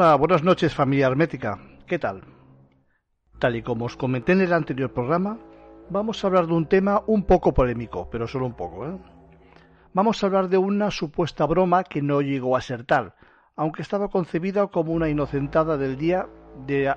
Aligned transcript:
Hola, 0.00 0.14
buenas 0.14 0.44
noches 0.44 0.76
familia 0.76 1.08
hermética. 1.08 1.58
¿Qué 1.84 1.98
tal? 1.98 2.22
Tal 3.40 3.56
y 3.56 3.62
como 3.62 3.86
os 3.86 3.96
comenté 3.96 4.30
en 4.30 4.42
el 4.42 4.52
anterior 4.52 4.92
programa, 4.92 5.40
vamos 5.90 6.22
a 6.22 6.28
hablar 6.28 6.46
de 6.46 6.52
un 6.52 6.66
tema 6.66 7.02
un 7.08 7.24
poco 7.24 7.52
polémico, 7.52 8.08
pero 8.08 8.28
solo 8.28 8.46
un 8.46 8.54
poco. 8.54 8.86
¿eh? 8.86 8.96
Vamos 9.94 10.22
a 10.22 10.26
hablar 10.28 10.48
de 10.50 10.56
una 10.56 10.92
supuesta 10.92 11.46
broma 11.46 11.82
que 11.82 12.00
no 12.00 12.20
llegó 12.20 12.56
a 12.56 12.60
ser 12.60 12.84
tal, 12.84 13.14
aunque 13.56 13.82
estaba 13.82 14.06
concebida 14.06 14.68
como 14.68 14.92
una 14.92 15.08
inocentada 15.08 15.76
del 15.76 15.98
día 15.98 16.28
de, 16.64 16.94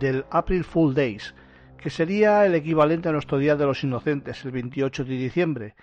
del 0.00 0.24
April 0.32 0.64
Fool 0.64 0.92
Days, 0.92 1.36
que 1.78 1.88
sería 1.88 2.44
el 2.46 2.56
equivalente 2.56 3.08
a 3.08 3.12
nuestro 3.12 3.38
Día 3.38 3.54
de 3.54 3.66
los 3.66 3.84
Inocentes, 3.84 4.44
el 4.44 4.50
28 4.50 5.04
de 5.04 5.14
diciembre, 5.14 5.74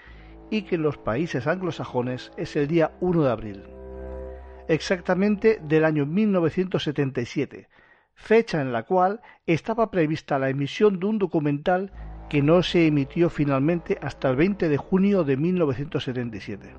y 0.49 0.63
que 0.63 0.76
en 0.76 0.81
los 0.81 0.98
países 0.98 1.48
anglosajones 1.48 2.34
es 2.35 2.57
el 2.57 2.68
día 2.68 2.91
1 2.99 3.23
de 3.23 3.31
abril 3.31 3.77
exactamente 4.67 5.60
del 5.62 5.85
año 5.85 6.05
1977, 6.05 7.70
fecha 8.13 8.62
en 8.62 8.74
la 8.74 8.84
cual 8.84 9.21
estaba 9.46 9.91
prevista 9.91 10.40
la 10.40 10.49
emisión 10.49 10.99
de 10.99 11.05
un 11.05 11.20
documental 11.20 11.91
que 12.29 12.41
no 12.41 12.62
se 12.63 12.87
emitió 12.87 13.29
finalmente 13.29 13.98
hasta 14.01 14.29
el 14.29 14.35
20 14.35 14.68
de 14.68 14.77
junio 14.77 15.24
de 15.24 15.37
1977. 15.37 16.76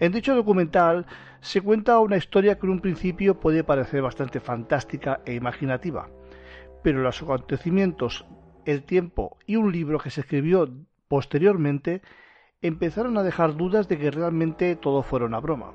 En 0.00 0.12
dicho 0.12 0.34
documental 0.34 1.06
se 1.40 1.60
cuenta 1.60 2.00
una 2.00 2.16
historia 2.16 2.58
que 2.58 2.66
en 2.66 2.72
un 2.72 2.80
principio 2.80 3.38
puede 3.38 3.62
parecer 3.62 4.02
bastante 4.02 4.40
fantástica 4.40 5.20
e 5.24 5.34
imaginativa, 5.34 6.08
pero 6.82 7.02
los 7.02 7.22
acontecimientos, 7.22 8.26
el 8.64 8.82
tiempo 8.82 9.38
y 9.46 9.56
un 9.56 9.70
libro 9.70 10.00
que 10.00 10.10
se 10.10 10.22
escribió 10.22 10.68
posteriormente 11.06 12.02
empezaron 12.62 13.16
a 13.18 13.22
dejar 13.22 13.56
dudas 13.56 13.86
de 13.86 13.98
que 13.98 14.10
realmente 14.10 14.74
todo 14.74 15.02
fuera 15.02 15.26
una 15.26 15.40
broma 15.40 15.72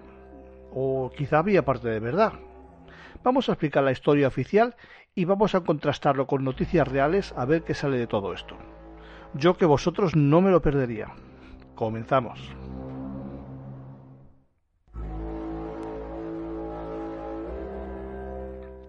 o 0.80 1.10
quizá 1.10 1.40
había 1.40 1.66
parte 1.66 1.88
de 1.90 2.00
verdad. 2.00 2.34
Vamos 3.24 3.50
a 3.50 3.54
explicar 3.54 3.84
la 3.84 3.92
historia 3.92 4.28
oficial 4.28 4.76
y 5.16 5.26
vamos 5.26 5.56
a 5.56 5.62
contrastarlo 5.62 6.28
con 6.28 6.44
noticias 6.44 6.88
reales 6.88 7.34
a 7.36 7.46
ver 7.46 7.64
qué 7.64 7.74
sale 7.74 7.98
de 7.98 8.06
todo 8.06 8.32
esto. 8.32 8.56
Yo 9.34 9.58
que 9.58 9.66
vosotros 9.66 10.16
no 10.16 10.40
me 10.40 10.52
lo 10.52 10.62
perdería. 10.62 11.08
Comenzamos. 11.74 12.40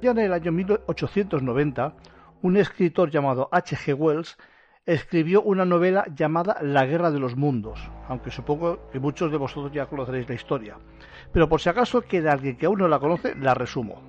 Ya 0.03 0.11
en 0.11 0.19
el 0.19 0.34
año 0.34 0.53
1890, 0.53 1.94
un 2.42 2.56
escritor 2.59 3.11
llamado 3.11 3.48
H. 3.50 3.77
G. 3.77 3.94
Wells 3.98 4.36
escribió 4.89 5.42
una 5.42 5.67
novela 5.67 6.06
llamada 6.17 6.56
La 6.62 6.86
Guerra 6.86 7.11
de 7.11 7.19
los 7.19 7.36
Mundos, 7.36 7.78
aunque 8.08 8.31
supongo 8.31 8.89
que 8.91 8.98
muchos 8.98 9.31
de 9.31 9.36
vosotros 9.36 9.70
ya 9.70 9.84
conoceréis 9.84 10.27
la 10.31 10.34
historia. 10.34 10.78
Pero 11.31 11.47
por 11.47 11.61
si 11.61 11.69
acaso 11.69 12.00
queda 12.00 12.33
alguien 12.33 12.56
que 12.56 12.64
aún 12.64 12.78
no 12.78 12.89
la 12.89 12.98
conoce, 12.98 13.34
la 13.34 13.53
resumo. 13.53 14.00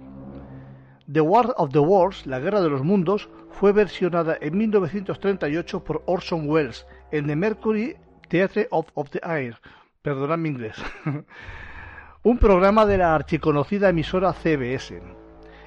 The 1.12 1.20
War 1.20 1.54
of 1.58 1.74
the 1.74 1.80
Worlds, 1.80 2.26
La 2.26 2.40
Guerra 2.40 2.62
de 2.62 2.70
los 2.70 2.82
Mundos, 2.82 3.30
fue 3.50 3.74
versionada 3.74 4.38
en 4.40 4.58
1938 4.58 5.84
por 5.84 6.02
Orson 6.06 6.50
Welles 6.50 6.88
en 7.12 7.28
The 7.28 7.36
Mercury 7.36 7.98
Theatre 8.30 8.70
of, 8.72 9.10
the 9.10 9.20
Air, 9.22 9.58
perdonad 10.02 10.38
mi 10.38 10.48
inglés, 10.48 10.78
un 12.24 12.38
programa 12.38 12.86
de 12.86 13.00
la 13.00 13.16
archiconocida 13.16 13.90
emisora 13.90 14.32
CBS 14.32 15.19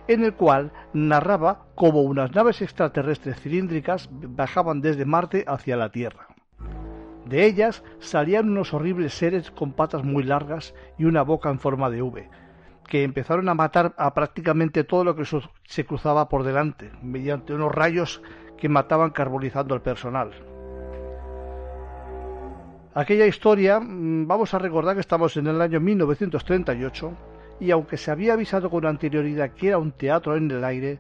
en 0.09 0.25
el 0.25 0.35
cual 0.35 0.73
narraba 0.93 1.67
cómo 1.75 2.03
unas 2.03 2.35
naves 2.35 2.63
extraterrestres 2.63 3.41
cilíndricas 3.41 4.09
bajaban 4.11 4.81
desde 4.81 5.05
Marte 5.05 5.45
hacia 5.47 5.77
la 5.77 5.91
Tierra. 5.91 6.29
De 7.27 7.47
ellas 7.47 7.83
salían 7.99 8.51
unos 8.51 8.75
horribles 8.75 9.15
seres 9.15 9.51
con 9.51 9.73
patas 9.73 10.05
muy 10.05 10.23
largas 10.23 10.75
y 10.99 11.05
una 11.05 11.23
boca 11.23 11.51
en 11.51 11.61
forma 11.61 11.89
de 11.89 12.03
V, 12.03 12.29
que 12.87 13.05
empezaron 13.05 13.49
a 13.49 13.55
matar 13.55 13.95
a 13.97 14.13
prácticamente 14.13 14.85
todo 14.85 15.05
lo 15.05 15.17
que 15.17 15.25
se 15.65 15.87
cruzaba 15.87 16.29
por 16.29 16.43
delante, 16.43 16.91
mediante 17.03 17.55
unos 17.55 17.73
rayos 17.73 18.23
que 18.59 18.69
mataban 18.69 19.11
carbonizando 19.11 19.75
al 19.75 19.83
personal. 19.83 20.31
Aquella 22.95 23.27
historia, 23.27 23.81
mm, 23.81 24.27
vamos 24.27 24.53
a 24.53 24.59
recordar 24.59 24.95
que 24.95 25.01
estamos 25.01 25.37
en 25.39 25.47
el 25.47 25.63
año 25.63 25.81
1938, 25.81 27.13
y 27.61 27.71
aunque 27.71 27.97
se 27.97 28.11
había 28.11 28.35
avisado 28.35 28.71
con 28.71 28.87
anterioridad 28.87 29.53
que 29.53 29.69
era 29.69 29.79
un 29.79 29.93
teatro 29.93 30.37
en 30.37 30.51
el 30.51 30.65
aire, 30.65 30.99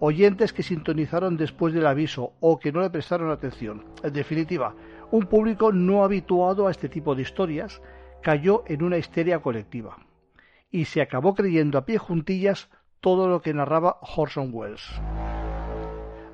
oyentes 0.00 0.52
que 0.52 0.62
sintonizaron 0.62 1.36
después 1.36 1.74
del 1.74 1.86
aviso 1.86 2.32
o 2.40 2.58
que 2.58 2.72
no 2.72 2.80
le 2.80 2.90
prestaron 2.90 3.30
atención. 3.30 3.84
En 4.02 4.12
definitiva, 4.12 4.74
un 5.10 5.26
público 5.26 5.72
no 5.72 6.04
habituado 6.04 6.66
a 6.66 6.70
este 6.70 6.88
tipo 6.88 7.14
de 7.14 7.22
historias 7.22 7.80
cayó 8.22 8.64
en 8.66 8.82
una 8.82 8.98
histeria 8.98 9.40
colectiva 9.40 9.96
y 10.70 10.84
se 10.84 11.02
acabó 11.02 11.34
creyendo 11.34 11.78
a 11.78 11.84
pie 11.84 11.98
juntillas 11.98 12.70
todo 13.00 13.28
lo 13.28 13.40
que 13.42 13.54
narraba 13.54 13.98
Orson 14.16 14.50
Welles. 14.52 14.82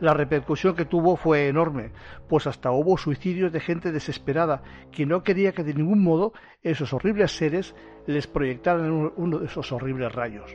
La 0.01 0.13
repercusión 0.13 0.77
que 0.77 0.85
tuvo 0.85 1.17
fue 1.17 1.49
enorme, 1.49 1.91
pues 2.29 2.47
hasta 2.47 2.71
hubo 2.71 2.99
suicidios 2.99 3.51
de 3.51 3.61
gente 3.61 3.93
desesperada 3.93 4.63
que 4.93 5.07
no 5.07 5.23
quería 5.23 5.53
que 5.53 5.65
de 5.65 5.73
ningún 5.73 6.03
modo 6.03 6.35
esos 6.63 6.93
horribles 6.93 7.35
seres 7.35 7.75
les 8.07 8.27
proyectaran 8.27 9.13
uno 9.17 9.39
de 9.39 9.47
esos 9.47 9.73
horribles 9.73 10.15
rayos. 10.15 10.55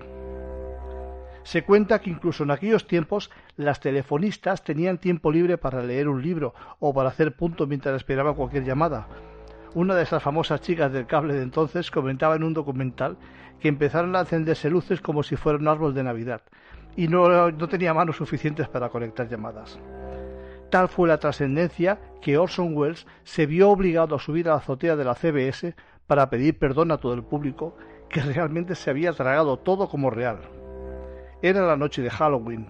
Se 1.44 1.64
cuenta 1.64 2.00
que 2.02 2.12
incluso 2.12 2.44
en 2.44 2.52
aquellos 2.52 2.86
tiempos 2.86 3.32
las 3.56 3.80
telefonistas 3.80 4.64
tenían 4.64 5.00
tiempo 5.00 5.32
libre 5.32 5.58
para 5.58 5.82
leer 5.82 6.08
un 6.08 6.22
libro 6.22 6.54
o 6.80 6.94
para 6.94 7.10
hacer 7.10 7.36
punto 7.36 7.66
mientras 7.66 7.96
esperaban 7.96 8.36
cualquier 8.36 8.64
llamada. 8.64 9.08
Una 9.74 9.96
de 9.96 10.04
esas 10.04 10.22
famosas 10.22 10.62
chicas 10.62 10.94
del 10.94 11.08
cable 11.08 11.34
de 11.34 11.42
entonces 11.42 11.90
comentaba 11.90 12.36
en 12.36 12.44
un 12.44 12.54
documental 12.54 13.18
que 13.60 13.70
empezaron 13.70 14.16
a 14.16 14.20
encenderse 14.20 14.70
luces 14.70 15.02
como 15.02 15.24
si 15.24 15.36
fuera 15.36 15.58
un 15.58 15.68
árbol 15.68 15.96
de 15.96 16.04
Navidad, 16.04 16.42
y 16.96 17.08
no, 17.08 17.68
tenía 17.68 17.94
manos 17.94 18.18
suficientes 18.18 18.68
para 18.68 18.90
conectar 18.90 19.28
llamadas. 19.28 19.80
Tal 20.70 20.88
fue 20.88 21.08
la 21.08 21.18
trascendencia 21.18 22.00
que 22.22 22.38
Orson 22.38 22.76
Welles 22.76 23.06
se 23.24 23.46
vio 23.46 23.70
obligado 23.70 24.16
a 24.16 24.20
subir 24.20 24.48
a 24.48 24.52
la 24.52 24.58
azotea 24.58 24.96
de 24.96 25.04
la 25.04 25.16
CBS 25.16 25.76
para 26.08 26.30
pedir 26.30 26.58
perdón 26.58 26.92
a 26.92 26.98
todo 26.98 27.14
el 27.14 27.24
público 27.24 27.76
que 28.10 28.22
realmente 28.22 28.76
se 28.76 28.90
había 28.90 29.14
tragado 29.14 29.58
todo 29.58 29.90
como 29.90 30.10
real. 30.10 30.40
Era 31.42 31.66
la 31.66 31.78
noche 31.78 32.02
de 32.02 32.10
Halloween 32.10 32.68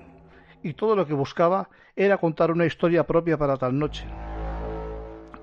y 0.63 0.73
todo 0.73 0.95
lo 0.95 1.05
que 1.05 1.13
buscaba 1.13 1.69
era 1.95 2.17
contar 2.17 2.51
una 2.51 2.65
historia 2.65 3.05
propia 3.05 3.37
para 3.37 3.57
tal 3.57 3.77
noche. 3.77 4.05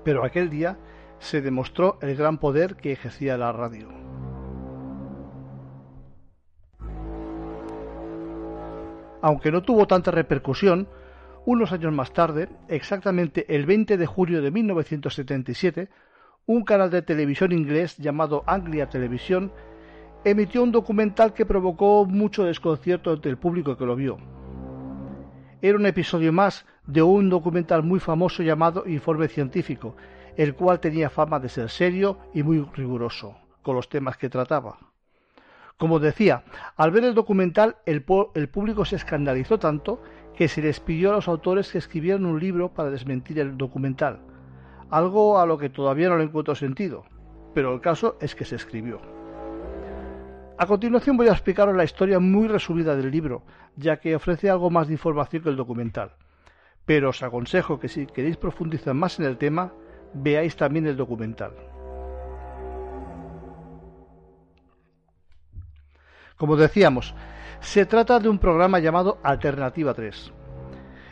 Pero 0.03 0.23
aquel 0.23 0.49
día 0.49 0.77
se 1.19 1.41
demostró 1.41 1.97
el 2.01 2.15
gran 2.15 2.37
poder 2.37 2.75
que 2.75 2.91
ejercía 2.91 3.37
la 3.37 3.51
radio. 3.51 4.08
Aunque 9.21 9.51
no 9.51 9.61
tuvo 9.63 9.87
tanta 9.87 10.11
repercusión, 10.11 10.87
unos 11.45 11.71
años 11.71 11.93
más 11.93 12.13
tarde, 12.13 12.49
exactamente 12.67 13.45
el 13.55 13.65
20 13.65 13.97
de 13.97 14.05
julio 14.05 14.41
de 14.41 14.51
1977, 14.51 15.89
un 16.45 16.63
canal 16.63 16.89
de 16.89 17.01
televisión 17.01 17.51
inglés 17.51 17.97
llamado 17.97 18.43
Anglia 18.47 18.89
Televisión 18.89 19.51
emitió 20.23 20.63
un 20.63 20.71
documental 20.71 21.33
que 21.33 21.45
provocó 21.45 22.05
mucho 22.05 22.43
desconcierto 22.43 23.13
entre 23.13 23.31
el 23.31 23.37
público 23.37 23.77
que 23.77 23.85
lo 23.85 23.95
vio. 23.95 24.17
Era 25.61 25.77
un 25.77 25.85
episodio 25.85 26.33
más 26.33 26.65
de 26.87 27.01
un 27.01 27.29
documental 27.29 27.83
muy 27.83 27.99
famoso 27.99 28.43
llamado 28.43 28.87
Informe 28.87 29.27
Científico, 29.27 29.95
el 30.37 30.55
cual 30.55 30.79
tenía 30.79 31.09
fama 31.09 31.39
de 31.39 31.49
ser 31.49 31.69
serio 31.69 32.17
y 32.33 32.43
muy 32.43 32.65
riguroso 32.73 33.37
con 33.61 33.75
los 33.75 33.89
temas 33.89 34.17
que 34.17 34.29
trataba. 34.29 34.88
Como 35.79 35.99
decía, 35.99 36.43
al 36.75 36.91
ver 36.91 37.05
el 37.05 37.13
documental 37.15 37.77
el, 37.85 38.03
público 38.03 38.83
se 38.83 38.97
escandalizó 38.97 39.59
tanto 39.59 40.01
que 40.35 40.49
se 40.49 40.61
les 40.61 40.81
pidió 40.81 41.09
a 41.09 41.13
los 41.13 41.29
autores 41.29 41.71
que 41.71 41.77
escribieran 41.77 42.25
un 42.25 42.37
libro 42.37 42.73
para 42.73 42.89
desmentir 42.89 43.39
el 43.39 43.57
documental, 43.57 44.19
algo 44.89 45.39
a 45.39 45.45
lo 45.45 45.57
que 45.57 45.69
todavía 45.69 46.09
no 46.09 46.17
le 46.17 46.25
encuentro 46.25 46.53
sentido, 46.53 47.05
pero 47.53 47.73
el 47.73 47.79
caso 47.79 48.17
es 48.19 48.35
que 48.35 48.43
se 48.43 48.57
escribió. 48.57 48.99
A 50.57 50.67
continuación 50.67 51.15
voy 51.15 51.29
a 51.29 51.31
explicaros 51.31 51.73
la 51.73 51.85
historia 51.85 52.19
muy 52.19 52.49
resumida 52.49 52.97
del 52.97 53.09
libro, 53.09 53.43
ya 53.77 54.01
que 54.01 54.17
ofrece 54.17 54.49
algo 54.49 54.69
más 54.69 54.87
de 54.87 54.95
información 54.95 55.43
que 55.43 55.49
el 55.49 55.55
documental. 55.55 56.11
Pero 56.85 57.11
os 57.11 57.23
aconsejo 57.23 57.79
que 57.79 57.87
si 57.87 58.05
queréis 58.05 58.35
profundizar 58.35 58.93
más 58.93 59.17
en 59.17 59.27
el 59.27 59.37
tema, 59.37 59.71
veáis 60.13 60.57
también 60.57 60.87
el 60.87 60.97
documental. 60.97 61.53
Como 66.39 66.55
decíamos, 66.55 67.13
se 67.59 67.85
trata 67.85 68.17
de 68.17 68.29
un 68.29 68.39
programa 68.39 68.79
llamado 68.79 69.19
Alternativa 69.23 69.93
3. 69.93 70.31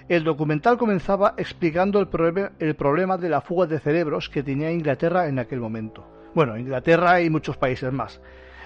El 0.07 0.24
documental 0.24 0.77
comenzaba 0.77 1.33
explicando 1.35 2.00
el, 2.00 2.07
problema, 2.07 3.18
de 3.18 3.27
la 3.27 3.41
fuga 3.41 3.68
de 3.68 3.77
cerebros 3.77 4.29
que 4.29 4.41
tenía 4.41 4.71
Inglaterra 4.71 5.27
en 5.27 5.38
aquel 5.38 5.59
momento. 5.59 6.07
Bueno, 6.33 6.57
Inglaterra 6.57 7.19
y 7.19 7.29
muchos 7.29 7.57
países 7.57 7.91
más. 7.91 8.21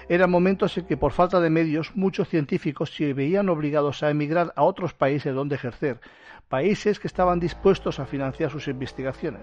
Eran 0.08 0.30
momentos 0.30 0.78
en 0.78 0.86
que 0.86 0.96
por 0.96 1.10
falta 1.10 1.40
de 1.40 1.50
medios 1.50 1.96
muchos 1.96 2.28
científicos 2.28 2.94
se 2.94 3.12
veían 3.12 3.48
obligados 3.48 4.04
a 4.04 4.10
emigrar 4.10 4.52
a 4.54 4.62
otros 4.62 4.94
países 4.94 5.34
donde 5.34 5.56
ejercer, 5.56 5.98
países 6.48 7.00
que 7.00 7.08
estaban 7.08 7.40
dispuestos 7.40 7.98
a 7.98 8.06
financiar 8.06 8.52
sus 8.52 8.68
investigaciones. 8.68 9.42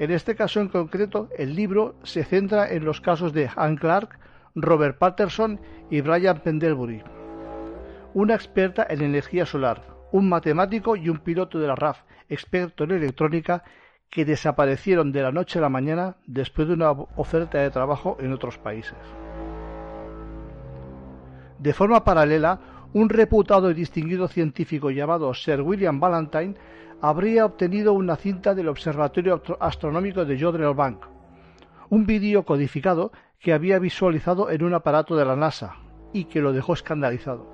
En 0.00 0.10
este 0.10 0.34
caso 0.34 0.60
en 0.60 0.70
concreto, 0.70 1.28
el 1.38 1.54
libro 1.54 1.94
se 2.02 2.24
centra 2.24 2.68
en 2.68 2.84
los 2.84 3.00
casos 3.00 3.32
de 3.32 3.48
Anne 3.54 3.78
Clark, 3.78 4.18
Robert 4.56 4.96
Patterson 4.96 5.60
y 5.90 6.00
Brian 6.00 6.40
Pendlebury. 6.40 7.02
una 8.14 8.34
experta 8.34 8.86
en 8.88 9.02
energía 9.02 9.44
solar, 9.44 9.82
un 10.10 10.30
matemático 10.30 10.96
y 10.96 11.10
un 11.10 11.18
piloto 11.18 11.58
de 11.58 11.66
la 11.66 11.74
RAF, 11.74 12.00
experto 12.30 12.84
en 12.84 12.92
electrónica, 12.92 13.62
que 14.08 14.24
desaparecieron 14.24 15.12
de 15.12 15.22
la 15.22 15.30
noche 15.30 15.58
a 15.58 15.62
la 15.62 15.68
mañana 15.68 16.16
después 16.26 16.66
de 16.68 16.74
una 16.74 16.90
oferta 16.90 17.58
de 17.58 17.70
trabajo 17.70 18.16
en 18.18 18.32
otros 18.32 18.56
países. 18.56 18.96
De 21.58 21.74
forma 21.74 22.02
paralela, 22.02 22.58
un 22.94 23.10
reputado 23.10 23.70
y 23.70 23.74
distinguido 23.74 24.26
científico 24.26 24.90
llamado 24.90 25.34
Sir 25.34 25.60
William 25.60 26.00
Valentine 26.00 26.54
habría 27.02 27.44
obtenido 27.44 27.92
una 27.92 28.16
cinta 28.16 28.54
del 28.54 28.68
Observatorio 28.68 29.42
Astronómico 29.60 30.24
de 30.24 30.40
Jodrell 30.40 30.74
Bank, 30.74 31.04
un 31.90 32.06
vídeo 32.06 32.44
codificado 32.44 33.12
que 33.38 33.52
había 33.52 33.78
visualizado 33.78 34.50
en 34.50 34.64
un 34.64 34.74
aparato 34.74 35.16
de 35.16 35.24
la 35.24 35.36
NASA 35.36 35.76
y 36.12 36.24
que 36.24 36.40
lo 36.40 36.52
dejó 36.52 36.72
escandalizado. 36.72 37.46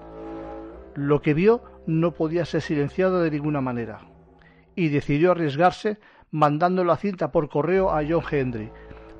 Lo 0.95 1.21
que 1.23 1.35
vio 1.35 1.63
no 1.87 2.13
podía 2.13 2.45
ser 2.45 2.63
silenciado 2.63 3.21
de 3.21 3.31
ninguna 3.31 3.61
manera 3.61 4.01
y 4.75 4.89
decidió 4.89 5.33
arriesgarse 5.33 5.99
mandando 6.31 6.85
la 6.85 6.97
cinta 6.97 7.33
por 7.33 7.49
correo 7.49 7.91
a 7.91 8.03
John 8.09 8.23
Henry 8.31 8.71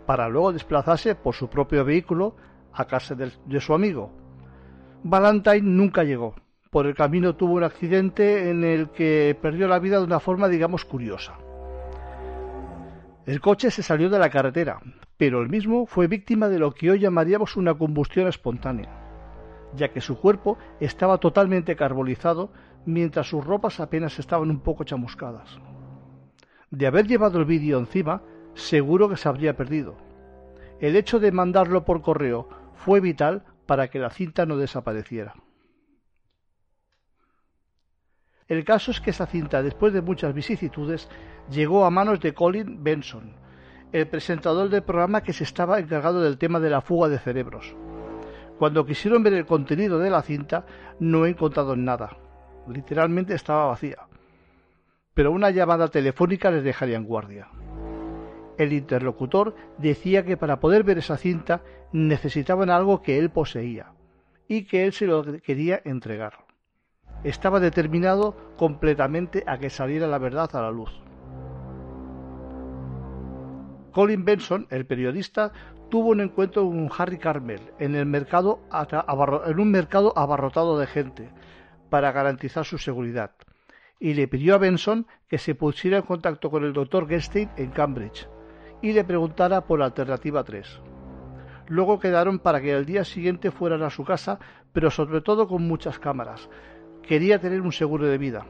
para 0.07 0.29
luego 0.29 0.53
desplazarse 0.53 1.15
por 1.15 1.35
su 1.35 1.49
propio 1.49 1.85
vehículo 1.85 2.37
a 2.73 2.87
casa 2.87 3.15
de, 3.15 3.61
su 3.61 3.75
amigo. 3.75 4.13
Valentine 5.03 5.63
nunca 5.63 6.05
llegó 6.05 6.35
por 6.73 6.87
el 6.87 6.95
camino 6.95 7.37
tuvo 7.37 7.53
un 7.57 7.65
accidente 7.65 8.49
en 8.49 8.65
el 8.65 8.89
que 8.93 9.37
perdió 9.43 9.69
la 9.69 9.79
vida 9.79 9.99
de 9.99 10.05
una 10.05 10.21
forma, 10.21 10.49
digamos, 10.49 10.87
curiosa. 10.87 11.35
El 13.27 13.43
coche 13.43 13.71
se 13.71 13.83
salió 13.83 14.09
de 14.09 14.19
la 14.19 14.31
carretera, 14.31 14.81
pero 15.23 15.41
el 15.41 15.49
mismo 15.49 15.87
fue 15.87 16.09
víctima 16.09 16.49
de 16.49 16.59
lo 16.59 16.73
que 16.73 16.91
hoy 16.91 16.99
llamaríamos 16.99 17.57
una 17.57 17.75
combustión 17.75 18.27
espontánea, 18.27 18.91
ya 19.73 19.93
que 19.93 20.01
su 20.01 20.19
cuerpo 20.19 20.59
estaba 20.81 21.19
totalmente 21.19 21.77
carbonizado 21.77 22.51
mientras 22.87 23.29
sus 23.29 23.45
ropas 23.45 23.79
apenas 23.79 24.19
estaban 24.19 24.51
un 24.51 24.59
poco 24.59 24.83
chamuscadas. 24.83 25.61
De 26.73 26.89
haber 26.89 27.07
llevado 27.07 27.39
el 27.39 27.45
vídeo 27.45 27.79
encima, 27.79 28.25
seguro 28.55 29.09
que 29.09 29.17
se 29.17 29.29
habría 29.29 29.57
perdido. 29.57 29.95
El 30.81 30.97
hecho 30.97 31.21
de 31.21 31.31
mandarlo 31.31 31.85
por 31.85 32.03
correo 32.03 32.49
fue 32.75 32.99
vital 32.99 33.45
para 33.65 33.91
que 33.91 34.01
la 34.01 34.11
cinta 34.11 34.45
no 34.45 34.57
desapareciera. 34.57 35.35
El 38.49 38.65
caso 38.65 38.91
es 38.91 39.01
que 39.01 39.11
esa 39.11 39.27
cinta, 39.27 39.63
después 39.63 39.93
de 39.93 40.03
muchas 40.03 40.35
vicisitudes, 40.35 41.09
llegó 41.49 41.85
a 41.85 41.91
manos 41.91 42.19
de 42.19 42.35
Colin 42.35 42.83
Benson, 42.83 43.41
el 43.93 44.07
presentador 44.07 44.69
del 44.69 44.83
programa 44.83 45.23
que 45.23 45.33
se 45.33 45.45
estaba 45.45 45.79
encargado 45.79 46.21
del 46.21 46.39
tema 46.39 46.61
de 46.61 46.71
la 46.71 46.81
fuga 46.81 47.09
de 47.09 47.19
cerebros. 47.19 47.77
Cuando 48.59 48.87
quisieron 48.87 49.23
ver 49.23 49.35
el 49.35 49.47
contenido 49.47 49.99
de 49.99 50.11
la 50.11 50.23
cinta, 50.23 50.65
no 51.01 51.27
he 51.27 51.31
encontrado 51.31 51.77
nada. 51.77 52.17
Literalmente 52.69 53.35
estaba 53.35 53.67
vacía. 53.67 53.99
Pero 55.15 55.33
una 55.33 55.51
llamada 55.51 55.89
telefónica 55.89 56.51
les 56.51 56.65
dejaría 56.65 56.97
en 56.97 57.05
guardia. 57.05 57.49
El 58.59 58.73
interlocutor 58.73 59.55
decía 59.79 60.25
que 60.25 60.37
para 60.37 60.61
poder 60.61 60.85
ver 60.85 60.99
esa 60.99 61.17
cinta 61.17 61.63
necesitaban 61.93 62.71
algo 62.71 63.03
que 63.03 63.19
él 63.19 63.31
poseía 63.31 63.93
y 64.49 64.65
que 64.65 64.85
él 64.85 64.93
se 64.93 65.07
lo 65.07 65.25
quería 65.41 65.81
entregar 65.85 66.35
estaba 67.25 67.61
determinado 67.61 68.37
completamente 68.57 69.45
a 69.47 69.59
que 69.59 69.71
saliera 69.71 70.07
la 70.07 70.19
verdad 70.19 70.51
a 70.55 70.63
la 70.63 70.71
luz. 70.71 70.91
Colin 73.93 74.25
Benson, 74.25 74.67
el 74.71 74.87
periodista, 74.87 75.53
tuvo 75.91 76.09
un 76.11 76.21
encuentro 76.21 76.65
con 76.65 76.91
Harry 76.97 77.19
Carmel 77.19 77.61
en, 77.79 77.95
un 77.95 78.11
mercado 78.11 78.63
abarrotado 80.17 80.79
de 80.79 80.87
gente 80.87 81.31
para 81.91 82.13
garantizar 82.13 82.65
su 82.65 82.79
seguridad 82.79 83.33
y 84.01 84.15
le 84.15 84.27
pidió 84.27 84.55
a 84.55 84.59
Benson 84.59 85.07
que 85.29 85.39
se 85.39 85.55
pusiera 85.55 85.99
en 85.99 86.03
contacto 86.03 86.51
con 86.51 86.65
el 86.65 86.73
doctor 86.73 87.07
Gerstein 87.07 87.51
en 87.57 87.71
Cambridge 87.71 88.29
y 88.81 88.93
le 88.93 89.05
preguntara 89.05 89.61
por 89.67 89.79
la 89.79 89.85
alternativa 89.85 90.43
3. 90.43 90.81
Luego 91.69 92.01
quedaron 92.01 92.39
para 92.39 92.61
que 92.61 92.75
al 92.75 92.85
día 92.85 93.05
siguiente 93.05 93.51
fueran 93.51 93.83
a 93.83 93.91
su 93.91 94.05
casa, 94.05 94.41
pero 94.73 94.91
sobre 94.91 95.21
todo 95.21 95.47
con 95.47 95.63
muchas 95.63 95.99
cámaras, 95.99 96.49
Quería 97.03 97.41
tener 97.41 97.61
un 97.61 97.73
seguro 97.73 98.07
de 98.07 98.17
vida. 98.17 98.47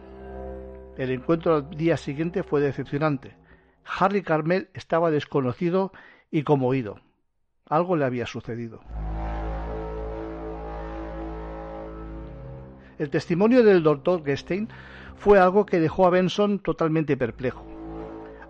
El 0.98 1.10
encuentro 1.10 1.54
al 1.54 1.70
día 1.70 1.96
siguiente 1.96 2.42
fue 2.42 2.60
decepcionante. 2.60 3.34
Harry 3.84 4.22
Carmel 4.22 4.68
estaba 4.74 5.10
desconocido 5.10 5.92
y 6.30 6.42
como 6.42 6.68
oído. 6.68 7.00
Algo 7.68 7.96
le 7.96 8.04
había 8.04 8.26
sucedido. 8.26 8.80
El 12.98 13.10
testimonio 13.10 13.64
del 13.64 13.82
doctor 13.82 14.24
Gestein 14.24 14.68
fue 15.16 15.38
algo 15.38 15.66
que 15.66 15.80
dejó 15.80 16.06
a 16.06 16.10
Benson 16.10 16.58
totalmente 16.58 17.16
perplejo. 17.16 17.66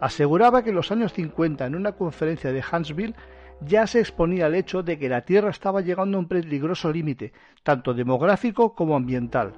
Aseguraba 0.00 0.62
que 0.62 0.70
en 0.70 0.76
los 0.76 0.90
años 0.90 1.12
50, 1.12 1.64
en 1.64 1.76
una 1.76 1.93
conferencia 1.93 2.52
de 2.52 2.62
Huntsville, 2.70 3.14
ya 3.61 3.87
se 3.87 4.00
exponía 4.00 4.46
al 4.46 4.55
hecho 4.55 4.82
de 4.82 4.99
que 4.99 5.08
la 5.08 5.23
Tierra 5.23 5.50
estaba 5.50 5.81
llegando 5.81 6.17
a 6.17 6.20
un 6.20 6.29
peligroso 6.29 6.93
límite, 6.93 7.32
tanto 7.62 7.94
demográfico 7.94 8.75
como 8.75 8.96
ambiental, 8.96 9.55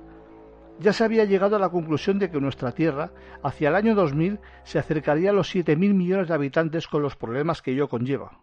ya 0.79 0.93
se 0.93 1.05
había 1.05 1.25
llegado 1.25 1.56
a 1.56 1.59
la 1.59 1.69
conclusión 1.69 2.19
de 2.19 2.31
que 2.31 2.41
nuestra 2.41 2.73
Tierra, 2.73 3.12
hacia 3.43 3.69
el 3.69 3.76
año 3.76 3.94
2000, 3.94 4.41
se 4.65 4.79
acercaría 4.79 5.31
a 5.31 5.32
los 5.32 5.55
7.000 5.55 5.76
millones 5.94 6.29
de 6.29 6.35
habitantes 6.35 6.88
con 6.88 7.03
los 7.03 7.17
problemas 7.17 7.62
que 7.62 7.73
ello 7.73 7.88
conlleva, 7.88 8.41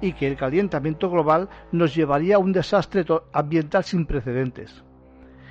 y 0.00 0.12
que 0.12 0.26
el 0.26 0.36
calentamiento 0.36 1.10
global 1.10 1.48
nos 1.72 1.94
llevaría 1.94 2.36
a 2.36 2.38
un 2.38 2.52
desastre 2.52 3.04
ambiental 3.32 3.84
sin 3.84 4.06
precedentes, 4.06 4.84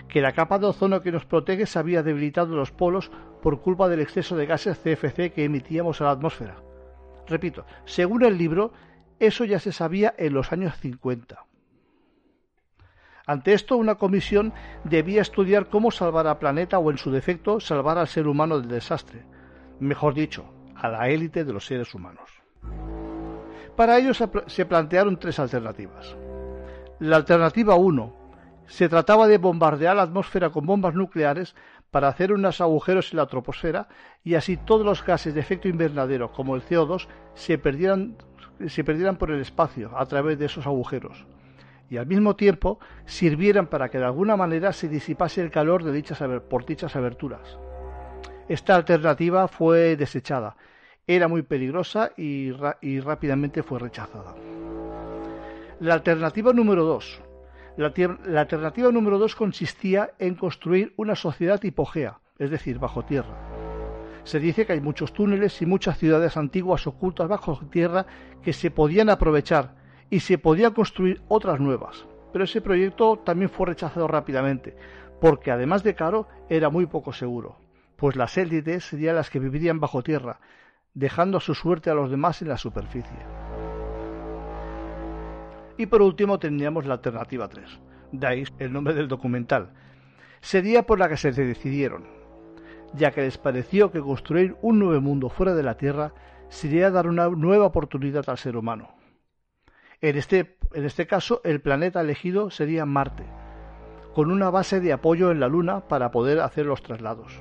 que 0.08 0.22
la 0.22 0.34
capa 0.34 0.60
de 0.60 0.68
ozono 0.68 1.02
que 1.02 1.12
nos 1.12 1.26
protege 1.26 1.66
se 1.66 1.80
había 1.80 2.04
debilitado 2.04 2.52
en 2.52 2.60
los 2.60 2.72
polos 2.72 3.12
por 3.42 3.62
culpa 3.62 3.90
del 3.90 4.02
exceso 4.02 4.36
de 4.36 4.46
gases 4.46 4.78
CFC 4.80 5.32
que 5.34 5.46
emitíamos 5.46 6.02
a 6.02 6.06
la 6.06 6.12
atmósfera. 6.12 6.58
Repito, 7.28 7.66
según 7.86 8.24
el 8.24 8.38
libro, 8.38 8.74
eso 9.20 9.46
ya 9.46 9.60
se 9.60 9.72
sabía 9.72 10.14
en 10.18 10.34
los 10.34 10.52
años 10.52 10.76
50. 10.78 11.46
Ante 13.32 13.54
esto, 13.54 13.78
una 13.78 13.96
comisión 13.96 14.52
debía 14.84 15.22
estudiar 15.22 15.70
cómo 15.70 15.90
salvar 15.90 16.28
al 16.28 16.38
planeta 16.38 16.80
o, 16.80 16.92
en 16.92 16.98
su 16.98 17.12
defecto, 17.12 17.62
salvar 17.62 17.98
al 17.98 18.10
ser 18.10 18.28
humano 18.28 18.60
del 18.60 18.68
desastre. 18.68 19.24
Mejor 19.80 20.14
dicho, 20.14 20.44
a 20.76 20.90
la 20.90 21.08
élite 21.08 21.46
de 21.46 21.54
los 21.54 21.66
seres 21.66 21.96
humanos. 21.96 22.30
Para 23.78 23.98
ello 23.98 24.12
se 24.14 24.66
plantearon 24.66 25.18
tres 25.18 25.40
alternativas. 25.40 26.18
La 27.00 27.16
alternativa 27.16 27.76
1 27.76 28.14
se 28.68 28.90
trataba 28.90 29.30
de 29.30 29.38
bombardear 29.38 29.96
la 29.96 30.02
atmósfera 30.02 30.50
con 30.50 30.66
bombas 30.66 30.94
nucleares 30.94 31.56
para 31.90 32.10
hacer 32.10 32.34
unos 32.34 32.60
agujeros 32.60 33.14
en 33.14 33.18
la 33.18 33.28
troposfera 33.28 33.88
y 34.26 34.36
así 34.36 34.58
todos 34.58 34.86
los 34.86 35.06
gases 35.06 35.34
de 35.34 35.40
efecto 35.40 35.70
invernadero 35.70 36.34
como 36.34 36.58
el 36.58 36.64
CO2 36.64 37.08
se 37.34 37.58
perdieran, 37.58 38.18
se 38.68 38.84
perdieran 38.84 39.16
por 39.16 39.32
el 39.32 39.40
espacio 39.40 39.98
a 39.98 40.06
través 40.06 40.38
de 40.38 40.48
esos 40.48 40.68
agujeros 40.68 41.26
y 41.92 41.98
al 41.98 42.08
mismo 42.08 42.38
tiempo 42.38 42.80
sirvieran 43.06 43.68
para 43.68 43.90
que 43.90 43.98
de 43.98 44.06
alguna 44.06 44.38
manera 44.38 44.72
se 44.72 44.88
disipase 44.88 45.42
el 45.42 45.52
calor 45.52 45.84
de 45.84 45.92
dichas, 45.92 46.24
por 46.50 46.66
dichas 46.66 46.96
aberturas. 46.96 47.60
Esta 48.48 48.76
alternativa 48.76 49.50
fue 49.50 49.98
desechada, 49.98 50.56
era 51.06 51.28
muy 51.28 51.42
peligrosa 51.42 52.14
y, 52.16 52.52
rápidamente 53.02 53.62
fue 53.62 53.78
rechazada. 53.78 54.34
La 55.82 55.96
alternativa 55.96 56.54
número 56.54 56.86
dos. 56.86 57.22
La, 57.76 57.92
la 58.26 58.42
alternativa 58.42 58.90
número 58.90 59.18
dos 59.18 59.36
consistía 59.36 60.12
en 60.18 60.36
construir 60.36 60.94
una 60.96 61.16
sociedad 61.16 61.62
hipogea, 61.62 62.20
es 62.40 62.52
decir, 62.52 62.80
bajo 62.80 63.04
tierra. 63.04 63.36
Se 64.24 64.40
dice 64.40 64.66
que 64.66 64.74
hay 64.74 64.82
muchos 64.82 65.12
túneles 65.12 65.62
y 65.62 65.66
muchas 65.66 65.98
ciudades 65.98 66.38
antiguas 66.38 66.88
ocultas 66.88 67.28
bajo 67.28 67.60
tierra 67.70 68.06
que 68.42 68.54
se 68.54 68.72
podían 68.72 69.10
aprovechar 69.10 69.81
y 70.12 70.20
se 70.20 70.38
podía 70.38 70.72
construir 70.72 71.22
otras 71.28 71.60
nuevas. 71.60 72.06
Pero 72.32 72.44
ese 72.44 72.62
proyecto 72.62 73.18
también 73.18 73.50
fue 73.50 73.66
rechazado 73.66 74.08
rápidamente, 74.08 74.76
porque 75.20 75.50
además 75.50 75.84
de 75.84 75.96
caro 75.96 76.28
era 76.50 76.70
muy 76.70 76.86
poco 76.86 77.14
seguro, 77.14 77.58
pues 77.96 78.16
las 78.16 78.38
élites 78.38 78.84
serían 78.84 79.16
las 79.16 79.32
que 79.32 79.40
vivirían 79.40 79.80
bajo 79.80 80.04
tierra, 80.04 80.40
dejando 80.94 81.38
a 81.38 81.42
su 81.42 81.56
suerte 81.56 81.90
a 81.90 81.96
los 81.96 82.12
demás 82.12 82.42
en 82.42 82.50
la 82.50 82.58
superficie. 82.58 83.18
Y 85.78 85.86
por 85.88 86.02
último 86.02 86.38
tendríamos 86.38 86.86
la 86.86 86.96
alternativa 86.96 87.48
3, 87.48 87.80
de 88.12 88.28
ahí 88.28 88.44
el 88.60 88.74
nombre 88.74 88.94
del 88.94 89.08
documental. 89.08 89.72
Sería 90.42 90.84
por 90.84 91.00
la 91.00 91.08
que 91.08 91.18
se 91.18 91.32
decidieron, 91.32 92.06
ya 92.94 93.12
que 93.12 93.22
les 93.22 93.38
pareció 93.38 93.92
que 93.92 94.02
construir 94.02 94.58
un 94.62 94.80
nuevo 94.80 95.00
mundo 95.00 95.30
fuera 95.30 95.56
de 95.56 95.64
la 95.64 95.78
Tierra 95.78 96.14
sería 96.50 96.92
dar 96.92 97.08
una 97.08 97.30
nueva 97.30 97.66
oportunidad 97.66 98.26
al 98.28 98.38
ser 98.38 98.58
humano. 98.58 99.01
En 100.02 100.18
este, 100.18 100.58
en 100.74 100.86
este 100.86 101.06
caso, 101.06 101.42
el 101.44 101.62
planeta 101.62 102.02
elegido 102.02 102.50
sería 102.50 102.88
Marte, 102.88 103.24
con 104.16 104.32
una 104.32 104.50
base 104.50 104.80
de 104.80 104.94
apoyo 104.94 105.30
en 105.30 105.40
la 105.40 105.48
Luna 105.48 105.88
para 105.88 106.10
poder 106.10 106.40
hacer 106.40 106.66
los 106.66 106.82
traslados. 106.82 107.40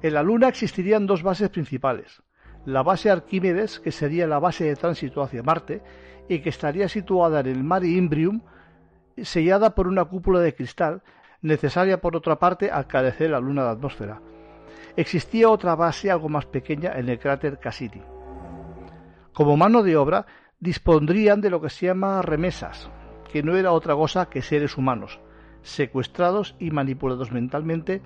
En 0.00 0.14
la 0.14 0.22
Luna 0.22 0.48
existirían 0.48 1.06
dos 1.06 1.22
bases 1.22 1.50
principales. 1.50 2.22
La 2.64 2.82
base 2.82 3.10
Arquímedes, 3.10 3.80
que 3.80 3.92
sería 3.92 4.26
la 4.26 4.38
base 4.38 4.64
de 4.64 4.76
tránsito 4.76 5.22
hacia 5.22 5.42
Marte, 5.42 5.82
y 6.26 6.38
que 6.38 6.48
estaría 6.48 6.88
situada 6.88 7.40
en 7.40 7.48
el 7.48 7.64
Mare 7.64 7.88
Imbrium, 7.88 8.40
sellada 9.22 9.74
por 9.74 9.88
una 9.88 10.06
cúpula 10.06 10.40
de 10.40 10.54
cristal, 10.54 11.02
necesaria 11.42 12.00
por 12.00 12.16
otra 12.16 12.38
parte 12.38 12.70
al 12.70 12.86
carecer 12.86 13.30
la 13.30 13.40
luna 13.40 13.64
de 13.64 13.70
atmósfera. 13.70 14.22
Existía 14.96 15.50
otra 15.50 15.74
base 15.74 16.10
algo 16.10 16.30
más 16.30 16.46
pequeña 16.46 16.92
en 16.98 17.10
el 17.10 17.18
cráter 17.18 17.58
Cassini. 17.58 18.02
Como 19.34 19.56
mano 19.58 19.82
de 19.82 19.96
obra, 19.96 20.26
dispondrían 20.60 21.40
de 21.40 21.50
lo 21.50 21.60
que 21.60 21.70
se 21.70 21.86
llama 21.86 22.22
remesas, 22.22 22.90
que 23.30 23.42
no 23.42 23.56
era 23.56 23.72
otra 23.72 23.94
cosa 23.94 24.26
que 24.26 24.42
seres 24.42 24.76
humanos, 24.76 25.20
secuestrados 25.62 26.54
y 26.58 26.70
manipulados 26.70 27.32
mentalmente 27.32 28.02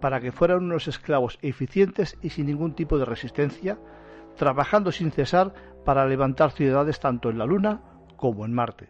para 0.00 0.20
que 0.20 0.32
fueran 0.32 0.64
unos 0.64 0.88
esclavos 0.88 1.38
eficientes 1.42 2.16
y 2.22 2.30
sin 2.30 2.46
ningún 2.46 2.74
tipo 2.74 2.98
de 2.98 3.04
resistencia, 3.04 3.78
trabajando 4.36 4.92
sin 4.92 5.10
cesar 5.12 5.52
para 5.84 6.06
levantar 6.06 6.52
ciudades 6.52 7.00
tanto 7.00 7.30
en 7.30 7.38
la 7.38 7.46
Luna 7.46 7.82
como 8.16 8.44
en 8.44 8.54
Marte. 8.54 8.88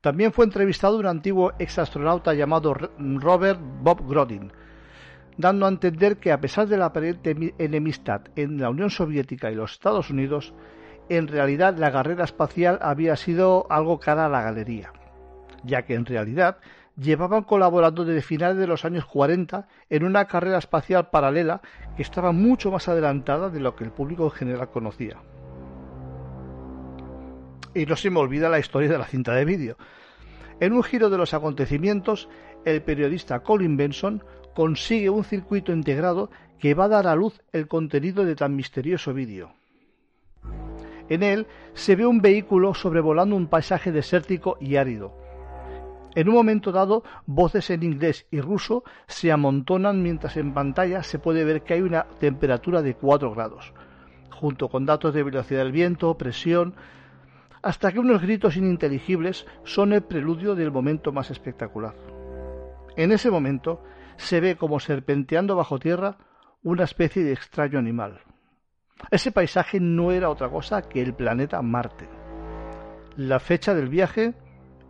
También 0.00 0.32
fue 0.32 0.44
entrevistado 0.44 0.98
un 0.98 1.06
antiguo 1.06 1.52
exastronauta 1.58 2.32
llamado 2.32 2.74
Robert 2.74 3.60
Bob 3.60 4.06
Grodin, 4.08 4.52
dando 5.38 5.66
a 5.66 5.68
entender 5.68 6.18
que 6.18 6.32
a 6.32 6.40
pesar 6.40 6.66
de 6.68 6.78
la 6.78 6.86
aparente 6.86 7.54
enemistad 7.58 8.22
en 8.36 8.60
la 8.60 8.70
Unión 8.70 8.90
Soviética 8.90 9.50
y 9.50 9.54
los 9.54 9.72
Estados 9.72 10.10
Unidos, 10.10 10.54
en 11.08 11.28
realidad 11.28 11.76
la 11.76 11.92
carrera 11.92 12.24
espacial 12.24 12.78
había 12.82 13.16
sido 13.16 13.66
algo 13.70 14.00
cara 14.00 14.26
a 14.26 14.28
la 14.28 14.42
galería, 14.42 14.92
ya 15.64 15.82
que 15.82 15.94
en 15.94 16.06
realidad 16.06 16.58
llevaban 16.96 17.42
colaborando 17.42 18.04
desde 18.04 18.22
finales 18.22 18.56
de 18.56 18.66
los 18.66 18.84
años 18.84 19.04
40 19.04 19.68
en 19.90 20.04
una 20.04 20.24
carrera 20.26 20.58
espacial 20.58 21.10
paralela 21.10 21.60
que 21.96 22.02
estaba 22.02 22.32
mucho 22.32 22.70
más 22.70 22.88
adelantada 22.88 23.50
de 23.50 23.60
lo 23.60 23.76
que 23.76 23.84
el 23.84 23.92
público 23.92 24.24
en 24.24 24.30
general 24.30 24.70
conocía. 24.70 25.18
Y 27.74 27.84
no 27.84 27.96
se 27.96 28.08
me 28.08 28.20
olvida 28.20 28.48
la 28.48 28.58
historia 28.58 28.88
de 28.88 28.98
la 28.98 29.04
cinta 29.04 29.34
de 29.34 29.44
vídeo. 29.44 29.76
En 30.60 30.72
un 30.72 30.82
giro 30.82 31.10
de 31.10 31.18
los 31.18 31.34
acontecimientos, 31.34 32.30
el 32.64 32.80
periodista 32.82 33.40
Colin 33.40 33.76
Benson 33.76 34.24
consigue 34.56 35.10
un 35.10 35.22
circuito 35.22 35.70
integrado 35.70 36.30
que 36.58 36.72
va 36.72 36.86
a 36.86 36.88
dar 36.88 37.06
a 37.06 37.14
luz 37.14 37.42
el 37.52 37.68
contenido 37.68 38.24
de 38.24 38.34
tan 38.34 38.56
misterioso 38.56 39.12
vídeo. 39.12 39.52
En 41.10 41.22
él 41.22 41.46
se 41.74 41.94
ve 41.94 42.06
un 42.06 42.22
vehículo 42.22 42.72
sobrevolando 42.72 43.36
un 43.36 43.48
paisaje 43.48 43.92
desértico 43.92 44.56
y 44.58 44.76
árido. 44.76 45.12
En 46.14 46.30
un 46.30 46.36
momento 46.36 46.72
dado, 46.72 47.04
voces 47.26 47.68
en 47.68 47.82
inglés 47.82 48.26
y 48.30 48.40
ruso 48.40 48.82
se 49.06 49.30
amontonan 49.30 50.02
mientras 50.02 50.38
en 50.38 50.54
pantalla 50.54 51.02
se 51.02 51.18
puede 51.18 51.44
ver 51.44 51.62
que 51.62 51.74
hay 51.74 51.82
una 51.82 52.06
temperatura 52.18 52.80
de 52.80 52.94
4 52.94 53.34
grados, 53.34 53.74
junto 54.30 54.70
con 54.70 54.86
datos 54.86 55.12
de 55.12 55.22
velocidad 55.22 55.64
del 55.64 55.72
viento, 55.72 56.16
presión, 56.16 56.74
hasta 57.60 57.92
que 57.92 57.98
unos 57.98 58.22
gritos 58.22 58.56
ininteligibles 58.56 59.46
son 59.64 59.92
el 59.92 60.00
preludio 60.00 60.54
del 60.54 60.72
momento 60.72 61.12
más 61.12 61.30
espectacular. 61.30 61.94
En 62.96 63.12
ese 63.12 63.30
momento, 63.30 63.82
se 64.16 64.40
ve 64.40 64.56
como 64.56 64.80
serpenteando 64.80 65.56
bajo 65.56 65.78
tierra 65.78 66.18
una 66.62 66.84
especie 66.84 67.22
de 67.22 67.32
extraño 67.32 67.78
animal. 67.78 68.20
Ese 69.10 69.30
paisaje 69.30 69.78
no 69.78 70.10
era 70.10 70.30
otra 70.30 70.48
cosa 70.48 70.82
que 70.82 71.02
el 71.02 71.14
planeta 71.14 71.60
Marte. 71.62 72.08
La 73.16 73.38
fecha 73.38 73.74
del 73.74 73.88
viaje, 73.88 74.34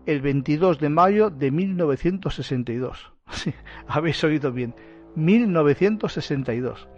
el 0.06 0.20
22 0.20 0.78
de 0.80 0.88
mayo 0.88 1.30
de 1.30 1.50
1962. 1.50 3.12
Sí, 3.28 3.52
habéis 3.88 4.22
oído 4.22 4.52
bien, 4.52 4.72
1962. 5.16 6.88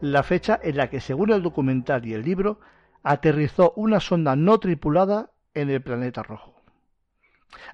La 0.00 0.22
fecha 0.22 0.58
en 0.62 0.78
la 0.78 0.88
que, 0.88 1.00
según 1.00 1.30
el 1.30 1.42
documental 1.42 2.06
y 2.06 2.14
el 2.14 2.22
libro, 2.22 2.58
aterrizó 3.02 3.74
una 3.76 4.00
sonda 4.00 4.34
no 4.34 4.58
tripulada 4.58 5.30
en 5.52 5.68
el 5.68 5.82
planeta 5.82 6.22
rojo. 6.22 6.57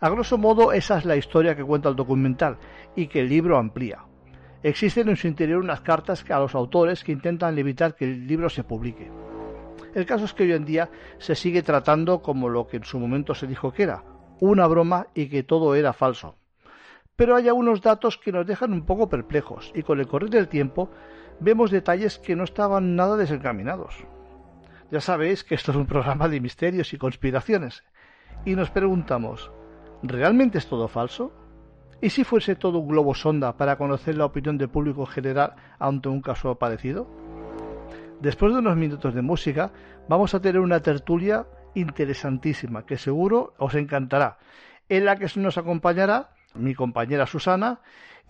A 0.01 0.09
grosso 0.09 0.39
modo, 0.39 0.73
esa 0.73 0.99
es 0.99 1.05
la 1.05 1.17
historia 1.17 1.57
que 1.57 1.65
cuenta 1.65 1.89
el 1.89 1.97
documental 1.97 2.59
y 2.95 3.07
que 3.07 3.21
el 3.21 3.29
libro 3.29 3.59
amplía. 3.59 4.05
Existen 4.63 5.09
en 5.09 5.17
su 5.17 5.27
interior 5.27 5.63
unas 5.63 5.83
cartas 5.83 6.25
a 6.31 6.39
los 6.39 6.55
autores 6.55 7.05
que 7.05 7.13
intentan 7.13 7.59
evitar 7.59 7.95
que 7.95 8.05
el 8.05 8.27
libro 8.27 8.49
se 8.49 8.65
publique. 8.65 9.11
El 9.95 10.07
caso 10.07 10.25
es 10.25 10.33
que 10.33 10.45
hoy 10.45 10.53
en 10.53 10.65
día 10.65 10.91
se 11.19 11.35
sigue 11.35 11.63
tratando 11.63 12.23
como 12.23 12.49
lo 12.49 12.67
que 12.67 12.79
en 12.79 12.85
su 12.85 12.99
momento 12.99 13.35
se 13.35 13.47
dijo 13.47 13.73
que 13.73 13.85
era, 13.85 14.05
una 14.41 14.67
broma 14.67 15.09
y 15.15 15.29
que 15.29 15.43
todo 15.43 15.75
era 15.75 15.93
falso. 15.93 16.37
Pero 17.17 17.37
hay 17.37 17.49
algunos 17.49 17.81
datos 17.81 18.19
que 18.19 18.33
nos 18.33 18.47
dejan 18.47 18.73
un 18.73 18.85
poco 18.85 19.09
perplejos 19.09 19.71
y 19.75 19.83
con 19.83 20.01
el 20.01 20.09
correr 20.09 20.31
del 20.31 20.49
tiempo 20.49 20.91
vemos 21.41 21.71
detalles 21.71 22.19
que 22.19 22.35
no 22.35 22.45
estaban 22.45 22.97
nada 22.97 23.17
desencaminados. 23.17 24.05
Ya 24.91 25.01
sabéis 25.01 25.45
que 25.45 25.55
esto 25.55 25.71
es 25.71 25.77
un 25.77 25.87
programa 25.87 26.29
de 26.29 26.41
misterios 26.41 26.93
y 26.93 26.99
conspiraciones. 26.99 27.85
Y 28.45 28.57
nos 28.57 28.71
preguntamos, 28.71 29.51
¿realmente 30.05 30.59
es 30.59 30.67
todo 30.67 30.87
falso? 30.87 31.33
¿Y 32.01 32.11
si 32.11 32.23
fuese 32.23 32.55
todo 32.55 32.79
un 32.79 32.89
globo 32.89 33.15
sonda 33.15 33.57
para 33.57 33.77
conocer 33.77 34.17
la 34.17 34.27
opinión 34.27 34.59
del 34.59 34.69
público 34.69 35.07
general 35.07 35.55
ante 35.79 36.09
un 36.09 36.21
caso 36.21 36.55
parecido? 36.57 37.09
Después 38.21 38.53
de 38.53 38.59
unos 38.59 38.77
minutos 38.77 39.15
de 39.15 39.23
música, 39.23 39.73
vamos 40.09 40.35
a 40.35 40.41
tener 40.41 40.61
una 40.61 40.81
tertulia 40.81 41.47
interesantísima 41.75 42.85
que 42.85 42.99
seguro 42.99 43.55
os 43.59 43.75
encantará, 43.75 44.39
en 44.89 45.07
la 45.07 45.17
que 45.17 45.29
nos 45.41 45.59
acompañará 45.59 46.31
mi 46.55 46.75
compañera 46.75 47.27
Susana 47.27 47.81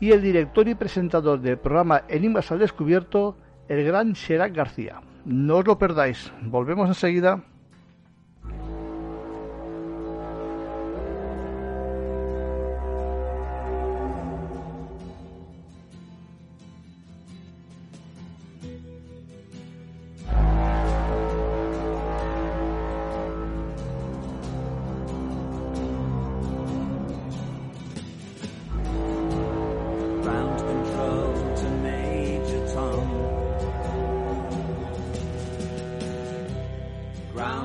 y 0.01 0.13
el 0.13 0.23
director 0.23 0.69
y 0.69 0.75
presentador 0.75 1.41
del 1.41 1.59
programa 1.59 2.03
Enigmas 2.09 2.51
al 2.53 2.61
Descubierto, 2.61 3.37
el 3.69 3.85
gran 3.85 4.13
Sherak 4.13 4.55
García. 4.55 5.01
No 5.25 5.57
os 5.57 5.67
lo 5.67 5.79
perdáis, 5.79 6.33
volvemos 6.43 6.89
enseguida. 6.89 7.43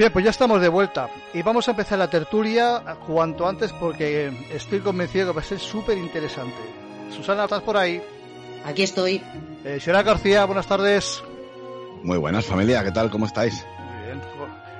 Bien, 0.00 0.10
pues 0.10 0.24
ya 0.24 0.30
estamos 0.30 0.62
de 0.62 0.68
vuelta 0.70 1.10
y 1.34 1.42
vamos 1.42 1.68
a 1.68 1.72
empezar 1.72 1.98
la 1.98 2.08
tertulia 2.08 2.82
cuanto 3.06 3.46
antes 3.46 3.70
porque 3.74 4.32
estoy 4.50 4.80
convencido 4.80 5.26
que 5.26 5.32
va 5.34 5.40
a 5.42 5.44
ser 5.44 5.58
súper 5.58 5.98
interesante. 5.98 6.56
Susana, 7.14 7.44
¿estás 7.44 7.60
por 7.60 7.76
ahí? 7.76 8.00
Aquí 8.64 8.82
estoy. 8.82 9.22
Eh, 9.62 9.78
señora 9.78 10.02
García, 10.02 10.46
buenas 10.46 10.66
tardes. 10.66 11.22
Muy 12.02 12.16
buenas, 12.16 12.46
familia, 12.46 12.82
¿qué 12.82 12.92
tal? 12.92 13.10
¿Cómo 13.10 13.26
estáis? 13.26 13.62
Muy 13.78 14.04
bien. 14.06 14.22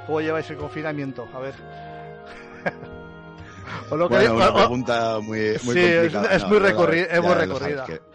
¿Cómo, 0.07 0.23
lleváis 0.23 0.49
el 0.49 0.57
confinamiento? 0.57 1.29
A 1.35 1.39
ver. 1.39 1.55
o 3.91 3.97
lo 3.99 4.09
que 4.09 4.15
bueno, 4.15 4.37
una 4.37 4.49
o, 4.49 4.55
pregunta 4.55 5.19
muy, 5.21 5.39
muy 5.65 5.75
sí, 5.75 5.93
complicada. 5.93 6.29
Es, 6.29 6.37
es 6.37 6.43
No, 6.45 6.49
muy, 6.49 6.59
recorri 6.61 7.01
es 7.01 7.21
muy 7.21 7.35
recorrida. 7.35 7.85
que- 7.85 8.10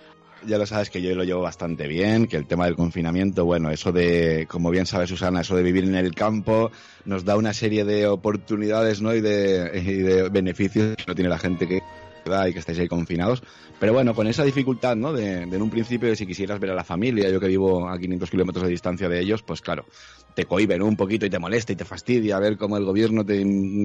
ya 0.48 0.58
lo 0.58 0.66
sabes 0.66 0.90
que 0.90 1.02
yo 1.02 1.14
lo 1.16 1.24
llevo 1.24 1.42
bastante 1.42 1.88
bien, 1.88 2.28
que 2.28 2.38
el 2.38 2.46
tema 2.46 2.66
del 2.66 2.76
confinamiento, 2.76 3.46
bueno, 3.46 3.72
eso 3.72 3.92
de, 3.92 4.48
como 4.50 4.70
bien 4.72 4.86
sabe 4.86 5.08
Susana, 5.08 5.42
eso 5.42 5.56
de 5.56 5.64
vivir 5.64 5.84
en 5.84 5.96
el 5.96 6.14
campo 6.14 6.72
nos 7.06 7.26
da 7.26 7.36
una 7.36 7.54
serie 7.54 7.86
de 7.86 8.08
oportunidades, 8.08 9.02
¿no? 9.02 9.14
Y 9.14 9.22
de, 9.22 10.30
beneficios 10.32 10.96
que 10.96 11.06
no 11.08 11.16
tiene 11.16 11.30
la 11.30 11.40
gente 11.40 11.68
que 11.68 11.82
y 12.48 12.54
que 12.54 12.60
estáis 12.60 12.80
ahí 12.80 12.88
confinados. 12.88 13.44
Pero 13.80 13.94
bueno, 13.94 14.16
con 14.16 14.26
esa 14.26 14.44
dificultad, 14.44 14.96
¿no? 14.96 15.14
De, 15.14 15.46
de 15.46 15.56
en 15.56 15.62
un 15.62 15.70
principio, 15.70 16.16
si 16.16 16.26
quisieras 16.26 16.60
ver 16.60 16.72
a 16.72 16.74
la 16.74 16.84
familia, 16.84 17.30
yo 17.30 17.40
que 17.40 17.48
vivo 17.48 17.88
a 17.88 18.00
500 18.00 18.32
kilómetros 18.32 18.64
de 18.64 18.72
distancia 18.72 19.08
de 19.08 19.20
ellos, 19.20 19.44
pues 19.44 19.62
claro, 19.62 19.86
te 20.36 20.46
cohiben 20.46 20.82
un 20.84 20.96
poquito 20.96 21.26
y 21.26 21.30
te 21.30 21.40
molesta 21.40 21.72
y 21.74 21.76
te 21.76 21.86
fastidia 21.86 22.38
ver 22.40 22.58
cómo 22.58 22.78
el 22.78 22.84
gobierno 22.86 23.26
te, 23.26 23.38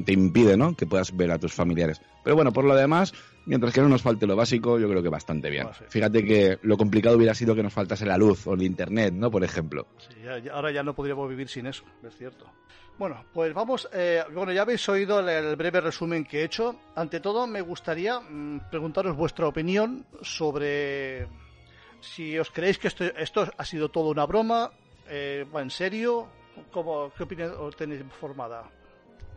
te 0.05 0.13
impide, 0.13 0.57
¿no? 0.57 0.75
Que 0.77 0.85
puedas 0.87 1.17
ver 1.17 1.31
a 1.31 1.39
tus 1.39 1.55
familiares. 1.55 2.01
Pero 2.25 2.37
bueno, 2.37 2.53
por 2.53 2.65
lo 2.65 2.75
demás, 2.75 3.15
mientras 3.47 3.73
que 3.73 3.81
no 3.81 3.89
nos 3.89 4.03
falte 4.03 4.27
lo 4.27 4.35
básico, 4.37 4.79
yo 4.79 4.89
creo 4.89 5.03
que 5.03 5.09
bastante 5.09 5.49
bien. 5.49 5.69
Ah, 5.71 5.75
sí. 5.79 5.85
Fíjate 5.89 6.25
que 6.25 6.59
lo 6.63 6.77
complicado 6.77 7.17
hubiera 7.17 7.35
sido 7.35 7.55
que 7.55 7.63
nos 7.63 7.73
faltase 7.73 8.05
la 8.05 8.19
luz 8.19 8.47
o 8.49 8.55
el 8.55 8.63
internet, 8.63 9.15
¿no? 9.15 9.31
Por 9.31 9.45
ejemplo. 9.45 9.87
Sí, 9.99 10.17
ya- 10.25 10.39
ya- 10.39 10.53
ahora 10.53 10.73
ya 10.73 10.83
no 10.83 10.93
podríamos 10.95 11.29
vivir 11.29 11.49
sin 11.49 11.67
eso, 11.67 11.85
es 12.07 12.17
cierto. 12.17 12.45
Bueno, 12.99 13.25
pues 13.33 13.55
vamos, 13.55 13.89
eh, 13.95 14.23
bueno, 14.35 14.53
ya 14.53 14.63
habéis 14.63 14.87
oído 14.89 15.21
el, 15.21 15.29
el 15.29 15.57
breve 15.57 15.81
resumen 15.81 16.25
que 16.25 16.41
he 16.41 16.45
hecho. 16.45 16.75
Ante 16.97 17.21
todo, 17.21 17.47
me 17.47 17.61
gustaría 17.63 18.21
mm, 18.21 18.69
preguntaros 18.71 19.17
vuestra 19.17 19.47
opinión 19.47 20.05
sobre 20.21 21.27
si 22.01 22.39
os 22.39 22.51
creéis 22.51 22.79
que 22.79 22.89
esto, 22.89 23.05
esto 23.05 23.47
ha 23.57 23.65
sido 23.65 23.89
todo 23.89 24.11
una 24.11 24.27
broma, 24.27 24.71
eh, 25.09 25.47
va 25.55 25.63
en 25.63 25.71
serio, 25.71 26.29
¿Cómo, 26.73 27.13
¿qué 27.17 27.23
opinión 27.25 27.53
tenéis 27.77 28.03
formada? 28.21 28.65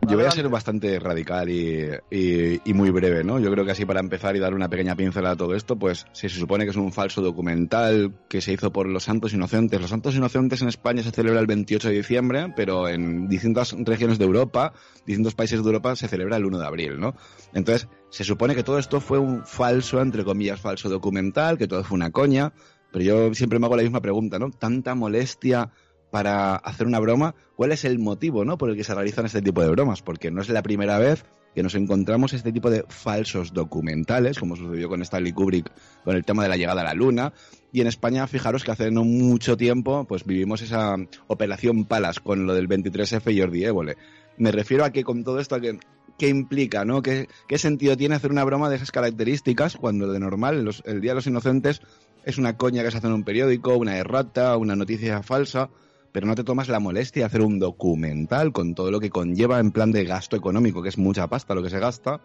Yo 0.09 0.17
voy 0.17 0.25
a 0.25 0.31
ser 0.31 0.49
bastante 0.49 0.99
radical 0.99 1.49
y, 1.49 1.79
y- 2.11 2.59
y 2.65 2.73
muy 2.73 2.89
breve, 2.89 3.23
¿no? 3.23 3.39
Yo 3.39 3.49
creo 3.51 3.63
que 3.63 3.71
así 3.71 3.85
para 3.85 4.01
empezar 4.01 4.35
y 4.35 4.39
dar 4.39 4.53
una 4.53 4.67
pequeña 4.67 4.97
pincelada 4.97 5.35
a 5.35 5.37
todo 5.37 5.55
esto, 5.55 5.77
pues 5.77 6.05
si 6.11 6.27
se 6.27 6.37
supone 6.39 6.65
que 6.65 6.71
es 6.71 6.75
un 6.75 6.91
falso 6.91 7.21
documental 7.21 8.13
que 8.27 8.41
se 8.41 8.51
hizo 8.51 8.73
por 8.73 8.85
los 8.89 9.05
Santos 9.05 9.33
Inocentes. 9.33 9.79
Los 9.79 9.89
Santos 9.91 10.13
Inocentes 10.15 10.61
en 10.61 10.67
España 10.67 11.03
se 11.03 11.11
celebra 11.11 11.39
el 11.39 11.47
28 11.47 11.87
de 11.87 11.93
diciembre, 11.95 12.51
pero 12.53 12.89
en 12.89 13.29
distintas 13.29 13.71
regiones 13.79 14.19
de 14.19 14.25
Europa, 14.25 14.73
distintos 15.05 15.35
países 15.35 15.61
de 15.63 15.65
Europa 15.69 15.95
se 15.95 16.09
celebra 16.09 16.35
el 16.35 16.43
1 16.45 16.59
de 16.59 16.65
abril, 16.65 16.99
¿no? 16.99 17.15
Entonces, 17.53 17.87
se 18.09 18.25
supone 18.25 18.55
que 18.55 18.63
todo 18.63 18.79
esto 18.79 18.99
fue 18.99 19.19
un 19.19 19.45
falso, 19.45 20.01
entre 20.01 20.25
comillas, 20.25 20.59
falso 20.59 20.89
documental, 20.89 21.57
que 21.57 21.67
todo 21.69 21.81
fue 21.85 21.95
una 21.95 22.11
coña, 22.11 22.51
pero 22.91 23.05
yo 23.05 23.33
siempre 23.33 23.57
me 23.57 23.67
hago 23.67 23.77
la 23.77 23.83
misma 23.83 24.01
pregunta, 24.01 24.37
¿no? 24.37 24.51
Tanta 24.51 24.95
molestia 24.95 25.71
para 26.13 26.57
hacer 26.57 26.85
una 26.85 26.99
broma, 26.99 27.33
¿cuál 27.55 27.71
es 27.71 27.85
el 27.85 27.97
motivo 27.97 28.45
¿no? 28.45 28.55
por 28.59 28.69
el 28.69 28.75
que 28.77 28.83
se 28.83 28.93
realizan 28.93 29.25
este 29.25 29.41
tipo 29.41 29.63
de 29.63 29.69
bromas? 29.71 30.03
Porque 30.03 30.29
no 30.29 30.41
es 30.43 30.49
la 30.49 30.61
primera 30.61 30.99
vez 30.99 31.25
que 31.55 31.63
nos 31.63 31.73
encontramos 31.73 32.33
este 32.33 32.51
tipo 32.51 32.69
de 32.69 32.85
falsos 32.87 33.51
documentales, 33.51 34.37
como 34.37 34.55
sucedió 34.55 34.89
con 34.89 35.01
Stanley 35.01 35.31
Kubrick 35.31 35.71
con 36.03 36.15
el 36.15 36.23
tema 36.23 36.43
de 36.43 36.49
la 36.49 36.55
llegada 36.57 36.81
a 36.81 36.83
la 36.83 36.93
Luna. 36.93 37.33
Y 37.71 37.81
en 37.81 37.87
España, 37.87 38.27
fijaros 38.27 38.63
que 38.63 38.69
hace 38.69 38.91
no 38.91 39.03
mucho 39.03 39.57
tiempo, 39.57 40.05
pues 40.05 40.23
vivimos 40.23 40.61
esa 40.61 40.95
operación 41.25 41.85
Palas 41.85 42.19
con 42.19 42.45
lo 42.45 42.53
del 42.53 42.67
23F 42.69 43.33
y 43.33 43.39
Jordi 43.41 43.65
Évole. 43.65 43.97
Me 44.37 44.51
refiero 44.51 44.85
a 44.85 44.91
que 44.91 45.03
con 45.03 45.23
todo 45.23 45.39
esto, 45.39 45.55
a 45.55 45.61
que, 45.61 45.79
¿qué 46.19 46.27
implica, 46.27 46.85
no? 46.85 47.01
¿Qué, 47.01 47.27
¿Qué 47.47 47.57
sentido 47.57 47.97
tiene 47.97 48.13
hacer 48.13 48.29
una 48.29 48.43
broma 48.43 48.69
de 48.69 48.75
esas 48.75 48.91
características 48.91 49.77
cuando 49.77 50.11
de 50.13 50.19
normal 50.19 50.63
los- 50.63 50.83
el 50.85 51.01
Día 51.01 51.11
de 51.11 51.15
los 51.15 51.27
Inocentes 51.27 51.81
es 52.23 52.37
una 52.37 52.55
coña 52.55 52.83
que 52.83 52.91
se 52.91 52.97
hace 52.99 53.07
en 53.07 53.13
un 53.13 53.23
periódico, 53.23 53.75
una 53.77 53.97
errata, 53.97 54.57
una 54.57 54.75
noticia 54.75 55.23
falsa? 55.23 55.69
Pero 56.13 56.27
no 56.27 56.35
te 56.35 56.45
tomas 56.45 56.69
la 56.69 56.79
molestia 56.79 57.23
de 57.23 57.25
hacer 57.25 57.41
un 57.41 57.59
documental 57.59 58.53
con 58.53 58.75
todo 58.75 58.91
lo 58.91 59.01
que 59.01 59.09
conlleva 59.09 59.59
en 59.59 59.71
plan 59.71 59.91
de 59.91 60.05
gasto 60.05 60.37
económico, 60.37 60.81
que 60.81 60.89
es 60.89 60.97
mucha 60.97 61.27
pasta 61.27 61.55
lo 61.55 61.63
que 61.63 61.71
se 61.71 61.79
gasta. 61.79 62.21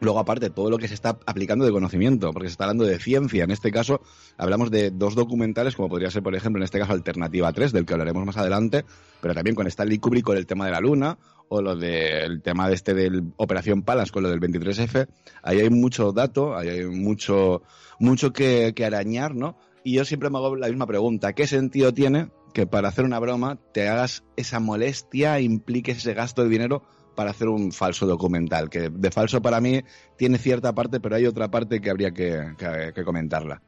Luego, 0.00 0.18
aparte, 0.18 0.50
todo 0.50 0.70
lo 0.70 0.78
que 0.78 0.88
se 0.88 0.94
está 0.94 1.18
aplicando 1.26 1.64
de 1.64 1.70
conocimiento, 1.70 2.32
porque 2.32 2.48
se 2.48 2.52
está 2.52 2.64
hablando 2.64 2.84
de 2.84 2.98
ciencia. 2.98 3.44
En 3.44 3.50
este 3.50 3.70
caso, 3.70 4.00
hablamos 4.36 4.70
de 4.70 4.90
dos 4.90 5.14
documentales, 5.14 5.76
como 5.76 5.88
podría 5.88 6.10
ser, 6.10 6.22
por 6.22 6.34
ejemplo, 6.34 6.60
en 6.60 6.64
este 6.64 6.78
caso, 6.78 6.92
Alternativa 6.92 7.52
3, 7.52 7.72
del 7.72 7.86
que 7.86 7.92
hablaremos 7.92 8.24
más 8.24 8.36
adelante, 8.38 8.84
pero 9.20 9.34
también 9.34 9.54
con 9.54 9.66
Stanley 9.66 9.98
Kubrick 9.98 10.24
con 10.24 10.36
el 10.36 10.46
tema 10.46 10.66
de 10.66 10.72
la 10.72 10.80
luna, 10.80 11.18
o 11.48 11.60
lo 11.60 11.76
del 11.76 12.42
tema 12.42 12.68
de 12.68 12.74
este 12.74 12.94
del 12.94 13.32
Operación 13.36 13.82
Palas 13.82 14.10
con 14.10 14.22
lo 14.22 14.30
del 14.30 14.40
23F. 14.40 15.06
Ahí 15.42 15.60
hay 15.60 15.70
mucho 15.70 16.12
dato, 16.12 16.56
ahí 16.56 16.68
hay 16.68 16.86
mucho, 16.86 17.62
mucho 17.98 18.32
que, 18.32 18.72
que 18.74 18.84
arañar, 18.86 19.34
¿no? 19.34 19.56
Y 19.84 19.94
yo 19.94 20.06
siempre 20.06 20.30
me 20.30 20.38
hago 20.38 20.56
la 20.56 20.68
misma 20.68 20.86
pregunta. 20.86 21.34
¿Qué 21.34 21.46
sentido 21.46 21.92
tiene 21.92 22.30
que 22.54 22.66
para 22.66 22.88
hacer 22.88 23.04
una 23.04 23.18
broma 23.18 23.58
te 23.72 23.88
hagas 23.88 24.24
esa 24.36 24.60
molestia, 24.60 25.40
impliques 25.40 25.98
ese 25.98 26.14
gasto 26.14 26.42
de 26.44 26.48
dinero 26.48 26.82
para 27.16 27.30
hacer 27.30 27.48
un 27.48 27.72
falso 27.72 28.06
documental? 28.06 28.70
Que 28.70 28.88
de 28.88 29.10
falso 29.10 29.42
para 29.42 29.60
mí 29.60 29.82
tiene 30.16 30.38
cierta 30.38 30.72
parte, 30.72 31.00
pero 31.00 31.16
hay 31.16 31.26
otra 31.26 31.50
parte 31.50 31.80
que 31.80 31.90
habría 31.90 32.12
que, 32.12 32.54
que- 32.94 33.04
comentarla. 33.04 33.60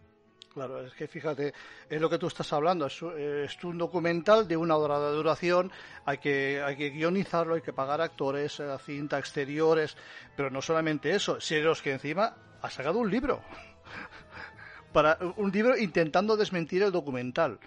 Claro, 0.54 0.86
es 0.86 0.94
que 0.94 1.06
fíjate, 1.06 1.52
es 1.90 2.00
lo 2.00 2.08
que 2.08 2.16
tú 2.16 2.28
estás 2.28 2.50
hablando, 2.54 2.86
es, 2.86 3.02
es 3.18 3.62
un 3.64 3.76
documental 3.76 4.48
de 4.48 4.56
una 4.56 4.76
hora 4.76 4.98
de 5.00 5.14
duración, 5.14 5.70
hay 6.06 6.16
que, 6.16 6.62
hay 6.64 6.76
que 6.76 6.88
guionizarlo, 6.88 7.56
hay 7.56 7.60
que 7.60 7.74
pagar 7.74 8.00
actores, 8.00 8.58
eh, 8.60 8.64
cinta, 8.86 9.18
exteriores, 9.18 9.98
pero 10.34 10.48
no 10.48 10.62
solamente 10.62 11.14
eso, 11.14 11.38
sino 11.42 11.74
que 11.74 11.92
encima 11.92 12.36
ha 12.62 12.70
sacado 12.70 13.00
un 13.00 13.10
libro, 13.10 13.42
para 14.94 15.18
un 15.36 15.50
libro 15.50 15.76
intentando 15.76 16.38
desmentir 16.38 16.82
el 16.84 16.92
documental. 16.92 17.58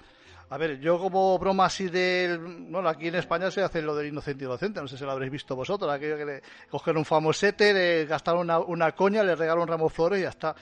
A 0.51 0.57
ver, 0.57 0.79
yo 0.79 0.97
como 0.97 1.37
broma 1.37 1.65
así 1.65 1.89
del... 1.89 2.39
Bueno, 2.39 2.89
aquí 2.89 3.07
en 3.07 3.15
España 3.15 3.51
se 3.51 3.61
hace 3.61 3.83
lo 3.83 3.95
del 3.95 4.07
inocente 4.07 4.45
inocente, 4.45 4.81
no 4.81 4.87
sé 4.87 4.97
si 4.97 5.03
lo 5.03 5.11
habréis 5.11 5.31
visto 5.31 5.55
vosotros, 5.55 5.91
aquello 5.91 6.17
que 6.17 6.25
le 6.25 6.41
cogen 6.69 6.97
un 6.97 7.05
famosete, 7.05 7.71
le 7.71 8.05
gastaron 8.05 8.49
una, 8.67 8.91
coña, 8.93 9.21
le 9.21 9.35
regalan 9.35 9.61
un 9.61 9.67
ramo 9.67 9.85
de 9.85 9.93
flores 9.93 10.19
y 10.19 10.23
ya 10.23 10.29
está. 10.29 10.55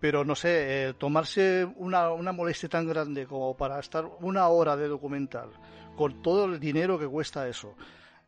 Pero 0.00 0.24
no 0.24 0.34
sé, 0.34 0.88
eh, 0.88 0.94
tomarse 0.94 1.64
una, 1.76 2.10
una 2.12 2.32
molestia 2.32 2.68
tan 2.68 2.88
grande 2.88 3.26
como 3.26 3.56
para 3.56 3.78
estar 3.78 4.04
una 4.20 4.48
hora 4.48 4.76
de 4.76 4.88
documental, 4.88 5.50
con 5.96 6.20
todo 6.20 6.46
el 6.46 6.58
dinero 6.58 6.98
que 6.98 7.06
cuesta 7.06 7.46
eso. 7.48 7.76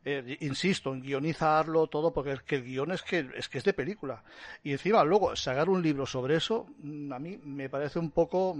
Eh, 0.05 0.39
insisto, 0.41 0.95
en 0.95 1.03
guionizarlo 1.03 1.89
todo, 1.89 2.13
porque 2.13 2.33
es 2.33 2.43
que 2.43 2.57
el 2.57 2.65
guion 2.65 2.93
es 2.93 3.03
que, 3.03 3.29
es 3.37 3.49
que 3.49 3.59
es 3.59 3.65
de 3.65 3.73
película. 3.73 4.23
Y 4.63 4.73
encima 4.73 5.05
luego 5.05 5.35
sacar 5.35 5.69
un 5.69 5.83
libro 5.83 6.07
sobre 6.07 6.37
eso, 6.37 6.67
mm, 6.79 7.13
a 7.13 7.19
mí 7.19 7.37
me 7.43 7.69
parece 7.69 7.99
un 7.99 8.13
poco... 8.13 8.57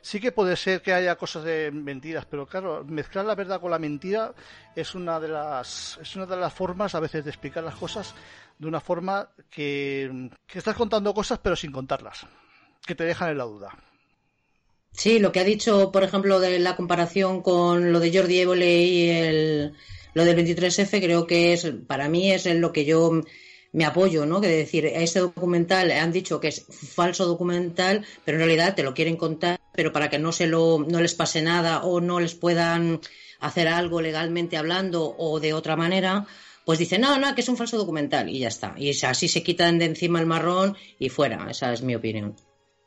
Sí 0.00 0.20
que 0.20 0.32
puede 0.32 0.56
ser 0.56 0.82
que 0.82 0.92
haya 0.92 1.16
cosas 1.16 1.44
de 1.44 1.70
mentiras, 1.70 2.26
pero 2.26 2.46
claro, 2.46 2.84
mezclar 2.84 3.24
la 3.24 3.34
verdad 3.34 3.60
con 3.60 3.70
la 3.70 3.78
mentira 3.78 4.32
es 4.74 4.94
una 4.94 5.18
de 5.20 5.28
las 5.28 5.98
es 6.00 6.16
una 6.16 6.26
de 6.26 6.36
las 6.36 6.52
formas 6.52 6.94
a 6.94 7.00
veces 7.00 7.24
de 7.24 7.30
explicar 7.30 7.64
las 7.64 7.74
cosas 7.74 8.14
de 8.58 8.66
una 8.66 8.80
forma 8.80 9.30
que, 9.50 10.30
estás 10.52 10.76
contando 10.76 11.14
cosas 11.14 11.38
pero 11.42 11.56
sin 11.56 11.72
contarlas, 11.72 12.26
que 12.86 12.94
te 12.94 13.04
dejan 13.04 13.30
en 13.30 13.38
la 13.38 13.44
duda. 13.44 13.76
Sí, 14.92 15.18
lo 15.18 15.30
que 15.30 15.40
ha 15.40 15.44
dicho, 15.44 15.92
por 15.92 16.02
ejemplo, 16.02 16.40
de 16.40 16.58
la 16.58 16.74
comparación 16.74 17.42
con 17.42 17.92
lo 17.92 18.00
de 18.00 18.12
Jordi 18.12 18.40
Évole 18.40 18.82
y 18.82 19.10
el, 19.10 19.74
lo 20.14 20.24
del 20.24 20.36
23F, 20.36 21.00
creo 21.00 21.26
que 21.26 21.52
es, 21.52 21.72
para 21.86 22.08
mí 22.08 22.32
es 22.32 22.46
lo 22.46 22.72
que 22.72 22.84
yo 22.84 23.22
me 23.72 23.84
apoyo, 23.84 24.24
¿no? 24.26 24.40
Que 24.40 24.48
decir, 24.48 24.86
a 24.86 25.00
este 25.00 25.20
documental 25.20 25.90
han 25.92 26.10
dicho 26.12 26.40
que 26.40 26.48
es 26.48 26.64
falso 26.94 27.26
documental, 27.26 28.04
pero 28.24 28.36
en 28.38 28.44
realidad 28.44 28.74
te 28.74 28.82
lo 28.82 28.94
quieren 28.94 29.16
contar, 29.16 29.60
pero 29.74 29.92
para 29.92 30.08
que 30.08 30.18
no 30.18 30.32
se 30.32 30.46
lo, 30.46 30.84
no 30.88 31.00
les 31.00 31.14
pase 31.14 31.42
nada 31.42 31.82
o 31.82 32.00
no 32.00 32.18
les 32.20 32.34
puedan 32.34 33.00
hacer 33.40 33.68
algo 33.68 34.00
legalmente 34.00 34.56
hablando 34.56 35.14
o 35.18 35.38
de 35.38 35.52
otra 35.52 35.76
manera, 35.76 36.26
pues 36.64 36.78
dicen, 36.78 37.00
no, 37.02 37.18
no, 37.18 37.34
que 37.34 37.40
es 37.42 37.48
un 37.48 37.56
falso 37.56 37.76
documental 37.78 38.28
y 38.28 38.40
ya 38.40 38.48
está. 38.48 38.74
Y 38.76 38.90
así 39.04 39.28
se 39.28 39.42
quitan 39.42 39.78
de 39.78 39.84
encima 39.86 40.20
el 40.20 40.26
marrón 40.26 40.76
y 40.98 41.08
fuera. 41.08 41.46
Esa 41.50 41.72
es 41.72 41.82
mi 41.82 41.94
opinión. 41.94 42.34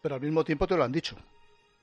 Pero 0.01 0.15
al 0.15 0.21
mismo 0.21 0.43
tiempo 0.43 0.67
te 0.67 0.75
lo 0.75 0.83
han 0.83 0.91
dicho. 0.91 1.15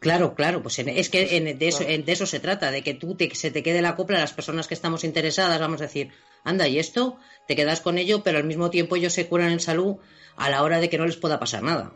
Claro, 0.00 0.34
claro, 0.34 0.62
pues 0.62 0.78
en- 0.78 0.90
es 0.90 1.08
que 1.08 1.36
en- 1.36 1.58
de, 1.58 1.68
eso, 1.68 1.82
en- 1.82 2.04
de 2.04 2.12
eso 2.12 2.24
se 2.26 2.38
trata, 2.38 2.70
de 2.70 2.82
que 2.82 2.94
tú 2.94 3.16
te, 3.16 3.34
se 3.34 3.50
te 3.50 3.64
quede 3.64 3.82
la 3.82 3.96
copla 3.96 4.18
a 4.18 4.20
las 4.20 4.32
personas 4.32 4.68
que 4.68 4.74
estamos 4.74 5.02
interesadas, 5.02 5.58
vamos 5.58 5.80
a 5.80 5.84
decir, 5.84 6.10
anda, 6.44 6.68
y 6.68 6.78
esto, 6.78 7.18
te 7.46 7.56
quedas 7.56 7.80
con 7.80 7.98
ello, 7.98 8.22
pero 8.22 8.38
al 8.38 8.44
mismo 8.44 8.70
tiempo 8.70 8.96
ellos 8.96 9.12
se 9.12 9.26
curan 9.26 9.50
en 9.50 9.60
salud 9.60 9.96
a 10.36 10.50
la 10.50 10.62
hora 10.62 10.80
de 10.80 10.88
que 10.88 10.98
no 10.98 11.06
les 11.06 11.16
pueda 11.16 11.38
pasar 11.38 11.62
nada. 11.62 11.92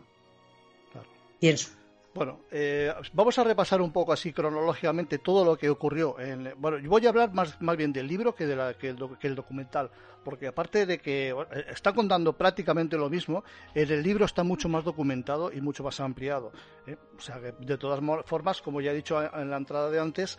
Claro. 0.91 1.07
Pienso. 1.39 1.69
Bueno, 2.13 2.41
eh, 2.51 2.93
vamos 3.13 3.39
a 3.39 3.43
repasar 3.43 3.81
un 3.81 3.91
poco 3.91 4.13
así 4.13 4.31
cronológicamente 4.31 5.17
todo 5.17 5.43
lo 5.43 5.57
que 5.57 5.67
ocurrió. 5.67 6.19
En, 6.19 6.53
bueno, 6.57 6.77
yo 6.77 6.87
voy 6.87 7.03
a 7.07 7.09
hablar 7.09 7.33
más, 7.33 7.59
más 7.59 7.75
bien 7.75 7.91
del 7.91 8.07
libro 8.07 8.35
que, 8.35 8.45
de 8.45 8.55
la, 8.55 8.75
que, 8.75 8.89
el, 8.89 8.97
que 9.19 9.27
el 9.27 9.33
documental, 9.33 9.89
porque 10.23 10.45
aparte 10.45 10.85
de 10.85 10.99
que 10.99 11.29
eh, 11.29 11.65
está 11.69 11.91
contando 11.91 12.33
prácticamente 12.33 12.97
lo 12.97 13.09
mismo, 13.09 13.43
en 13.73 13.91
el 13.91 14.03
libro 14.03 14.25
está 14.25 14.43
mucho 14.43 14.69
más 14.69 14.83
documentado 14.83 15.51
y 15.51 15.59
mucho 15.59 15.83
más 15.83 15.99
ampliado. 16.01 16.51
¿eh? 16.85 16.95
O 17.17 17.19
sea 17.19 17.39
que 17.39 17.53
de 17.57 17.77
todas 17.79 17.99
formas, 18.25 18.61
como 18.61 18.79
ya 18.79 18.91
he 18.91 18.95
dicho 18.95 19.19
en 19.19 19.49
la 19.49 19.57
entrada 19.57 19.89
de 19.89 19.99
antes, 19.99 20.37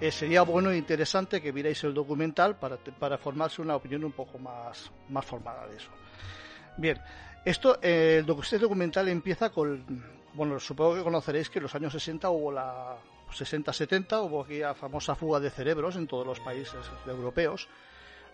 eh, 0.00 0.12
sería 0.12 0.42
bueno 0.42 0.70
e 0.70 0.76
interesante 0.76 1.42
que 1.42 1.50
vierais 1.50 1.82
el 1.82 1.92
documental 1.92 2.56
para, 2.56 2.76
para 2.76 3.18
formarse 3.18 3.60
una 3.60 3.74
opinión 3.74 4.04
un 4.04 4.12
poco 4.12 4.38
más, 4.38 4.92
más 5.08 5.24
formada 5.24 5.66
de 5.66 5.76
eso. 5.76 5.90
Bien, 6.76 7.00
esto, 7.44 7.78
eh, 7.82 8.22
el 8.24 8.30
este 8.40 8.58
documental 8.58 9.08
empieza 9.08 9.50
con 9.50 10.15
bueno, 10.36 10.60
supongo 10.60 10.94
que 10.94 11.02
conoceréis 11.02 11.48
que 11.48 11.58
en 11.58 11.64
los 11.64 11.74
años 11.74 11.92
60 11.92 12.28
hubo 12.30 12.52
la 12.52 12.96
60-70 13.32 14.24
hubo 14.24 14.42
aquella 14.42 14.74
famosa 14.74 15.14
fuga 15.14 15.40
de 15.40 15.50
cerebros 15.50 15.96
en 15.96 16.06
todos 16.06 16.26
los 16.26 16.40
países 16.40 16.78
europeos. 17.06 17.68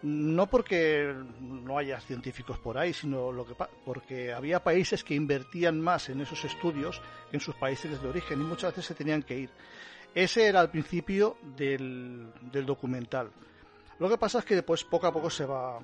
No 0.03 0.49
porque 0.49 1.15
no 1.41 1.79
haya 1.79 2.01
científicos 2.01 2.59
por 2.59 2.77
ahí, 2.77 2.93
sino 2.93 3.31
lo 3.31 3.47
que 3.47 3.55
porque 3.85 4.33
había 4.33 4.63
países 4.63 5.05
que 5.05 5.15
invertían 5.15 5.81
más 5.81 6.09
en 6.09 6.21
esos 6.21 6.45
estudios 6.45 7.01
que 7.31 7.37
en 7.37 7.41
sus 7.41 7.55
países 7.55 8.03
de 8.03 8.09
origen 8.09 8.41
y 8.41 8.45
muchas 8.45 8.73
veces 8.73 8.87
se 8.87 8.95
tenían 8.95 9.23
que 9.23 9.39
ir. 9.39 9.51
Ese 10.13 10.47
era 10.47 10.61
el 10.61 10.71
principio 10.71 11.39
del, 11.57 12.33
del 12.51 12.67
documental. 12.67 13.31
Lo 14.01 14.09
que 14.09 14.19
pasa 14.19 14.41
es 14.41 14.45
que 14.45 14.57
después 14.57 14.83
poco 14.83 15.07
a 15.07 15.13
poco 15.13 15.31
se 15.31 15.47
va, 15.47 15.79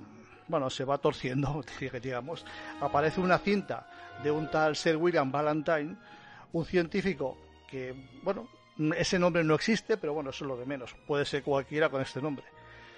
bueno, 0.49 0.69
se 0.69 0.85
va 0.85 0.99
torciendo, 0.99 1.63
digamos. 2.03 2.45
Aparece 2.81 3.21
una 3.21 3.39
cinta 3.39 3.89
de 4.23 4.31
un 4.31 4.51
tal 4.51 4.77
Sir 4.77 4.97
William 4.97 5.31
Valentine, 5.31 5.97
un 6.53 6.65
científico 6.65 7.37
que, 7.69 7.95
bueno, 8.23 8.49
ese 8.97 9.19
nombre 9.19 9.45
no 9.45 9.55
existe, 9.55 9.97
pero 9.97 10.15
bueno, 10.15 10.31
eso 10.31 10.45
es 10.45 10.49
lo 10.49 10.57
de 10.57 10.67
menos. 10.67 10.95
Puede 11.07 11.25
ser 11.25 11.43
cualquiera 11.43 11.89
con 11.89 12.01
este 12.01 12.23
nombre. 12.23 12.45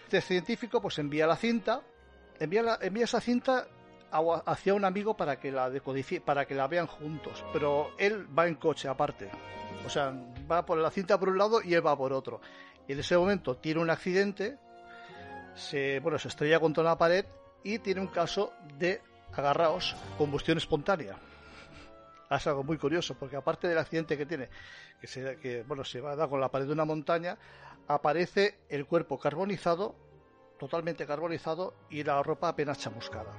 Este 0.05 0.21
científico 0.21 0.81
pues 0.81 0.99
envía 0.99 1.27
la 1.27 1.37
cinta, 1.37 1.83
envía, 2.39 2.79
envía 2.81 3.05
esa 3.05 3.21
cinta 3.21 3.67
hacia 4.47 4.75
un 4.75 4.85
amigo 4.85 5.17
para 5.17 5.39
que 5.39 5.53
la 5.53 5.71
decodifique, 5.71 6.21
para 6.21 6.47
que 6.47 6.55
la 6.55 6.67
vean 6.67 6.87
juntos, 6.87 7.45
pero 7.53 7.93
él 7.99 8.27
va 8.37 8.49
en 8.49 8.57
coche 8.57 8.89
aparte. 8.89 9.31
O 9.87 9.89
sea, 9.89 10.13
va 10.51 10.67
por 10.67 10.79
la 10.79 10.91
cinta 10.91 11.19
por 11.19 11.29
un 11.29 11.39
lado 11.39 11.63
y 11.63 11.75
él 11.75 11.87
va 11.87 11.97
por 11.97 12.13
otro. 12.13 12.41
Y 12.89 12.93
en 12.93 12.99
ese 12.99 13.17
momento 13.17 13.57
tiene 13.57 13.81
un 13.81 13.91
accidente, 13.91 14.59
se, 15.55 16.01
bueno, 16.01 16.19
se 16.19 16.29
estrella 16.29 16.59
contra 16.59 16.83
una 16.83 16.99
pared 16.99 17.25
y 17.63 17.79
tiene 17.79 18.01
un 18.01 18.09
caso 18.09 18.53
de 18.79 19.01
agarraos, 19.33 19.97
combustión 20.19 20.59
espontánea. 20.59 21.17
Es 22.31 22.47
algo 22.47 22.63
muy 22.63 22.79
curioso, 22.79 23.15
porque 23.15 23.37
aparte 23.37 23.67
del 23.67 23.79
accidente 23.79 24.17
que 24.17 24.27
tiene, 24.27 24.49
que, 25.01 25.07
se, 25.07 25.37
que 25.39 25.65
bueno, 25.65 25.85
se 25.85 26.01
va 26.01 26.13
a 26.13 26.17
dar 26.17 26.29
con 26.29 26.41
la 26.41 26.49
pared 26.49 26.67
de 26.67 26.73
una 26.73 26.85
montaña, 26.85 27.37
aparece 27.89 28.61
el 28.69 28.87
cuerpo 28.87 29.19
carbonizado, 29.19 29.97
totalmente 30.59 31.07
carbonizado, 31.07 31.75
y 31.91 32.05
la 32.05 32.23
ropa 32.23 32.49
apenas 32.49 32.79
chamuscada. 32.79 33.33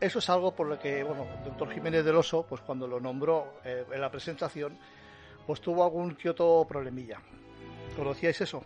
Eso 0.00 0.18
es 0.18 0.30
algo 0.30 0.54
por 0.54 0.66
lo 0.66 0.78
que, 0.78 1.02
bueno, 1.02 1.26
el 1.36 1.44
doctor 1.44 1.70
Jiménez 1.72 2.02
del 2.02 2.16
Oso, 2.16 2.46
pues 2.48 2.62
cuando 2.62 2.88
lo 2.88 3.00
nombró 3.00 3.60
eh, 3.64 3.84
en 3.92 4.00
la 4.00 4.10
presentación, 4.10 4.78
pues 5.46 5.60
tuvo 5.60 5.84
algún 5.84 6.14
que 6.14 6.30
otro 6.30 6.64
problemilla. 6.66 7.20
¿Conocíais 7.96 8.40
eso? 8.40 8.64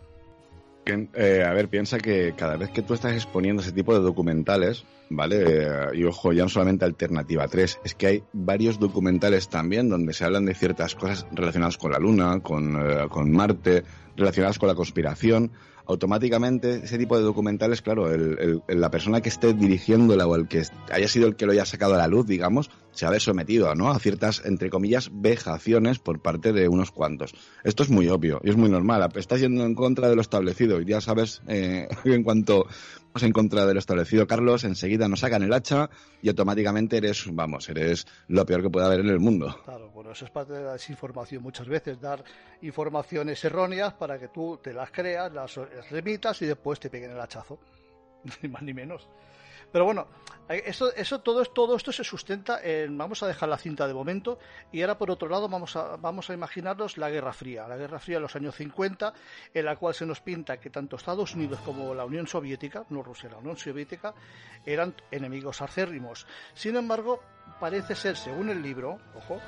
Eh, 0.87 1.45
a 1.47 1.53
ver, 1.53 1.69
piensa 1.69 1.99
que 1.99 2.35
cada 2.37 2.57
vez 2.57 2.71
que 2.71 2.83
tú 2.83 2.95
estás 2.95 3.15
exponiendo 3.15 3.63
ese 3.63 3.73
tipo 3.73 3.95
de 3.95 4.01
documentales, 4.01 4.85
¿vale? 5.09 5.45
Eh, 5.47 5.87
y 5.95 6.05
ojo, 6.05 6.33
ya 6.33 6.43
no 6.43 6.49
solamente 6.49 6.85
Alternativa 6.85 7.49
3, 7.49 7.81
es 7.85 7.95
que 7.95 8.07
hay 8.07 8.23
varios 8.33 8.79
documentales 8.79 9.49
también 9.49 9.89
donde 9.89 10.13
se 10.13 10.25
hablan 10.25 10.45
de 10.45 10.55
ciertas 10.55 10.95
cosas 10.95 11.27
relacionadas 11.33 11.79
con 11.79 11.93
la 11.93 11.99
Luna, 11.99 12.41
con, 12.41 12.77
eh, 12.77 13.09
con 13.09 13.31
Marte, 13.33 13.85
relacionadas 14.17 14.59
con 14.59 14.69
la 14.69 14.75
conspiración 14.75 15.53
automáticamente 15.87 16.77
ese 16.85 16.99
tipo 16.99 17.17
de 17.17 17.25
documentales, 17.25 17.83
claro, 17.83 18.11
el, 18.11 18.63
la 18.69 18.91
persona 18.91 19.21
que 19.21 19.29
esté 19.29 19.53
dirigiéndola 19.53 20.27
o 20.27 20.35
el 20.35 20.49
que 20.49 20.63
haya 20.91 21.09
sido 21.09 21.27
el 21.27 21.37
que 21.37 21.47
lo 21.47 21.53
haya 21.53 21.67
sacado 21.67 21.95
a 21.95 21.99
la 21.99 22.09
luz, 22.09 22.27
digamos, 22.27 22.71
se 22.95 23.07
ha 23.07 23.11
ver 23.11 23.21
sometido 23.21 23.75
¿no? 23.75 23.91
a 23.91 23.99
ciertas, 23.99 24.43
entre 24.45 24.71
comillas, 24.71 25.11
vejaciones 25.13 25.99
por 25.99 26.21
parte 26.21 26.53
de 26.53 26.69
unos 26.69 26.91
cuantos. 26.91 27.35
Esto 27.65 27.83
es 27.83 27.91
muy 27.91 28.09
obvio 28.09 28.41
y 28.43 28.51
es 28.51 28.57
muy 28.57 28.71
normal. 28.71 29.09
Estás 29.17 29.41
yendo 29.41 29.65
en 29.65 29.75
contra 29.75 30.09
de 30.09 30.15
lo 30.15 30.23
establecido 30.23 30.81
y 30.81 30.87
ya 30.87 31.01
sabes, 31.01 31.43
eh, 31.49 31.89
en 32.05 32.23
cuanto 32.23 32.67
vas 33.13 33.23
en 33.23 33.33
contra 33.33 33.67
de 33.67 33.75
lo 33.75 33.79
establecido, 33.79 34.27
Carlos, 34.27 34.65
enseguida 34.65 35.09
nos 35.09 35.21
sacan 35.21 35.43
el 35.43 35.53
hacha 35.53 35.91
y 36.23 36.29
automáticamente 36.29 36.97
eres, 36.97 37.25
vamos, 37.33 37.69
eres 37.69 38.07
lo 38.29 38.45
peor 38.45 38.63
que 38.63 38.71
puede 38.71 38.87
haber 38.87 39.01
en 39.01 39.09
el 39.09 39.21
mundo. 39.21 39.57
Claro, 39.65 39.91
bueno, 39.91 40.11
eso 40.11 40.25
es 40.25 40.31
parte 40.31 40.53
de 40.53 40.65
la 40.65 40.73
desinformación 40.73 41.43
muchas 41.43 41.69
veces, 41.69 42.01
dar 42.01 42.25
informaciones 42.63 43.45
erróneas 43.45 43.95
para 43.95 44.19
que 44.19 44.29
tú 44.29 44.59
te 44.63 44.73
las 44.73 44.91
creas, 44.91 45.33
las 45.33 45.59
remitas 45.91 46.43
y 46.43 46.47
después 46.47 46.81
te 46.81 46.91
peguen 46.91 47.13
el 47.13 47.21
hachazo, 47.21 47.59
ni 48.43 48.49
más 48.49 48.63
ni 48.63 48.75
menos. 48.75 49.09
Pero 49.75 49.87
bueno, 49.87 50.07
eh, 50.49 50.63
eso, 50.67 50.95
eso 50.95 51.19
todo, 51.19 51.45
todo 51.47 51.75
esto 51.75 51.91
se 51.91 52.05
sustenta 52.05 52.61
en, 52.63 52.97
vamos 52.97 53.25
a 53.25 53.27
dejar 53.27 53.49
la 53.49 53.59
cinta 53.59 53.89
de 53.89 53.93
momento, 53.93 54.39
y 54.71 54.83
ahora 54.83 54.97
por 54.97 55.11
otro 55.11 55.29
lado 55.29 55.49
vamos 55.49 55.75
a, 55.75 55.97
vamos 55.97 56.31
a 56.31 56.33
imaginarnos 56.33 56.97
la 56.97 57.11
Guerra 57.11 57.33
Fría, 57.33 57.67
la 57.67 57.77
Guerra 57.77 57.99
Fría 57.99 58.19
de 58.19 58.21
los 58.21 58.37
años 58.37 58.55
50, 58.55 59.13
en 59.53 59.65
la 59.65 59.75
cual 59.75 59.93
se 59.93 60.07
nos 60.07 60.21
pinta 60.21 60.61
que 60.61 60.71
tanto 60.71 60.95
Estados 60.95 61.35
Unidos 61.35 61.59
como 61.65 61.93
la 61.93 62.05
Unión 62.05 62.29
Soviética, 62.29 62.85
no 62.91 63.03
Rusia, 63.03 63.31
la 63.31 63.39
Unión 63.39 63.57
Soviética, 63.57 64.15
eran 64.65 64.95
enemigos 65.11 65.61
acérrimos. 65.61 66.25
Sin 66.55 66.77
embargo, 66.77 67.21
parece 67.59 67.97
ser, 67.97 68.17
según 68.17 68.51
el 68.51 68.63
libro, 68.63 69.01
ojo, 69.17 69.41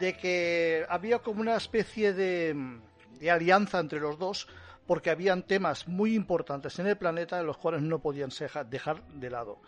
de 0.00 0.16
que 0.16 0.84
había 0.88 1.20
como 1.20 1.42
una 1.42 1.54
especie 1.54 2.12
de, 2.12 2.80
de 3.20 3.30
alianza 3.30 3.78
entre 3.78 4.00
los 4.00 4.18
dos, 4.18 4.48
porque 4.90 5.10
habían 5.10 5.44
temas 5.44 5.86
muy 5.86 6.16
importantes 6.16 6.76
en 6.80 6.88
el 6.88 6.96
planeta 6.96 7.38
en 7.38 7.46
los 7.46 7.56
cuales 7.56 7.80
no 7.80 8.00
podían 8.00 8.30
dejar 8.68 9.06
de 9.06 9.30
lado. 9.30 9.60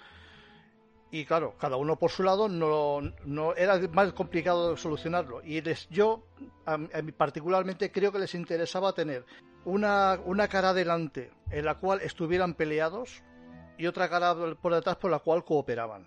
Y 1.12 1.24
claro, 1.24 1.54
cada 1.61 1.76
uno 1.76 1.94
por 1.94 2.11
su 2.11 2.24
lado 2.24 2.48
no, 2.48 2.98
no 3.24 3.54
era 3.54 3.78
más 3.92 4.12
complicado 4.14 4.76
solucionarlo. 4.76 5.40
Y 5.44 5.61
les, 5.61 5.88
yo, 5.90 6.26
a, 6.66 6.74
a 6.74 7.02
mí 7.02 7.12
particularmente, 7.12 7.92
creo 7.92 8.11
que 8.11 8.18
les 8.18 8.35
interesaba 8.35 8.94
tener 8.94 9.24
una, 9.64 10.18
una 10.24 10.48
cara 10.48 10.70
adelante 10.70 11.30
en 11.52 11.66
la 11.66 11.76
cual 11.76 12.00
estuvieran 12.00 12.54
peleados 12.54 13.22
y 13.78 13.87
otra 13.87 14.08
cara 14.08 14.35
por 14.61 14.74
detrás 14.74 14.96
por 14.96 15.12
la 15.12 15.20
cual 15.20 15.44
cooperaban. 15.44 16.04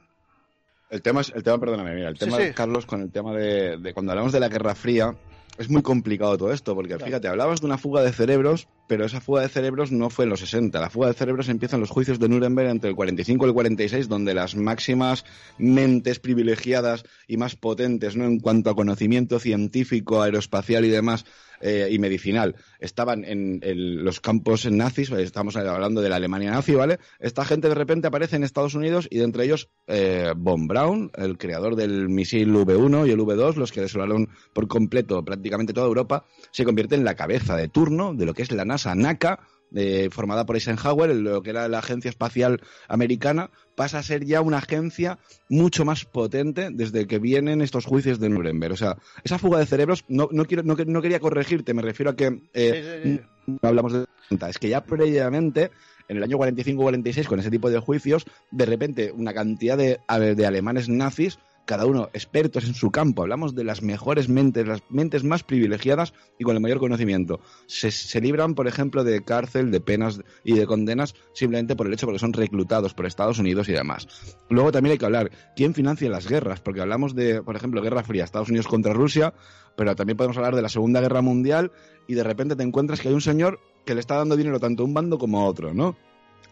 El 0.89 1.01
tema 1.01 1.21
es, 1.21 1.31
el 1.33 1.41
tema, 1.41 1.57
perdóname, 1.57 1.95
mira, 1.95 2.09
el 2.09 2.19
tema, 2.19 2.35
sí, 2.35 2.47
sí. 2.47 2.53
Carlos, 2.53 2.85
con 2.85 3.01
el 3.01 3.13
tema 3.13 3.31
de, 3.31 3.77
de, 3.77 3.93
cuando 3.93 4.11
hablamos 4.11 4.33
de 4.33 4.41
la 4.41 4.49
Guerra 4.49 4.75
Fría, 4.75 5.15
es 5.57 5.69
muy 5.69 5.81
complicado 5.81 6.37
todo 6.37 6.51
esto, 6.51 6.75
porque 6.75 6.89
claro. 6.89 7.05
fíjate, 7.05 7.27
hablabas 7.27 7.61
de 7.61 7.67
una 7.67 7.77
fuga 7.77 8.01
de 8.01 8.11
cerebros, 8.11 8.67
pero 8.87 9.05
esa 9.05 9.21
fuga 9.21 9.41
de 9.41 9.49
cerebros 9.49 9.91
no 9.91 10.09
fue 10.09 10.25
en 10.25 10.29
los 10.29 10.41
60. 10.41 10.79
La 10.79 10.89
fuga 10.89 11.07
de 11.07 11.13
cerebros 11.13 11.49
empieza 11.49 11.77
en 11.77 11.81
los 11.81 11.89
juicios 11.89 12.19
de 12.19 12.27
Nuremberg 12.27 12.69
entre 12.69 12.89
el 12.89 12.95
45 12.95 13.45
y 13.45 13.47
el 13.47 13.53
46, 13.53 14.07
donde 14.09 14.33
las 14.33 14.55
máximas 14.55 15.25
mentes 15.57 16.19
privilegiadas 16.19 17.05
y 17.27 17.37
más 17.37 17.55
potentes, 17.55 18.15
¿no? 18.15 18.25
En 18.25 18.39
cuanto 18.39 18.69
a 18.69 18.75
conocimiento 18.75 19.39
científico, 19.39 20.21
aeroespacial 20.21 20.85
y 20.85 20.89
demás, 20.89 21.25
eh, 21.65 21.87
y 21.89 21.97
medicinal 21.97 22.55
estaban 22.79 23.25
en, 23.25 23.59
los 24.03 24.21
campos 24.21 24.69
nazis, 24.69 25.09
estamos 25.09 25.55
hablando 25.55 26.01
de 26.01 26.09
la 26.09 26.17
Alemania 26.17 26.51
nazi, 26.51 26.75
¿vale? 26.75 26.99
Esta 27.19 27.43
gente 27.43 27.69
de 27.69 27.73
repente 27.73 28.07
aparece 28.07 28.35
en 28.35 28.43
Estados 28.43 28.75
Unidos 28.75 29.07
y 29.09 29.17
de 29.17 29.23
entre 29.23 29.45
ellos 29.45 29.69
eh, 29.87 30.31
Von 30.37 30.67
Braun, 30.67 31.09
el 31.15 31.39
creador 31.39 31.75
del 31.75 32.07
misil 32.07 32.53
V1 32.53 33.07
y 33.07 33.11
el 33.11 33.19
V2, 33.19 33.55
los 33.55 33.71
que 33.71 33.81
desolaron 33.81 34.29
por 34.53 34.67
completo 34.67 35.25
prácticamente 35.25 35.73
toda 35.73 35.87
Europa, 35.87 36.25
se 36.51 36.65
convierte 36.65 36.93
en 36.93 37.03
la 37.03 37.15
cabeza 37.15 37.55
de 37.55 37.67
turno 37.67 38.13
de 38.13 38.27
lo 38.27 38.35
que 38.35 38.43
es 38.43 38.51
la 38.51 38.63
NASA 38.63 38.93
NACA, 38.93 39.39
eh, 39.73 40.09
formada 40.11 40.45
por 40.45 40.55
Eisenhower, 40.55 41.15
lo 41.15 41.41
que 41.41 41.49
era 41.49 41.67
la 41.67 41.79
Agencia 41.79 42.09
Espacial 42.09 42.61
Americana, 42.87 43.49
pasa 43.75 43.99
a 43.99 44.03
ser 44.03 44.25
ya 44.25 44.41
una 44.41 44.59
agencia 44.59 45.19
mucho 45.49 45.85
más 45.85 46.05
potente 46.05 46.69
desde 46.71 47.07
que 47.07 47.19
vienen 47.19 47.61
estos 47.61 47.85
juicios 47.85 48.19
de 48.19 48.29
Nuremberg. 48.29 48.73
O 48.73 48.77
sea, 48.77 48.97
esa 49.23 49.37
fuga 49.37 49.59
de 49.59 49.65
cerebros, 49.65 50.05
no, 50.07 50.29
no, 50.31 50.45
quiero, 50.45 50.63
no, 50.63 50.75
no 50.75 51.01
quería 51.01 51.19
corregirte, 51.19 51.73
me 51.73 51.81
refiero 51.81 52.11
a 52.11 52.15
que 52.15 52.41
eh, 52.53 53.01
sí, 53.03 53.09
sí, 53.09 53.17
sí. 53.17 53.57
no 53.61 53.69
hablamos 53.69 53.93
de... 53.93 54.05
Es 54.49 54.57
que 54.57 54.69
ya 54.69 54.83
previamente 54.83 55.71
en 56.07 56.17
el 56.17 56.23
año 56.23 56.37
45-46, 56.37 57.25
con 57.25 57.39
ese 57.39 57.51
tipo 57.51 57.69
de 57.69 57.79
juicios, 57.79 58.25
de 58.51 58.65
repente 58.65 59.11
una 59.11 59.33
cantidad 59.33 59.77
de, 59.77 59.99
de 60.35 60.45
alemanes 60.45 60.89
nazis 60.89 61.39
cada 61.65 61.85
uno 61.85 62.09
expertos 62.13 62.65
en 62.65 62.73
su 62.73 62.91
campo, 62.91 63.23
hablamos 63.23 63.55
de 63.55 63.63
las 63.63 63.81
mejores 63.81 64.29
mentes, 64.29 64.67
las 64.67 64.83
mentes 64.89 65.23
más 65.23 65.43
privilegiadas 65.43 66.13
y 66.39 66.43
con 66.43 66.55
el 66.55 66.61
mayor 66.61 66.79
conocimiento. 66.79 67.39
Se, 67.65 67.91
se, 67.91 68.21
libran, 68.21 68.55
por 68.55 68.67
ejemplo, 68.67 69.03
de 69.03 69.23
cárcel, 69.23 69.71
de 69.71 69.81
penas 69.81 70.21
y 70.43 70.53
de 70.53 70.65
condenas 70.65 71.15
simplemente 71.33 71.75
por 71.75 71.87
el 71.87 71.93
hecho 71.93 72.05
de 72.07 72.13
que 72.13 72.19
son 72.19 72.33
reclutados 72.33 72.93
por 72.93 73.05
Estados 73.05 73.39
Unidos 73.39 73.67
y 73.67 73.73
demás. 73.73 74.07
Luego 74.49 74.71
también 74.71 74.93
hay 74.93 74.97
que 74.97 75.05
hablar 75.05 75.31
quién 75.55 75.73
financia 75.73 76.09
las 76.09 76.27
guerras, 76.27 76.61
porque 76.61 76.81
hablamos 76.81 77.15
de, 77.15 77.41
por 77.41 77.55
ejemplo, 77.55 77.81
Guerra 77.81 78.03
Fría, 78.03 78.23
Estados 78.23 78.49
Unidos 78.49 78.67
contra 78.67 78.93
Rusia, 78.93 79.33
pero 79.75 79.95
también 79.95 80.17
podemos 80.17 80.37
hablar 80.37 80.55
de 80.55 80.61
la 80.61 80.69
Segunda 80.69 81.01
Guerra 81.01 81.21
Mundial 81.21 81.71
y 82.07 82.13
de 82.13 82.23
repente 82.23 82.55
te 82.55 82.63
encuentras 82.63 83.01
que 83.01 83.09
hay 83.09 83.13
un 83.13 83.21
señor 83.21 83.59
que 83.85 83.93
le 83.93 83.99
está 83.99 84.15
dando 84.15 84.35
dinero 84.35 84.59
tanto 84.59 84.83
a 84.83 84.85
un 84.85 84.93
bando 84.93 85.17
como 85.17 85.41
a 85.41 85.45
otro, 85.45 85.73
¿no? 85.73 85.95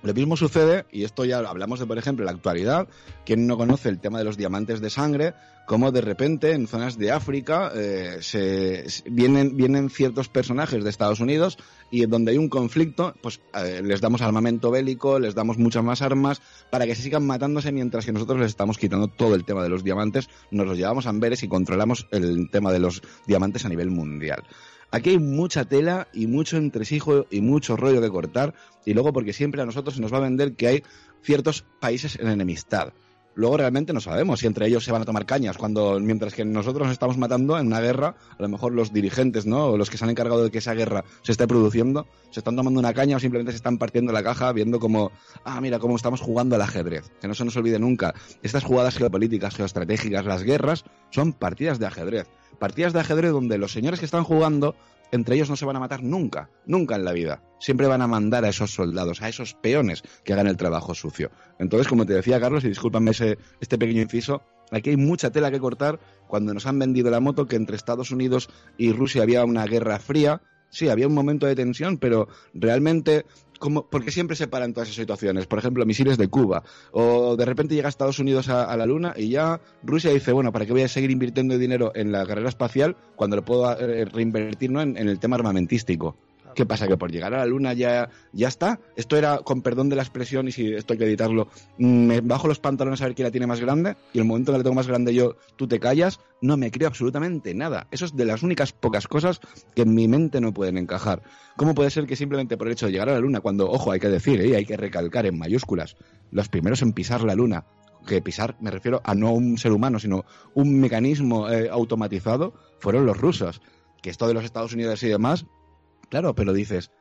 Lo 0.04 0.14
mismo 0.14 0.36
sucede, 0.36 0.86
y 0.92 1.06
esto 1.06 1.24
ya 1.24 1.40
hablamos 1.40 1.80
de, 1.80 1.86
por 1.86 1.98
ejemplo, 1.98 2.26
la 2.26 2.32
actualidad, 2.32 2.90
quien 3.26 3.48
no 3.48 3.58
conoce 3.58 3.88
el 3.88 4.00
tema 4.00 4.18
de 4.18 4.26
los 4.26 4.36
diamantes 4.36 4.82
de 4.82 4.90
sangre, 4.90 5.34
como 5.66 5.94
de 5.94 6.02
repente 6.02 6.52
en 6.52 6.68
zonas 6.68 6.98
de 6.98 7.12
África 7.12 7.72
eh, 7.74 8.18
se, 8.20 8.86
vienen, 9.10 9.56
vienen 9.56 9.90
ciertos 9.90 10.28
personajes 10.28 10.84
de 10.84 10.90
Estados 10.90 11.22
Unidos 11.22 11.58
y 11.90 12.06
donde 12.06 12.32
hay 12.32 12.38
un 12.38 12.50
conflicto, 12.50 13.14
pues 13.22 13.40
eh, 13.56 13.82
les 13.82 14.02
damos 14.02 14.22
armamento 14.22 14.72
bélico, 14.72 15.20
les 15.20 15.36
damos 15.36 15.58
muchas 15.58 15.86
más 15.86 16.02
armas 16.02 16.42
para 16.70 16.86
que 16.86 16.96
se 16.96 17.04
sigan 17.04 17.26
matándose 17.26 17.72
mientras 17.72 18.06
que 18.06 18.12
nosotros 18.12 18.40
les 18.40 18.50
estamos 18.50 18.78
quitando 18.78 19.08
todo 19.08 19.36
el 19.36 19.46
tema 19.46 19.64
de 19.64 19.70
los 19.70 19.86
diamantes, 19.86 20.28
nos 20.52 20.68
los 20.68 20.78
llevamos 20.78 21.06
a 21.06 21.12
Amberes 21.12 21.44
y 21.44 21.48
controlamos 21.48 22.08
el 22.12 22.50
tema 22.50 22.74
de 22.74 22.80
los 22.80 23.02
diamantes 23.26 23.64
a 23.64 23.70
nivel 23.70 23.90
mundial. 23.90 24.44
Aquí 24.94 25.10
hay 25.10 25.18
mucha 25.18 25.66
tela 25.66 26.08
y 26.14 26.28
mucho 26.28 26.56
entresijo 26.56 27.26
y 27.32 27.42
mucho 27.42 27.76
rollo 27.76 28.00
que 28.00 28.12
cortar. 28.12 28.54
Y 28.86 28.94
luego 28.94 29.12
porque 29.12 29.34
siempre 29.34 29.60
a 29.60 29.66
nosotros 29.66 29.96
se 29.96 30.02
nos 30.02 30.14
va 30.14 30.18
a 30.18 30.22
vender 30.22 30.54
que 30.54 30.68
hay 30.68 30.84
ciertos 31.24 31.66
países 31.80 32.16
en 32.20 32.28
enemistad. 32.28 32.94
Luego 33.34 33.58
realmente 33.58 33.92
no 33.92 34.00
sabemos 34.02 34.42
si 34.42 34.46
entre 34.46 34.68
ellos 34.68 34.84
se 34.84 34.92
van 34.92 35.02
a 35.02 35.06
tomar 35.06 35.26
cañas 35.26 35.58
cuando 35.58 36.00
mientras 36.00 36.36
que 36.36 36.46
nosotros 36.46 36.84
nos 36.86 36.94
estamos 36.94 37.18
matando 37.18 37.58
en 37.58 37.66
una 37.66 37.82
guerra, 37.82 38.16
a 38.38 38.42
lo 38.44 38.48
mejor 38.48 38.74
los 38.74 38.94
dirigentes, 38.94 39.48
¿no? 39.48 39.70
O 39.70 39.78
los 39.78 39.90
que 39.90 39.98
se 39.98 40.04
han 40.04 40.12
encargado 40.12 40.44
de 40.44 40.52
que 40.52 40.60
esa 40.60 40.76
guerra 40.76 41.04
se 41.24 41.32
esté 41.32 41.48
produciendo, 41.48 42.06
se 42.30 42.42
están 42.42 42.56
tomando 42.56 42.80
una 42.80 42.94
caña 42.94 43.18
o 43.18 43.20
simplemente 43.20 43.52
se 43.52 43.56
están 43.56 43.80
partiendo 43.80 44.12
la 44.12 44.22
caja 44.22 44.52
viendo 44.52 44.80
como, 44.80 45.12
ah, 45.44 45.60
mira 45.60 45.80
cómo 45.80 45.96
estamos 45.96 46.22
jugando 46.22 46.56
al 46.56 46.62
ajedrez. 46.62 47.12
Que 47.20 47.28
no 47.28 47.34
se 47.34 47.44
nos 47.46 47.58
olvide 47.58 47.80
nunca. 47.80 48.14
Estas 48.44 48.64
jugadas 48.64 48.96
geopolíticas, 48.96 49.56
geoestratégicas, 49.56 50.24
las 50.24 50.44
guerras, 50.44 50.86
son 51.10 51.34
partidas 51.34 51.80
de 51.80 51.88
ajedrez 51.88 52.28
partidas 52.64 52.94
de 52.94 53.02
ajedrez 53.02 53.34
donde 53.34 53.58
los 53.58 53.74
señores 53.74 54.00
que 54.00 54.06
están 54.06 54.24
jugando, 54.24 54.78
entre 55.12 55.36
ellos 55.36 55.50
no 55.50 55.58
se 55.58 55.66
van 55.66 55.76
a 55.76 55.82
matar 55.82 56.02
nunca, 56.02 56.50
nunca 56.66 56.96
en 56.96 57.04
la 57.04 57.12
vida. 57.12 57.44
Siempre 57.60 57.88
van 57.88 58.02
a 58.02 58.08
mandar 58.08 58.46
a 58.46 58.48
esos 58.48 58.74
soldados, 58.74 59.22
a 59.22 59.28
esos 59.28 59.54
peones 59.54 60.02
que 60.24 60.32
hagan 60.32 60.48
el 60.48 60.56
trabajo 60.56 60.96
sucio. 60.96 61.30
Entonces, 61.60 61.90
como 61.90 62.06
te 62.06 62.14
decía 62.14 62.40
Carlos, 62.40 62.64
y 62.64 62.70
discúlpame 62.70 63.12
ese, 63.12 63.38
este 63.60 63.78
pequeño 63.78 64.02
inciso, 64.02 64.44
aquí 64.72 64.92
hay 64.92 64.96
mucha 64.96 65.30
tela 65.30 65.52
que 65.52 65.60
cortar 65.60 66.00
cuando 66.30 66.54
nos 66.54 66.66
han 66.66 66.80
vendido 66.80 67.12
la 67.12 67.20
moto 67.20 67.48
que 67.48 67.58
entre 67.58 67.76
Estados 67.76 68.12
Unidos 68.12 68.50
y 68.78 68.94
Rusia 68.94 69.24
había 69.24 69.44
una 69.44 69.66
guerra 69.66 70.00
fría. 70.00 70.42
Sí, 70.70 70.88
había 70.88 71.08
un 71.08 71.14
momento 71.14 71.48
de 71.48 71.56
tensión, 71.56 71.98
pero 71.98 72.30
realmente 72.54 73.26
como, 73.64 73.86
porque 73.88 74.12
siempre 74.12 74.36
se 74.36 74.50
paran 74.50 74.74
todas 74.74 74.90
esas 74.90 74.98
situaciones. 74.98 75.48
Por 75.48 75.58
ejemplo, 75.58 75.86
misiles 75.86 76.18
de 76.18 76.28
Cuba. 76.28 76.64
O 76.92 77.38
de 77.38 77.46
repente 77.46 77.74
llega 77.74 77.88
Estados 77.88 78.20
Unidos 78.20 78.50
a, 78.50 78.76
la 78.76 78.86
Luna 78.86 79.14
y 79.16 79.30
ya 79.30 79.62
Rusia 79.84 80.12
dice, 80.12 80.34
bueno, 80.34 80.52
¿para 80.52 80.66
qué 80.66 80.74
voy 80.74 80.82
a 80.82 80.90
seguir 80.90 81.12
invirtiendo 81.12 81.58
dinero 81.58 81.94
en 81.96 82.12
la 82.12 82.26
carrera 82.26 82.50
espacial 82.50 82.98
cuando 83.16 83.38
lo 83.38 83.46
puedo 83.46 83.72
eh, 83.80 84.04
reinvertir 84.04 84.70
en 84.70 84.98
el 84.98 85.18
tema 85.18 85.38
armamentístico? 85.38 86.18
¿Qué 86.54 86.66
pasa? 86.66 86.88
¿Que 86.88 86.98
por 86.98 87.12
llegar 87.12 87.34
a 87.34 87.40
la 87.40 87.46
luna 87.46 87.74
ya, 87.74 88.10
ya 88.32 88.48
está? 88.48 88.80
Esto 88.96 89.18
era, 89.18 89.40
con 89.40 89.62
perdón 89.62 89.90
de 89.90 89.96
la 89.96 90.04
expresión, 90.04 90.48
y 90.48 90.52
si 90.52 90.74
esto 90.74 90.94
hay 90.94 91.00
que 91.00 91.06
editarlo, 91.06 91.48
me 91.78 92.22
bajo 92.22 92.48
los 92.48 92.60
pantalones 92.60 93.02
a 93.02 93.06
ver 93.06 93.16
quién 93.16 93.26
la 93.26 93.32
tiene 93.32 93.48
más 93.48 93.60
grande, 93.60 93.96
y 94.14 94.20
el 94.20 94.26
momento 94.26 94.52
que 94.52 94.60
la 94.60 94.64
tengo 94.64 94.76
más 94.76 94.88
grande 94.88 95.14
yo, 95.14 95.38
tú 95.56 95.68
te 95.68 95.80
callas, 95.80 96.20
no 96.42 96.58
me 96.58 96.72
creo 96.72 96.88
absolutamente 96.88 97.54
nada. 97.54 97.88
Eso 97.92 98.06
es 98.06 98.16
de 98.16 98.26
las 98.26 98.44
únicas 98.44 98.72
pocas 98.72 99.08
cosas 99.08 99.40
que 99.76 99.84
en 99.84 99.94
mi 99.94 100.08
mente 100.08 100.42
no 100.42 100.54
pueden 100.54 100.78
encajar. 100.78 101.24
¿Cómo 101.56 101.74
puede 101.74 101.90
ser 101.90 102.06
que 102.06 102.16
simplemente 102.16 102.58
por 102.58 102.68
el 102.68 102.74
hecho 102.74 102.86
de 102.86 102.92
llegar 102.92 103.10
a 103.10 103.14
la 103.14 103.20
luna, 103.20 103.42
cuando, 103.42 103.70
ojo, 103.70 103.92
hay 103.92 104.00
que 104.00 104.10
decir, 104.10 104.42
¿eh? 104.42 104.56
hay 104.56 104.66
que 104.66 104.78
recalcar 104.78 105.26
en 105.26 105.38
mayúsculas, 105.38 105.96
los 106.32 106.50
primeros 106.50 106.82
en 106.82 106.94
pisar 106.94 107.24
la 107.24 107.36
luna, 107.36 107.66
que 108.06 108.22
pisar 108.22 108.56
me 108.60 108.72
refiero 108.72 109.02
a 109.04 109.16
no 109.16 109.32
un 109.32 109.58
ser 109.58 109.72
humano, 109.72 110.00
sino 110.00 110.26
un 110.54 110.80
mecanismo 110.80 111.50
eh, 111.50 111.70
automatizado, 111.72 112.54
fueron 112.80 113.06
los 113.06 113.18
rusos. 113.18 113.62
Que 114.02 114.10
esto 114.10 114.28
de 114.28 114.34
los 114.34 114.44
Estados 114.44 114.74
Unidos 114.74 115.02
y 115.04 115.08
demás, 115.08 115.46
Claro, 116.10 116.36
pero 116.36 116.54
dices, 116.54 116.92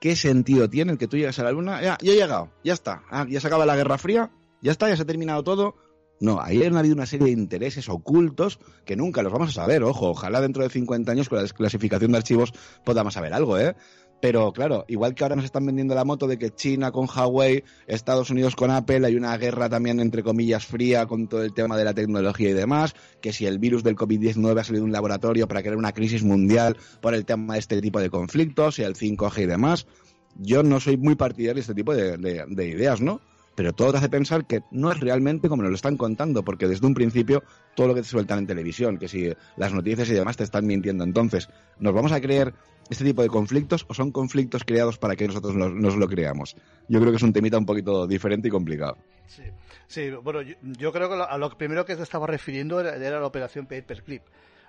¿qué 0.00 0.16
sentido 0.16 0.68
tiene 0.68 0.92
el 0.92 0.98
que 0.98 1.08
tú 1.08 1.16
llegues 1.16 1.38
a 1.38 1.44
la 1.44 1.52
Luna? 1.52 1.82
Ya, 1.82 1.98
ya 2.00 2.12
he 2.12 2.16
llegado, 2.16 2.50
ya 2.64 2.72
está. 2.72 3.02
Ah, 3.10 3.26
ya 3.28 3.40
se 3.40 3.46
acaba 3.46 3.66
la 3.66 3.76
Guerra 3.76 3.98
Fría, 3.98 4.30
ya 4.60 4.72
está, 4.72 4.88
ya 4.88 4.96
se 4.96 5.02
ha 5.02 5.06
terminado 5.06 5.42
todo. 5.42 5.76
No, 6.22 6.40
ahí 6.40 6.62
ha 6.62 6.78
habido 6.78 6.94
una 6.94 7.06
serie 7.06 7.26
de 7.26 7.32
intereses 7.32 7.88
ocultos 7.88 8.60
que 8.84 8.94
nunca 8.94 9.22
los 9.22 9.32
vamos 9.32 9.48
a 9.50 9.52
saber, 9.52 9.82
ojo. 9.82 10.10
Ojalá 10.10 10.40
dentro 10.40 10.62
de 10.62 10.70
50 10.70 11.10
años 11.10 11.28
con 11.28 11.36
la 11.36 11.42
desclasificación 11.42 12.12
de 12.12 12.18
archivos 12.18 12.52
podamos 12.84 13.14
saber 13.14 13.34
algo, 13.34 13.58
¿eh? 13.58 13.74
Pero 14.22 14.52
claro, 14.52 14.84
igual 14.86 15.16
que 15.16 15.24
ahora 15.24 15.34
nos 15.34 15.44
están 15.44 15.66
vendiendo 15.66 15.96
la 15.96 16.04
moto 16.04 16.28
de 16.28 16.38
que 16.38 16.54
China 16.54 16.92
con 16.92 17.08
Huawei, 17.08 17.64
Estados 17.88 18.30
Unidos 18.30 18.54
con 18.54 18.70
Apple, 18.70 19.04
hay 19.04 19.16
una 19.16 19.36
guerra 19.36 19.68
también 19.68 19.98
entre 19.98 20.22
comillas 20.22 20.64
fría 20.64 21.06
con 21.06 21.26
todo 21.26 21.42
el 21.42 21.52
tema 21.52 21.76
de 21.76 21.84
la 21.84 21.92
tecnología 21.92 22.50
y 22.50 22.52
demás, 22.52 22.94
que 23.20 23.32
si 23.32 23.46
el 23.46 23.58
virus 23.58 23.82
del 23.82 23.96
COVID-19 23.96 24.60
ha 24.60 24.62
salido 24.62 24.84
de 24.84 24.86
un 24.86 24.92
laboratorio 24.92 25.48
para 25.48 25.60
crear 25.60 25.76
una 25.76 25.90
crisis 25.90 26.22
mundial 26.22 26.76
por 27.00 27.16
el 27.16 27.24
tema 27.24 27.54
de 27.54 27.58
este 27.58 27.82
tipo 27.82 27.98
de 27.98 28.10
conflictos 28.10 28.78
y 28.78 28.84
el 28.84 28.94
5G 28.94 29.42
y 29.42 29.46
demás, 29.46 29.88
yo 30.36 30.62
no 30.62 30.78
soy 30.78 30.96
muy 30.96 31.16
partidario 31.16 31.54
de 31.54 31.60
este 31.62 31.74
tipo 31.74 31.92
de, 31.92 32.16
de 32.16 32.68
ideas, 32.68 33.00
¿no? 33.00 33.20
Pero 33.54 33.72
todo 33.72 33.92
te 33.92 33.98
hace 33.98 34.08
pensar 34.08 34.46
que 34.46 34.62
no 34.70 34.90
es 34.90 35.00
realmente 35.00 35.48
como 35.48 35.62
nos 35.62 35.70
lo 35.70 35.76
están 35.76 35.96
contando, 35.96 36.44
porque 36.44 36.68
desde 36.68 36.86
un 36.86 36.94
principio 36.94 37.42
todo 37.74 37.88
lo 37.88 37.94
que 37.94 38.02
te 38.02 38.08
sueltan 38.08 38.40
en 38.40 38.46
televisión, 38.46 38.98
que 38.98 39.08
si 39.08 39.32
las 39.56 39.72
noticias 39.72 40.08
y 40.08 40.14
demás 40.14 40.36
te 40.36 40.44
están 40.44 40.66
mintiendo. 40.66 41.04
Entonces, 41.04 41.48
¿nos 41.78 41.94
vamos 41.94 42.12
a 42.12 42.20
creer 42.20 42.54
este 42.90 43.04
tipo 43.04 43.22
de 43.22 43.28
conflictos 43.28 43.84
o 43.88 43.94
son 43.94 44.10
conflictos 44.10 44.64
creados 44.64 44.98
para 44.98 45.16
que 45.16 45.26
nosotros 45.26 45.54
nos, 45.54 45.96
lo 45.96 46.08
creamos? 46.08 46.56
Yo 46.88 47.00
creo 47.00 47.12
que 47.12 47.16
es 47.16 47.22
un 47.22 47.32
temita 47.32 47.58
un 47.58 47.66
poquito 47.66 48.06
diferente 48.06 48.48
y 48.48 48.50
complicado. 48.50 48.96
Sí, 49.26 49.42
sí 49.86 50.10
bueno, 50.10 50.42
yo, 50.42 50.92
creo 50.92 51.08
que 51.08 51.14
a 51.14 51.38
lo 51.38 51.56
primero 51.56 51.84
que 51.84 51.96
te 51.96 52.02
estaba 52.02 52.26
refiriendo 52.26 52.80
era, 52.80 52.96
era 52.96 53.20
la 53.20 53.26
operación 53.26 53.66
Paperclip 53.66 54.22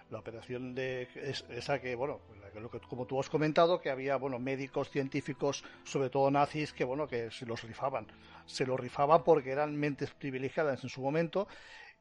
la 0.09 0.19
operación 0.19 0.75
de 0.75 1.07
esa 1.49 1.79
que 1.79 1.95
bueno 1.95 2.19
como 2.89 3.05
tú 3.05 3.19
has 3.19 3.29
comentado 3.29 3.81
que 3.81 3.89
había 3.89 4.15
bueno 4.17 4.39
médicos 4.39 4.89
científicos 4.89 5.63
sobre 5.83 6.09
todo 6.09 6.29
nazis 6.29 6.73
que 6.73 6.83
bueno 6.83 7.07
que 7.07 7.31
se 7.31 7.45
los 7.45 7.63
rifaban. 7.63 8.07
Se 8.45 8.65
los 8.65 8.79
rifaban 8.79 9.23
porque 9.23 9.51
eran 9.51 9.75
mentes 9.75 10.11
privilegiadas 10.11 10.83
en 10.83 10.89
su 10.89 11.01
momento 11.01 11.47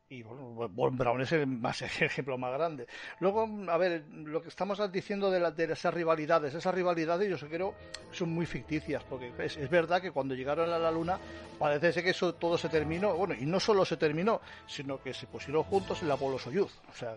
y 0.09 0.23
bueno, 0.23 0.69
Von 0.69 0.97
Braun 0.97 1.23
es 1.23 1.33
el, 1.33 1.47
más, 1.47 1.81
ejemplo 2.03 2.37
más 2.37 2.53
grande. 2.53 2.87
Luego, 3.21 3.49
a 3.69 3.79
ver, 3.79 4.05
lo 4.13 4.43
que 4.43 4.49
estamos 4.49 4.81
diciendo 4.93 5.31
de, 5.31 5.51
de 5.51 5.73
esas 5.73 5.95
rivalidades, 5.95 6.55
esas 6.55 6.75
rivalidades 6.75 7.41
yo 7.41 7.49
creo 7.49 7.75
son 8.11 8.31
muy 8.31 8.45
ficticias, 8.45 9.03
porque 9.05 9.33
es, 9.39 9.71
verdad 9.71 10.03
que 10.03 10.11
cuando 10.11 10.35
llegaron 10.35 10.71
a 10.71 10.79
la 10.79 10.91
Luna 10.91 11.19
parece 11.59 11.93
ser 11.93 12.05
que 12.05 12.11
eso 12.11 12.35
todo 12.35 12.59
se 12.59 12.69
terminó, 12.69 13.17
bueno, 13.17 13.35
y 13.39 13.47
no 13.47 13.59
solo 13.59 13.85
se 13.85 13.97
terminó, 13.97 14.41
sino 14.67 15.03
que 15.03 15.15
se 15.15 15.27
pusieron 15.27 15.63
juntos 15.65 16.03
en 16.03 16.09
la 16.09 16.15
Apolo 16.15 16.39
Soyuz, 16.39 16.73
o 16.91 16.95
sea, 16.95 17.17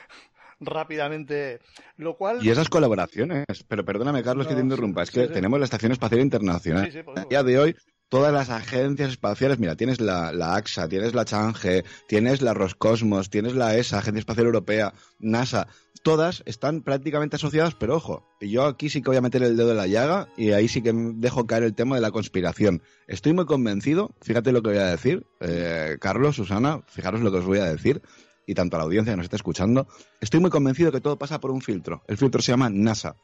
rápidamente, 0.60 1.60
lo 1.96 2.16
cual... 2.16 2.44
Y 2.44 2.50
esas 2.50 2.68
colaboraciones, 2.68 3.46
pero 3.66 3.84
perdóname 3.84 4.22
Carlos 4.22 4.46
que 4.46 4.54
te 4.54 4.60
interrumpa, 4.60 5.02
es 5.02 5.10
que 5.10 5.26
tenemos 5.26 5.58
la 5.58 5.64
Estación 5.64 5.92
Espacial 5.92 6.20
Internacional. 6.20 7.04
a 7.16 7.24
día 7.24 7.42
de 7.42 7.58
hoy 7.58 7.76
todas 8.08 8.32
las 8.32 8.50
agencias 8.50 9.10
espaciales, 9.10 9.58
mira, 9.58 9.76
tienes 9.76 10.00
la, 10.00 10.32
la, 10.32 10.54
AXA, 10.54 10.88
tienes 10.88 11.14
la 11.14 11.24
Change, 11.24 11.84
tienes 12.06 12.42
la 12.42 12.54
Roscosmos, 12.54 13.30
tienes 13.30 13.54
la 13.54 13.76
ESA, 13.76 13.98
Agencia 13.98 14.20
Espacial 14.20 14.46
Europea, 14.46 14.94
NASA, 15.18 15.68
todas 16.02 16.42
están 16.46 16.82
prácticamente 16.82 17.36
asociadas, 17.36 17.74
pero 17.74 17.96
ojo, 17.96 18.26
yo 18.40 18.64
aquí 18.64 18.88
sí 18.88 19.02
que 19.02 19.10
voy 19.10 19.16
a 19.16 19.22
meter 19.22 19.42
el 19.42 19.56
dedo 19.56 19.72
en 19.72 19.76
la 19.76 19.86
llaga 19.86 20.28
y 20.36 20.52
ahí 20.52 20.68
sí 20.68 20.82
que 20.82 20.92
dejo 20.94 21.46
caer 21.46 21.64
el 21.64 21.74
tema 21.74 21.96
de 21.96 22.02
la 22.02 22.10
conspiración. 22.10 22.82
Estoy 23.06 23.32
muy 23.32 23.46
convencido, 23.46 24.14
fíjate 24.22 24.52
lo 24.52 24.62
que 24.62 24.70
voy 24.70 24.78
a 24.78 24.86
decir, 24.86 25.26
eh, 25.40 25.98
Carlos, 26.00 26.36
Susana, 26.36 26.82
fijaros 26.86 27.20
lo 27.20 27.30
que 27.30 27.38
os 27.38 27.46
voy 27.46 27.58
a 27.58 27.66
decir, 27.66 28.02
y 28.46 28.54
tanto 28.54 28.76
a 28.76 28.78
la 28.78 28.84
audiencia 28.84 29.12
que 29.12 29.18
nos 29.18 29.24
está 29.24 29.36
escuchando, 29.36 29.86
estoy 30.20 30.40
muy 30.40 30.50
convencido 30.50 30.90
que 30.90 31.02
todo 31.02 31.18
pasa 31.18 31.38
por 31.38 31.50
un 31.50 31.60
filtro. 31.60 32.02
El 32.08 32.16
filtro 32.16 32.40
se 32.40 32.52
llama 32.52 32.70
NASA. 32.70 33.16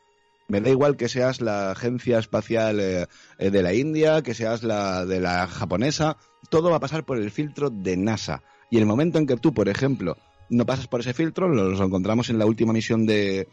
Me 0.48 0.61
da 0.61 0.70
igual 0.70 0.96
que 0.96 1.09
seas 1.09 1.40
la 1.40 1.70
agencia 1.70 2.18
espacial 2.18 2.78
eh, 2.80 3.07
de 3.38 3.62
la 3.62 3.72
India, 3.72 4.22
que 4.22 4.35
seas 4.35 4.62
la 4.62 5.07
de 5.07 5.20
la 5.20 5.46
japonesa, 5.46 6.16
todo 6.50 6.70
va 6.70 6.76
a 6.76 6.80
pasar 6.80 7.04
por 7.04 7.18
el 7.18 7.30
filtro 7.30 7.70
de 7.70 7.96
NASA. 7.96 8.42
Y 8.70 8.78
el 8.78 8.87
momento 8.87 9.18
en 9.18 9.26
que 9.26 9.37
tú, 9.37 9.54
por 9.54 9.68
ejemplo, 9.68 10.16
no 10.50 10.66
pasas 10.66 10.87
por 10.87 11.00
ese 11.00 11.14
filtro, 11.14 11.48
los 11.48 11.80
encontramos 11.80 12.28
en 12.30 12.38
la 12.38 12.46
última 12.46 12.72
misión 12.72 13.07
de, 13.07 13.48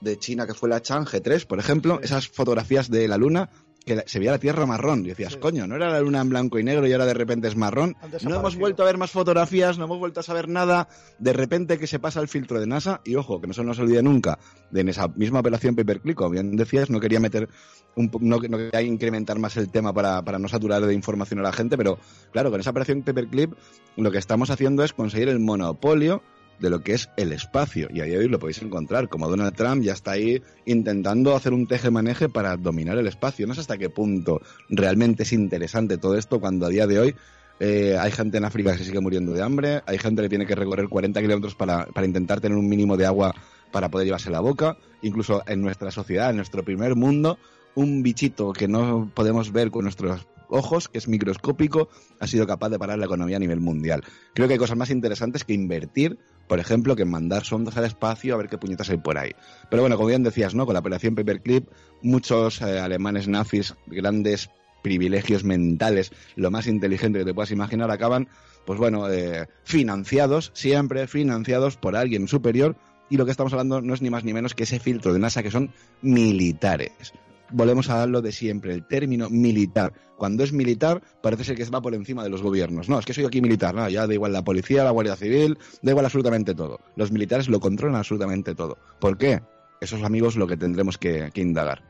de 0.00 0.18
China, 0.18 0.46
que 0.46 0.54
fue 0.54 0.68
la 0.68 0.82
Chang'e 0.82 1.20
3, 1.20 1.46
por 1.46 1.58
ejemplo, 1.58 2.00
esas 2.02 2.28
fotografías 2.28 2.90
de 2.90 3.08
la 3.08 3.16
Luna 3.16 3.50
que 3.84 4.02
se 4.06 4.18
veía 4.18 4.32
la 4.32 4.38
Tierra 4.38 4.66
marrón. 4.66 5.04
Y 5.04 5.08
decías, 5.08 5.36
coño, 5.36 5.66
no 5.66 5.76
era 5.76 5.90
la 5.90 6.00
luna 6.00 6.20
en 6.20 6.28
blanco 6.28 6.58
y 6.58 6.64
negro 6.64 6.86
y 6.86 6.92
ahora 6.92 7.06
de 7.06 7.14
repente 7.14 7.48
es 7.48 7.56
marrón. 7.56 7.96
No 8.22 8.36
hemos 8.36 8.56
vuelto 8.56 8.82
a 8.82 8.86
ver 8.86 8.98
más 8.98 9.10
fotografías, 9.10 9.78
no 9.78 9.84
hemos 9.84 9.98
vuelto 9.98 10.20
a 10.20 10.22
saber 10.22 10.48
nada. 10.48 10.88
De 11.18 11.32
repente 11.32 11.78
que 11.78 11.86
se 11.86 11.98
pasa 11.98 12.20
el 12.20 12.28
filtro 12.28 12.60
de 12.60 12.66
NASA 12.66 13.00
y 13.04 13.16
ojo, 13.16 13.40
que 13.40 13.46
no 13.46 13.54
se 13.54 13.64
nos 13.64 13.78
olvide 13.78 14.02
nunca, 14.02 14.38
de 14.70 14.80
en 14.80 14.88
esa 14.88 15.08
misma 15.08 15.40
operación 15.40 15.74
Paperclip, 15.74 16.16
como 16.16 16.30
bien 16.30 16.56
decías, 16.56 16.90
no 16.90 17.00
quería 17.00 17.20
meter, 17.20 17.48
un, 17.96 18.10
no, 18.20 18.38
no 18.38 18.58
quería 18.58 18.82
incrementar 18.82 19.38
más 19.38 19.56
el 19.56 19.70
tema 19.70 19.92
para, 19.92 20.22
para 20.22 20.38
no 20.38 20.48
saturar 20.48 20.84
de 20.84 20.94
información 20.94 21.40
a 21.40 21.42
la 21.42 21.52
gente, 21.52 21.76
pero 21.76 21.98
claro, 22.32 22.50
con 22.50 22.60
esa 22.60 22.70
operación 22.70 23.02
Paperclip 23.02 23.52
lo 23.96 24.10
que 24.10 24.18
estamos 24.18 24.50
haciendo 24.50 24.84
es 24.84 24.92
conseguir 24.92 25.28
el 25.28 25.38
monopolio 25.38 26.22
de 26.62 26.70
lo 26.70 26.80
que 26.80 26.94
es 26.94 27.10
el 27.16 27.32
espacio. 27.32 27.88
Y 27.92 28.00
a 28.00 28.04
día 28.04 28.14
de 28.14 28.20
hoy 28.20 28.28
lo 28.28 28.38
podéis 28.38 28.62
encontrar, 28.62 29.08
como 29.08 29.28
Donald 29.28 29.54
Trump 29.54 29.82
ya 29.82 29.92
está 29.92 30.12
ahí 30.12 30.40
intentando 30.64 31.34
hacer 31.34 31.52
un 31.52 31.66
teje-maneje 31.66 32.28
para 32.28 32.56
dominar 32.56 32.96
el 32.96 33.08
espacio. 33.08 33.46
No 33.46 33.54
sé 33.54 33.60
hasta 33.60 33.76
qué 33.76 33.90
punto 33.90 34.40
realmente 34.70 35.24
es 35.24 35.32
interesante 35.32 35.98
todo 35.98 36.16
esto 36.16 36.40
cuando 36.40 36.66
a 36.66 36.68
día 36.68 36.86
de 36.86 37.00
hoy 37.00 37.14
eh, 37.58 37.96
hay 37.98 38.12
gente 38.12 38.38
en 38.38 38.44
África 38.44 38.72
que 38.72 38.78
se 38.78 38.84
sigue 38.84 39.00
muriendo 39.00 39.32
de 39.32 39.42
hambre, 39.42 39.82
hay 39.86 39.98
gente 39.98 40.22
que 40.22 40.28
tiene 40.28 40.46
que 40.46 40.54
recorrer 40.54 40.88
40 40.88 41.20
kilómetros 41.20 41.54
para, 41.54 41.86
para 41.86 42.06
intentar 42.06 42.40
tener 42.40 42.56
un 42.56 42.68
mínimo 42.68 42.96
de 42.96 43.06
agua 43.06 43.34
para 43.72 43.90
poder 43.90 44.06
llevarse 44.06 44.30
la 44.30 44.40
boca. 44.40 44.76
Incluso 45.02 45.42
en 45.46 45.60
nuestra 45.60 45.90
sociedad, 45.90 46.30
en 46.30 46.36
nuestro 46.36 46.62
primer 46.62 46.94
mundo, 46.94 47.38
un 47.74 48.02
bichito 48.02 48.52
que 48.52 48.68
no 48.68 49.10
podemos 49.14 49.50
ver 49.50 49.70
con 49.70 49.82
nuestros 49.82 50.26
ojos, 50.52 50.88
que 50.88 50.98
es 50.98 51.08
microscópico, 51.08 51.88
ha 52.20 52.26
sido 52.26 52.46
capaz 52.46 52.68
de 52.68 52.78
parar 52.78 52.98
la 52.98 53.06
economía 53.06 53.36
a 53.36 53.40
nivel 53.40 53.60
mundial. 53.60 54.04
Creo 54.34 54.46
que 54.46 54.54
hay 54.54 54.58
cosas 54.58 54.76
más 54.76 54.90
interesantes 54.90 55.44
que 55.44 55.54
invertir, 55.54 56.18
por 56.52 56.60
ejemplo, 56.60 56.94
que 56.94 57.06
mandar 57.06 57.46
sondas 57.46 57.78
al 57.78 57.86
espacio 57.86 58.34
a 58.34 58.36
ver 58.36 58.50
qué 58.50 58.58
puñetas 58.58 58.90
hay 58.90 58.98
por 58.98 59.16
ahí. 59.16 59.30
Pero 59.70 59.84
bueno, 59.84 59.96
como 59.96 60.08
bien 60.08 60.22
decías, 60.22 60.54
¿no? 60.54 60.66
Con 60.66 60.74
la 60.74 60.80
operación 60.80 61.14
Paperclip, 61.14 61.66
muchos 62.02 62.60
eh, 62.60 62.78
alemanes 62.78 63.26
nazis, 63.26 63.74
grandes 63.86 64.50
privilegios 64.82 65.44
mentales, 65.44 66.12
lo 66.36 66.50
más 66.50 66.66
inteligente 66.66 67.20
que 67.20 67.24
te 67.24 67.32
puedas 67.32 67.52
imaginar, 67.52 67.90
acaban, 67.90 68.28
pues 68.66 68.78
bueno, 68.78 69.10
eh, 69.10 69.46
financiados, 69.64 70.50
siempre 70.52 71.06
financiados 71.06 71.78
por 71.78 71.96
alguien 71.96 72.28
superior, 72.28 72.76
y 73.08 73.16
lo 73.16 73.24
que 73.24 73.30
estamos 73.30 73.54
hablando 73.54 73.80
no 73.80 73.94
es 73.94 74.02
ni 74.02 74.10
más 74.10 74.22
ni 74.22 74.34
menos 74.34 74.52
que 74.52 74.64
ese 74.64 74.78
filtro 74.78 75.14
de 75.14 75.20
NASA 75.20 75.42
que 75.42 75.50
son 75.50 75.72
militares. 76.02 77.14
Volvemos 77.52 77.88
a 77.90 77.98
darlo 77.98 78.22
de 78.22 78.32
siempre, 78.32 78.72
el 78.72 78.86
término 78.86 79.28
militar. 79.30 79.92
Cuando 80.16 80.44
es 80.44 80.52
militar, 80.52 81.02
parece 81.22 81.44
ser 81.44 81.56
que 81.56 81.64
va 81.64 81.80
por 81.80 81.94
encima 81.94 82.22
de 82.22 82.30
los 82.30 82.42
gobiernos. 82.42 82.88
No, 82.88 82.98
es 82.98 83.04
que 83.04 83.12
soy 83.12 83.24
aquí 83.24 83.40
militar, 83.40 83.74
no, 83.74 83.88
ya 83.88 84.06
da 84.06 84.14
igual 84.14 84.32
la 84.32 84.42
policía, 84.42 84.84
la 84.84 84.90
Guardia 84.90 85.16
Civil, 85.16 85.58
da 85.82 85.90
igual 85.90 86.04
absolutamente 86.04 86.54
todo. 86.54 86.80
Los 86.96 87.10
militares 87.12 87.48
lo 87.48 87.60
controlan 87.60 87.96
absolutamente 87.96 88.54
todo. 88.54 88.78
¿Por 89.00 89.18
qué? 89.18 89.40
Esos 89.80 90.02
amigos 90.02 90.36
lo 90.36 90.46
que 90.46 90.56
tendremos 90.56 90.98
que, 90.98 91.30
indagar. 91.34 91.82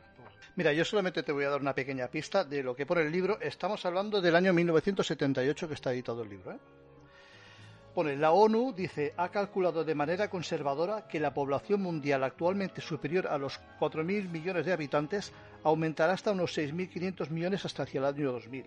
Mira, 0.57 0.72
yo 0.72 0.85
solamente 0.85 1.22
te 1.22 1.33
voy 1.33 1.44
a 1.44 1.51
dar 1.51 1.61
una 1.61 1.75
pequeña 1.75 2.09
pista 2.09 2.44
de 2.44 2.62
lo 2.62 2.75
que 2.75 2.87
pone 2.87 3.03
el 3.03 3.12
libro. 3.12 3.38
Estamos 3.40 3.85
hablando 3.87 4.20
del 4.20 4.37
año 4.37 4.53
1978 4.53 5.68
que 5.68 5.75
está 5.75 5.92
editado 5.92 6.22
el 6.22 6.31
libro. 6.31 6.53
¿eh? 6.53 6.59
Pone, 7.94 8.16
la 8.16 8.33
ONU 8.33 8.72
dice, 8.72 9.12
ha 9.18 9.28
calculado 9.28 9.85
de 9.85 9.94
manera 9.94 10.31
conservadora 10.31 11.07
que 11.07 11.20
la 11.20 11.35
población 11.35 11.83
mundial 11.83 12.24
actualmente 12.24 12.81
superior 12.81 13.26
a 13.26 13.37
los 13.37 13.61
4.000 13.78 14.31
millones 14.31 14.64
de 14.64 14.72
habitantes 14.72 15.31
aumentará 15.62 16.14
hasta 16.14 16.33
unos 16.33 16.57
6.500 16.57 17.28
millones 17.28 17.64
hasta 17.66 17.82
hacia 17.82 17.99
el 17.99 18.07
año 18.07 18.32
2000. 18.32 18.64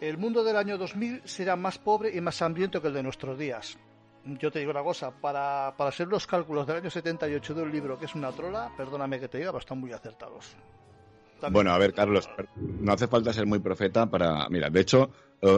El 0.00 0.16
mundo 0.16 0.42
del 0.42 0.56
año 0.56 0.78
2000 0.78 1.20
será 1.24 1.54
más 1.54 1.78
pobre 1.78 2.16
y 2.16 2.20
más 2.22 2.40
hambriento 2.40 2.80
que 2.80 2.88
el 2.88 2.94
de 2.94 3.02
nuestros 3.02 3.38
días. 3.38 3.78
Yo 4.24 4.50
te 4.50 4.60
digo 4.60 4.70
una 4.70 4.82
cosa, 4.82 5.10
para, 5.10 5.74
para 5.76 5.92
ser 5.92 6.08
los 6.08 6.26
cálculos 6.26 6.66
del 6.66 6.76
año 6.76 6.90
78 6.90 7.54
de 7.54 7.62
un 7.62 7.70
libro 7.72 7.98
que 7.98 8.06
es 8.06 8.14
una 8.14 8.32
trola, 8.32 8.70
perdóname 8.76 9.20
que 9.20 9.28
te 9.28 9.38
diga, 9.38 9.50
pero 9.50 9.60
están 9.60 9.80
muy 9.80 9.92
acertados. 9.92 10.56
También- 11.40 11.52
Bueno, 11.52 11.72
a 11.72 11.78
ver, 11.78 11.92
Carlos, 11.92 12.28
no 12.56 12.92
hace 12.92 13.06
falta 13.06 13.32
ser 13.32 13.46
muy 13.46 13.58
profeta 13.58 14.06
para... 14.06 14.48
Mira, 14.48 14.70
de 14.70 14.80
hecho, 14.80 15.10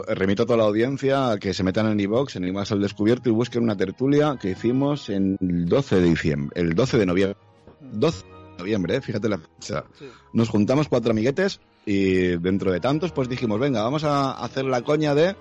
remito 0.08 0.44
a 0.44 0.46
toda 0.46 0.58
la 0.58 0.64
audiencia 0.64 1.32
a 1.32 1.38
que 1.38 1.52
se 1.52 1.62
metan 1.62 1.90
en 1.90 2.00
iVox, 2.00 2.36
en 2.36 2.46
Imax 2.46 2.72
al 2.72 2.80
Descubierto, 2.80 3.28
y 3.28 3.32
busquen 3.32 3.62
una 3.62 3.76
tertulia 3.76 4.38
que 4.40 4.50
hicimos 4.50 5.10
en 5.10 5.36
el 5.40 5.66
12 5.66 5.96
de 5.96 6.08
diciembre, 6.08 6.60
el 6.60 6.74
12 6.74 6.98
de 6.98 7.06
noviembre. 7.06 7.38
12 7.80 8.24
de 8.24 8.58
noviembre, 8.58 8.96
eh, 8.96 9.00
fíjate 9.00 9.28
la 9.28 9.38
fecha. 9.38 9.84
Sí. 9.98 10.06
Nos 10.32 10.48
juntamos 10.48 10.88
cuatro 10.88 11.10
amiguetes 11.10 11.60
y 11.84 12.36
dentro 12.38 12.72
de 12.72 12.80
tantos, 12.80 13.12
pues 13.12 13.28
dijimos, 13.28 13.60
venga, 13.60 13.82
vamos 13.82 14.04
a 14.04 14.32
hacer 14.32 14.64
la 14.64 14.82
coña 14.82 15.14
de 15.14 15.36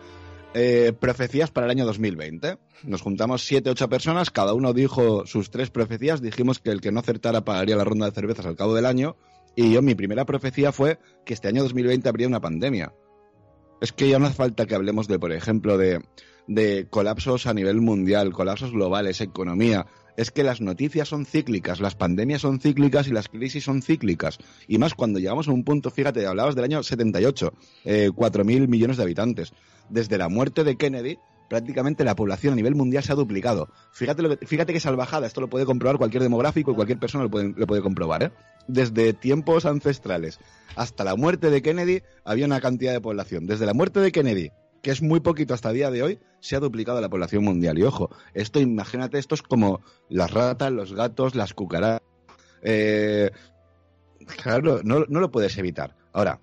eh, 0.53 0.93
profecías 0.99 1.49
para 1.49 1.65
el 1.65 1.71
año 1.71 1.85
2020. 1.85 2.57
Nos 2.83 3.01
juntamos 3.01 3.43
siete, 3.45 3.69
ocho 3.69 3.89
personas, 3.89 4.29
cada 4.29 4.53
uno 4.53 4.73
dijo 4.73 5.25
sus 5.25 5.49
tres 5.49 5.69
profecías, 5.69 6.21
dijimos 6.21 6.59
que 6.59 6.69
el 6.69 6.81
que 6.81 6.91
no 6.91 6.99
acertara 6.99 7.45
pagaría 7.45 7.75
la 7.75 7.85
ronda 7.85 8.05
de 8.05 8.11
cervezas 8.11 8.45
al 8.45 8.55
cabo 8.55 8.75
del 8.75 8.85
año, 8.85 9.15
y 9.55 9.71
yo 9.71 9.81
mi 9.81 9.95
primera 9.95 10.25
profecía 10.25 10.71
fue 10.71 10.99
que 11.25 11.33
este 11.33 11.47
año 11.47 11.63
2020 11.63 12.09
habría 12.09 12.27
una 12.27 12.41
pandemia. 12.41 12.93
Es 13.83 13.91
que 13.91 14.07
ya 14.07 14.17
no 14.17 14.27
hace 14.27 14.35
falta 14.35 14.65
que 14.65 14.75
hablemos 14.75 15.09
de, 15.09 15.19
por 15.19 15.33
ejemplo, 15.33 15.77
de, 15.77 15.99
de 16.47 16.87
colapsos 16.89 17.47
a 17.47 17.53
nivel 17.53 17.81
mundial, 17.81 18.31
colapsos 18.31 18.71
globales, 18.71 19.19
economía. 19.19 19.87
Es 20.15 20.31
que 20.31 20.45
las 20.45 20.61
noticias 20.61 21.09
son 21.09 21.25
cíclicas, 21.25 21.81
las 21.81 21.93
pandemias 21.93 22.43
son 22.43 22.61
cíclicas 22.61 23.09
y 23.09 23.11
las 23.11 23.27
crisis 23.27 23.65
son 23.65 23.81
cíclicas. 23.81 24.37
Y 24.69 24.77
más 24.77 24.93
cuando 24.93 25.19
llegamos 25.19 25.49
a 25.49 25.51
un 25.51 25.65
punto, 25.65 25.91
fíjate, 25.91 26.25
hablabas 26.25 26.55
del 26.55 26.63
año 26.63 26.81
78, 26.81 27.53
eh, 27.83 28.09
4.000 28.15 28.69
millones 28.69 28.95
de 28.95 29.03
habitantes. 29.03 29.51
Desde 29.89 30.17
la 30.17 30.29
muerte 30.29 30.63
de 30.63 30.77
Kennedy, 30.77 31.17
prácticamente 31.49 32.03
la 32.03 32.15
población 32.15 32.53
a 32.53 32.55
nivel 32.55 32.75
mundial 32.75 33.03
se 33.03 33.11
ha 33.11 33.15
duplicado. 33.15 33.69
Fíjate, 33.91 34.21
lo 34.21 34.37
que, 34.37 34.45
fíjate 34.45 34.73
qué 34.73 34.79
salvajada, 34.79 35.27
esto 35.27 35.41
lo 35.41 35.49
puede 35.49 35.65
comprobar 35.65 35.97
cualquier 35.97 36.23
demográfico 36.23 36.71
y 36.71 36.75
cualquier 36.75 36.99
persona 36.99 37.23
lo 37.23 37.29
puede, 37.29 37.53
lo 37.55 37.67
puede 37.67 37.81
comprobar. 37.81 38.23
¿eh? 38.23 38.31
Desde 38.67 39.13
tiempos 39.13 39.65
ancestrales 39.65 40.39
hasta 40.75 41.03
la 41.03 41.15
muerte 41.15 41.49
de 41.49 41.61
Kennedy 41.61 42.01
había 42.23 42.45
una 42.45 42.61
cantidad 42.61 42.93
de 42.93 43.01
población. 43.01 43.45
Desde 43.45 43.65
la 43.65 43.73
muerte 43.73 43.99
de 43.99 44.11
Kennedy, 44.11 44.51
que 44.81 44.91
es 44.91 45.01
muy 45.01 45.19
poquito 45.19 45.53
hasta 45.53 45.69
el 45.69 45.75
día 45.75 45.91
de 45.91 46.03
hoy, 46.03 46.19
se 46.39 46.55
ha 46.55 46.59
duplicado 46.59 46.99
la 46.99 47.09
población 47.09 47.43
mundial. 47.43 47.77
Y 47.77 47.83
ojo, 47.83 48.09
esto 48.33 48.59
imagínate, 48.59 49.17
esto 49.17 49.35
es 49.35 49.41
como 49.41 49.81
las 50.09 50.31
ratas, 50.31 50.71
los 50.71 50.93
gatos, 50.93 51.35
las 51.35 51.53
cucarachas. 51.53 52.01
Eh, 52.61 53.31
claro, 54.41 54.81
no, 54.83 55.05
no 55.07 55.19
lo 55.19 55.31
puedes 55.31 55.57
evitar. 55.57 55.95
Ahora, 56.13 56.39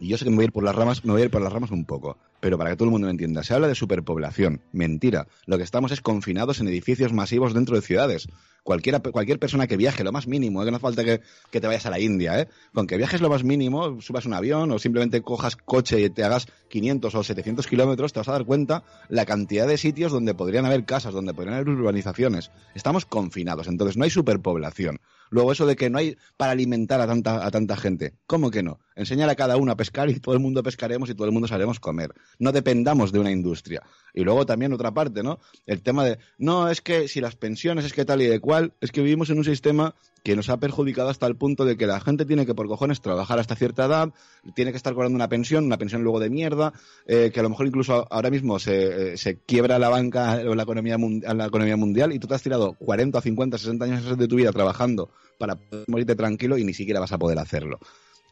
yo 0.00 0.18
sé 0.18 0.24
que 0.24 0.30
me 0.30 0.36
voy 0.36 0.44
a 0.44 0.46
ir 0.46 0.52
por 0.52 0.64
las 0.64 0.74
ramas, 0.74 1.04
me 1.04 1.12
voy 1.12 1.22
a 1.22 1.24
ir 1.24 1.30
por 1.30 1.40
las 1.40 1.52
ramas 1.52 1.70
un 1.70 1.84
poco, 1.84 2.18
pero 2.40 2.58
para 2.58 2.70
que 2.70 2.76
todo 2.76 2.86
el 2.86 2.92
mundo 2.92 3.06
me 3.06 3.12
entienda, 3.12 3.42
se 3.42 3.54
habla 3.54 3.68
de 3.68 3.74
superpoblación, 3.74 4.60
mentira. 4.72 5.26
Lo 5.46 5.56
que 5.56 5.64
estamos 5.64 5.92
es 5.92 6.00
confinados 6.00 6.60
en 6.60 6.68
edificios 6.68 7.12
masivos 7.12 7.54
dentro 7.54 7.76
de 7.76 7.82
ciudades. 7.82 8.28
Cualquiera, 8.62 8.98
cualquier 8.98 9.38
persona 9.38 9.68
que 9.68 9.76
viaje 9.76 10.02
lo 10.02 10.10
más 10.10 10.26
mínimo, 10.26 10.60
¿eh? 10.60 10.64
que 10.64 10.72
no 10.72 10.76
hace 10.78 10.82
falta 10.82 11.04
que, 11.04 11.20
que 11.50 11.60
te 11.60 11.66
vayas 11.68 11.86
a 11.86 11.90
la 11.90 12.00
India, 12.00 12.40
¿eh? 12.40 12.48
con 12.74 12.86
que 12.86 12.96
viajes 12.96 13.20
lo 13.20 13.28
más 13.28 13.44
mínimo, 13.44 14.00
subas 14.00 14.26
un 14.26 14.34
avión 14.34 14.72
o 14.72 14.78
simplemente 14.78 15.22
cojas 15.22 15.54
coche 15.56 16.00
y 16.00 16.10
te 16.10 16.24
hagas 16.24 16.48
500 16.68 17.14
o 17.14 17.22
700 17.22 17.66
kilómetros, 17.66 18.12
te 18.12 18.20
vas 18.20 18.28
a 18.28 18.32
dar 18.32 18.44
cuenta 18.44 18.82
la 19.08 19.24
cantidad 19.24 19.68
de 19.68 19.78
sitios 19.78 20.10
donde 20.10 20.34
podrían 20.34 20.66
haber 20.66 20.84
casas, 20.84 21.14
donde 21.14 21.32
podrían 21.32 21.54
haber 21.54 21.68
urbanizaciones. 21.68 22.50
Estamos 22.74 23.06
confinados, 23.06 23.68
entonces 23.68 23.96
no 23.96 24.04
hay 24.04 24.10
superpoblación. 24.10 25.00
Luego 25.30 25.52
eso 25.52 25.66
de 25.66 25.76
que 25.76 25.90
no 25.90 25.98
hay 25.98 26.16
para 26.36 26.52
alimentar 26.52 27.00
a 27.00 27.06
tanta, 27.06 27.46
a 27.46 27.50
tanta 27.50 27.76
gente. 27.76 28.14
¿Cómo 28.26 28.50
que 28.50 28.62
no? 28.62 28.78
Enseñar 28.94 29.28
a 29.28 29.34
cada 29.34 29.56
uno 29.56 29.72
a 29.72 29.76
pescar 29.76 30.08
y 30.08 30.18
todo 30.20 30.34
el 30.34 30.40
mundo 30.40 30.62
pescaremos 30.62 31.10
y 31.10 31.14
todo 31.14 31.26
el 31.26 31.32
mundo 31.32 31.48
sabremos 31.48 31.80
comer. 31.80 32.14
No 32.38 32.52
dependamos 32.52 33.12
de 33.12 33.18
una 33.18 33.30
industria. 33.30 33.82
Y 34.14 34.24
luego 34.24 34.46
también 34.46 34.72
otra 34.72 34.92
parte, 34.92 35.22
¿no? 35.22 35.38
El 35.66 35.82
tema 35.82 36.04
de, 36.04 36.18
no, 36.38 36.70
es 36.70 36.80
que 36.80 37.08
si 37.08 37.20
las 37.20 37.36
pensiones 37.36 37.84
es 37.84 37.92
que 37.92 38.04
tal 38.04 38.22
y 38.22 38.26
de 38.26 38.40
cual, 38.40 38.72
es 38.80 38.92
que 38.92 39.02
vivimos 39.02 39.30
en 39.30 39.38
un 39.38 39.44
sistema 39.44 39.94
que 40.26 40.34
nos 40.34 40.48
ha 40.48 40.56
perjudicado 40.56 41.08
hasta 41.08 41.28
el 41.28 41.36
punto 41.36 41.64
de 41.64 41.76
que 41.76 41.86
la 41.86 42.00
gente 42.00 42.24
tiene 42.24 42.46
que 42.46 42.52
por 42.52 42.66
cojones 42.66 43.00
trabajar 43.00 43.38
hasta 43.38 43.54
cierta 43.54 43.84
edad, 43.84 44.12
tiene 44.56 44.72
que 44.72 44.76
estar 44.76 44.92
cobrando 44.92 45.14
una 45.14 45.28
pensión, 45.28 45.64
una 45.64 45.78
pensión 45.78 46.02
luego 46.02 46.18
de 46.18 46.30
mierda, 46.30 46.72
eh, 47.06 47.30
que 47.32 47.38
a 47.38 47.44
lo 47.44 47.48
mejor 47.48 47.68
incluso 47.68 48.08
ahora 48.10 48.28
mismo 48.28 48.58
se, 48.58 49.12
eh, 49.12 49.16
se 49.18 49.36
quiebra 49.36 49.78
la 49.78 49.88
banca 49.88 50.40
o 50.44 50.56
la 50.56 50.64
economía, 50.64 50.96
la 50.98 51.46
economía 51.46 51.76
mundial 51.76 52.12
y 52.12 52.18
tú 52.18 52.26
te 52.26 52.34
has 52.34 52.42
tirado 52.42 52.72
40, 52.72 53.20
50, 53.20 53.56
60 53.56 53.84
años 53.84 54.18
de 54.18 54.26
tu 54.26 54.34
vida 54.34 54.50
trabajando 54.50 55.10
para 55.38 55.58
morirte 55.86 56.16
tranquilo 56.16 56.58
y 56.58 56.64
ni 56.64 56.74
siquiera 56.74 56.98
vas 56.98 57.12
a 57.12 57.18
poder 57.18 57.38
hacerlo. 57.38 57.78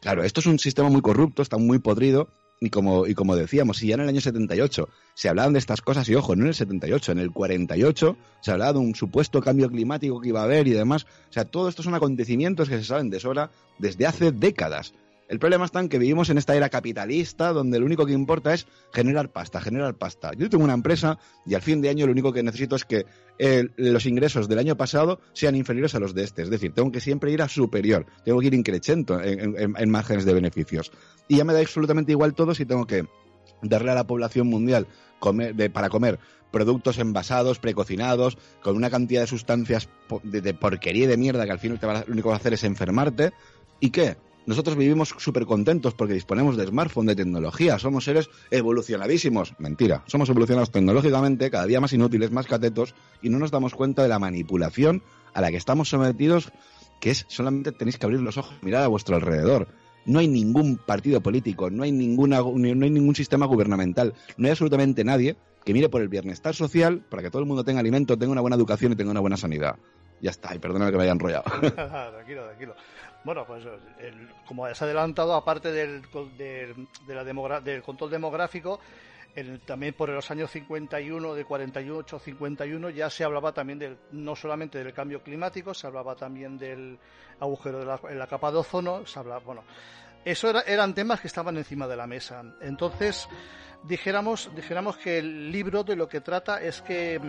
Claro, 0.01 0.25
esto 0.25 0.41
es 0.41 0.47
un 0.47 0.59
sistema 0.59 0.89
muy 0.89 0.99
corrupto, 0.99 1.41
está 1.43 1.55
muy 1.57 1.79
podrido. 1.79 2.27
Y 2.59 2.69
como, 2.69 3.05
y 3.05 3.13
como 3.13 3.35
decíamos, 3.35 3.77
si 3.77 3.87
ya 3.87 3.95
en 3.95 4.01
el 4.01 4.09
año 4.09 4.21
78 4.21 4.87
se 5.13 5.29
hablaban 5.29 5.53
de 5.53 5.59
estas 5.59 5.81
cosas, 5.81 6.07
y 6.07 6.15
ojo, 6.15 6.35
no 6.35 6.43
en 6.43 6.49
el 6.49 6.55
78, 6.55 7.11
en 7.11 7.19
el 7.19 7.31
48 7.31 8.17
se 8.41 8.51
hablaba 8.51 8.73
de 8.73 8.79
un 8.79 8.95
supuesto 8.95 9.41
cambio 9.41 9.69
climático 9.69 10.21
que 10.21 10.29
iba 10.29 10.41
a 10.41 10.45
haber 10.45 10.67
y 10.67 10.71
demás. 10.71 11.05
O 11.29 11.33
sea, 11.33 11.45
todo 11.45 11.67
esto 11.67 11.83
son 11.83 11.95
acontecimientos 11.95 12.69
que 12.69 12.77
se 12.77 12.85
saben 12.85 13.09
de 13.09 13.19
sobra 13.19 13.51
desde 13.77 14.05
hace 14.05 14.31
décadas. 14.31 14.93
El 15.27 15.39
problema 15.39 15.65
está 15.65 15.79
en 15.79 15.89
que 15.89 15.97
vivimos 15.97 16.29
en 16.29 16.37
esta 16.37 16.55
era 16.55 16.69
capitalista 16.69 17.51
donde 17.51 17.79
lo 17.79 17.85
único 17.87 18.05
que 18.05 18.13
importa 18.13 18.53
es 18.53 18.67
generar 18.93 19.31
pasta, 19.31 19.59
generar 19.59 19.95
pasta. 19.95 20.31
Yo 20.37 20.49
tengo 20.49 20.63
una 20.63 20.75
empresa 20.75 21.17
y 21.47 21.55
al 21.55 21.63
fin 21.63 21.81
de 21.81 21.89
año 21.89 22.05
lo 22.05 22.11
único 22.11 22.31
que 22.31 22.43
necesito 22.43 22.75
es 22.75 22.85
que 22.85 23.05
eh, 23.39 23.67
los 23.75 24.05
ingresos 24.05 24.47
del 24.47 24.59
año 24.59 24.77
pasado 24.77 25.19
sean 25.33 25.55
inferiores 25.55 25.95
a 25.95 25.99
los 25.99 26.13
de 26.13 26.23
este. 26.23 26.43
Es 26.43 26.49
decir, 26.51 26.73
tengo 26.73 26.91
que 26.91 27.01
siempre 27.01 27.31
ir 27.31 27.41
a 27.41 27.47
superior, 27.49 28.05
tengo 28.23 28.39
que 28.39 28.47
ir 28.47 28.53
increchendo 28.53 29.19
en, 29.19 29.57
en- 29.57 29.73
en 29.75 29.89
márgenes 29.89 30.25
de 30.25 30.33
beneficios. 30.33 30.91
Y 31.27 31.37
ya 31.37 31.43
me 31.43 31.53
da 31.53 31.59
absolutamente 31.59 32.11
igual 32.11 32.35
todo 32.35 32.53
si 32.53 32.65
tengo 32.67 32.85
que 32.85 33.07
darle 33.63 33.91
a 33.91 33.95
la 33.95 34.05
población 34.05 34.45
mundial 34.47 34.85
comer, 35.19 35.55
de- 35.55 35.71
para 35.71 35.89
comer 35.89 36.19
productos 36.51 36.99
envasados, 36.99 37.57
precocinados, 37.57 38.37
con 38.61 38.75
una 38.77 38.91
cantidad 38.91 39.21
de 39.21 39.27
sustancias 39.27 39.89
de, 40.23 40.53
porquería 40.53 41.05
y 41.05 41.07
de 41.07 41.17
mierda 41.17 41.45
que 41.45 41.51
al 41.51 41.59
final 41.59 41.79
lo 42.07 42.13
único 42.13 42.27
que 42.27 42.31
va 42.31 42.35
a 42.35 42.37
hacer 42.37 42.53
es 42.53 42.63
enfermarte. 42.63 43.31
¿Y 43.79 43.89
qué? 43.89 44.17
Nosotros 44.45 44.75
vivimos 44.75 45.15
súper 45.17 45.45
contentos 45.45 45.95
porque 45.95 46.13
disponemos 46.13 46.55
de 46.55 46.67
smartphone, 46.67 47.07
de 47.07 47.15
tecnología, 47.15 47.79
somos 47.79 48.03
seres 48.03 48.29
evolucionadísimos. 48.51 49.53
Mentira, 49.57 50.03
somos 50.05 50.29
evolucionados 50.29 50.71
tecnológicamente, 50.71 51.49
cada 51.49 51.65
día 51.65 51.81
más 51.81 51.93
inútiles, 51.93 52.31
más 52.31 52.45
catetos, 52.45 52.93
y 53.23 53.29
no 53.29 53.39
nos 53.39 53.49
damos 53.49 53.73
cuenta 53.73 54.03
de 54.03 54.09
la 54.09 54.19
manipulación 54.19 55.01
a 55.33 55.41
la 55.41 55.49
que 55.49 55.57
estamos 55.57 55.89
sometidos, 55.89 56.51
que 56.99 57.11
es 57.11 57.25
solamente 57.27 57.71
tenéis 57.71 57.97
que 57.97 58.05
abrir 58.05 58.21
los 58.21 58.37
ojos 58.37 58.55
mirar 58.61 58.83
a 58.83 58.87
vuestro 58.87 59.15
alrededor. 59.15 59.67
No 60.05 60.19
hay 60.19 60.27
ningún 60.27 60.77
partido 60.77 61.21
político, 61.21 61.71
no 61.71 61.81
hay, 61.81 61.91
ninguna, 61.91 62.41
no 62.41 62.85
hay 62.85 62.91
ningún 62.91 63.15
sistema 63.15 63.47
gubernamental, 63.47 64.13
no 64.37 64.45
hay 64.45 64.51
absolutamente 64.51 65.03
nadie 65.03 65.35
que 65.63 65.73
mire 65.73 65.89
por 65.89 66.03
el 66.03 66.09
bienestar 66.09 66.53
social 66.53 67.03
para 67.09 67.23
que 67.23 67.31
todo 67.31 67.41
el 67.41 67.47
mundo 67.47 67.63
tenga 67.63 67.79
alimento, 67.79 68.15
tenga 68.15 68.31
una 68.31 68.41
buena 68.41 68.55
educación 68.55 68.91
y 68.91 68.95
tenga 68.95 69.09
una 69.09 69.19
buena 69.19 69.37
sanidad. 69.37 69.77
Ya 70.21 70.29
está, 70.29 70.55
y 70.55 70.59
perdóname 70.59 70.91
que 70.91 70.97
me 70.97 71.03
haya 71.03 71.11
enrollado. 71.11 71.43
tranquilo, 71.61 72.45
tranquilo. 72.45 72.75
Bueno, 73.25 73.45
pues 73.45 73.65
el- 73.99 74.29
como 74.47 74.65
has 74.65 74.81
adelantado, 74.81 75.33
aparte 75.33 75.71
del, 75.71 76.03
del, 76.37 76.87
del 77.63 77.81
control 77.83 78.09
demográfico, 78.11 78.79
también 79.65 79.93
por 79.95 80.07
los 80.09 80.31
años 80.31 80.49
51, 80.51 81.33
de 81.33 81.43
48, 81.43 82.19
51, 82.19 82.89
ya 82.91 83.09
se 83.09 83.23
hablaba 83.25 83.51
también 83.51 83.79
del, 83.79 83.97
no 84.11 84.33
solamente 84.35 84.81
del 84.81 84.93
cambio 84.93 85.21
climático, 85.21 85.73
se 85.73 85.87
hablaba 85.87 86.15
también 86.15 86.57
del 86.57 86.97
agujero 87.41 87.79
de 87.79 87.85
la, 87.85 87.99
en 88.09 88.17
la 88.19 88.27
capa 88.27 88.51
de 88.51 88.59
ozono, 88.59 89.05
se 89.05 89.19
hablaba, 89.19 89.39
bueno, 89.41 89.63
Eso 90.23 90.49
era- 90.49 90.61
eran 90.61 90.93
temas 90.95 91.19
que 91.21 91.27
estaban 91.27 91.55
encima 91.57 91.85
de 91.87 91.95
la 91.95 92.07
mesa. 92.07 92.41
Entonces, 92.61 93.27
dijéramos, 93.83 94.49
dijéramos 94.55 94.97
que 94.97 95.19
el 95.19 95.51
libro 95.51 95.83
de 95.83 95.95
lo 95.95 96.07
que 96.07 96.21
trata 96.21 96.61
es 96.61 96.81
que 96.81 97.19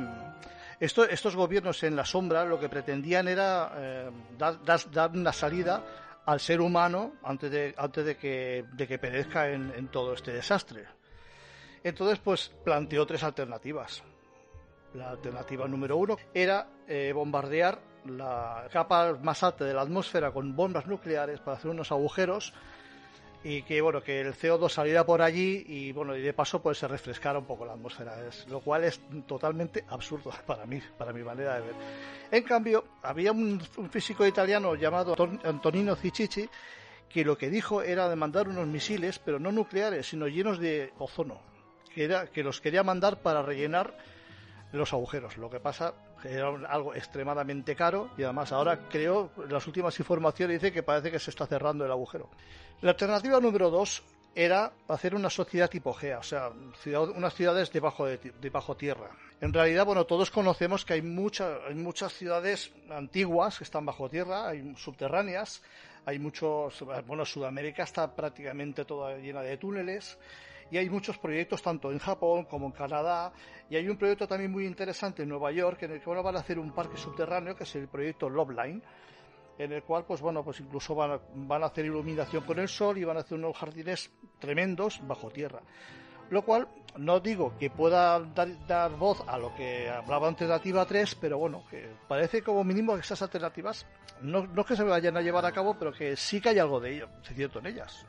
esto- 0.81 1.09
estos 1.09 1.37
gobiernos 1.37 1.83
en 1.83 1.97
la 1.97 2.05
sombra 2.05 2.45
lo 2.45 2.59
que 2.61 2.69
pretendían 2.69 3.29
era 3.29 3.73
eh, 3.77 4.11
dar, 4.39 5.11
una 5.15 5.33
salida 5.33 5.85
al 6.27 6.41
ser 6.41 6.61
humano 6.61 7.13
antes 7.23 7.51
de, 7.51 8.17
que, 8.17 8.99
perezca 9.01 9.49
en, 9.49 9.73
en 9.77 9.89
todo 9.89 10.13
este 10.15 10.33
desastre. 10.33 10.85
Entonces, 11.85 12.19
pues 12.19 12.53
planteó 12.65 13.07
tres 13.07 13.23
alternativas. 13.23 14.03
La 14.95 15.11
alternativa 15.11 15.69
número 15.69 15.97
uno 15.97 16.17
era 16.35 16.67
eh, 16.89 17.13
bombardear 17.15 17.79
la 18.07 18.67
capa 18.73 19.15
más 19.23 19.43
alta 19.43 19.65
de 19.65 19.75
la 19.75 19.83
atmósfera 19.83 20.33
con 20.33 20.55
bombas 20.57 20.87
nucleares 20.87 21.41
para 21.41 21.57
hacer 21.57 21.71
unos 21.71 21.93
agujeros 21.93 22.55
y 23.45 23.63
que 23.63 23.81
bueno 23.81 24.03
que 24.03 24.21
el 24.21 24.35
CO2 24.35 24.69
saliera 24.71 25.05
por 25.07 25.23
allí 25.23 25.65
y 25.69 25.93
bueno 25.93 26.17
y 26.17 26.23
de 26.23 26.33
paso 26.33 26.61
pues 26.63 26.79
se 26.79 26.89
refrescara 26.89 27.39
un 27.39 27.45
poco 27.45 27.65
la 27.65 27.75
atmósfera 27.75 28.27
es, 28.27 28.47
lo 28.49 28.61
cual 28.61 28.85
es 28.85 29.01
totalmente 29.27 29.85
absurdo 29.89 30.33
para 30.47 30.67
mí 30.67 30.81
para 30.99 31.13
mi 31.13 31.23
manera 31.23 31.55
de 31.57 31.61
ver 31.61 31.75
en 32.31 32.43
cambio 32.43 32.85
había 33.03 33.33
un, 33.33 33.61
físico 33.91 34.27
italiano 34.27 34.75
llamado 34.75 35.15
Anton- 35.15 35.41
Antonino 35.45 35.95
Ciccici 35.97 36.49
que 37.09 37.25
lo 37.25 37.39
que 37.39 37.49
dijo 37.51 37.83
era 37.83 38.09
de 38.09 38.17
mandar 38.17 38.49
unos 38.49 38.67
misiles 38.67 39.19
pero 39.19 39.39
no 39.39 39.53
nucleares 39.53 40.09
sino 40.09 40.27
llenos 40.27 40.59
de 40.59 40.93
ozono 40.99 41.41
que 41.95 42.05
era 42.05 42.27
que 42.27 42.43
los 42.43 42.61
quería 42.61 42.83
mandar 42.83 43.23
para 43.23 43.43
rellenar 43.43 43.97
los 44.73 44.93
agujeros. 44.93 45.39
Lo 45.39 45.49
que 45.49 45.61
pasa 45.61 45.95
era 46.31 46.49
algo 46.69 46.95
extremadamente 46.95 47.75
caro 47.77 48.11
y 48.19 48.23
además 48.23 48.53
ahora 48.53 48.89
creo, 48.89 49.31
las 49.49 49.67
últimas 49.67 49.99
informaciones 49.99 50.61
dice 50.61 50.73
que 50.73 50.83
parece 50.83 51.11
que 51.11 51.19
se 51.19 51.31
está 51.31 51.47
cerrando 51.47 51.85
el 51.85 51.91
agujero. 51.91 52.29
La 52.83 52.91
alternativa 52.91 53.41
número 53.41 53.71
dos 53.71 54.03
era 54.35 54.73
hacer 54.89 55.15
una 55.15 55.31
sociedad 55.31 55.71
tipo 55.71 55.95
Gea, 55.95 56.19
o 56.19 56.23
sea, 56.23 56.51
unas 57.15 57.35
ciudades 57.35 57.73
debajo 57.73 58.05
de, 58.07 58.19
debajo 58.41 58.77
tierra. 58.77 59.11
En 59.41 59.53
realidad, 59.53 59.87
bueno, 59.87 60.05
todos 60.05 60.31
conocemos 60.31 60.85
que 60.85 60.95
hay, 60.95 61.03
mucha- 61.03 61.59
hay 61.67 61.75
muchas 61.75 62.13
ciudades 62.13 62.71
antiguas 62.91 63.59
que 63.59 63.65
están 63.65 63.87
bajo 63.87 64.09
tierra, 64.11 64.49
hay 64.49 64.75
subterráneas, 64.77 65.63
hay 66.05 66.19
muchos, 66.19 66.85
bueno, 67.07 67.25
Sudamérica 67.25 67.83
está 67.83 68.15
prácticamente 68.15 68.85
toda 68.85 69.17
llena 69.17 69.41
de 69.43 69.57
túneles 69.57 70.19
y 70.71 70.79
hay 70.79 70.91
muchos 70.91 71.19
proyectos 71.19 71.63
tanto 71.63 71.91
en 71.93 71.99
Japón 71.99 72.45
como 72.45 72.67
en 72.67 72.73
Canadá 72.73 73.33
y 73.71 73.77
hay 73.77 73.89
un 73.89 73.97
proyecto 73.97 74.27
también 74.27 74.51
muy 74.51 74.67
interesante 74.67 75.23
en 75.23 75.29
Nueva 75.29 75.53
York 75.53 75.83
en 75.83 75.93
el 75.93 76.01
que 76.01 76.07
bueno, 76.07 76.23
van 76.23 76.37
a 76.37 76.41
hacer 76.41 76.59
un 76.59 76.73
parque 76.73 76.97
subterráneo 76.97 77.55
que 77.55 77.65
es 77.65 77.77
el 77.77 77.89
proyecto 77.89 78.29
Love 78.29 78.51
Line 78.51 78.83
en 79.59 79.73
el 79.73 79.83
cual 79.83 80.05
pues 80.05 80.21
bueno 80.21 80.45
pues 80.45 80.61
incluso 80.61 80.95
van 80.95 81.13
a, 81.13 81.21
van 81.35 81.63
a 81.63 81.67
hacer 81.67 81.85
iluminación 81.85 82.45
con 82.45 82.59
el 82.59 82.69
sol 82.69 82.99
y 82.99 83.05
van 83.05 83.17
a 83.17 83.21
hacer 83.21 83.39
unos 83.39 83.57
jardines 83.57 84.11
tremendos 84.39 85.01
bajo 85.07 85.31
tierra. 85.31 85.61
Lo 86.29 86.43
cual 86.43 86.69
no 86.97 87.21
digo 87.21 87.57
que 87.57 87.71
pueda 87.71 88.19
dar, 88.19 88.67
dar 88.67 88.91
voz 88.97 89.23
a 89.29 89.39
lo 89.39 89.55
que 89.55 89.89
hablaba 89.89 90.29
alternativa 90.29 90.85
3 90.85 91.15
pero 91.17 91.39
bueno 91.39 91.65
que 91.71 91.89
parece 92.09 92.43
como 92.43 92.65
mínimo 92.65 92.95
que 92.95 93.01
esas 93.01 93.23
alternativas 93.23 93.87
no, 94.23 94.47
no 94.47 94.63
es 94.63 94.67
que 94.67 94.77
se 94.77 94.83
vayan 94.83 95.17
a 95.17 95.21
llevar 95.21 95.47
a 95.47 95.53
cabo 95.53 95.77
pero 95.79 95.93
que 95.93 96.17
sí 96.17 96.41
que 96.41 96.49
hay 96.49 96.59
algo 96.59 96.81
de 96.81 96.97
ello 96.97 97.09
de 97.29 97.35
cierto 97.35 97.61
en 97.61 97.67
ellas 97.67 98.07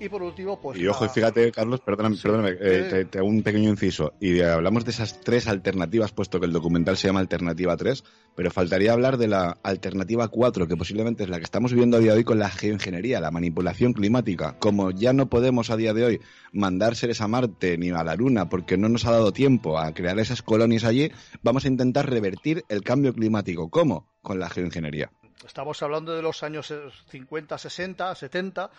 y 0.00 0.08
por 0.08 0.22
último 0.22 0.60
pues 0.60 0.78
Y 0.78 0.86
ojo, 0.88 1.04
la- 1.04 1.10
fíjate, 1.10 1.52
Carlos, 1.52 1.80
perdóname, 1.80 2.16
Sí. 2.16 2.22
perdóname, 2.22 2.50
eh, 2.60 2.86
te, 2.90 3.04
te 3.04 3.18
hago 3.18 3.28
un 3.28 3.42
pequeño 3.42 3.70
inciso. 3.70 4.12
Y 4.20 4.32
de- 4.32 4.50
hablamos 4.50 4.84
de 4.84 4.90
esas 4.90 5.20
tres 5.20 5.46
alternativas, 5.46 6.12
puesto 6.12 6.40
que 6.40 6.46
el 6.46 6.52
documental 6.52 6.96
se 6.96 7.06
llama 7.08 7.20
Alternativa 7.20 7.76
3, 7.76 8.02
pero 8.34 8.50
faltaría 8.50 8.92
hablar 8.92 9.16
de 9.18 9.28
la 9.28 9.56
alternativa 9.62 10.28
4, 10.28 10.66
que 10.66 10.76
posiblemente 10.76 11.22
es 11.22 11.28
la 11.28 11.38
que 11.38 11.44
estamos 11.44 11.72
viviendo 11.72 11.96
a 11.96 12.00
día 12.00 12.12
de 12.12 12.18
hoy 12.18 12.24
con 12.24 12.38
la 12.38 12.50
geoingeniería, 12.50 13.20
la 13.20 13.30
manipulación 13.30 13.92
climática. 13.92 14.58
Como 14.58 14.90
ya 14.90 15.12
no 15.12 15.28
podemos 15.28 15.70
a 15.70 15.76
día 15.76 15.94
de 15.94 16.04
hoy 16.04 16.20
mandar 16.52 16.96
seres 16.96 17.20
a 17.20 17.28
Marte 17.28 17.78
ni 17.78 17.90
a 17.90 18.02
la 18.04 18.16
Luna 18.16 18.48
porque 18.48 18.76
no 18.76 18.88
nos 18.88 19.04
ha 19.06 19.12
dado 19.12 19.32
tiempo 19.32 19.78
a 19.78 19.92
crear 19.94 20.18
esas 20.18 20.42
colonias 20.42 20.84
allí, 20.84 21.10
vamos 21.42 21.64
a 21.64 21.68
intentar 21.68 22.10
revertir 22.10 22.64
el 22.68 22.82
cambio 22.82 23.14
climático. 23.14 23.70
¿Cómo? 23.70 24.08
Con 24.22 24.38
la 24.40 24.50
geoingeniería. 24.50 25.10
Estamos 25.46 25.82
hablando 25.82 26.14
de 26.16 26.22
los 26.22 26.42
años 26.42 26.70
eh, 26.70 26.78
50, 27.10 27.58
60, 27.58 28.14
70 28.14 28.70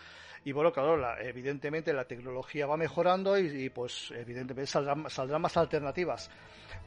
y 0.46 0.52
bueno, 0.54 0.72
claro, 0.72 0.96
la- 0.96 1.20
evidentemente 1.22 1.91
la 1.91 2.06
tecnología 2.06 2.66
va 2.68 2.78
mejorando 2.78 3.38
y, 3.38 3.66
y, 3.66 3.70
pues 3.70 4.12
evidentemente 4.12 4.68
saldrán, 4.68 5.10
saldrán 5.10 5.41
más 5.41 5.58
alternativas. 5.58 6.30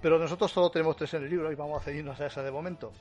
Pero 0.00 0.18
nosotros 0.18 0.50
solo 0.50 0.70
tenemos 0.70 0.96
tres 0.96 1.12
en 1.14 1.24
el 1.24 1.30
libro 1.30 1.52
y 1.52 1.56
vamos 1.56 1.82
a 1.82 1.84
ceñirnos 1.84 2.18
a 2.20 2.26
esa 2.26 2.42
de 2.42 2.50
momento. 2.50 2.92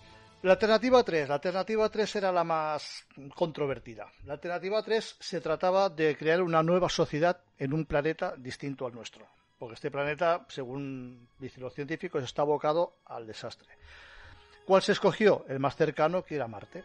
La 0.44 0.54
alternativa 0.54 1.04
3. 1.04 1.30
La 1.30 1.36
alternativa 1.36 1.90
3 1.90 2.16
era 2.16 2.32
la 2.32 2.44
más 2.44 3.06
controvertida. 3.36 4.12
La 4.26 4.34
alternativa 4.34 4.84
3 4.84 5.18
se 5.20 5.42
trataba 5.42 5.90
de 5.90 6.16
crear 6.16 6.42
una 6.42 6.62
nueva 6.62 6.90
sociedad 6.90 7.40
en 7.58 7.74
un 7.74 7.86
planeta 7.86 8.36
distinto 8.38 8.86
al 8.86 8.94
nuestro. 8.94 9.26
Porque 9.58 9.74
este 9.76 9.90
planeta, 9.90 10.46
según 10.50 11.28
dicen 11.40 11.64
los 11.64 11.74
científicos, 11.74 12.24
está 12.24 12.44
abocado 12.44 12.98
al 13.06 13.26
desastre. 13.26 13.68
¿Cuál 14.66 14.82
se 14.84 14.92
escogió? 14.92 15.44
El 15.50 15.60
más 15.60 15.76
cercano, 15.76 16.24
que 16.24 16.36
era 16.36 16.48
Marte. 16.48 16.84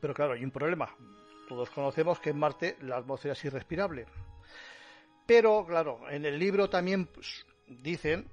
Pero 0.00 0.14
claro, 0.14 0.32
hay 0.32 0.44
un 0.44 0.50
problema. 0.50 0.88
Todos 1.52 1.68
conocemos 1.68 2.18
que 2.18 2.30
en 2.30 2.38
Marte 2.38 2.78
la 2.80 2.96
atmósfera 2.96 3.34
es 3.34 3.44
irrespirable. 3.44 4.06
Pero 5.26 5.66
claro, 5.66 6.00
en 6.08 6.24
el 6.24 6.38
libro 6.38 6.70
también 6.70 7.04
pues, 7.04 7.44
dicen 7.68 8.26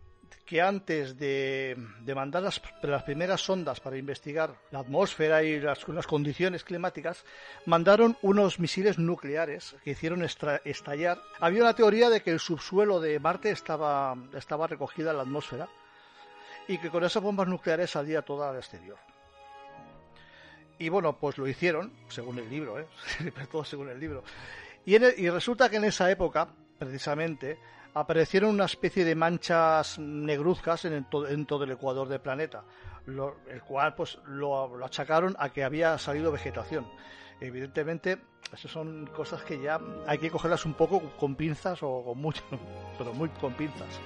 que 0.45 0.61
antes 0.61 1.17
de, 1.17 1.75
mandar 2.15 2.43
las, 2.43 2.61
las 2.81 3.03
primeras 3.03 3.41
sondas 3.41 3.81
para 3.81 3.97
investigar 3.97 4.55
la 4.71 4.79
atmósfera 4.79 5.43
y 5.43 5.59
las, 5.59 5.85
las 5.89 6.07
condiciones 6.07 6.63
climáticas, 6.63 7.25
mandaron 7.65 8.17
unos 8.21 8.57
misiles 8.57 8.97
nucleares 8.97 9.75
que 9.83 9.91
hicieron 9.91 10.23
estallar. 10.23 11.21
Había 11.41 11.63
una 11.63 11.75
teoría 11.75 12.09
de 12.09 12.21
que 12.21 12.31
el 12.31 12.39
subsuelo 12.39 13.01
de 13.01 13.19
Marte 13.19 13.51
estaba, 13.51 14.15
estaba 14.33 14.65
recogida 14.65 15.11
en 15.11 15.17
la 15.17 15.23
atmósfera 15.23 15.67
y 16.69 16.77
que 16.77 16.89
con 16.89 17.03
esas 17.03 17.21
bombas 17.21 17.49
nucleares 17.49 17.91
salía 17.91 18.21
toda 18.21 18.49
al 18.49 18.55
exterior. 18.55 18.97
Y 20.79 20.89
bueno, 20.89 21.17
pues 21.17 21.37
lo 21.37 21.47
hicieron, 21.47 21.91
según 22.07 22.39
el 22.39 22.49
libro, 22.49 22.79
¿eh? 22.79 22.87
todo 23.51 23.63
según 23.63 23.89
el 23.89 23.99
libro. 23.99 24.23
Y, 24.85 24.95
en 24.95 25.03
el- 25.03 25.19
y 25.19 25.29
resulta 25.29 25.69
que 25.69 25.75
en 25.75 25.83
esa 25.83 26.09
época, 26.09 26.47
precisamente, 26.77 27.59
aparecieron 27.93 28.51
una 28.51 28.65
especie 28.65 29.03
de 29.03 29.13
manchas 29.15 29.99
negruzcas 29.99 30.85
en, 30.85 30.93
el 30.93 31.05
todo 31.45 31.63
el 31.63 31.71
ecuador 31.71 32.07
del 32.07 32.21
planeta, 32.21 32.63
lo- 33.05 33.37
el 33.49 33.61
cual 33.61 33.93
pues 33.95 34.17
lo, 34.25 34.75
lo 34.77 34.85
achacaron 34.85 35.35
a 35.37 35.49
que 35.49 35.63
había 35.63 35.97
salido 35.97 36.31
vegetación. 36.31 36.87
Evidentemente, 37.41 38.19
esas 38.53 38.71
son 38.71 39.07
cosas 39.07 39.43
que 39.43 39.59
ya 39.61 39.79
hay 40.07 40.17
que 40.17 40.31
cogerlas 40.31 40.65
un 40.65 40.73
poco 40.73 41.01
con 41.17 41.35
pinzas 41.35 41.79
o 41.83 42.03
con 42.03 42.17
mucho, 42.17 42.43
pero 42.97 43.13
muy 43.13 43.29
con 43.29 43.53
pinzas 43.53 43.99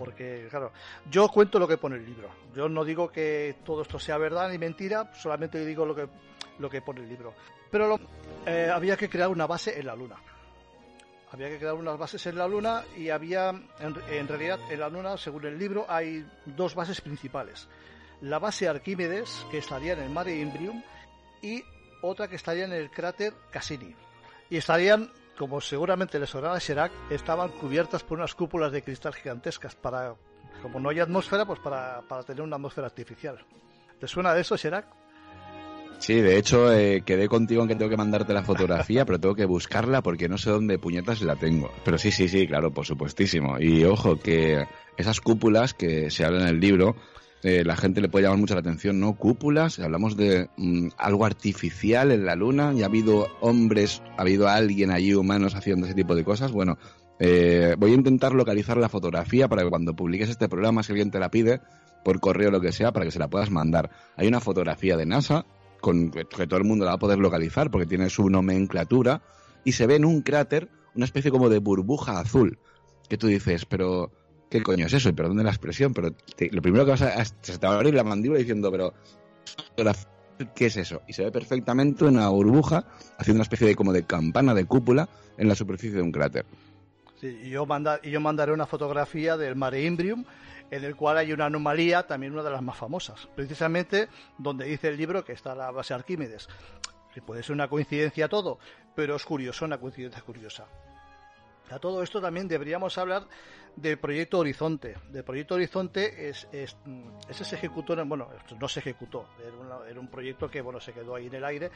porque 0.00 0.46
claro, 0.48 0.72
yo 1.10 1.28
cuento 1.28 1.58
lo 1.58 1.68
que 1.68 1.76
pone 1.76 1.96
el 1.96 2.06
libro. 2.06 2.30
Yo 2.56 2.70
no 2.70 2.84
digo 2.86 3.10
que 3.12 3.56
todo 3.66 3.82
esto 3.82 3.98
sea 3.98 4.16
verdad 4.16 4.48
ni 4.48 4.56
mentira, 4.56 5.12
solamente 5.14 5.62
digo 5.66 5.84
lo 5.84 5.94
que 5.94 6.08
lo 6.58 6.70
que 6.70 6.80
pone 6.80 7.00
el 7.02 7.08
libro. 7.10 7.34
Pero 7.70 7.86
lo- 7.86 8.00
eh, 8.46 8.70
había 8.72 8.96
que 8.96 9.10
crear 9.10 9.28
una 9.28 9.46
base 9.46 9.78
en 9.78 9.86
la 9.86 9.94
Luna. 9.94 10.16
Había 11.32 11.50
que 11.50 11.58
crear 11.58 11.74
unas 11.74 11.98
bases 11.98 12.26
en 12.26 12.36
la 12.38 12.48
Luna 12.48 12.82
y 12.96 13.10
había, 13.10 13.50
en, 13.50 13.94
en 14.10 14.26
realidad, 14.26 14.58
en 14.70 14.80
la 14.80 14.88
Luna, 14.88 15.16
según 15.18 15.44
el 15.44 15.58
libro, 15.58 15.84
hay 15.88 16.26
dos 16.46 16.74
bases 16.74 17.00
principales. 17.02 17.68
La 18.22 18.38
base 18.38 18.68
Arquímedes, 18.68 19.46
que 19.50 19.58
estaría 19.58 19.92
en 19.92 20.00
el 20.00 20.10
Mare 20.10 20.34
Imbrium, 20.36 20.82
y 21.42 21.62
otra 22.02 22.26
que 22.26 22.36
estaría 22.36 22.64
en 22.64 22.72
el 22.72 22.90
cráter 22.90 23.32
Cassini. 23.50 23.94
Y 24.48 24.56
estarían 24.56 25.10
como 25.40 25.58
seguramente 25.62 26.18
les 26.18 26.28
sonará 26.28 26.56
a 26.56 26.90
estaban 27.08 27.48
cubiertas 27.48 28.02
por 28.02 28.18
unas 28.18 28.34
cúpulas 28.34 28.72
de 28.72 28.82
cristal 28.82 29.14
gigantescas 29.14 29.74
para, 29.74 30.14
como 30.60 30.78
no 30.78 30.90
hay 30.90 31.00
atmósfera, 31.00 31.46
pues 31.46 31.58
para, 31.60 32.02
para 32.02 32.22
tener 32.24 32.42
una 32.42 32.56
atmósfera 32.56 32.88
artificial. 32.88 33.38
¿Te 33.98 34.06
suena 34.06 34.34
de 34.34 34.42
eso, 34.42 34.58
Chirac? 34.58 34.84
Sí, 35.98 36.20
de 36.20 36.36
hecho 36.36 36.70
eh, 36.70 37.02
quedé 37.06 37.26
contigo 37.26 37.62
en 37.62 37.68
que 37.68 37.74
tengo 37.74 37.88
que 37.88 37.96
mandarte 37.96 38.34
la 38.34 38.42
fotografía, 38.42 39.06
pero 39.06 39.18
tengo 39.18 39.34
que 39.34 39.46
buscarla 39.46 40.02
porque 40.02 40.28
no 40.28 40.36
sé 40.36 40.50
dónde 40.50 40.78
puñetas 40.78 41.22
la 41.22 41.36
tengo. 41.36 41.72
Pero 41.86 41.96
sí, 41.96 42.10
sí, 42.10 42.28
sí, 42.28 42.46
claro, 42.46 42.70
por 42.74 42.84
supuestísimo. 42.84 43.58
Y 43.58 43.84
ojo, 43.84 44.16
que 44.16 44.66
esas 44.98 45.22
cúpulas 45.22 45.72
que 45.72 46.10
se 46.10 46.26
hablan 46.26 46.42
en 46.42 46.48
el 46.48 46.60
libro, 46.60 46.96
eh, 47.42 47.64
la 47.64 47.76
gente 47.76 48.00
le 48.00 48.08
puede 48.08 48.24
llamar 48.24 48.38
mucho 48.38 48.54
la 48.54 48.60
atención, 48.60 49.00
¿no? 49.00 49.14
Cúpulas, 49.14 49.78
hablamos 49.78 50.16
de 50.16 50.50
mm, 50.56 50.88
algo 50.98 51.24
artificial 51.24 52.12
en 52.12 52.26
la 52.26 52.36
luna, 52.36 52.72
y 52.74 52.82
ha 52.82 52.86
habido 52.86 53.28
hombres, 53.40 54.02
ha 54.18 54.22
habido 54.22 54.48
alguien 54.48 54.90
allí, 54.90 55.14
humanos, 55.14 55.54
haciendo 55.54 55.86
ese 55.86 55.94
tipo 55.94 56.14
de 56.14 56.24
cosas. 56.24 56.52
Bueno, 56.52 56.76
eh, 57.18 57.76
voy 57.78 57.92
a 57.92 57.94
intentar 57.94 58.34
localizar 58.34 58.76
la 58.76 58.90
fotografía 58.90 59.48
para 59.48 59.62
que 59.62 59.70
cuando 59.70 59.96
publiques 59.96 60.28
este 60.28 60.48
programa, 60.48 60.82
si 60.82 60.92
alguien 60.92 61.10
te 61.10 61.18
la 61.18 61.30
pide, 61.30 61.60
por 62.04 62.20
correo 62.20 62.48
o 62.48 62.52
lo 62.52 62.60
que 62.60 62.72
sea, 62.72 62.92
para 62.92 63.06
que 63.06 63.10
se 63.10 63.18
la 63.18 63.28
puedas 63.28 63.50
mandar. 63.50 63.90
Hay 64.16 64.28
una 64.28 64.40
fotografía 64.40 64.96
de 64.96 65.06
NASA, 65.06 65.46
con 65.80 66.10
que 66.10 66.46
todo 66.46 66.58
el 66.58 66.64
mundo 66.64 66.84
la 66.84 66.90
va 66.92 66.96
a 66.96 66.98
poder 66.98 67.18
localizar 67.18 67.70
porque 67.70 67.86
tiene 67.86 68.10
su 68.10 68.28
nomenclatura, 68.28 69.22
y 69.64 69.72
se 69.72 69.86
ve 69.86 69.96
en 69.96 70.04
un 70.04 70.20
cráter 70.20 70.68
una 70.94 71.04
especie 71.04 71.30
como 71.30 71.48
de 71.48 71.58
burbuja 71.58 72.20
azul, 72.20 72.58
que 73.08 73.16
tú 73.16 73.28
dices, 73.28 73.64
pero 73.64 74.10
¿qué 74.50 74.62
coño 74.62 74.86
es 74.86 74.92
eso? 74.92 75.08
Y 75.08 75.12
perdón 75.12 75.38
de 75.38 75.44
la 75.44 75.50
expresión, 75.50 75.94
pero 75.94 76.10
lo 76.50 76.62
primero 76.62 76.84
que 76.84 76.90
vas 76.90 77.02
a, 77.02 77.24
se 77.24 77.58
te 77.58 77.66
va 77.66 77.74
a 77.74 77.76
abrir 77.76 77.94
la 77.94 78.04
mandíbula 78.04 78.40
diciendo, 78.40 78.70
pero 78.70 78.92
¿qué 80.54 80.66
es 80.66 80.76
eso? 80.76 81.02
Y 81.06 81.12
se 81.12 81.24
ve 81.24 81.30
perfectamente 81.30 82.04
una 82.04 82.28
burbuja 82.28 82.84
haciendo 83.16 83.38
una 83.38 83.44
especie 83.44 83.68
de 83.68 83.76
como 83.76 83.92
de 83.92 84.04
campana 84.04 84.52
de 84.52 84.64
cúpula 84.64 85.08
en 85.38 85.48
la 85.48 85.54
superficie 85.54 85.96
de 85.96 86.02
un 86.02 86.12
cráter. 86.12 86.44
Sí, 87.20 87.38
y 87.44 87.50
yo, 87.50 87.66
mandaré 87.66 88.52
una 88.52 88.66
fotografía 88.66 89.36
del 89.36 89.54
Mare 89.54 89.82
Imbrium, 89.82 90.24
en 90.70 90.84
el 90.84 90.96
cual 90.96 91.18
hay 91.18 91.32
una 91.32 91.46
anomalía, 91.46 92.06
también 92.06 92.32
una 92.32 92.42
de 92.42 92.50
las 92.50 92.62
más 92.62 92.76
famosas, 92.76 93.28
precisamente 93.36 94.08
donde 94.38 94.64
dice 94.64 94.88
el 94.88 94.96
libro 94.96 95.24
que 95.24 95.32
está 95.32 95.54
la 95.54 95.70
base 95.70 95.94
Arquímedes. 95.94 96.48
Puede 97.26 97.42
ser 97.42 97.52
una 97.52 97.68
coincidencia 97.68 98.28
todo, 98.28 98.58
pero 98.94 99.16
es 99.16 99.24
curioso, 99.24 99.64
una 99.64 99.78
coincidencia 99.78 100.22
curiosa. 100.22 100.66
A 101.70 101.78
todo 101.78 102.02
esto 102.02 102.20
también 102.20 102.48
deberíamos 102.48 102.96
hablar 102.98 103.26
del 103.76 103.98
proyecto 103.98 104.38
Horizonte. 104.38 104.96
Del 105.10 105.24
proyecto 105.24 105.54
Horizonte 105.54 106.28
es, 106.28 106.46
es, 106.52 106.76
ese 107.28 107.44
se 107.44 107.56
ejecutó, 107.56 107.94
bueno, 108.06 108.28
no 108.58 108.68
se 108.68 108.80
ejecutó, 108.80 109.26
era, 109.44 109.56
una- 109.56 109.88
era 109.88 110.00
un 110.00 110.08
proyecto 110.08 110.48
que 110.50 110.60
bueno 110.60 110.80
se 110.80 110.92
quedó 110.92 111.14
ahí 111.14 111.26
en 111.26 111.34
el 111.34 111.44
aire, 111.44 111.70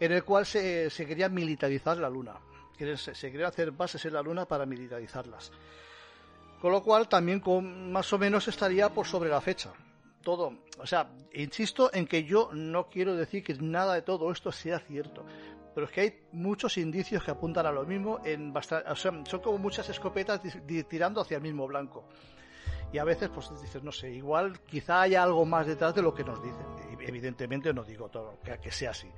en 0.00 0.12
el 0.12 0.24
cual 0.24 0.44
se, 0.46 0.90
se 0.90 1.06
quería 1.06 1.28
militarizar 1.28 1.96
la 1.98 2.10
Luna. 2.10 2.34
Se, 2.78 3.14
se 3.14 3.30
quería 3.32 3.48
hacer 3.48 3.70
bases 3.70 4.04
en 4.04 4.12
la 4.12 4.22
Luna 4.22 4.44
para 4.46 4.66
militarizarlas. 4.66 5.50
Con 6.60 6.72
lo 6.72 6.82
cual 6.82 7.08
también 7.08 7.40
con, 7.40 7.90
más 7.92 8.12
o 8.12 8.18
menos 8.18 8.48
estaría 8.48 8.88
por 8.90 9.06
sobre 9.06 9.30
la 9.30 9.40
fecha. 9.40 9.72
Todo, 10.22 10.54
o 10.78 10.86
sea, 10.86 11.08
insisto 11.34 11.90
en 11.94 12.06
que 12.06 12.24
yo 12.24 12.50
no 12.52 12.88
quiero 12.88 13.14
decir 13.14 13.44
que 13.44 13.54
nada 13.54 13.94
de 13.94 14.02
todo 14.02 14.32
esto 14.32 14.50
sea 14.50 14.80
cierto, 14.80 15.24
pero 15.76 15.88
es 15.88 15.92
que 15.92 16.00
hay 16.00 16.20
muchos 16.32 16.78
indicios 16.78 17.22
que 17.22 17.30
apuntan 17.30 17.66
a 17.66 17.70
lo 17.70 17.84
mismo 17.84 18.22
en 18.24 18.50
bastante, 18.50 18.90
o 18.90 18.96
sea, 18.96 19.12
son 19.26 19.40
como 19.40 19.58
muchas 19.58 19.86
escopetas 19.90 20.40
tirando 20.88 21.20
hacia 21.20 21.36
el 21.36 21.42
mismo 21.42 21.66
blanco. 21.66 22.08
Y 22.94 22.96
a 22.96 23.04
veces 23.04 23.28
pues 23.28 23.50
dices, 23.60 23.82
no 23.82 23.92
sé, 23.92 24.10
igual 24.10 24.58
quizá 24.60 25.02
haya 25.02 25.22
algo 25.22 25.44
más 25.44 25.66
detrás 25.66 25.94
de 25.94 26.00
lo 26.00 26.14
que 26.14 26.24
nos 26.24 26.42
dicen. 26.42 26.64
Evidentemente 26.98 27.74
no 27.74 27.84
digo 27.84 28.08
todo, 28.08 28.38
que, 28.42 28.58
que 28.58 28.70
sea 28.70 28.92
así. 28.92 29.10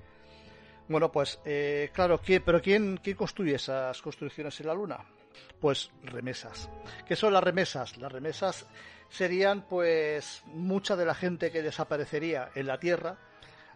Bueno, 0.88 1.12
pues 1.12 1.38
eh, 1.44 1.90
claro, 1.92 2.18
¿quién, 2.18 2.42
pero 2.44 2.60
¿quién, 2.60 2.98
¿quién 3.00 3.16
construye 3.16 3.54
esas 3.54 4.02
construcciones 4.02 4.58
en 4.58 4.66
la 4.66 4.74
Luna? 4.74 4.98
Pues 5.60 5.92
remesas. 6.02 6.68
¿Qué 7.06 7.14
son 7.14 7.34
las 7.34 7.44
remesas? 7.44 7.96
Las 7.98 8.10
remesas 8.10 8.66
serían 9.08 9.62
pues 9.68 10.42
mucha 10.46 10.96
de 10.96 11.06
la 11.06 11.14
gente 11.14 11.52
que 11.52 11.62
desaparecería 11.62 12.50
en 12.56 12.66
la 12.66 12.80
Tierra, 12.80 13.16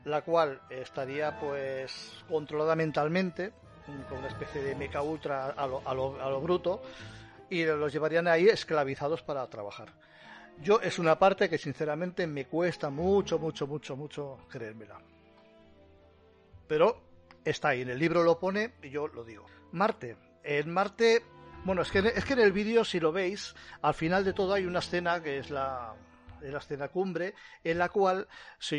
la 0.05 0.23
cual 0.23 0.61
estaría 0.71 1.39
pues 1.39 2.25
controlada 2.29 2.75
mentalmente, 2.77 3.53
con 4.09 4.19
una 4.19 4.29
especie 4.29 4.63
de 4.63 4.75
meca 4.75 5.03
ultra 5.03 5.47
a 5.51 5.67
lo, 5.67 5.83
a 5.87 5.95
lo- 5.95 6.21
a 6.23 6.29
lo 6.31 6.41
bruto, 6.41 6.83
y 7.51 7.65
los 7.65 7.93
llevarían 7.93 8.27
ahí 8.29 8.49
esclavizados 8.49 9.23
para 9.23 9.47
trabajar. 9.49 9.89
Yo 10.61 10.81
es 10.81 10.99
una 10.99 11.19
parte 11.19 11.49
que 11.49 11.59
sinceramente 11.59 12.27
me 12.27 12.47
cuesta 12.47 12.91
mucho, 12.91 13.39
mucho, 13.39 13.67
mucho, 13.67 13.97
mucho 13.97 14.39
creérmela. 14.49 14.99
Pero 16.67 17.03
está 17.45 17.69
ahí, 17.69 17.83
en 17.83 17.91
el 17.91 17.99
libro 17.99 18.23
lo 18.23 18.39
pone 18.39 18.75
y 18.83 18.91
yo 18.91 19.09
lo 19.09 19.25
digo. 19.25 19.45
Marte. 19.73 20.17
En 20.45 20.71
Marte, 20.73 21.23
bueno, 21.65 21.83
es 21.83 21.91
que, 21.91 21.99
es 22.01 22.25
que 22.25 22.33
en 22.33 22.41
el 22.41 22.53
vídeo, 22.53 22.85
si 22.85 22.99
lo 23.01 23.13
veis, 23.13 23.55
al 23.83 23.95
final 23.95 24.25
de 24.25 24.33
todo 24.33 24.55
hay 24.55 24.65
una 24.67 24.81
escena 24.81 25.23
que 25.23 25.39
es 25.39 25.51
la, 25.51 25.95
es 26.43 26.53
la 26.53 26.59
escena 26.59 26.89
cumbre, 26.89 27.35
en 27.65 27.79
la 27.79 27.89
cual 27.89 28.29
se, 28.59 28.77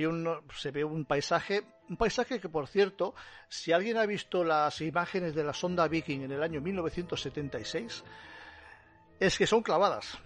ve 0.72 0.84
un, 0.84 1.05
paisaje, 1.05 1.64
un 1.89 1.97
paisaje 1.97 2.39
que, 2.39 2.49
por 2.49 2.68
cierto, 2.68 3.14
si 3.49 3.72
alguien 3.72 3.97
ha 3.97 4.05
visto 4.05 4.43
las 4.43 4.82
imágenes 4.82 5.36
de 5.36 5.43
la 5.43 5.53
sonda 5.53 5.88
Viking 5.88 6.22
en 6.22 6.32
el 6.32 6.43
año 6.43 6.61
1976, 6.61 8.03
es 9.20 9.38
que 9.38 9.47
son 9.47 9.64
clavadas. 9.64 10.18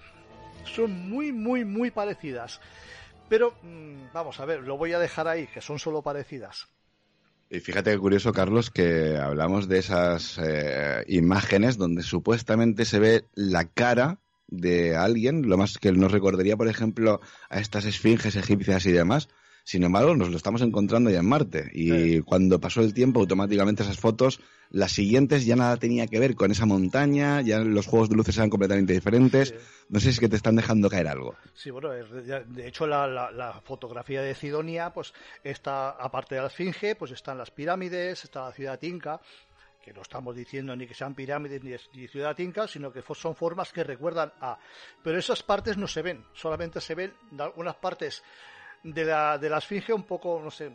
Son 0.65 0.91
muy, 1.09 1.31
muy, 1.31 1.63
muy 1.63 1.91
parecidas. 1.91 2.59
Pero, 3.29 3.55
mm, 3.61 4.13
vamos 4.13 4.39
a 4.39 4.45
ver, 4.45 4.61
lo 4.61 4.77
voy 4.77 4.93
a 4.93 4.99
dejar 4.99 5.27
ahí, 5.27 5.47
que 5.47 5.61
son 5.61 5.79
solo 5.79 6.01
parecidas. 6.01 6.67
Y 7.49 7.59
fíjate 7.61 7.91
que 7.91 7.97
curioso, 7.97 8.33
Carlos, 8.33 8.69
que 8.69 9.17
hablamos 9.17 9.69
de 9.69 9.79
esas 9.79 10.38
eh, 10.38 11.05
imágenes 11.07 11.77
donde 11.77 12.03
supuestamente 12.03 12.83
se 12.83 12.99
ve 12.99 13.25
la 13.35 13.65
cara 13.65 14.19
de 14.47 14.95
alguien, 14.95 15.47
lo 15.49 15.57
más 15.57 15.77
que 15.77 15.91
nos 15.91 16.11
recordaría, 16.11 16.55
por 16.57 16.67
ejemplo, 16.67 17.19
a 17.49 17.59
estas 17.59 17.85
esfinges 17.85 18.35
egipcias 18.35 18.85
y 18.85 18.91
demás. 18.91 19.27
Sin 19.63 19.83
embargo, 19.83 20.15
nos 20.15 20.29
lo 20.29 20.37
estamos 20.37 20.61
encontrando 20.61 21.09
ya 21.09 21.19
en 21.19 21.27
Marte. 21.27 21.69
Y 21.73 21.89
Sí. 21.91 22.21
cuando 22.21 22.57
pasó 22.61 22.79
el 22.79 22.93
tiempo, 22.93 23.19
automáticamente 23.19 23.83
esas 23.83 23.99
fotos, 23.99 24.39
las 24.69 24.93
siguientes 24.93 25.45
ya 25.45 25.57
nada 25.57 25.75
tenía 25.75 26.07
que 26.07 26.19
ver 26.19 26.35
con 26.35 26.51
esa 26.51 26.65
montaña, 26.65 27.41
ya 27.41 27.59
los 27.59 27.85
juegos 27.85 28.07
de 28.09 28.15
luces 28.15 28.37
eran 28.37 28.49
completamente 28.49 28.93
diferentes. 28.93 29.49
Sí. 29.49 29.55
No 29.89 29.99
sé 29.99 30.05
si 30.05 30.09
es 30.11 30.19
que 30.21 30.29
te 30.29 30.37
están 30.37 30.55
dejando 30.55 30.89
caer 30.89 31.07
algo. 31.09 31.35
Sí, 31.53 31.69
bueno, 31.69 31.89
de 31.89 32.67
hecho 32.67 32.87
la, 32.87 33.07
la- 33.07 33.31
la 33.31 33.59
fotografía 33.61 34.21
de 34.21 34.35
Sidonia, 34.35 34.91
pues 34.93 35.13
está, 35.43 35.89
aparte 35.89 36.35
de 36.35 36.41
la 36.41 36.47
Esfinge, 36.47 36.95
pues 36.95 37.11
están 37.11 37.37
las 37.37 37.51
pirámides, 37.51 38.23
está 38.23 38.45
la 38.45 38.53
ciudad 38.53 38.81
inca, 38.83 39.19
que 39.88 39.93
no 39.93 40.01
estamos 40.01 40.35
diciendo 40.35 40.75
ni 40.75 40.85
que 40.85 40.93
sean 40.93 41.15
pirámides 41.15 41.63
ni, 41.93 42.07
ciudad 42.09 42.38
inca, 42.39 42.67
sino 42.67 42.91
que 42.91 43.01
son 43.15 43.35
formas 43.35 43.71
que 43.71 43.85
recuerdan 43.85 44.33
a... 44.41 44.57
Pero 45.01 45.17
esas 45.17 45.41
partes 45.43 45.77
no 45.77 45.88
se 45.88 46.01
ven, 46.01 46.25
solamente 46.33 46.81
se 46.81 46.93
ven 46.93 47.13
da- 47.31 47.53
unas 47.55 47.75
partes 47.75 48.21
de 48.83 49.05
la, 49.05 49.38
de 49.38 49.49
la 49.49 49.59
Esfinge 49.59 49.93
un 49.93 50.03
poco, 50.03 50.41
no 50.43 50.51
sé, 50.51 50.73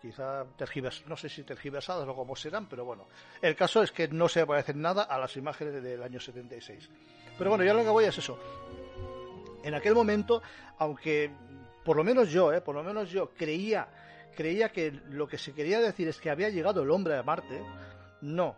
quizá 0.00 0.46
tergivers, 0.56 1.04
no 1.06 1.14
sé 1.16 1.28
si 1.28 1.42
tergiversadas 1.44 2.08
o 2.08 2.14
cómo 2.16 2.34
serán, 2.34 2.66
pero 2.70 2.86
bueno, 2.86 3.06
el 3.42 3.54
caso 3.54 3.82
es 3.82 3.92
que 3.92 4.08
no 4.08 4.28
se 4.30 4.46
parecen 4.46 4.80
nada 4.80 5.02
a 5.02 5.18
las 5.18 5.36
imágenes 5.36 5.82
del 5.82 6.02
año 6.02 6.18
76. 6.18 6.88
Pero 7.36 7.50
bueno, 7.50 7.64
ya 7.64 7.74
lo 7.74 7.82
que 7.82 7.90
voy 7.90 8.06
es 8.06 8.16
eso 8.16 8.38
en 9.62 9.74
aquel 9.74 9.94
momento, 9.94 10.40
aunque 10.78 11.30
por 11.84 11.96
lo 11.98 12.04
menos 12.04 12.30
yo, 12.30 12.52
eh, 12.52 12.60
por 12.62 12.74
lo 12.74 12.82
menos 12.82 13.10
yo 13.10 13.30
creía, 13.34 13.88
creía 14.36 14.70
que 14.70 14.90
lo 15.10 15.26
que 15.26 15.36
se 15.36 15.52
quería 15.52 15.80
decir 15.80 16.08
es 16.08 16.18
que 16.20 16.30
había 16.30 16.48
llegado 16.48 16.82
el 16.82 16.90
hombre 16.90 17.16
a 17.16 17.22
Marte, 17.22 17.60
no. 18.20 18.56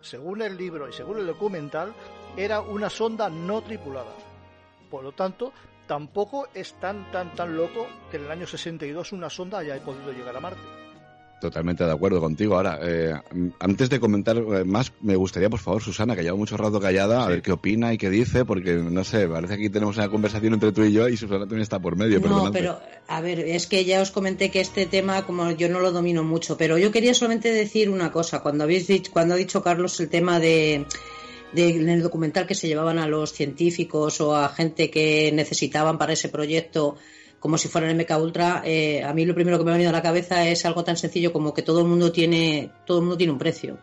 Según 0.00 0.42
el 0.42 0.56
libro 0.56 0.88
y 0.88 0.92
según 0.92 1.18
el 1.18 1.26
documental, 1.26 1.94
era 2.36 2.60
una 2.60 2.90
sonda 2.90 3.28
no 3.30 3.62
tripulada. 3.62 4.12
Por 4.90 5.04
lo 5.04 5.12
tanto, 5.12 5.52
tampoco 5.86 6.48
es 6.54 6.74
tan 6.80 7.10
tan 7.12 7.34
tan 7.34 7.56
loco 7.56 7.86
que 8.10 8.16
en 8.16 8.24
el 8.24 8.30
año 8.30 8.46
62 8.46 9.12
una 9.12 9.30
sonda 9.30 9.58
haya 9.58 9.78
podido 9.82 10.12
llegar 10.12 10.36
a 10.36 10.40
Marte. 10.40 10.81
Totalmente 11.42 11.82
de 11.82 11.90
acuerdo 11.90 12.20
contigo. 12.20 12.54
Ahora, 12.54 12.78
eh, 12.80 13.14
antes 13.58 13.90
de 13.90 13.98
comentar 13.98 14.36
eh, 14.36 14.62
más, 14.62 14.92
me 15.00 15.16
gustaría, 15.16 15.50
por 15.50 15.58
favor, 15.58 15.82
Susana, 15.82 16.14
que 16.14 16.22
lleva 16.22 16.36
mucho 16.36 16.56
rato 16.56 16.78
callada, 16.78 17.24
a 17.24 17.26
ver 17.26 17.42
qué 17.42 17.50
opina 17.50 17.92
y 17.92 17.98
qué 17.98 18.10
dice, 18.10 18.44
porque 18.44 18.74
no 18.74 19.02
sé, 19.02 19.26
parece 19.26 19.56
que 19.56 19.64
aquí 19.64 19.68
tenemos 19.68 19.96
una 19.96 20.08
conversación 20.08 20.54
entre 20.54 20.70
tú 20.70 20.84
y 20.84 20.92
yo 20.92 21.08
y 21.08 21.16
Susana 21.16 21.40
también 21.40 21.62
está 21.62 21.80
por 21.80 21.96
medio. 21.96 22.20
No, 22.20 22.22
perdonadme. 22.22 22.52
pero 22.52 22.80
a 23.08 23.20
ver, 23.20 23.40
es 23.40 23.66
que 23.66 23.84
ya 23.84 24.00
os 24.00 24.12
comenté 24.12 24.52
que 24.52 24.60
este 24.60 24.86
tema, 24.86 25.26
como 25.26 25.50
yo 25.50 25.68
no 25.68 25.80
lo 25.80 25.90
domino 25.90 26.22
mucho, 26.22 26.56
pero 26.56 26.78
yo 26.78 26.92
quería 26.92 27.12
solamente 27.12 27.52
decir 27.52 27.90
una 27.90 28.12
cosa. 28.12 28.40
Cuando 28.40 28.62
habéis 28.62 28.86
dicho, 28.86 29.10
cuando 29.10 29.34
ha 29.34 29.36
dicho 29.36 29.64
Carlos 29.64 29.98
el 29.98 30.08
tema 30.08 30.38
de, 30.38 30.86
de 31.52 31.70
en 31.70 31.88
el 31.88 32.04
documental 32.04 32.46
que 32.46 32.54
se 32.54 32.68
llevaban 32.68 33.00
a 33.00 33.08
los 33.08 33.32
científicos 33.32 34.20
o 34.20 34.36
a 34.36 34.48
gente 34.48 34.90
que 34.92 35.32
necesitaban 35.34 35.98
para 35.98 36.12
ese 36.12 36.28
proyecto 36.28 36.98
como 37.42 37.58
si 37.58 37.66
fueran 37.66 37.96
MK 37.98 38.10
Ultra, 38.20 38.62
eh, 38.64 39.02
a 39.02 39.12
mí 39.12 39.24
lo 39.24 39.34
primero 39.34 39.58
que 39.58 39.64
me 39.64 39.70
ha 39.72 39.74
venido 39.74 39.90
a 39.90 39.92
la 39.92 40.00
cabeza 40.00 40.46
es 40.46 40.64
algo 40.64 40.84
tan 40.84 40.96
sencillo 40.96 41.32
como 41.32 41.52
que 41.52 41.62
todo 41.62 41.80
el 41.80 41.88
mundo 41.88 42.12
tiene, 42.12 42.70
todo 42.86 42.98
el 42.98 43.02
mundo 43.02 43.16
tiene 43.16 43.32
un 43.32 43.38
precio. 43.40 43.78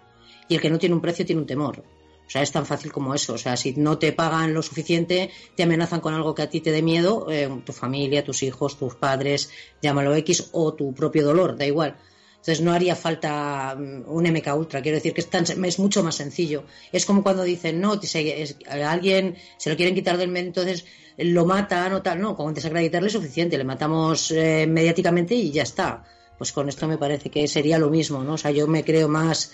Y 0.47 0.55
el 0.55 0.61
que 0.61 0.69
no 0.69 0.79
tiene 0.79 0.95
un 0.95 1.01
precio 1.01 1.25
tiene 1.25 1.41
un 1.41 1.45
temor. 1.45 1.83
O 2.25 2.29
sea, 2.29 2.41
es 2.41 2.53
tan 2.53 2.65
fácil 2.65 2.93
como 2.93 3.13
eso. 3.13 3.33
O 3.33 3.37
sea, 3.37 3.57
si 3.57 3.73
no 3.73 3.97
te 3.97 4.13
pagan 4.13 4.53
lo 4.53 4.61
suficiente, 4.61 5.29
te 5.57 5.63
amenazan 5.63 5.99
con 5.99 6.13
algo 6.13 6.33
que 6.33 6.43
a 6.43 6.49
ti 6.49 6.61
te 6.61 6.71
dé 6.71 6.81
miedo, 6.81 7.27
eh, 7.29 7.49
tu 7.65 7.73
familia, 7.73 8.23
tus 8.23 8.43
hijos, 8.43 8.79
tus 8.79 8.95
padres, 8.95 9.51
llámalo 9.81 10.15
X, 10.15 10.51
o 10.53 10.73
tu 10.73 10.93
propio 10.93 11.25
dolor, 11.25 11.57
da 11.57 11.65
igual. 11.65 11.97
Entonces 12.39 12.61
no 12.61 12.71
haría 12.71 12.95
falta 12.95 13.75
mm, 13.77 14.03
un 14.09 14.25
MK 14.25 14.55
Ultra. 14.55 14.81
Quiero 14.81 14.95
decir 14.97 15.13
que 15.13 15.21
es, 15.21 15.29
tan- 15.29 15.45
es 15.65 15.79
mucho 15.79 16.03
más 16.03 16.15
sencillo. 16.15 16.63
Es 16.91 17.05
como 17.05 17.21
cuando 17.21 17.43
dicen, 17.43 17.79
no, 17.81 17.93
a 17.93 18.91
alguien 18.91 19.35
se 19.57 19.69
lo 19.69 19.75
quieren 19.75 19.93
quitar 19.95 20.17
del 20.17 20.29
medio, 20.29 20.47
entonces 20.47 20.85
lo 21.17 21.45
matan 21.45 21.93
o 21.93 22.01
tal. 22.01 22.21
No, 22.21 22.35
con 22.37 22.53
desacreditarle 22.53 23.07
es 23.07 23.13
suficiente. 23.13 23.57
Le 23.57 23.65
matamos 23.65 24.31
eh, 24.31 24.65
mediáticamente 24.67 25.35
y 25.35 25.51
ya 25.51 25.63
está. 25.63 26.05
Pues 26.37 26.53
con 26.53 26.69
esto 26.69 26.87
me 26.87 26.97
parece 26.97 27.29
que 27.29 27.45
sería 27.49 27.77
lo 27.77 27.89
mismo, 27.89 28.23
¿no? 28.23 28.33
O 28.35 28.37
sea, 28.37 28.51
yo 28.51 28.65
me 28.67 28.85
creo 28.85 29.09
más 29.09 29.51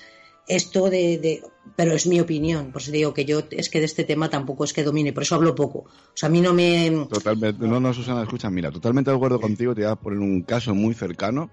esto 0.48 0.92
de, 0.92 1.18
de- 1.18 1.44
pero 1.76 1.94
es 1.94 2.06
mi 2.06 2.20
opinión, 2.20 2.72
por 2.72 2.80
eso 2.84 2.92
digo 2.92 3.16
que 3.16 3.26
yo 3.26 3.42
es 3.50 3.68
que 3.72 3.80
de 3.80 3.86
este 3.86 4.04
tema 4.04 4.30
tampoco 4.30 4.64
es 4.64 4.74
que 4.74 4.84
domine, 4.84 5.12
por 5.12 5.24
eso 5.24 5.34
hablo 5.34 5.56
poco. 5.56 5.80
O 5.80 5.90
sea, 6.14 6.28
a 6.28 6.32
mí 6.32 6.40
no 6.42 6.54
me 6.54 7.08
Totalmente, 7.10 7.66
no, 7.68 7.80
no, 7.80 7.92
Susana, 7.96 8.22
escucha, 8.22 8.52
mira, 8.52 8.70
totalmente 8.70 9.10
de 9.10 9.18
acuerdo 9.18 9.42
contigo, 9.42 9.74
te 9.74 9.82
voy 9.82 9.90
a 9.92 9.96
poner 9.96 10.20
un 10.20 10.44
caso 10.44 10.76
muy 10.76 10.94
cercano. 10.94 11.50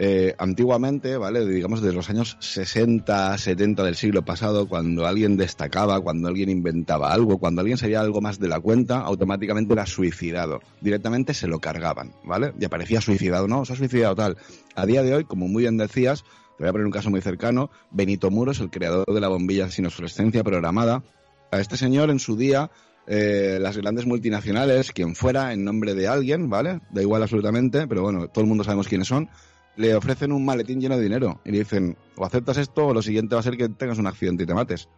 Eh, 0.00 0.34
antiguamente, 0.38 1.16
¿vale? 1.16 1.44
Digamos 1.44 1.82
desde 1.82 1.96
los 1.96 2.08
años 2.08 2.36
60, 2.38 3.36
70 3.36 3.82
del 3.82 3.96
siglo 3.96 4.24
pasado, 4.24 4.68
cuando 4.68 5.06
alguien 5.06 5.36
destacaba, 5.36 6.00
cuando 6.00 6.28
alguien 6.28 6.50
inventaba 6.50 7.12
algo, 7.12 7.38
cuando 7.38 7.62
alguien 7.62 7.78
sabía 7.78 8.00
algo 8.00 8.20
más 8.20 8.38
de 8.38 8.46
la 8.46 8.60
cuenta, 8.60 9.00
automáticamente 9.00 9.72
era 9.72 9.86
suicidado. 9.86 10.60
Directamente 10.80 11.34
se 11.34 11.48
lo 11.48 11.58
cargaban, 11.58 12.12
¿vale? 12.24 12.52
Y 12.60 12.64
aparecía 12.64 13.00
suicidado, 13.00 13.48
no, 13.48 13.64
se 13.64 13.72
ha 13.72 13.76
suicidado 13.76 14.14
tal. 14.14 14.36
A 14.76 14.86
día 14.86 15.02
de 15.02 15.16
hoy, 15.16 15.24
como 15.24 15.48
muy 15.48 15.64
bien 15.64 15.76
decías, 15.76 16.22
te 16.56 16.62
voy 16.64 16.68
a 16.68 16.72
poner 16.72 16.86
un 16.86 16.92
caso 16.92 17.10
muy 17.10 17.20
cercano, 17.20 17.70
Benito 17.90 18.30
Muros, 18.30 18.60
el 18.60 18.70
creador 18.70 19.06
de 19.12 19.20
la 19.20 19.28
bombilla 19.28 19.68
sin 19.68 19.86
obsolescencia 19.86 20.44
programada, 20.44 21.02
a 21.50 21.58
este 21.58 21.76
señor 21.76 22.10
en 22.10 22.20
su 22.20 22.36
día 22.36 22.70
eh, 23.10 23.58
las 23.58 23.76
grandes 23.78 24.04
multinacionales, 24.04 24.92
quien 24.92 25.14
fuera, 25.14 25.54
en 25.54 25.64
nombre 25.64 25.94
de 25.94 26.08
alguien, 26.08 26.50
¿vale? 26.50 26.80
Da 26.90 27.00
igual 27.00 27.22
absolutamente, 27.22 27.88
pero 27.88 28.02
bueno, 28.02 28.28
todo 28.28 28.42
el 28.42 28.48
mundo 28.48 28.64
sabemos 28.64 28.86
quiénes 28.86 29.08
son, 29.08 29.30
le 29.78 29.94
ofrecen 29.94 30.32
un 30.32 30.44
maletín 30.44 30.80
lleno 30.80 30.96
de 30.96 31.04
dinero 31.04 31.40
y 31.44 31.52
le 31.52 31.58
dicen, 31.60 31.96
o 32.16 32.24
aceptas 32.24 32.56
esto 32.58 32.88
o 32.88 32.92
lo 32.92 33.00
siguiente 33.00 33.36
va 33.36 33.40
a 33.40 33.44
ser 33.44 33.56
que 33.56 33.68
tengas 33.68 33.98
un 33.98 34.08
accidente 34.08 34.42
y 34.42 34.46
te 34.46 34.52
mates. 34.52 34.88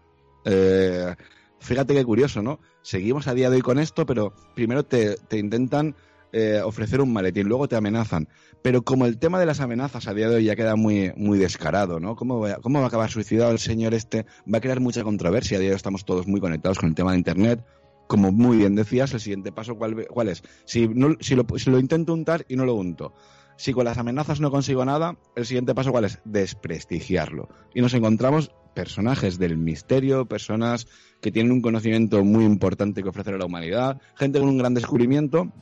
Eh, 0.47 1.15
fíjate 1.59 1.93
qué 1.93 2.03
curioso, 2.03 2.43
¿no? 2.43 2.61
Seguimos 2.81 3.29
a 3.29 3.35
día 3.35 3.51
de 3.51 3.57
hoy 3.57 3.63
con 3.63 3.79
esto, 3.79 4.07
pero 4.07 4.33
primero 4.55 4.83
te, 4.83 5.17
te 5.17 5.37
intentan 5.37 5.95
eh, 6.33 6.63
ofrecer 6.65 7.03
un 7.03 7.13
maletín, 7.13 7.47
luego 7.47 7.69
te 7.69 7.77
amenazan. 7.77 8.27
Pero 8.63 8.81
como 8.81 9.05
el 9.05 9.19
tema 9.19 9.39
de 9.39 9.45
las 9.45 9.61
amenazas 9.61 10.09
a 10.09 10.15
día 10.15 10.31
de 10.31 10.37
hoy 10.37 10.45
ya 10.45 10.57
queda 10.57 10.77
muy, 10.77 11.13
muy 11.15 11.39
descarado, 11.39 12.01
¿no? 12.01 12.17
¿Cómo 12.17 12.41
va, 12.41 12.55
¿Cómo 12.57 12.79
va 12.79 12.87
a 12.87 12.89
acabar 12.89 13.11
suicidado 13.11 13.53
el 13.53 13.59
señor 13.59 13.93
este? 13.93 14.25
Va 14.53 14.59
a 14.59 14.61
crear 14.63 14.81
mucha 14.81 15.03
controversia. 15.03 15.59
A 15.59 15.61
día 15.61 15.69
de 15.69 15.75
hoy 15.75 15.77
estamos 15.77 16.07
todos 16.07 16.27
muy 16.27 16.41
conectados 16.41 16.79
con 16.79 16.89
el 16.89 16.95
tema 16.95 17.13
de 17.13 17.19
Internet. 17.19 17.63
Como 18.07 18.33
muy 18.33 18.57
bien 18.57 18.75
decías, 18.75 19.13
el 19.13 19.21
siguiente 19.21 19.53
paso, 19.53 19.77
¿cuál, 19.77 20.07
cuál 20.09 20.29
es? 20.29 20.43
Si, 20.65 20.89
no, 20.89 21.17
si, 21.21 21.35
lo, 21.35 21.45
si 21.59 21.71
lo 21.71 21.79
intento 21.79 22.15
untar 22.15 22.47
y 22.49 22.57
no 22.57 22.65
lo 22.65 22.75
unto. 22.75 23.13
Si 23.61 23.75
con 23.75 23.85
las 23.85 23.99
amenazas 23.99 24.41
no 24.41 24.51
consigo 24.51 24.87
nada, 24.87 25.19
el 25.37 25.45
siguiente 25.45 25.75
paso, 25.75 25.93
¿cuál 25.93 26.07
es? 26.07 26.19
Desprestigiarlo. 26.25 27.51
Y 27.75 27.83
nos 27.83 27.93
encontramos 27.93 28.53
personajes 28.75 29.39
del 29.39 29.59
misterio, 29.59 30.25
personas 30.25 30.87
que 31.21 31.31
tienen 31.31 31.53
un 31.53 31.61
conocimiento 31.61 32.25
muy 32.25 32.47
importante 32.47 33.03
que 33.03 33.11
ofrecer 33.11 33.35
a 33.35 33.37
la 33.37 33.45
humanidad, 33.45 34.01
gente 34.17 34.41
con 34.41 34.49
un 34.49 34.57
gran 34.57 34.73
descubrimiento 34.73 35.53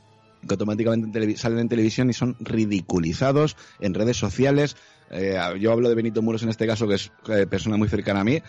que 0.47 0.53
automáticamente 0.53 1.35
salen 1.35 1.59
en 1.59 1.67
televisión 1.67 2.09
y 2.09 2.13
son 2.13 2.37
ridiculizados 2.39 3.57
en 3.81 3.93
redes 3.93 4.15
sociales. 4.15 4.77
Eh, 5.11 5.37
yo 5.59 5.73
hablo 5.73 5.89
de 5.89 5.95
Benito 5.95 6.21
Muros 6.21 6.43
en 6.43 6.49
este 6.49 6.65
caso, 6.65 6.87
que 6.87 6.95
es 6.95 7.11
eh, 7.27 7.47
persona 7.47 7.75
muy 7.75 7.89
cercana 7.89 8.21
a 8.21 8.23
mí. 8.23 8.41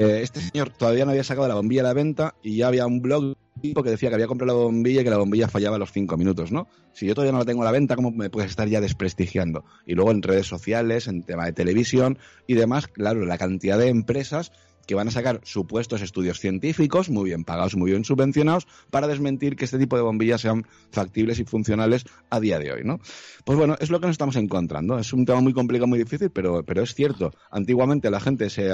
Eh, 0.00 0.20
este 0.22 0.40
señor 0.40 0.70
todavía 0.70 1.04
no 1.04 1.12
había 1.12 1.22
sacado 1.22 1.46
la 1.46 1.54
bombilla 1.54 1.82
a 1.82 1.84
la 1.84 1.92
venta 1.92 2.34
y 2.42 2.56
ya 2.56 2.66
había 2.66 2.88
un 2.88 3.02
blog 3.02 3.36
tipo 3.60 3.82
que 3.82 3.90
decía 3.90 4.08
que 4.08 4.16
había 4.16 4.26
comprado 4.26 4.58
la 4.58 4.64
bombilla 4.64 5.00
y 5.00 5.04
que 5.04 5.10
la 5.10 5.18
bombilla 5.18 5.48
fallaba 5.48 5.76
a 5.76 5.78
los 5.78 5.92
cinco 5.92 6.16
minutos, 6.16 6.50
¿no? 6.52 6.68
Si 6.92 7.06
yo 7.06 7.14
todavía 7.14 7.32
no 7.32 7.38
la 7.38 7.44
tengo 7.44 7.62
a 7.62 7.64
la 7.66 7.70
venta, 7.70 7.96
¿cómo 7.96 8.10
me 8.10 8.30
puedes 8.30 8.50
estar 8.50 8.68
ya 8.68 8.80
desprestigiando? 8.80 9.64
Y 9.86 9.94
luego 9.94 10.10
en 10.10 10.22
redes 10.22 10.46
sociales, 10.46 11.06
en 11.06 11.22
tema 11.22 11.44
de 11.44 11.52
televisión 11.52 12.18
y 12.46 12.54
demás, 12.54 12.88
claro, 12.88 13.24
la 13.24 13.38
cantidad 13.38 13.78
de 13.78 13.88
empresas 13.88 14.52
que 14.90 14.96
van 14.96 15.06
a 15.06 15.12
sacar 15.12 15.40
supuestos 15.44 16.02
estudios 16.02 16.40
científicos, 16.40 17.10
muy 17.10 17.26
bien 17.26 17.44
pagados, 17.44 17.76
muy 17.76 17.92
bien 17.92 18.04
subvencionados, 18.04 18.66
para 18.90 19.06
desmentir 19.06 19.54
que 19.54 19.64
este 19.64 19.78
tipo 19.78 19.94
de 19.94 20.02
bombillas 20.02 20.40
sean 20.40 20.66
factibles 20.90 21.38
y 21.38 21.44
funcionales 21.44 22.06
a 22.28 22.40
día 22.40 22.58
de 22.58 22.72
hoy, 22.72 22.80
¿no? 22.82 22.98
Pues 23.44 23.56
bueno, 23.56 23.76
es 23.78 23.90
lo 23.90 24.00
que 24.00 24.08
nos 24.08 24.14
estamos 24.14 24.34
encontrando. 24.34 24.98
Es 24.98 25.12
un 25.12 25.24
tema 25.26 25.40
muy 25.40 25.52
complicado, 25.52 25.86
muy 25.86 26.00
difícil, 26.00 26.30
pero, 26.30 26.64
pero 26.64 26.82
es 26.82 26.92
cierto. 26.92 27.30
Antiguamente 27.52 28.10
la 28.10 28.18
gente 28.18 28.50
se, 28.50 28.68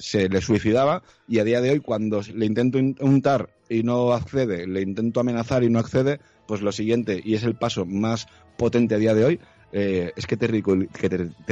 se 0.00 0.28
le 0.28 0.40
suicidaba 0.40 1.04
y 1.28 1.38
a 1.38 1.44
día 1.44 1.60
de 1.60 1.70
hoy 1.70 1.78
cuando 1.78 2.20
le 2.34 2.46
intento 2.46 2.80
untar 2.98 3.54
y 3.68 3.84
no 3.84 4.12
accede, 4.12 4.66
le 4.66 4.82
intento 4.82 5.20
amenazar 5.20 5.62
y 5.62 5.70
no 5.70 5.78
accede, 5.78 6.18
pues 6.48 6.62
lo 6.62 6.72
siguiente, 6.72 7.20
y 7.24 7.36
es 7.36 7.44
el 7.44 7.54
paso 7.54 7.86
más 7.86 8.26
potente 8.58 8.96
a 8.96 8.98
día 8.98 9.14
de 9.14 9.24
hoy, 9.24 9.40
eh, 9.72 10.12
es 10.16 10.26
que, 10.26 10.36
te, 10.36 10.48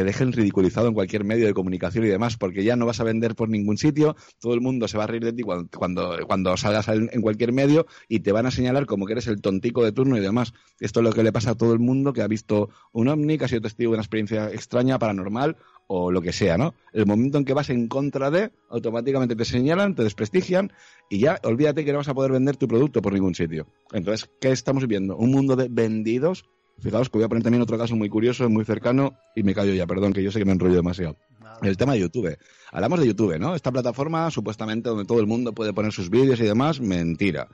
dejen 0.04 0.32
ridiculizado 0.32 0.88
en 0.88 0.94
cualquier 0.94 1.24
medio 1.24 1.46
de 1.46 1.54
comunicación 1.54 2.04
y 2.04 2.08
demás, 2.08 2.36
porque 2.36 2.64
ya 2.64 2.76
no 2.76 2.86
vas 2.86 3.00
a 3.00 3.04
vender 3.04 3.34
por 3.34 3.48
ningún 3.48 3.78
sitio, 3.78 4.16
todo 4.40 4.54
el 4.54 4.60
mundo 4.60 4.88
se 4.88 4.98
va 4.98 5.04
a 5.04 5.06
reír 5.06 5.24
de 5.24 5.32
ti 5.32 5.42
cuando, 5.42 5.68
cuando, 5.76 6.18
cuando 6.26 6.56
salgas 6.56 6.88
en, 6.88 7.08
cualquier 7.20 7.52
medio 7.52 7.86
y 8.08 8.20
te 8.20 8.32
van 8.32 8.46
a 8.46 8.50
señalar 8.50 8.86
como 8.86 9.06
que 9.06 9.12
eres 9.12 9.26
el 9.26 9.40
tontico 9.40 9.84
de 9.84 9.92
turno 9.92 10.16
y 10.16 10.20
demás. 10.20 10.52
Esto 10.80 11.00
es 11.00 11.04
lo 11.04 11.12
que 11.12 11.22
le 11.22 11.32
pasa 11.32 11.52
a 11.52 11.54
todo 11.54 11.72
el 11.72 11.78
mundo 11.78 12.12
que 12.12 12.22
ha 12.22 12.28
visto 12.28 12.70
un 12.92 13.08
ovni, 13.08 13.38
que 13.38 13.44
ha 13.44 13.48
sido 13.48 13.62
testigo 13.62 13.90
de 13.92 13.96
una 13.96 14.02
experiencia 14.02 14.50
extraña, 14.50 14.98
paranormal 14.98 15.56
o 15.86 16.12
lo 16.12 16.20
que 16.20 16.32
sea, 16.32 16.58
¿no? 16.58 16.74
El 16.92 17.06
momento 17.06 17.38
en 17.38 17.44
que 17.44 17.54
vas 17.54 17.70
en 17.70 17.88
contra 17.88 18.30
de, 18.30 18.50
automáticamente 18.68 19.34
te 19.34 19.44
señalan, 19.44 19.94
te 19.94 20.02
desprestigian 20.02 20.70
y 21.08 21.18
ya 21.20 21.40
olvídate 21.44 21.84
que 21.84 21.92
no 21.92 21.98
vas 21.98 22.08
a 22.08 22.14
poder 22.14 22.32
vender 22.32 22.56
tu 22.56 22.68
producto 22.68 23.00
por 23.00 23.14
ningún 23.14 23.34
sitio. 23.34 23.66
Entonces, 23.92 24.28
¿qué 24.38 24.50
estamos 24.52 24.86
viendo? 24.86 25.16
Un 25.16 25.30
mundo 25.30 25.56
de 25.56 25.68
vendidos 25.70 26.44
Fijaos 26.80 27.08
que 27.08 27.18
voy 27.18 27.24
a 27.24 27.28
poner 27.28 27.42
también 27.42 27.62
otro 27.62 27.76
caso 27.76 27.96
muy 27.96 28.08
curioso, 28.08 28.48
muy 28.48 28.64
cercano, 28.64 29.16
y 29.34 29.42
me 29.42 29.54
callo 29.54 29.74
ya, 29.74 29.86
perdón, 29.86 30.12
que 30.12 30.22
yo 30.22 30.30
sé 30.30 30.38
que 30.38 30.44
me 30.44 30.52
enrollo 30.52 30.76
demasiado. 30.76 31.16
El 31.62 31.76
tema 31.76 31.94
de 31.94 32.00
YouTube. 32.00 32.38
Hablamos 32.70 33.00
de 33.00 33.06
YouTube, 33.06 33.38
¿no? 33.38 33.54
Esta 33.54 33.72
plataforma, 33.72 34.30
supuestamente, 34.30 34.88
donde 34.88 35.04
todo 35.04 35.18
el 35.20 35.26
mundo 35.26 35.52
puede 35.52 35.72
poner 35.72 35.92
sus 35.92 36.08
vídeos 36.08 36.38
y 36.40 36.44
demás, 36.44 36.80
mentira. 36.80 37.48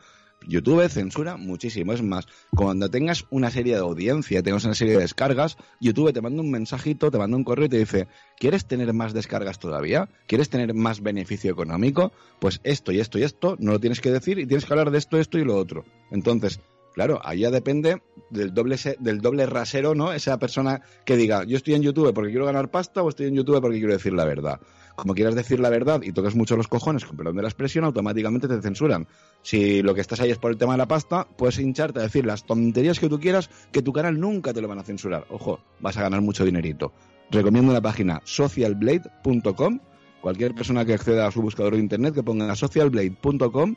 YouTube 0.47 0.87
censura 0.89 1.37
muchísimo. 1.39 1.93
Es 1.93 2.03
más, 2.03 2.27
cuando 2.55 2.91
tengas 2.91 3.25
una 3.31 3.51
serie 3.51 3.75
de 3.75 3.81
audiencia, 3.81 4.43
tengas 4.43 4.65
una 4.65 4.75
serie 4.75 4.95
de 4.95 5.01
descargas, 5.01 5.57
YouTube 5.81 6.13
te 6.13 6.21
manda 6.21 6.43
un 6.43 6.51
mensajito, 6.51 7.11
te 7.11 7.19
manda 7.19 7.37
un 7.37 7.45
correo 7.45 7.67
y 7.67 7.71
te 7.71 7.79
dice, 7.79 8.09
¿quieres 8.39 8.67
tener 8.67 8.93
más 8.93 9.15
descargas 9.15 9.59
todavía? 9.59 10.09
¿Quieres 10.27 10.51
tener 10.51 10.75
más 10.75 11.01
beneficio 11.03 11.51
económico? 11.51 12.13
Pues 12.41 12.61
esto 12.63 12.93
y 12.93 13.01
esto 13.01 13.19
y 13.19 13.23
esto 13.23 13.57
no 13.59 13.73
lo 13.73 13.81
tienes 13.81 14.01
que 14.01 14.11
decir 14.11 14.39
y 14.39 14.47
tienes 14.47 14.67
que 14.67 14.73
hablar 14.73 14.91
de 14.91 14.99
esto, 14.99 15.19
esto 15.19 15.39
y 15.39 15.45
lo 15.45 15.57
otro. 15.57 15.85
Entonces, 16.11 16.61
Claro, 16.95 17.21
allá 17.25 17.51
depende 17.51 18.03
del 18.31 18.55
doble, 18.55 18.77
del 19.01 19.21
doble 19.21 19.47
rasero, 19.47 19.97
¿no? 19.97 20.13
Esa 20.13 20.39
persona 20.39 20.81
que 21.05 21.17
diga, 21.17 21.43
yo 21.43 21.57
estoy 21.57 21.75
en 21.75 21.83
YouTube 21.83 22.15
porque 22.15 22.31
quiero 22.31 22.47
ganar 22.47 22.71
pasta 22.71 23.03
o 23.03 23.09
estoy 23.09 23.27
en 23.27 23.35
YouTube 23.35 23.61
porque 23.61 23.79
quiero 23.79 23.93
decir 23.93 24.13
la 24.13 24.25
verdad. 24.25 24.61
Como 24.95 25.13
quieras 25.13 25.35
decir 25.35 25.59
la 25.59 25.71
verdad 25.71 26.03
y 26.05 26.13
tocas 26.13 26.37
mucho 26.37 26.57
los 26.57 26.69
cojones, 26.69 27.05
con 27.05 27.17
perdón 27.17 27.35
de 27.35 27.43
la 27.43 27.49
expresión, 27.49 27.85
automáticamente 27.85 28.47
te 28.47 28.63
censuran. 28.63 29.09
Si 29.43 29.83
lo 29.83 29.93
que 29.93 30.01
estás 30.01 30.21
ahí 30.21 30.31
es 30.31 30.39
por 30.39 30.53
el 30.53 30.57
tema 30.57 30.75
de 30.75 30.79
la 30.79 30.87
pasta, 30.87 31.27
puedes 31.37 31.59
hincharte 31.59 31.99
a 31.99 32.03
decir 32.03 32.25
las 32.25 32.47
tonterías 32.47 33.01
que 33.01 33.09
tú 33.09 33.19
quieras, 33.19 33.51
que 33.73 33.83
tu 33.83 33.93
canal 33.93 34.21
nunca 34.21 34.53
te 34.55 34.63
lo 34.63 34.69
van 34.69 34.79
a 34.79 34.85
censurar. 34.85 35.27
Ojo, 35.31 35.59
vas 35.81 35.97
a 35.97 36.03
ganar 36.03 36.21
mucho 36.21 36.45
dinerito. 36.45 36.93
Recomiendo 37.29 37.73
la 37.73 37.81
página 37.81 38.21
socialblade.com. 38.25 39.81
Cualquier 40.21 40.55
persona 40.55 40.85
que 40.85 40.95
acceda 40.95 41.27
a 41.27 41.33
su 41.33 41.43
buscador 41.43 41.75
de 41.75 41.81
internet 41.81 42.15
que 42.15 42.23
ponga 42.23 42.55
socialblade.com, 42.55 43.75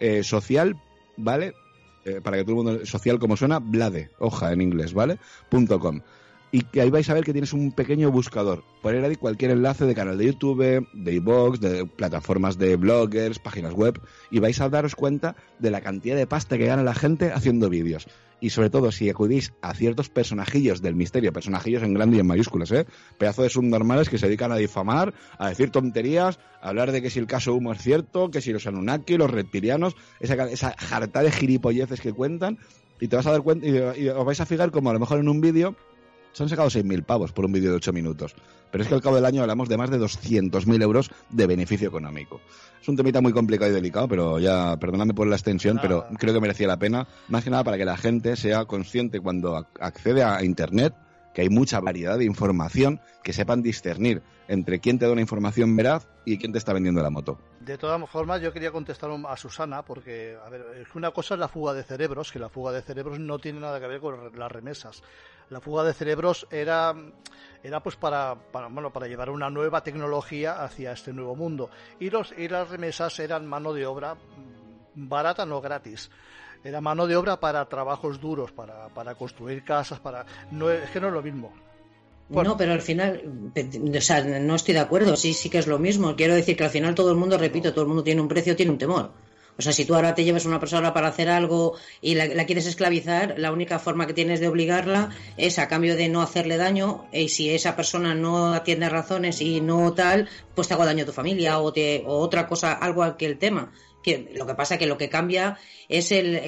eh, 0.00 0.24
social, 0.24 0.80
¿vale? 1.18 1.52
Eh, 2.04 2.20
para 2.22 2.38
que 2.38 2.44
todo 2.44 2.60
el 2.60 2.64
mundo, 2.64 2.86
social 2.86 3.18
como 3.18 3.36
suena, 3.36 3.58
blade, 3.58 4.10
hoja 4.18 4.52
en 4.52 4.60
inglés, 4.60 4.94
¿vale? 4.94 5.18
.com. 5.50 6.00
Y 6.52 6.62
que 6.62 6.80
ahí 6.80 6.90
vais 6.90 7.08
a 7.08 7.14
ver 7.14 7.22
que 7.22 7.32
tienes 7.32 7.52
un 7.52 7.72
pequeño 7.72 8.10
buscador. 8.10 8.64
Poner 8.82 9.04
ahí 9.04 9.14
cualquier 9.16 9.52
enlace 9.52 9.84
de 9.84 9.94
canal 9.94 10.18
de 10.18 10.26
YouTube, 10.26 10.86
de 10.92 11.14
iVoox, 11.14 11.60
de 11.60 11.86
plataformas 11.86 12.58
de 12.58 12.74
bloggers, 12.76 13.38
páginas 13.38 13.74
web, 13.74 14.00
y 14.30 14.40
vais 14.40 14.60
a 14.60 14.68
daros 14.68 14.96
cuenta 14.96 15.36
de 15.58 15.70
la 15.70 15.80
cantidad 15.80 16.16
de 16.16 16.26
pasta 16.26 16.58
que 16.58 16.66
gana 16.66 16.82
la 16.82 16.94
gente 16.94 17.32
haciendo 17.32 17.68
vídeos 17.68 18.08
y 18.40 18.50
sobre 18.50 18.70
todo 18.70 18.90
si 18.92 19.08
acudís 19.08 19.52
a 19.62 19.74
ciertos 19.74 20.08
personajillos 20.08 20.82
del 20.82 20.94
misterio, 20.94 21.32
personajillos 21.32 21.82
en 21.82 21.94
grande 21.94 22.16
y 22.16 22.20
en 22.20 22.26
mayúsculas, 22.26 22.72
¿eh? 22.72 22.86
Pedazo 23.18 23.42
de 23.42 23.50
subnormales 23.50 24.08
que 24.08 24.18
se 24.18 24.26
dedican 24.26 24.52
a 24.52 24.56
difamar, 24.56 25.14
a 25.38 25.48
decir 25.48 25.70
tonterías, 25.70 26.38
a 26.60 26.68
hablar 26.68 26.92
de 26.92 27.02
que 27.02 27.10
si 27.10 27.18
el 27.18 27.26
caso 27.26 27.54
Humo 27.54 27.72
es 27.72 27.82
cierto, 27.82 28.30
que 28.30 28.40
si 28.40 28.52
los 28.52 28.66
Anunnaki, 28.66 29.16
los 29.16 29.30
reptilianos, 29.30 29.94
esa, 30.20 30.34
esa 30.48 30.74
jarta 30.78 31.22
de 31.22 31.30
gilipolleces 31.30 32.00
que 32.00 32.12
cuentan, 32.12 32.58
y 33.00 33.08
te 33.08 33.16
vas 33.16 33.26
a 33.26 33.32
dar 33.32 33.42
cuenta, 33.42 33.66
y, 33.66 34.08
os 34.08 34.24
vais 34.24 34.40
a 34.40 34.46
fijar 34.46 34.70
como 34.70 34.90
a 34.90 34.92
lo 34.92 35.00
mejor 35.00 35.18
en 35.20 35.28
un 35.28 35.40
vídeo 35.40 35.74
se 36.32 36.42
han 36.42 36.48
sacado 36.48 36.68
6.000 36.68 37.04
pavos 37.04 37.32
por 37.32 37.44
un 37.44 37.52
vídeo 37.52 37.70
de 37.70 37.76
8 37.76 37.92
minutos. 37.92 38.34
Pero 38.70 38.82
es 38.82 38.88
que 38.88 38.94
al 38.94 39.02
cabo 39.02 39.16
del 39.16 39.24
año 39.24 39.42
hablamos 39.42 39.68
de 39.68 39.76
más 39.76 39.90
de 39.90 39.98
200.000 39.98 40.82
euros 40.82 41.10
de 41.28 41.46
beneficio 41.46 41.88
económico. 41.88 42.40
Es 42.80 42.88
un 42.88 42.96
temita 42.96 43.20
muy 43.20 43.32
complicado 43.32 43.70
y 43.70 43.74
delicado, 43.74 44.08
pero 44.08 44.38
ya, 44.38 44.76
perdóname 44.78 45.14
por 45.14 45.26
la 45.26 45.36
extensión, 45.36 45.78
pero 45.82 46.06
creo 46.18 46.32
que 46.32 46.40
merecía 46.40 46.66
la 46.66 46.78
pena. 46.78 47.06
Más 47.28 47.44
que 47.44 47.50
nada 47.50 47.64
para 47.64 47.76
que 47.76 47.84
la 47.84 47.96
gente 47.96 48.36
sea 48.36 48.64
consciente 48.64 49.20
cuando 49.20 49.66
accede 49.78 50.22
a 50.22 50.42
Internet 50.44 50.94
que 51.34 51.42
hay 51.42 51.48
mucha 51.48 51.80
variedad 51.80 52.18
de 52.18 52.24
información, 52.24 53.00
que 53.22 53.32
sepan 53.32 53.62
discernir 53.62 54.22
entre 54.48 54.80
quién 54.80 54.98
te 54.98 55.06
da 55.06 55.12
una 55.12 55.20
información 55.20 55.76
veraz 55.76 56.08
y 56.24 56.38
quién 56.38 56.50
te 56.52 56.58
está 56.58 56.72
vendiendo 56.72 57.02
la 57.02 57.10
moto. 57.10 57.38
De 57.60 57.78
todas 57.78 58.10
formas, 58.10 58.40
yo 58.40 58.52
quería 58.52 58.72
contestar 58.72 59.10
a 59.10 59.36
Susana, 59.36 59.84
porque, 59.84 60.36
a 60.44 60.50
ver, 60.50 60.86
una 60.94 61.12
cosa 61.12 61.34
es 61.34 61.40
la 61.40 61.46
fuga 61.46 61.72
de 61.72 61.84
cerebros, 61.84 62.32
que 62.32 62.40
la 62.40 62.48
fuga 62.48 62.72
de 62.72 62.82
cerebros 62.82 63.20
no 63.20 63.38
tiene 63.38 63.60
nada 63.60 63.78
que 63.78 63.86
ver 63.86 64.00
con 64.00 64.36
las 64.36 64.50
remesas. 64.50 65.02
La 65.50 65.60
fuga 65.60 65.84
de 65.84 65.94
cerebros 65.94 66.48
era, 66.50 66.94
era 67.62 67.80
pues 67.80 67.96
para, 67.96 68.34
para, 68.34 68.68
bueno, 68.68 68.92
para 68.92 69.06
llevar 69.06 69.30
una 69.30 69.50
nueva 69.50 69.82
tecnología 69.82 70.62
hacia 70.62 70.92
este 70.92 71.12
nuevo 71.12 71.36
mundo. 71.36 71.70
Y, 71.98 72.10
los, 72.10 72.32
y 72.36 72.48
las 72.48 72.68
remesas 72.68 73.18
eran 73.18 73.46
mano 73.46 73.72
de 73.72 73.86
obra 73.86 74.16
barata, 74.94 75.46
no 75.46 75.60
gratis 75.60 76.10
era 76.64 76.80
mano 76.80 77.06
de 77.06 77.16
obra 77.16 77.40
para 77.40 77.64
trabajos 77.68 78.20
duros, 78.20 78.52
para, 78.52 78.88
para 78.88 79.14
construir 79.14 79.64
casas, 79.64 79.98
para 80.00 80.26
no 80.50 80.70
es 80.70 80.90
que 80.90 81.00
no 81.00 81.08
es 81.08 81.14
lo 81.14 81.22
mismo. 81.22 81.52
No, 82.28 82.56
pero 82.56 82.72
al 82.72 82.80
final, 82.80 83.50
o 83.56 84.00
sea, 84.00 84.22
no 84.22 84.54
estoy 84.54 84.74
de 84.74 84.80
acuerdo, 84.80 85.16
sí, 85.16 85.34
sí 85.34 85.50
que 85.50 85.58
es 85.58 85.66
lo 85.66 85.80
mismo. 85.80 86.14
Quiero 86.14 86.34
decir 86.34 86.56
que 86.56 86.62
al 86.62 86.70
final 86.70 86.94
todo 86.94 87.10
el 87.10 87.16
mundo, 87.16 87.36
repito, 87.36 87.72
todo 87.72 87.82
el 87.82 87.88
mundo 87.88 88.04
tiene 88.04 88.20
un 88.20 88.28
precio, 88.28 88.54
tiene 88.54 88.70
un 88.70 88.78
temor. 88.78 89.10
O 89.60 89.62
sea, 89.62 89.74
si 89.74 89.84
tú 89.84 89.94
ahora 89.94 90.14
te 90.14 90.24
llevas 90.24 90.46
una 90.46 90.58
persona 90.58 90.94
para 90.94 91.08
hacer 91.08 91.28
algo 91.28 91.76
y 92.00 92.14
la, 92.14 92.46
quieres 92.46 92.64
esclavizar, 92.64 93.34
la 93.36 93.52
única 93.52 93.78
forma 93.78 94.06
que 94.06 94.14
tienes 94.14 94.40
de 94.40 94.48
obligarla 94.48 95.10
es 95.36 95.58
a 95.58 95.68
cambio 95.68 95.96
de 95.96 96.08
no 96.08 96.22
hacerle 96.22 96.56
daño. 96.56 97.04
Y 97.12 97.28
si 97.28 97.50
esa 97.50 97.76
persona 97.76 98.14
no 98.14 98.54
atiende 98.54 98.88
razones 98.88 99.42
y 99.42 99.60
no 99.60 99.92
tal, 99.92 100.30
pues 100.54 100.66
te 100.66 100.72
hago 100.72 100.86
daño 100.86 101.02
a 101.02 101.06
tu 101.06 101.12
familia 101.12 101.58
o, 101.58 101.74
te, 101.74 102.02
o 102.06 102.20
otra 102.20 102.46
cosa, 102.46 102.72
algo 102.72 103.18
que 103.18 103.26
el 103.26 103.36
tema 103.36 103.70
que 104.02 104.30
lo 104.34 104.46
que 104.46 104.54
pasa 104.54 104.78
que 104.78 104.86
lo 104.86 104.96
que 104.96 105.10
cambia 105.10 105.58
es 105.86 106.10
el 106.10 106.34
eh, 106.36 106.40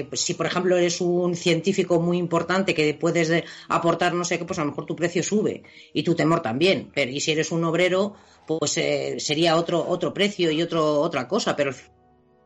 eh, 0.00 0.08
si 0.14 0.34
por 0.34 0.46
ejemplo 0.46 0.76
eres 0.76 1.00
un 1.00 1.36
científico 1.36 2.00
muy 2.00 2.18
importante 2.18 2.74
que 2.74 2.92
puedes 2.94 3.44
aportar 3.68 4.14
no 4.14 4.24
sé 4.24 4.36
qué 4.36 4.44
pues 4.44 4.58
a 4.58 4.64
lo 4.64 4.70
mejor 4.70 4.84
tu 4.84 4.96
precio 4.96 5.22
sube 5.22 5.62
y 5.92 6.02
tu 6.02 6.16
temor 6.16 6.42
también 6.42 6.90
pero 6.92 7.12
y 7.12 7.20
si 7.20 7.30
eres 7.30 7.52
un 7.52 7.62
obrero 7.62 8.14
pues 8.48 8.78
eh, 8.78 9.14
sería 9.20 9.54
otro 9.54 9.86
otro 9.88 10.12
precio 10.12 10.50
y 10.50 10.60
otro 10.60 11.00
otra 11.00 11.28
cosa 11.28 11.54
pero 11.54 11.72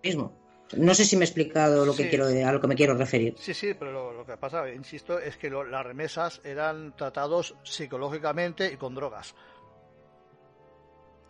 mismo 0.02 0.36
No 0.76 0.94
sé 0.94 1.04
si 1.04 1.16
me 1.16 1.24
he 1.24 1.26
explicado 1.26 1.84
lo 1.84 1.94
que 1.94 2.08
quiero, 2.08 2.26
a 2.26 2.52
lo 2.52 2.60
que 2.60 2.66
me 2.66 2.74
quiero 2.74 2.94
referir. 2.94 3.34
Sí, 3.38 3.52
sí, 3.54 3.74
pero 3.74 3.92
lo, 3.92 4.12
lo 4.12 4.24
que 4.24 4.36
pasa, 4.38 4.68
insisto, 4.70 5.18
es 5.18 5.36
que 5.36 5.50
lo- 5.50 5.64
las 5.64 5.84
remesas 5.84 6.40
eran 6.44 6.96
tratados 6.96 7.54
psicológicamente 7.62 8.72
y 8.72 8.76
con 8.78 8.94
drogas. 8.94 9.34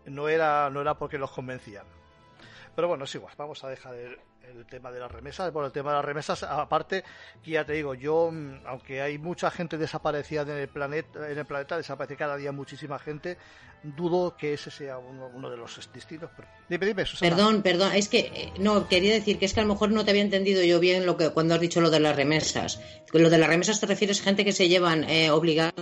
No 0.04 0.28
era, 0.28 0.70
no 0.70 0.80
era 0.80 0.94
porque 0.98 1.18
los 1.18 1.30
convencían. 1.32 1.86
Pero 2.74 2.88
bueno, 2.88 3.04
es 3.04 3.14
igual, 3.14 3.34
vamos 3.36 3.62
a 3.64 3.68
dejar 3.68 3.94
el, 3.96 4.18
el 4.48 4.66
tema 4.66 4.90
de 4.90 5.00
las 5.00 5.10
remesas. 5.10 5.52
Bueno, 5.52 5.66
el 5.66 5.72
tema 5.72 5.90
de 5.90 5.96
las 5.96 6.04
remesas, 6.04 6.42
aparte, 6.42 7.04
que 7.42 7.52
ya 7.52 7.64
te 7.64 7.72
digo, 7.72 7.94
yo, 7.94 8.30
mm, 8.30 8.66
aunque 8.66 9.00
hay 9.00 9.18
mucha 9.18 9.50
gente 9.50 9.78
desaparecida 9.78 10.42
en 10.42 10.50
el 10.50 10.68
planeta, 10.68 11.30
en 11.30 11.38
el 11.38 11.46
planeta 11.46 11.76
desaparece 11.76 12.16
cada 12.16 12.36
día 12.36 12.52
muchísima 12.52 12.98
gente, 12.98 13.38
dudo 13.82 14.36
que 14.36 14.54
ese 14.54 14.70
sea 14.70 14.98
uno, 14.98 15.30
uno 15.34 15.50
de 15.50 15.56
los 15.56 15.80
destinos. 15.92 16.30
Dime, 16.68 16.86
dime, 16.86 17.04
Susana. 17.04 17.34
Perdón, 17.34 17.62
perdón, 17.62 17.92
es 17.94 18.08
que 18.08 18.18
eh, 18.20 18.52
no 18.58 18.88
quería 18.88 19.12
decir 19.12 19.38
que 19.38 19.44
es 19.44 19.54
que 19.54 19.60
a 19.60 19.64
lo 19.64 19.72
mejor 19.72 19.90
no 19.90 20.04
te 20.04 20.10
había 20.10 20.22
entendido 20.22 20.62
yo 20.62 20.78
bien 20.80 21.04
lo 21.06 21.16
que 21.16 21.30
cuando 21.30 21.54
has 21.54 21.60
dicho 21.60 21.80
lo 21.80 21.90
de 21.90 22.00
las 22.00 22.14
remesas. 22.14 22.80
Lo 23.12 23.28
de 23.28 23.38
las 23.38 23.48
remesas 23.48 23.80
te 23.80 23.86
refieres 23.86 24.20
a 24.20 24.24
gente 24.24 24.44
que 24.44 24.52
se 24.52 24.68
llevan 24.68 25.04
eh, 25.04 25.30
obligada 25.30 25.72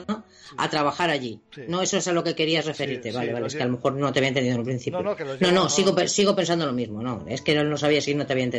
a 0.57 0.71
trabajar 0.71 1.11
allí. 1.11 1.41
Sí. 1.55 1.63
No, 1.69 1.83
eso 1.83 1.99
es 1.99 2.09
a 2.09 2.13
lo 2.13 2.25
que 2.25 2.35
querías 2.35 2.65
referirte, 2.65 3.11
Sí, 3.11 3.17
vale, 3.17 3.29
sí, 3.29 3.35
vale, 3.35 3.47
es 3.47 3.55
que 3.55 3.63
a 3.63 3.67
lo 3.67 3.73
mejor 3.73 3.95
no 3.95 4.13
te 4.13 4.19
había 4.19 4.29
entendido 4.29 4.55
en 4.55 4.61
un 4.61 4.67
principio. 4.67 5.03
No, 5.03 5.11
no, 5.11 5.17
que 5.17 5.25
no, 5.25 5.37
no, 5.39 5.51
no. 5.51 5.69
sigo, 5.69 5.97
sigo 6.09 6.35
pensando 6.35 6.67
lo 6.67 6.73
mismo, 6.73 7.03
no, 7.03 7.25
es 7.29 7.43
que 7.43 7.55
no, 7.55 7.65
no 7.65 7.77
sabía 7.77 8.01
si 8.01 8.15
no 8.15 8.27
te 8.27 8.33
había 8.33 8.45
entendido. 8.45 8.50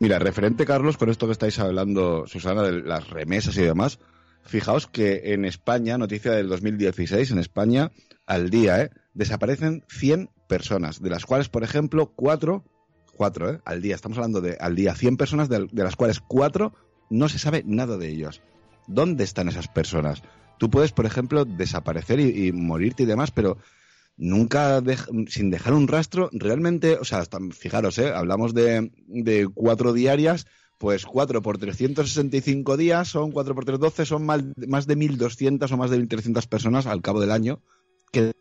Mira, 0.00 0.18
referente, 0.18 0.66
Carlos, 0.66 0.96
con 0.96 1.08
esto 1.08 1.26
que 1.26 1.32
estáis 1.32 1.58
hablando, 1.58 2.26
Susana, 2.26 2.62
de 2.62 2.82
las 2.82 3.08
remesas 3.10 3.56
y 3.56 3.62
demás, 3.62 3.98
fijaos 4.44 4.86
que 4.86 5.32
en 5.32 5.44
España, 5.44 5.98
noticia 5.98 6.32
del 6.32 6.48
2016, 6.48 7.30
en 7.30 7.38
España, 7.38 7.92
al 8.26 8.50
día, 8.50 8.82
¿eh? 8.82 8.90
desaparecen 9.14 9.84
100 9.88 10.30
personas, 10.48 11.00
de 11.00 11.10
las 11.10 11.24
cuales, 11.24 11.48
por 11.48 11.62
ejemplo, 11.62 12.12
4, 12.14 12.64
4, 13.16 13.50
¿eh? 13.50 13.60
al 13.64 13.82
día, 13.82 13.94
estamos 13.94 14.18
hablando 14.18 14.40
de 14.40 14.56
al 14.60 14.74
día 14.74 14.94
100 14.94 15.16
personas, 15.16 15.48
de, 15.48 15.68
las 15.72 15.96
cuales 15.96 16.20
4 16.20 16.74
no 17.10 17.28
se 17.28 17.38
sabe 17.38 17.62
nada 17.64 17.96
de 17.96 18.08
ellos. 18.08 18.42
¿Dónde 18.86 19.24
están 19.24 19.48
esas 19.48 19.68
personas? 19.68 20.22
Tú 20.58 20.70
puedes, 20.70 20.92
por 20.92 21.06
ejemplo, 21.06 21.44
desaparecer 21.44 22.20
y 22.20 22.52
morirte 22.52 23.04
y 23.04 23.06
demás, 23.06 23.30
pero 23.30 23.58
nunca 24.16 24.82
sin 25.28 25.50
dejar 25.50 25.74
un 25.74 25.88
rastro, 25.88 26.28
realmente, 26.32 26.96
o 26.98 27.04
sea, 27.04 27.18
hasta- 27.18 27.38
fijaros, 27.52 27.98
¿eh? 27.98 28.10
hablamos 28.14 28.54
de, 28.54 28.90
de 29.06 29.48
cuatro 29.52 29.92
diarias, 29.92 30.46
pues 30.78 31.04
cuatro 31.06 31.40
por 31.42 31.58
365 31.58 32.76
días 32.76 33.08
son 33.08 33.32
cuatro 33.32 33.54
por 33.54 33.64
312, 33.64 34.06
son 34.06 34.26
más, 34.26 34.42
más 34.66 34.86
de 34.86 34.96
1.200 34.96 35.70
o 35.72 35.76
más 35.76 35.90
de 35.90 35.98
1.300 35.98 36.46
personas 36.48 36.86
al 36.86 37.00
cabo 37.02 37.20
del 37.20 37.30
año 37.32 37.60
que 38.12 38.32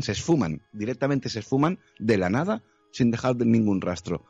se 0.00 0.12
esfuman, 0.12 0.62
directamente 0.72 1.28
se 1.28 1.40
esfuman 1.40 1.78
de 1.98 2.16
la 2.18 2.30
nada 2.30 2.62
sin 2.92 3.10
dejar 3.10 3.36
ningún 3.36 3.80
rastro. 3.80 4.24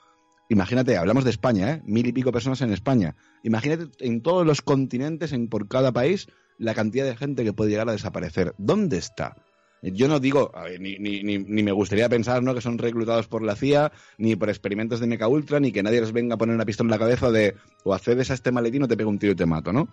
Imagínate, 0.49 0.97
hablamos 0.97 1.25
de 1.25 1.31
España, 1.31 1.73
¿eh? 1.73 1.83
mil 1.85 2.07
y 2.07 2.13
pico 2.13 2.31
personas 2.33 2.61
en 2.61 2.73
España. 2.73 3.17
Imagínate 3.43 3.87
en 4.01 4.23
todos 4.23 4.47
los 4.47 4.61
continentes, 4.61 5.33
en, 5.33 5.49
por 5.49 5.67
cada 5.69 5.93
país, 5.93 6.29
la 6.59 6.75
cantidad 6.75 7.05
de 7.07 7.17
gente 7.17 7.45
que 7.45 7.53
puede 7.53 7.71
llegar 7.71 7.89
a 7.89 7.93
desaparecer. 7.93 8.55
¿Dónde 8.59 8.99
está? 8.99 9.37
Yo 9.83 10.07
no 10.07 10.21
digo, 10.21 10.53
a 10.55 10.63
ver, 10.63 10.81
ni, 10.81 10.97
ni, 10.99 11.23
ni, 11.23 11.63
me 11.63 11.73
gustaría 11.73 12.09
pensar 12.09 12.41
¿no? 12.43 12.55
que 12.55 12.61
son 12.61 12.79
reclutados 12.79 13.27
por 13.27 13.43
la 13.43 13.57
CIA, 13.57 13.91
ni 14.17 14.37
por 14.37 14.49
experimentos 14.49 15.01
de 15.01 15.09
Mecha 15.09 15.27
Ultra, 15.27 15.59
ni 15.59 15.73
que 15.73 15.83
nadie 15.83 16.01
les 16.01 16.13
venga 16.13 16.37
a 16.37 16.39
poner 16.39 16.55
una 16.55 16.65
pistola 16.65 16.87
en 16.87 16.91
la 16.93 16.99
cabeza 16.99 17.33
de 17.33 17.57
o 17.83 17.93
accedes 17.93 18.31
a 18.31 18.35
este 18.35 18.53
maletín 18.53 18.85
o 18.85 18.89
te 18.89 18.97
pego 18.97 19.11
un 19.11 19.19
tiro 19.19 19.33
y 19.33 19.37
te 19.37 19.45
mato, 19.45 19.73
¿no? 19.73 19.89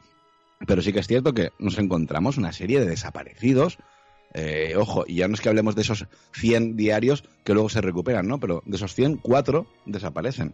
Pero 0.68 0.84
sí 0.84 0.94
que 0.94 1.00
es 1.00 1.08
cierto 1.08 1.34
que 1.34 1.50
nos 1.58 1.80
encontramos 1.80 2.38
una 2.38 2.52
serie 2.52 2.80
de 2.80 2.86
desaparecidos. 2.86 3.80
eh, 4.36 4.76
ojo, 4.78 5.06
y 5.08 5.16
ya 5.16 5.28
no 5.28 5.34
es 5.34 5.42
que 5.42 5.50
hablemos 5.50 5.76
de 5.76 5.82
esos 5.82 6.06
100 6.34 6.76
diarios 6.76 7.24
que 7.44 7.54
luego 7.54 7.70
se 7.70 7.82
recuperan, 7.82 8.28
¿no? 8.28 8.40
Pero 8.40 8.62
de 8.68 8.76
esos 8.76 8.94
100, 8.94 9.18
4 9.18 9.66
desaparecen. 9.88 10.54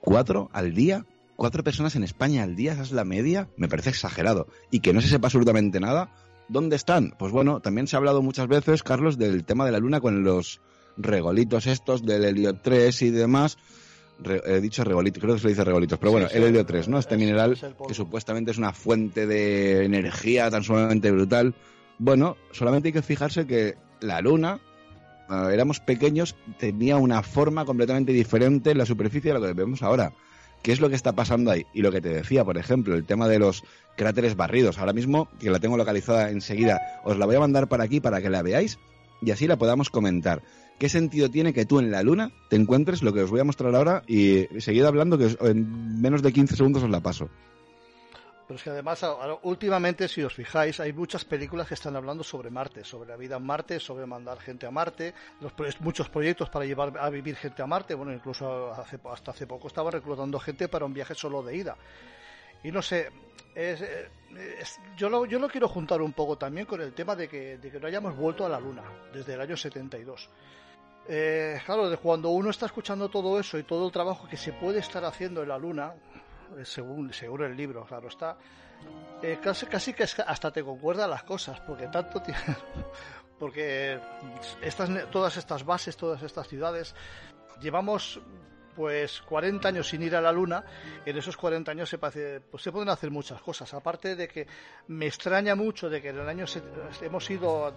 ¿Cuatro 0.00 0.50
al 0.52 0.74
día? 0.74 1.04
¿Cuatro 1.34 1.64
personas 1.64 1.96
en 1.96 2.04
España 2.04 2.42
al 2.42 2.54
día? 2.54 2.72
¿Esa 2.72 2.82
es 2.82 2.92
la 2.92 3.04
media? 3.04 3.48
Me 3.56 3.68
parece 3.68 3.90
exagerado. 3.90 4.46
Y 4.70 4.80
que 4.80 4.92
no 4.92 5.00
se 5.00 5.08
sepa 5.08 5.26
absolutamente 5.26 5.80
nada. 5.80 6.10
¿Dónde 6.48 6.76
están? 6.76 7.14
Pues 7.18 7.32
bueno, 7.32 7.60
también 7.60 7.86
se 7.86 7.96
ha 7.96 7.98
hablado 7.98 8.22
muchas 8.22 8.48
veces, 8.48 8.82
Carlos, 8.82 9.18
del 9.18 9.44
tema 9.44 9.66
de 9.66 9.72
la 9.72 9.78
Luna 9.78 10.00
con 10.00 10.22
los 10.24 10.60
regolitos 10.96 11.66
estos 11.66 12.02
del 12.04 12.24
helio 12.24 12.54
3 12.56 13.02
y 13.02 13.10
demás. 13.10 13.58
Re- 14.20 14.42
he 14.46 14.60
dicho 14.60 14.82
regolitos, 14.82 15.22
creo 15.22 15.34
que 15.34 15.40
se 15.40 15.46
le 15.46 15.52
dice 15.52 15.64
regolitos, 15.64 15.98
pero 15.98 16.10
Sí, 16.10 16.12
bueno, 16.14 16.28
sí, 16.28 16.36
el 16.38 16.44
helio 16.44 16.66
3, 16.66 16.88
¿no? 16.88 16.98
Este 16.98 17.14
es- 17.14 17.20
mineral 17.20 17.52
es 17.52 17.64
que 17.86 17.94
supuestamente 17.94 18.50
es 18.50 18.58
una 18.58 18.72
fuente 18.72 19.26
de 19.26 19.84
energía 19.84 20.50
tan 20.50 20.64
sumamente 20.64 21.10
brutal. 21.12 21.54
Bueno, 21.98 22.36
solamente 22.52 22.88
hay 22.88 22.92
que 22.94 23.02
fijarse 23.02 23.46
que 23.46 23.76
la 24.00 24.20
Luna, 24.20 24.58
cuando 25.28 25.50
éramos 25.50 25.78
pequeños, 25.80 26.34
tenía 26.58 26.96
una 26.96 27.22
forma 27.22 27.64
completamente 27.64 28.12
diferente 28.12 28.70
en 28.72 28.78
la 28.78 28.86
superficie 28.86 29.32
de 29.32 29.38
lo 29.38 29.46
que 29.46 29.52
vemos 29.52 29.82
ahora. 29.82 30.12
¿Qué 30.62 30.72
es 30.72 30.80
lo 30.80 30.88
que 30.88 30.96
está 30.96 31.12
pasando 31.12 31.50
ahí? 31.50 31.64
Y 31.72 31.82
lo 31.82 31.92
que 31.92 32.00
te 32.00 32.08
decía, 32.08 32.44
por 32.44 32.58
ejemplo, 32.58 32.94
el 32.94 33.04
tema 33.04 33.28
de 33.28 33.38
los 33.38 33.64
cráteres 33.96 34.36
barridos. 34.36 34.78
Ahora 34.78 34.92
mismo, 34.92 35.28
que 35.38 35.50
la 35.50 35.60
tengo 35.60 35.76
localizada 35.76 36.30
enseguida, 36.30 37.00
os 37.04 37.16
la 37.18 37.26
voy 37.26 37.36
a 37.36 37.40
mandar 37.40 37.68
para 37.68 37.84
aquí 37.84 38.00
para 38.00 38.20
que 38.20 38.30
la 38.30 38.42
veáis 38.42 38.78
y 39.20 39.30
así 39.30 39.46
la 39.46 39.56
podamos 39.56 39.90
comentar. 39.90 40.42
¿Qué 40.78 40.88
sentido 40.88 41.28
tiene 41.28 41.52
que 41.52 41.66
tú 41.66 41.80
en 41.80 41.90
la 41.90 42.02
Luna 42.02 42.30
te 42.48 42.56
encuentres 42.56 43.02
lo 43.02 43.12
que 43.12 43.22
os 43.22 43.30
voy 43.30 43.40
a 43.40 43.44
mostrar 43.44 43.74
ahora 43.74 44.02
y 44.06 44.46
seguid 44.58 44.84
hablando 44.84 45.18
que 45.18 45.36
en 45.40 46.00
menos 46.00 46.22
de 46.22 46.32
15 46.32 46.56
segundos 46.56 46.82
os 46.84 46.90
la 46.90 47.00
paso? 47.00 47.28
Pero 48.48 48.56
es 48.56 48.64
que 48.64 48.70
además, 48.70 49.04
últimamente, 49.42 50.08
si 50.08 50.22
os 50.22 50.32
fijáis, 50.32 50.80
hay 50.80 50.94
muchas 50.94 51.22
películas 51.26 51.68
que 51.68 51.74
están 51.74 51.94
hablando 51.96 52.24
sobre 52.24 52.48
Marte, 52.48 52.82
sobre 52.82 53.10
la 53.10 53.16
vida 53.16 53.36
en 53.36 53.44
Marte, 53.44 53.78
sobre 53.78 54.06
mandar 54.06 54.38
gente 54.38 54.66
a 54.66 54.70
Marte, 54.70 55.12
los, 55.42 55.52
muchos 55.82 56.08
proyectos 56.08 56.48
para 56.48 56.64
llevar 56.64 56.96
a 56.98 57.10
vivir 57.10 57.36
gente 57.36 57.60
a 57.60 57.66
Marte. 57.66 57.94
Bueno, 57.94 58.10
incluso 58.10 58.72
hace, 58.72 58.98
hasta 59.12 59.32
hace 59.32 59.46
poco 59.46 59.68
estaban 59.68 59.92
reclutando 59.92 60.40
gente 60.40 60.66
para 60.68 60.86
un 60.86 60.94
viaje 60.94 61.14
solo 61.14 61.42
de 61.42 61.56
ida. 61.56 61.76
Y 62.64 62.72
no 62.72 62.80
sé, 62.80 63.10
es, 63.54 63.82
eh, 63.82 64.08
yo, 64.96 65.10
lo, 65.10 65.26
yo 65.26 65.38
lo 65.38 65.48
quiero 65.50 65.68
juntar 65.68 66.00
un 66.00 66.14
poco 66.14 66.38
también 66.38 66.64
con 66.64 66.80
el 66.80 66.94
tema 66.94 67.14
de 67.14 67.28
que, 67.28 67.58
de 67.58 67.70
que 67.70 67.78
no 67.78 67.86
hayamos 67.86 68.16
vuelto 68.16 68.46
a 68.46 68.48
la 68.48 68.58
Luna 68.58 68.82
desde 69.12 69.34
el 69.34 69.42
año 69.42 69.58
72. 69.58 70.30
Eh, 71.06 71.60
claro, 71.66 71.90
de 71.90 71.98
cuando 71.98 72.30
uno 72.30 72.48
está 72.48 72.64
escuchando 72.64 73.10
todo 73.10 73.38
eso 73.38 73.58
y 73.58 73.62
todo 73.64 73.84
el 73.84 73.92
trabajo 73.92 74.26
que 74.26 74.38
se 74.38 74.54
puede 74.54 74.78
estar 74.78 75.04
haciendo 75.04 75.42
en 75.42 75.48
la 75.48 75.58
Luna, 75.58 75.94
según, 76.64 77.12
según 77.12 77.44
el 77.44 77.56
libro, 77.56 77.84
claro 77.84 78.08
está, 78.08 78.36
eh, 79.22 79.38
casi, 79.42 79.66
casi 79.66 79.92
que 79.92 80.04
hasta 80.04 80.50
te 80.50 80.62
concuerdan 80.62 81.10
las 81.10 81.22
cosas, 81.24 81.60
porque 81.60 81.86
tanto 81.88 82.20
ti- 82.22 82.32
porque 83.38 83.98
estas, 84.62 84.90
todas 85.10 85.36
estas 85.36 85.64
bases, 85.64 85.96
todas 85.96 86.22
estas 86.22 86.48
ciudades, 86.48 86.94
llevamos 87.60 88.20
pues 88.74 89.20
40 89.22 89.68
años 89.68 89.88
sin 89.88 90.02
ir 90.02 90.14
a 90.14 90.20
la 90.20 90.30
luna, 90.30 90.64
en 91.04 91.16
esos 91.16 91.36
40 91.36 91.72
años 91.72 91.88
se, 91.88 91.98
parece- 91.98 92.40
pues, 92.40 92.62
se 92.62 92.70
pueden 92.70 92.88
hacer 92.88 93.10
muchas 93.10 93.40
cosas. 93.42 93.74
Aparte 93.74 94.14
de 94.14 94.28
que 94.28 94.46
me 94.86 95.06
extraña 95.06 95.56
mucho 95.56 95.90
de 95.90 96.00
que 96.00 96.10
en 96.10 96.18
el 96.20 96.28
año 96.28 96.44
hemos 97.02 97.28
ido 97.30 97.74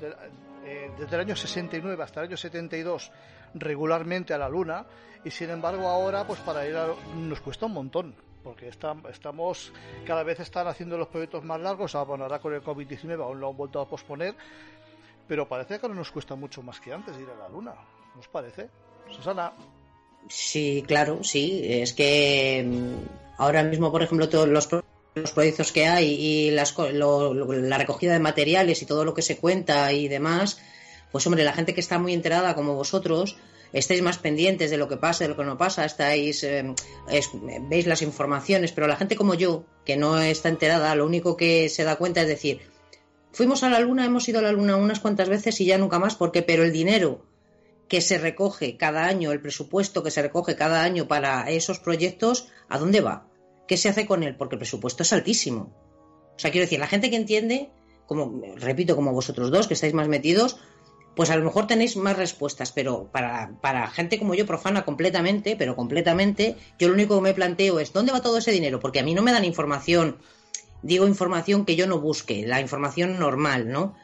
eh, 0.64 0.92
desde 1.00 1.16
el 1.16 1.22
año 1.22 1.36
69 1.36 2.04
hasta 2.04 2.20
el 2.22 2.28
año 2.28 2.38
72 2.38 3.12
regularmente 3.56 4.34
a 4.36 4.38
la 4.38 4.48
luna, 4.48 4.86
y 5.24 5.32
sin 5.32 5.50
embargo 5.50 5.88
ahora 5.88 6.24
pues 6.26 6.40
para 6.42 6.68
ir 6.68 6.76
a, 6.78 6.88
nos 7.16 7.42
cuesta 7.42 7.66
un 7.66 7.74
montón. 7.74 8.16
Porque 8.44 8.68
está- 8.68 8.96
estamos, 9.12 9.72
cada 10.06 10.24
vez 10.24 10.40
están 10.40 10.68
haciendo 10.68 10.98
los 10.98 11.08
proyectos 11.10 11.44
más 11.44 11.60
largos, 11.60 11.94
bueno, 12.08 12.24
ahora 12.24 12.40
con 12.40 12.54
el 12.54 12.64
COVID-19 12.64 13.22
aún 13.24 13.40
lo 13.40 13.50
han 13.50 13.58
vuelto 13.58 13.80
a 13.80 13.88
posponer, 13.88 14.36
pero 15.28 15.48
parece 15.48 15.80
que 15.80 15.86
ahora 15.86 15.96
nos 15.96 16.12
cuesta 16.12 16.36
mucho 16.36 16.62
más 16.64 16.80
que 16.80 16.92
antes 16.92 17.16
ir 17.20 17.28
a 17.30 17.38
la 17.38 17.50
luna. 17.50 17.74
¿No 18.16 18.20
os 18.20 18.28
parece? 18.28 18.70
Susana. 19.12 19.54
Sí, 20.28 20.84
claro, 20.88 21.24
sí. 21.24 21.62
Es 21.66 21.94
que 21.94 22.64
mm, 22.68 23.42
ahora 23.42 23.64
mismo, 23.64 23.92
por 23.92 24.02
ejemplo, 24.04 24.28
todos 24.28 24.48
los, 24.48 24.68
los 25.16 25.32
proyectos 25.32 25.72
que 25.72 25.88
hay 25.88 26.08
y 26.14 26.52
las, 26.52 26.76
lo- 26.78 27.34
lo- 27.34 27.54
la 27.54 27.78
recogida 27.78 28.14
de 28.14 28.20
materiales 28.20 28.82
y 28.82 28.86
todo 28.86 29.06
lo 29.06 29.14
que 29.14 29.22
se 29.22 29.38
cuenta 29.38 29.92
y 29.94 30.08
demás, 30.08 30.60
pues 31.12 31.26
hombre, 31.28 31.44
la 31.44 31.54
gente 31.54 31.74
que 31.74 31.80
está 31.82 32.00
muy 32.00 32.14
enterada 32.14 32.56
como 32.56 32.76
vosotros, 32.76 33.38
estáis 33.74 34.02
más 34.02 34.18
pendientes 34.18 34.70
de 34.70 34.78
lo 34.78 34.88
que 34.88 34.98
pasa, 34.98 35.24
de 35.24 35.30
lo 35.30 35.38
que 35.38 35.44
no 35.44 35.58
pasa, 35.58 35.86
estáis, 35.86 36.44
eh, 36.44 36.74
veis 37.70 37.88
las 37.88 38.02
informaciones, 38.02 38.72
pero 38.72 38.88
la 38.88 38.98
gente 38.98 39.16
como 39.16 39.34
yo, 39.34 39.66
que 39.86 39.98
no 39.98 40.20
está 40.20 40.50
enterada, 40.50 40.96
lo 40.96 41.06
único 41.06 41.38
que 41.38 41.70
se 41.70 41.84
da 41.84 41.96
cuenta 41.96 42.22
es 42.22 42.28
decir, 42.28 42.62
fuimos 43.32 43.64
a 43.64 43.70
la 43.70 43.80
luna, 43.80 44.06
hemos 44.06 44.28
ido 44.28 44.40
a 44.40 44.44
la 44.44 44.52
luna 44.52 44.76
unas 44.76 45.00
cuantas 45.00 45.30
veces 45.30 45.60
y 45.62 45.66
ya 45.66 45.78
nunca 45.78 46.00
más, 46.00 46.16
porque 46.16 46.42
pero 46.42 46.64
el 46.64 46.72
dinero 46.72 47.26
que 47.88 48.02
se 48.02 48.18
recoge 48.18 48.78
cada 48.78 49.06
año, 49.06 49.34
el 49.34 49.42
presupuesto 49.42 50.02
que 50.02 50.12
se 50.12 50.22
recoge 50.22 50.56
cada 50.56 50.84
año 50.84 51.10
para 51.10 51.50
esos 51.50 51.80
proyectos, 51.80 52.48
¿a 52.70 52.78
dónde 52.78 53.02
va? 53.02 53.28
¿Qué 53.68 53.76
se 53.76 53.90
hace 53.90 54.06
con 54.06 54.24
él? 54.24 54.38
Porque 54.38 54.56
el 54.56 54.60
presupuesto 54.60 55.04
es 55.04 55.12
altísimo. 55.12 55.74
O 56.36 56.40
sea, 56.40 56.52
quiero 56.52 56.66
decir, 56.66 56.80
la 56.80 56.88
gente 56.88 57.10
que 57.10 57.18
entiende, 57.18 57.70
como 58.06 58.42
repito, 58.56 58.96
como 58.96 59.12
vosotros 59.12 59.52
dos, 59.52 59.68
que 59.68 59.74
estáis 59.74 59.94
más 59.94 60.08
metidos, 60.08 60.58
pues 61.16 61.30
a 61.30 61.36
lo 61.36 61.44
mejor 61.44 61.68
tenéis 61.68 61.98
más 61.98 62.18
respuestas, 62.18 62.72
pero 62.72 63.10
para, 63.12 63.52
para 63.62 63.88
gente 63.88 64.18
como 64.18 64.34
yo, 64.34 64.46
profana 64.46 64.86
completamente, 64.86 65.56
pero 65.56 65.76
completamente, 65.76 66.56
yo 66.80 66.88
lo 66.88 66.94
único 66.94 67.16
que 67.16 67.22
me 67.22 67.34
planteo 67.34 67.80
es, 67.80 67.94
¿dónde 67.94 68.12
va 68.12 68.22
todo 68.22 68.38
ese 68.38 68.52
dinero? 68.52 68.80
Porque 68.80 69.00
a 69.00 69.04
mí 69.04 69.14
no 69.14 69.22
me 69.22 69.32
dan 69.32 69.44
información, 69.44 70.18
digo 70.82 71.08
información 71.08 71.66
que 71.66 71.76
yo 71.76 71.88
no 71.88 72.00
busque, 72.00 72.46
la 72.48 72.62
información 72.62 73.20
normal, 73.20 73.70
¿no? 73.70 73.96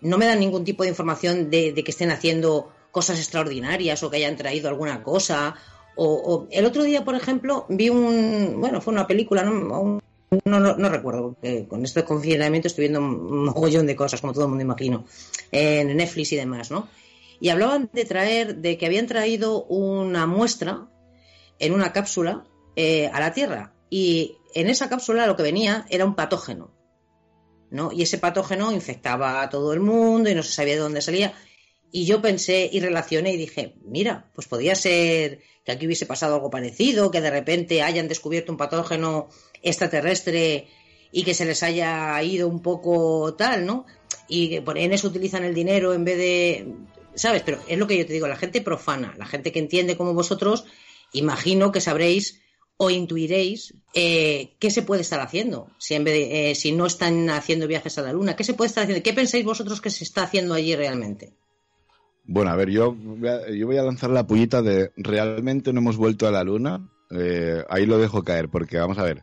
No 0.00 0.18
me 0.18 0.26
dan 0.26 0.40
ningún 0.40 0.64
tipo 0.64 0.82
de 0.82 0.90
información 0.90 1.50
de, 1.50 1.72
de 1.72 1.84
que 1.84 1.90
estén 1.90 2.10
haciendo 2.10 2.72
cosas 2.92 3.18
extraordinarias 3.18 4.02
o 4.02 4.10
que 4.10 4.18
hayan 4.18 4.36
traído 4.36 4.68
alguna 4.68 5.02
cosa 5.02 5.56
O, 5.96 6.48
el 6.50 6.66
otro 6.66 6.82
día, 6.82 7.04
por 7.04 7.14
ejemplo, 7.14 7.66
vi 7.68 7.88
un, 7.88 8.56
bueno, 8.58 8.80
fue 8.80 8.92
una 8.92 9.06
película, 9.06 9.44
no, 9.44 10.00
no, 10.44 10.88
recuerdo, 10.88 11.36
con 11.68 11.84
este 11.84 12.04
confinamiento 12.04 12.68
estoy 12.68 12.88
viendo 12.88 13.00
un 13.00 13.44
mogollón 13.44 13.86
de 13.86 13.96
cosas, 13.96 14.20
como 14.20 14.32
todo 14.32 14.44
el 14.44 14.48
mundo 14.50 14.64
imagino, 14.64 15.04
en 15.52 15.96
Netflix 15.96 16.32
y 16.32 16.36
demás, 16.36 16.70
¿no? 16.70 16.88
Y 17.40 17.48
hablaban 17.50 17.90
de 17.92 18.04
traer, 18.04 18.56
de 18.56 18.78
que 18.78 18.86
habían 18.86 19.06
traído 19.06 19.64
una 19.64 20.26
muestra 20.26 20.88
en 21.58 21.72
una 21.72 21.92
cápsula 21.92 22.44
eh, 22.76 23.08
a 23.12 23.20
la 23.20 23.32
Tierra. 23.32 23.74
Y 23.90 24.38
en 24.54 24.68
esa 24.68 24.88
cápsula 24.88 25.26
lo 25.26 25.36
que 25.36 25.42
venía 25.42 25.86
era 25.90 26.04
un 26.04 26.14
patógeno. 26.14 26.72
¿no? 27.70 27.90
Y 27.92 28.02
ese 28.02 28.18
patógeno 28.18 28.72
infectaba 28.72 29.42
a 29.42 29.50
todo 29.50 29.72
el 29.72 29.80
mundo 29.80 30.30
y 30.30 30.34
no 30.34 30.42
se 30.42 30.52
sabía 30.52 30.74
de 30.74 30.80
dónde 30.80 31.02
salía. 31.02 31.34
Y 31.96 32.06
yo 32.06 32.20
pensé 32.20 32.68
y 32.72 32.80
relacioné 32.80 33.34
y 33.34 33.36
dije, 33.36 33.76
mira, 33.84 34.28
pues 34.34 34.48
podría 34.48 34.74
ser 34.74 35.42
que 35.64 35.70
aquí 35.70 35.86
hubiese 35.86 36.06
pasado 36.06 36.34
algo 36.34 36.50
parecido, 36.50 37.12
que 37.12 37.20
de 37.20 37.30
repente 37.30 37.82
hayan 37.82 38.08
descubierto 38.08 38.50
un 38.50 38.58
patógeno 38.58 39.28
extraterrestre 39.62 40.66
y 41.12 41.22
que 41.22 41.34
se 41.34 41.44
les 41.44 41.62
haya 41.62 42.20
ido 42.20 42.48
un 42.48 42.62
poco 42.62 43.34
tal, 43.34 43.64
¿no? 43.64 43.86
Y 44.26 44.56
en 44.56 44.92
eso 44.92 45.06
utilizan 45.06 45.44
el 45.44 45.54
dinero 45.54 45.94
en 45.94 46.04
vez 46.04 46.18
de, 46.18 46.74
¿sabes? 47.14 47.42
Pero 47.42 47.60
es 47.68 47.78
lo 47.78 47.86
que 47.86 47.96
yo 47.96 48.04
te 48.04 48.12
digo, 48.12 48.26
la 48.26 48.34
gente 48.34 48.60
profana, 48.60 49.14
la 49.16 49.26
gente 49.26 49.52
que 49.52 49.60
entiende 49.60 49.96
como 49.96 50.14
vosotros, 50.14 50.64
imagino 51.12 51.70
que 51.70 51.80
sabréis 51.80 52.40
o 52.76 52.90
intuiréis 52.90 53.72
eh, 53.94 54.56
qué 54.58 54.72
se 54.72 54.82
puede 54.82 55.02
estar 55.02 55.20
haciendo 55.20 55.70
si, 55.78 55.94
en 55.94 56.02
vez 56.02 56.28
eh, 56.28 56.56
si 56.56 56.72
no 56.72 56.86
están 56.86 57.30
haciendo 57.30 57.68
viajes 57.68 57.98
a 57.98 58.02
la 58.02 58.12
Luna. 58.12 58.34
¿Qué 58.34 58.42
se 58.42 58.54
puede 58.54 58.66
estar 58.66 58.82
haciendo? 58.82 59.04
¿Qué 59.04 59.12
pensáis 59.12 59.44
vosotros 59.44 59.80
que 59.80 59.90
se 59.90 60.02
está 60.02 60.24
haciendo 60.24 60.54
allí 60.54 60.74
realmente? 60.74 61.34
Bueno, 62.26 62.50
a 62.50 62.56
ver, 62.56 62.70
yo, 62.70 62.96
yo 63.52 63.66
voy 63.66 63.76
a 63.76 63.82
lanzar 63.82 64.10
la 64.10 64.26
pullita 64.26 64.62
de 64.62 64.92
realmente 64.96 65.72
no 65.72 65.80
hemos 65.80 65.96
vuelto 65.96 66.26
a 66.26 66.30
la 66.30 66.44
Luna. 66.44 66.88
Eh, 67.10 67.62
ahí 67.68 67.86
lo 67.86 67.98
dejo 67.98 68.24
caer, 68.24 68.48
porque 68.48 68.78
vamos 68.78 68.98
a 68.98 69.04
ver, 69.04 69.22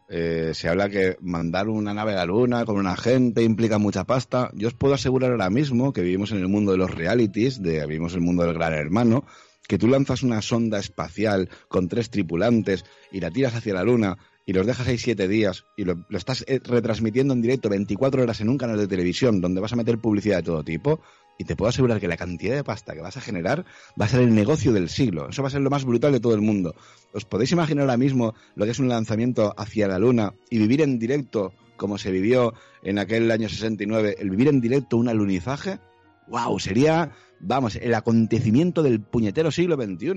se 0.54 0.70
habla 0.70 0.88
que 0.88 1.18
mandar 1.20 1.68
una 1.68 1.94
nave 1.94 2.14
a 2.14 2.18
la 2.18 2.26
Luna 2.26 2.64
con 2.64 2.78
una 2.78 2.96
gente 2.96 3.44
implica 3.44 3.80
mucha 3.80 4.04
pasta. 4.04 4.52
Yo 4.54 4.68
os 4.68 4.76
puedo 4.76 4.94
asegurar 4.94 5.32
ahora 5.32 5.50
mismo 5.50 5.92
que 5.92 6.02
vivimos 6.02 6.32
en 6.32 6.38
el 6.38 6.48
mundo 6.48 6.72
de 6.72 6.78
los 6.78 6.92
realities, 6.92 7.62
de, 7.62 7.86
vivimos 7.88 8.14
en 8.14 8.20
el 8.20 8.26
mundo 8.26 8.44
del 8.44 8.54
gran 8.54 8.74
hermano, 8.74 9.26
que 9.68 9.78
tú 9.78 9.88
lanzas 9.88 10.22
una 10.22 10.42
sonda 10.42 10.80
espacial 10.80 11.50
con 11.68 11.88
tres 11.88 12.10
tripulantes 12.10 12.86
y 13.12 13.20
la 13.20 13.32
tiras 13.32 13.56
hacia 13.56 13.74
la 13.74 13.84
Luna 13.84 14.18
y 14.46 14.54
los 14.54 14.66
dejas 14.66 14.88
ahí 14.88 14.98
siete 14.98 15.28
días 15.28 15.66
y 15.78 15.86
lo, 15.86 16.06
estás 16.10 16.44
eh, 16.48 16.60
retransmitiendo 16.64 17.34
en 17.34 17.42
directo 17.42 17.70
24 17.70 18.24
horas 18.24 18.42
en 18.42 18.50
un 18.50 18.58
canal 18.58 18.78
de 18.78 18.88
televisión 18.88 19.40
donde 19.40 19.62
vas 19.62 19.74
a 19.74 19.78
meter 19.78 19.98
publicidad 20.00 20.38
de 20.38 20.44
todo 20.44 20.64
tipo, 20.64 21.02
y 21.42 21.44
te 21.44 21.56
puedo 21.56 21.70
asegurar 21.70 22.00
que 22.00 22.08
la 22.08 22.18
cantidad 22.18 22.56
de 22.56 22.64
pasta 22.64 22.94
que 22.94 23.02
vas 23.02 23.18
a 23.18 23.22
generar 23.22 23.66
va 24.00 24.06
a 24.06 24.08
ser 24.08 24.22
el 24.22 24.36
negocio 24.36 24.72
del 24.74 24.90
siglo. 24.90 25.30
Eso 25.30 25.42
va 25.42 25.48
a 25.48 25.52
ser 25.52 25.62
lo 25.62 25.72
más 25.72 25.86
brutal 25.86 26.12
de 26.12 26.20
todo 26.20 26.36
el 26.36 26.42
mundo. 26.42 26.76
¿Os 27.14 27.26
podéis 27.26 27.52
imaginar 27.52 27.82
ahora 27.82 27.98
mismo 27.98 28.36
lo 28.54 28.66
que 28.66 28.72
es 28.72 28.80
un 28.80 28.90
lanzamiento 28.90 29.56
hacia 29.58 29.88
la 29.88 29.98
Luna 29.98 30.36
y 30.52 30.60
vivir 30.60 30.82
en 30.82 31.00
directo 31.00 31.52
como 31.78 31.98
se 31.98 32.12
vivió 32.12 32.54
en 32.84 33.00
aquel 33.00 33.32
año 33.32 33.50
69, 33.50 34.18
el 34.20 34.30
vivir 34.30 34.50
en 34.50 34.62
directo 34.62 34.98
un 34.98 35.10
alunizaje? 35.10 35.80
¡Wow! 36.28 36.60
Sería 36.60 37.12
vamos, 37.40 37.76
el 37.76 37.96
acontecimiento 37.96 38.84
del 38.84 39.02
puñetero 39.02 39.50
siglo 39.50 39.76
XXI. 39.76 40.14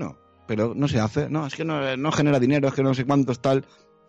Pero 0.47 0.75
no 0.75 0.87
se 0.87 0.99
hace, 0.99 1.27
no, 1.27 1.47
es 1.47 1.55
que 1.55 1.65
no, 1.65 2.11
genera 2.11 2.39
dinero, 2.39 2.67
es 2.67 2.75
que 2.75 2.83
no 2.83 2.93
sé 2.93 3.05
cuántos 3.05 3.41
tal. 3.41 3.65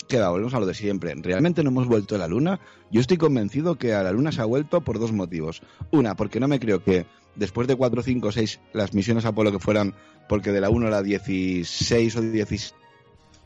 Queda, 0.09 0.31
volvemos 0.31 0.55
a 0.55 0.61
lo 0.61 0.67
de 0.67 0.75
siempre. 0.75 1.15
Realmente 1.17 1.63
no 1.65 1.71
hemos 1.71 1.89
vuelto 1.89 2.15
a 2.15 2.19
la 2.19 2.29
Luna. 2.29 2.61
Yo 2.91 3.01
estoy 3.01 3.17
convencido 3.17 3.77
que 3.77 3.93
a 3.93 4.03
la 4.03 4.13
Luna 4.13 4.31
se 4.31 4.41
ha 4.41 4.45
vuelto 4.45 4.81
por 4.81 4.99
dos 4.99 5.13
motivos. 5.13 5.63
Una, 5.91 6.15
porque 6.15 6.39
no 6.39 6.47
me 6.47 6.61
creo 6.61 6.83
que 6.83 7.07
después 7.35 7.67
de 7.67 7.77
4, 7.77 8.03
5, 8.03 8.33
6 8.33 8.61
las 8.73 8.95
misiones 8.95 9.25
Apolo 9.25 9.51
que 9.51 9.59
fueran, 9.59 9.95
porque 10.29 10.53
de 10.53 10.61
la 10.61 10.71
1 10.71 10.87
a 10.87 10.91
la 10.91 11.03
16 11.03 12.17
o 12.17 12.21
17 12.21 12.75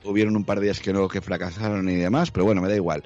hubieron 0.05 0.37
un 0.37 0.45
par 0.45 0.61
de 0.61 0.67
días 0.67 0.81
que 0.81 0.93
no, 0.93 1.09
que 1.09 1.21
fracasaron 1.21 1.89
y 1.89 1.97
demás, 1.97 2.31
pero 2.31 2.45
bueno, 2.45 2.61
me 2.61 2.69
da 2.69 2.77
igual. 2.77 3.05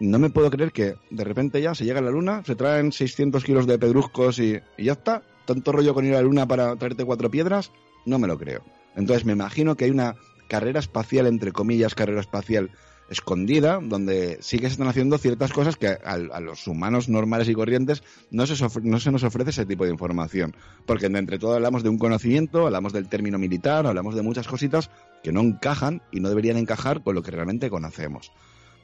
No 0.00 0.18
me 0.18 0.28
puedo 0.28 0.50
creer 0.50 0.72
que 0.72 0.94
de 1.10 1.24
repente 1.24 1.62
ya 1.62 1.74
se 1.74 1.84
llega 1.84 2.00
a 2.00 2.02
la 2.02 2.10
Luna, 2.10 2.42
se 2.44 2.56
traen 2.56 2.92
600 2.92 3.42
kilos 3.44 3.66
de 3.66 3.78
pedruscos 3.78 4.38
y 4.38 4.60
ya 4.78 4.92
está 4.92 5.22
tanto 5.46 5.72
rollo 5.72 5.94
con 5.94 6.04
ir 6.04 6.12
a 6.12 6.16
la 6.16 6.22
luna 6.22 6.46
para 6.46 6.76
traerte 6.76 7.04
cuatro 7.04 7.30
piedras, 7.30 7.70
no 8.04 8.18
me 8.18 8.26
lo 8.26 8.36
creo. 8.36 8.62
Entonces 8.96 9.24
me 9.24 9.32
imagino 9.32 9.76
que 9.76 9.84
hay 9.84 9.90
una 9.90 10.16
carrera 10.48 10.80
espacial, 10.80 11.26
entre 11.26 11.52
comillas, 11.52 11.94
carrera 11.94 12.20
espacial 12.20 12.70
escondida, 13.08 13.78
donde 13.80 14.38
sí 14.40 14.58
que 14.58 14.66
se 14.66 14.72
están 14.72 14.88
haciendo 14.88 15.16
ciertas 15.18 15.52
cosas 15.52 15.76
que 15.76 15.86
a, 15.86 16.40
los 16.40 16.66
humanos 16.66 17.08
normales 17.08 17.48
y 17.48 17.54
corrientes 17.54 18.02
no 18.30 18.46
se, 18.46 18.56
no 18.82 18.98
se 18.98 19.12
nos 19.12 19.22
ofrece 19.22 19.50
ese 19.50 19.66
tipo 19.66 19.84
de 19.84 19.92
información. 19.92 20.56
Porque 20.86 21.06
entre 21.06 21.38
todo 21.38 21.54
hablamos 21.54 21.82
de 21.84 21.88
un 21.88 21.98
conocimiento, 21.98 22.66
hablamos 22.66 22.92
del 22.92 23.08
término 23.08 23.38
militar, 23.38 23.86
hablamos 23.86 24.16
de 24.16 24.22
muchas 24.22 24.48
cositas 24.48 24.90
que 25.22 25.32
no 25.32 25.40
encajan 25.40 26.02
y 26.10 26.20
no 26.20 26.28
deberían 26.28 26.56
encajar 26.56 27.02
con 27.02 27.14
lo 27.14 27.22
que 27.22 27.30
realmente 27.30 27.70
conocemos. 27.70 28.32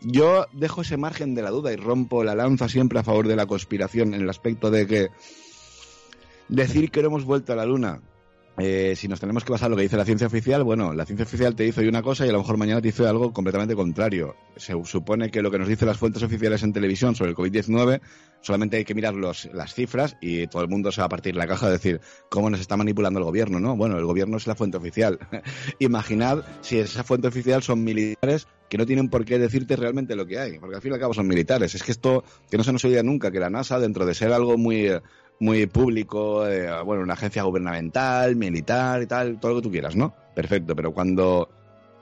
Yo 0.03 0.47
dejo 0.53 0.83
ese 0.83 0.97
margen 0.97 1.35
de 1.35 1.43
la 1.43 1.51
duda 1.51 1.73
y 1.73 1.77
rompo 1.77 2.25
la 2.25 2.35
lanza 2.35 2.69
siempre 2.69 2.99
a 3.01 3.05
favor 3.05 3.27
de 3.27 3.37
la 3.37 3.47
conspiración 3.47 4.15
en 4.15 4.23
el 4.23 4.31
aspecto 4.31 4.71
de 4.71 4.87
que 4.87 5.09
Decir 6.53 6.91
que 6.91 7.01
no 7.01 7.09
hemos 7.09 7.25
vuelto 7.25 7.55
a 7.55 7.57
la 7.57 7.65
Luna, 7.65 8.03
eh, 8.59 8.95
si 8.97 9.09
nos 9.09 9.21
tenemos 9.21 9.45
que 9.45 9.53
basar 9.53 9.67
en 9.67 9.71
lo 9.73 9.77
que 9.77 9.85
dice 9.85 9.97
la 9.97 10.05
ciencia 10.05 10.27
oficial, 10.27 10.63
bueno, 10.63 10.93
la 10.93 11.07
ciencia 11.07 11.25
oficial 11.25 11.55
te 11.55 11.65
dice 11.65 11.81
hoy 11.81 11.89
una 11.89 12.03
cosa 12.03 12.27
y 12.27 12.29
a 12.29 12.33
lo 12.33 12.39
mejor 12.39 12.57
mañana 12.57 12.81
te 12.81 12.89
dice 12.89 13.07
algo 13.07 13.33
completamente 13.33 13.75
contrario. 13.75 14.37
Se 14.57 14.75
supone 14.85 15.31
que 15.31 15.43
lo 15.43 15.51
que 15.51 15.59
nos 15.59 15.69
dicen 15.69 15.89
las 15.89 15.99
fuentes 15.99 16.23
oficiales 16.23 16.63
en 16.63 16.73
televisión 16.73 17.15
sobre 17.15 17.31
el 17.31 17.37
COVID-19 17.37 18.01
solamente 18.43 18.77
hay 18.77 18.85
que 18.85 18.95
mirar 18.95 19.15
los, 19.15 19.49
las 19.55 19.73
cifras 19.73 20.17
y 20.21 20.47
todo 20.49 20.63
el 20.63 20.69
mundo 20.69 20.93
se 20.93 21.01
va 21.01 21.07
a 21.07 21.09
partir 21.09 21.35
la 21.35 21.47
caja 21.47 21.67
de 21.67 21.73
decir 21.73 22.01
cómo 22.29 22.51
nos 22.51 22.61
está 22.61 22.77
manipulando 22.77 23.19
el 23.21 23.25
gobierno, 23.25 23.59
¿no? 23.59 23.77
Bueno, 23.77 23.97
el 23.97 24.05
gobierno 24.05 24.37
es 24.37 24.47
la 24.47 24.55
fuente 24.55 24.77
oficial. 24.77 25.19
Imaginad 25.79 26.45
si 26.61 26.79
esa 26.79 27.05
fuente 27.05 27.29
oficial 27.29 27.63
son 27.63 27.83
militares 27.83 28.47
que 28.69 28.79
no 28.79 28.87
tienen 28.87 29.09
por 29.09 29.25
qué 29.25 29.39
decirte 29.39 29.77
realmente 29.77 30.17
lo 30.17 30.27
que 30.27 30.39
hay, 30.39 30.59
porque 30.59 30.77
al 30.77 30.83
fin 30.83 30.93
y 30.93 30.95
al 30.95 31.01
cabo 31.01 31.15
son 31.15 31.29
militares. 31.29 31.75
Es 31.75 31.83
que 31.83 31.93
esto, 31.93 32.25
que 32.51 32.57
no 32.57 32.65
se 32.65 32.73
nos 32.73 32.85
olvida 32.85 33.03
nunca, 33.03 33.31
que 33.31 33.39
la 33.39 33.51
NASA, 33.51 33.79
dentro 33.79 34.07
de 34.07 34.15
ser 34.15 34.33
algo 34.33 34.57
muy 34.57 34.89
muy 35.43 35.67
público, 35.67 36.47
eh, 36.47 36.71
bueno, 36.85 37.03
una 37.03 37.15
agencia 37.15 37.43
gubernamental, 37.43 38.37
militar 38.37 39.03
y 39.03 39.07
tal, 39.07 39.41
todo 39.41 39.55
lo 39.55 39.57
que 39.59 39.65
tú 39.65 39.73
quieras, 39.73 39.97
¿no? 39.97 40.15
Perfecto, 40.37 40.77
pero 40.77 40.93
cuando 40.93 41.49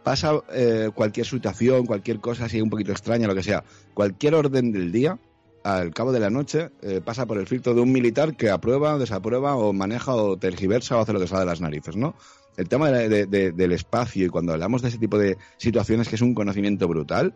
pasa 0.04 0.32
eh, 0.52 0.90
cualquier 0.94 1.24
situación, 1.24 1.86
cualquier 1.86 2.20
cosa 2.20 2.44
así 2.44 2.60
un 2.60 2.68
poquito 2.68 2.92
extraña, 2.92 3.26
lo 3.26 3.34
que 3.34 3.42
sea, 3.42 3.64
cualquier 3.94 4.34
orden 4.34 4.72
del 4.72 4.92
día, 4.92 5.18
al 5.64 5.94
cabo 5.94 6.12
de 6.12 6.20
la 6.20 6.28
noche, 6.28 6.68
eh, 6.82 7.00
pasa 7.02 7.24
por 7.24 7.38
el 7.38 7.46
filtro 7.46 7.72
de 7.72 7.80
un 7.80 7.90
militar 7.90 8.36
que 8.36 8.50
aprueba, 8.50 8.98
desaprueba 8.98 9.56
o 9.56 9.72
maneja 9.72 10.14
o 10.14 10.36
tergiversa 10.36 10.98
o 10.98 11.00
hace 11.00 11.14
lo 11.14 11.18
que 11.20 11.26
sale 11.26 11.40
de 11.40 11.46
las 11.46 11.62
narices, 11.62 11.96
¿no? 11.96 12.14
El 12.58 12.68
tema 12.68 12.90
del 12.90 13.72
espacio 13.72 14.26
y 14.26 14.28
cuando 14.28 14.52
hablamos 14.52 14.82
de 14.82 14.88
ese 14.88 14.98
tipo 14.98 15.16
de 15.16 15.38
situaciones 15.56 16.10
que 16.10 16.16
es 16.16 16.20
un 16.20 16.34
conocimiento 16.34 16.86
brutal, 16.88 17.32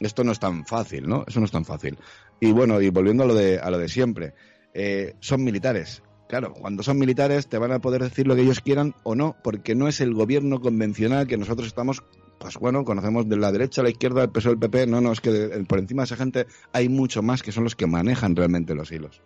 esto 0.00 0.22
no 0.22 0.32
es 0.32 0.38
tan 0.38 0.66
fácil, 0.66 1.08
¿no? 1.08 1.24
Eso 1.26 1.40
no 1.40 1.46
es 1.46 1.52
tan 1.52 1.64
fácil. 1.64 1.96
Y 2.40 2.52
bueno, 2.52 2.78
y 2.82 2.90
volviendo 2.90 3.22
a 3.22 3.26
lo 3.26 3.34
de, 3.34 3.58
a 3.58 3.70
lo 3.70 3.78
de 3.78 3.88
siempre, 3.88 4.34
eh, 4.74 5.14
son 5.20 5.44
militares. 5.44 6.02
Claro, 6.30 6.54
cuando 6.54 6.84
son 6.84 6.96
militares 6.96 7.48
te 7.48 7.58
van 7.58 7.72
a 7.72 7.80
poder 7.80 8.04
decir 8.04 8.28
lo 8.28 8.36
que 8.36 8.42
ellos 8.42 8.60
quieran 8.60 8.94
o 9.02 9.16
no, 9.16 9.34
porque 9.42 9.74
no 9.74 9.88
es 9.88 10.00
el 10.00 10.14
gobierno 10.14 10.60
convencional 10.60 11.26
que 11.26 11.36
nosotros 11.36 11.66
estamos, 11.66 12.04
pues 12.38 12.56
bueno, 12.56 12.84
conocemos 12.84 13.28
de 13.28 13.36
la 13.36 13.50
derecha, 13.50 13.82
la 13.82 13.90
izquierda, 13.90 14.22
el 14.22 14.30
PSOE, 14.30 14.52
el 14.52 14.58
PP, 14.60 14.86
no, 14.86 15.00
no, 15.00 15.10
es 15.10 15.20
que 15.20 15.64
por 15.66 15.80
encima 15.80 16.02
de 16.02 16.04
esa 16.04 16.14
gente 16.14 16.46
hay 16.72 16.88
mucho 16.88 17.20
más 17.20 17.42
que 17.42 17.50
son 17.50 17.64
los 17.64 17.74
que 17.74 17.88
manejan 17.88 18.36
realmente 18.36 18.76
los 18.76 18.92
hilos. 18.92 19.22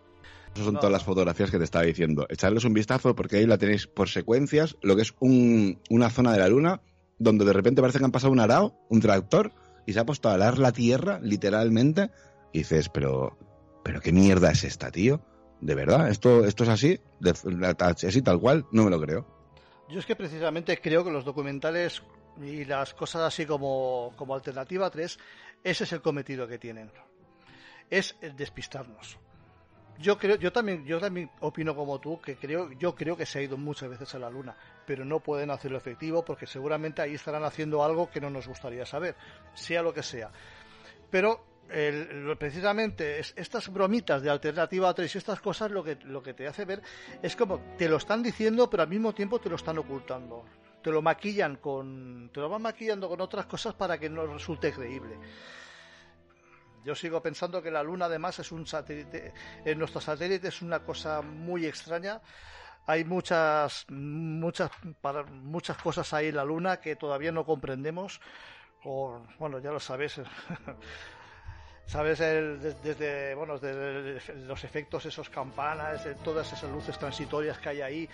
Esas 0.55 0.65
son 0.65 0.77
todas 0.77 0.91
las 0.91 1.03
fotografías 1.03 1.51
que 1.51 1.59
te 1.59 1.63
estaba 1.63 1.85
diciendo. 1.85 2.25
Echarles 2.27 2.63
un 2.63 2.73
vistazo 2.73 3.13
porque 3.13 3.37
ahí 3.37 3.45
la 3.45 3.59
tenéis 3.59 3.85
por 3.85 4.09
secuencias, 4.09 4.75
lo 4.81 4.95
que 4.95 5.03
es 5.03 5.13
una 5.19 6.09
zona 6.09 6.31
de 6.31 6.39
la 6.39 6.47
luna 6.47 6.81
donde 7.19 7.45
de 7.45 7.53
repente 7.53 7.81
parece 7.81 7.99
que 7.99 8.05
han 8.05 8.11
pasado 8.11 8.33
un 8.33 8.39
arao, 8.39 8.73
un 8.89 8.99
tractor, 8.99 9.51
y 9.85 9.93
se 9.93 9.99
ha 9.99 10.07
puesto 10.07 10.29
a 10.29 10.33
alar 10.33 10.57
la 10.57 10.71
tierra, 10.71 11.19
literalmente, 11.21 12.09
y 12.51 12.59
dices, 12.59 12.89
pero, 12.89 13.37
pero 13.83 14.01
qué 14.01 14.11
mierda 14.11 14.49
es 14.49 14.63
esta, 14.63 14.89
tío 14.89 15.21
¿De 15.61 15.75
verdad? 15.75 16.09
¿Esto, 16.09 16.45
esto 16.45 16.63
es 16.63 16.69
así? 16.69 16.99
¿Así 17.89 18.21
tal 18.21 18.39
cual? 18.39 18.65
No 18.71 18.83
me 18.83 18.89
lo 18.91 18.99
creo. 18.99 19.25
Yo 19.89 19.99
es 19.99 20.05
que 20.05 20.15
precisamente 20.15 20.79
creo 20.81 21.03
que 21.03 21.11
los 21.11 21.25
documentales 21.25 22.01
y 22.41 22.65
las 22.65 22.93
cosas 22.93 23.21
así 23.21 23.45
como, 23.45 24.13
como 24.15 24.35
Alternativa 24.35 24.89
3, 24.89 25.17
ese 25.63 25.83
es 25.83 25.93
el 25.93 26.01
cometido 26.01 26.47
que 26.47 26.57
tienen. 26.57 26.91
Es 27.89 28.15
despistarnos. 28.35 29.17
Yo 29.97 30.17
creo, 30.17 30.35
yo 30.35 30.51
también, 30.51 30.85
yo 30.85 30.99
también 30.99 31.29
opino 31.39 31.73
como 31.73 31.99
tú, 31.99 32.19
que 32.19 32.35
creo, 32.35 32.71
yo 32.73 32.95
creo 32.95 33.15
que 33.15 33.25
se 33.25 33.39
ha 33.39 33.41
ido 33.43 33.55
muchas 33.55 33.89
veces 33.89 34.13
a 34.15 34.19
la 34.19 34.29
luna, 34.29 34.55
pero 34.85 35.05
no 35.05 35.21
pueden 35.21 35.51
hacerlo 35.51 35.77
efectivo 35.77 36.25
porque 36.25 36.47
seguramente 36.47 37.01
ahí 37.01 37.13
estarán 37.13 37.45
haciendo 37.45 37.81
algo 37.83 38.09
que 38.09 38.19
no 38.19 38.29
nos 38.29 38.47
gustaría 38.47 38.85
saber, 38.85 39.15
sea 39.53 39.81
lo 39.81 39.93
que 39.93 40.03
sea. 40.03 40.31
Pero 41.09 41.45
precisamente 41.67 43.19
estas 43.19 43.71
bromitas 43.71 44.21
de 44.21 44.29
alternativa 44.29 44.93
3 44.93 45.15
y 45.15 45.17
estas 45.17 45.39
cosas 45.39 45.71
lo 45.71 45.83
que, 45.83 45.95
lo 46.03 46.21
que 46.21 46.33
te 46.33 46.47
hace 46.47 46.63
ver 46.63 46.81
es 47.21 47.35
como 47.35 47.59
te 47.77 47.89
lo 47.89 47.97
están 47.97 48.21
diciendo 48.21 48.69
pero 48.69 48.83
al 48.83 48.89
mismo 48.89 49.13
tiempo 49.13 49.39
te 49.39 49.49
lo 49.49 49.55
están 49.55 49.77
ocultando 49.79 50.45
te 50.83 50.91
lo 50.91 51.01
maquillan 51.01 51.55
con 51.57 52.29
te 52.33 52.39
lo 52.39 52.49
van 52.49 52.61
maquillando 52.61 53.09
con 53.09 53.19
otras 53.19 53.47
cosas 53.47 53.73
para 53.73 53.97
que 53.97 54.09
no 54.09 54.27
resulte 54.27 54.71
creíble 54.71 55.17
yo 56.83 56.93
sigo 56.93 57.19
pensando 57.21 57.63
que 57.63 57.71
la 57.71 57.81
luna 57.81 58.05
además 58.05 58.37
es 58.37 58.51
un 58.51 58.67
satélite 58.67 59.33
en 59.65 59.79
nuestro 59.79 59.99
satélite 59.99 60.49
es 60.49 60.61
una 60.61 60.79
cosa 60.79 61.23
muy 61.23 61.65
extraña 61.65 62.21
hay 62.87 63.03
muchas, 63.03 63.85
muchas, 63.89 64.69
para, 65.01 65.23
muchas 65.23 65.77
cosas 65.77 66.13
ahí 66.13 66.27
en 66.27 66.35
la 66.35 66.45
Luna 66.45 66.79
que 66.79 66.95
todavía 66.95 67.31
no 67.31 67.43
comprendemos. 67.43 68.21
O, 68.83 69.23
bueno, 69.39 69.59
ya 69.59 69.71
lo 69.71 69.79
sabes. 69.79 70.21
sabes 71.87 72.19
desde 72.19 73.35
bueno 73.35 73.57
desde 73.59 74.35
los 74.45 74.63
efectos 74.63 75.05
esos 75.05 75.29
campanas 75.29 76.07
todas 76.23 76.51
esas 76.51 76.69
luces 76.71 76.97
transitorias 76.97 77.57
que 77.59 77.69
hay 77.69 77.81
ahí 77.81 78.09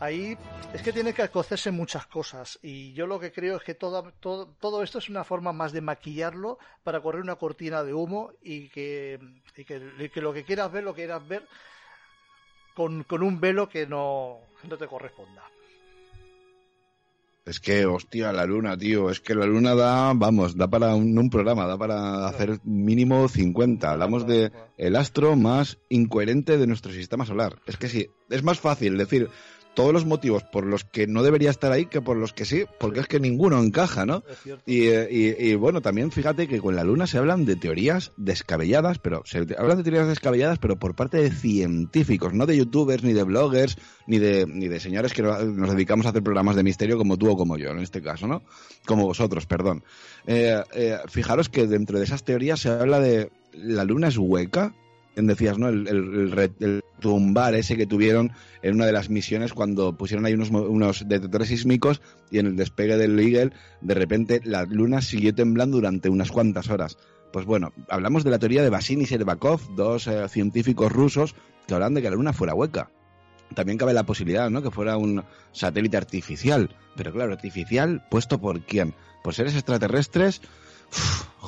ahí 0.00 0.36
es 0.72 0.82
que 0.82 0.92
tiene 0.92 1.12
que 1.12 1.28
cocerse 1.28 1.70
muchas 1.70 2.06
cosas 2.06 2.58
y 2.62 2.92
yo 2.92 3.06
lo 3.06 3.18
que 3.18 3.32
creo 3.32 3.56
es 3.56 3.62
que 3.62 3.74
todo, 3.74 4.12
todo, 4.20 4.46
todo 4.60 4.82
esto 4.82 4.98
es 4.98 5.08
una 5.08 5.24
forma 5.24 5.52
más 5.52 5.72
de 5.72 5.80
maquillarlo 5.80 6.58
para 6.84 7.00
correr 7.00 7.22
una 7.22 7.36
cortina 7.36 7.82
de 7.82 7.94
humo 7.94 8.32
y 8.42 8.68
que, 8.68 9.18
y 9.56 9.64
que, 9.64 10.10
que 10.12 10.20
lo 10.20 10.32
que 10.32 10.44
quieras 10.44 10.70
ver 10.70 10.84
lo 10.84 10.94
quieras 10.94 11.26
ver 11.26 11.46
con, 12.74 13.02
con 13.04 13.22
un 13.22 13.40
velo 13.40 13.68
que 13.68 13.86
no, 13.86 14.38
no 14.62 14.76
te 14.76 14.86
corresponda. 14.86 15.42
Es 17.48 17.60
que, 17.60 17.86
hostia, 17.86 18.30
la 18.30 18.44
luna, 18.44 18.76
tío, 18.76 19.10
es 19.10 19.20
que 19.20 19.34
la 19.34 19.46
luna 19.46 19.74
da, 19.74 20.12
vamos, 20.14 20.54
da 20.54 20.68
para 20.68 20.94
un, 20.94 21.18
un 21.18 21.30
programa, 21.30 21.66
da 21.66 21.78
para 21.78 22.26
hacer 22.26 22.60
mínimo 22.62 23.26
50. 23.26 23.90
Hablamos 23.90 24.26
de 24.26 24.52
el 24.76 24.96
astro 24.96 25.34
más 25.34 25.78
incoherente 25.88 26.58
de 26.58 26.66
nuestro 26.66 26.92
sistema 26.92 27.24
solar. 27.24 27.56
Es 27.66 27.78
que 27.78 27.88
sí, 27.88 28.10
es 28.28 28.42
más 28.42 28.60
fácil 28.60 28.98
decir, 28.98 29.30
todos 29.78 29.92
los 29.92 30.06
motivos 30.06 30.42
por 30.42 30.66
los 30.66 30.82
que 30.82 31.06
no 31.06 31.22
debería 31.22 31.50
estar 31.50 31.70
ahí 31.70 31.86
que 31.86 32.00
por 32.00 32.16
los 32.16 32.32
que 32.32 32.44
sí, 32.44 32.64
porque 32.80 32.98
es 32.98 33.06
que 33.06 33.20
ninguno 33.20 33.62
encaja, 33.62 34.04
¿no? 34.04 34.24
Eh, 34.66 35.36
y, 35.38 35.54
bueno, 35.54 35.80
también 35.80 36.10
fíjate 36.10 36.48
que 36.48 36.58
con 36.58 36.74
la 36.74 36.82
Luna 36.82 37.06
se 37.06 37.16
hablan 37.16 37.44
de 37.44 37.54
teorías 37.54 38.10
descabelladas, 38.16 38.98
pero 38.98 39.22
se 39.24 39.46
hablan 39.56 39.76
de 39.76 39.84
teorías 39.84 40.08
descabelladas, 40.08 40.58
pero 40.58 40.80
por 40.80 40.96
parte 40.96 41.18
de 41.18 41.30
científicos, 41.30 42.34
no 42.34 42.44
de 42.46 42.56
youtubers, 42.56 43.04
ni 43.04 43.12
de 43.12 43.22
bloggers, 43.22 43.78
ni 44.08 44.18
de, 44.18 44.46
ni 44.48 44.66
de 44.66 44.80
señores 44.80 45.12
que 45.12 45.22
nos 45.22 45.70
dedicamos 45.70 46.06
a 46.06 46.08
hacer 46.08 46.24
programas 46.24 46.56
de 46.56 46.64
misterio 46.64 46.98
como 46.98 47.16
tú 47.16 47.30
o 47.30 47.36
como 47.36 47.56
yo, 47.56 47.70
en 47.70 47.78
este 47.78 48.02
caso, 48.02 48.26
¿no? 48.26 48.42
Como 48.84 49.06
vosotros, 49.06 49.46
perdón. 49.46 49.84
Eh, 50.26 50.60
eh, 50.74 50.98
fijaros 51.06 51.48
que 51.48 51.68
dentro 51.68 52.00
de 52.00 52.04
esas 52.04 52.24
teorías 52.24 52.58
se 52.58 52.70
habla 52.70 52.98
de 52.98 53.30
la 53.52 53.84
Luna 53.84 54.08
es 54.08 54.18
hueca, 54.18 54.74
decías, 55.16 55.58
¿no? 55.58 55.68
El, 55.68 55.86
el, 56.60 56.82
tumbar 57.00 57.54
ese 57.54 57.76
que 57.76 57.86
tuvieron 57.86 58.32
en 58.62 58.74
una 58.74 58.86
de 58.86 58.92
las 58.92 59.08
misiones 59.08 59.52
cuando 59.52 59.96
pusieron 59.96 60.26
ahí 60.26 60.34
unos, 60.34 60.50
unos 60.50 61.08
detectores 61.08 61.48
sísmicos 61.48 62.00
y 62.30 62.38
en 62.38 62.46
el 62.46 62.56
despegue 62.56 62.96
del 62.96 63.18
Eagle, 63.18 63.52
de 63.80 63.94
repente 63.94 64.40
la 64.44 64.64
luna 64.64 65.00
siguió 65.00 65.34
temblando 65.34 65.76
durante 65.76 66.08
unas 66.08 66.30
cuantas 66.30 66.68
horas. 66.70 66.98
Pues 67.32 67.44
bueno, 67.44 67.72
hablamos 67.88 68.24
de 68.24 68.30
la 68.30 68.38
teoría 68.38 68.62
de 68.62 68.70
Basin 68.70 69.00
y 69.00 69.06
Serbakov, 69.06 69.74
dos 69.74 70.06
eh, 70.06 70.28
científicos 70.28 70.90
rusos 70.90 71.34
que 71.66 71.74
hablan 71.74 71.94
de 71.94 72.02
que 72.02 72.10
la 72.10 72.16
luna 72.16 72.32
fuera 72.32 72.54
hueca. 72.54 72.90
También 73.54 73.78
cabe 73.78 73.94
la 73.94 74.04
posibilidad, 74.04 74.50
¿no? 74.50 74.62
Que 74.62 74.70
fuera 74.70 74.96
un 74.96 75.24
satélite 75.52 75.96
artificial. 75.96 76.74
Pero 76.96 77.12
claro, 77.12 77.32
artificial, 77.32 78.04
puesto 78.10 78.40
por 78.40 78.60
quién? 78.62 78.94
Por 79.22 79.34
seres 79.34 79.54
extraterrestres 79.54 80.40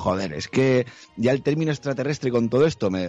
joder, 0.01 0.33
es 0.33 0.47
que 0.47 0.85
ya 1.15 1.31
el 1.31 1.43
término 1.43 1.71
extraterrestre 1.71 2.31
con 2.31 2.49
todo 2.49 2.65
esto 2.65 2.89
me, 2.89 3.07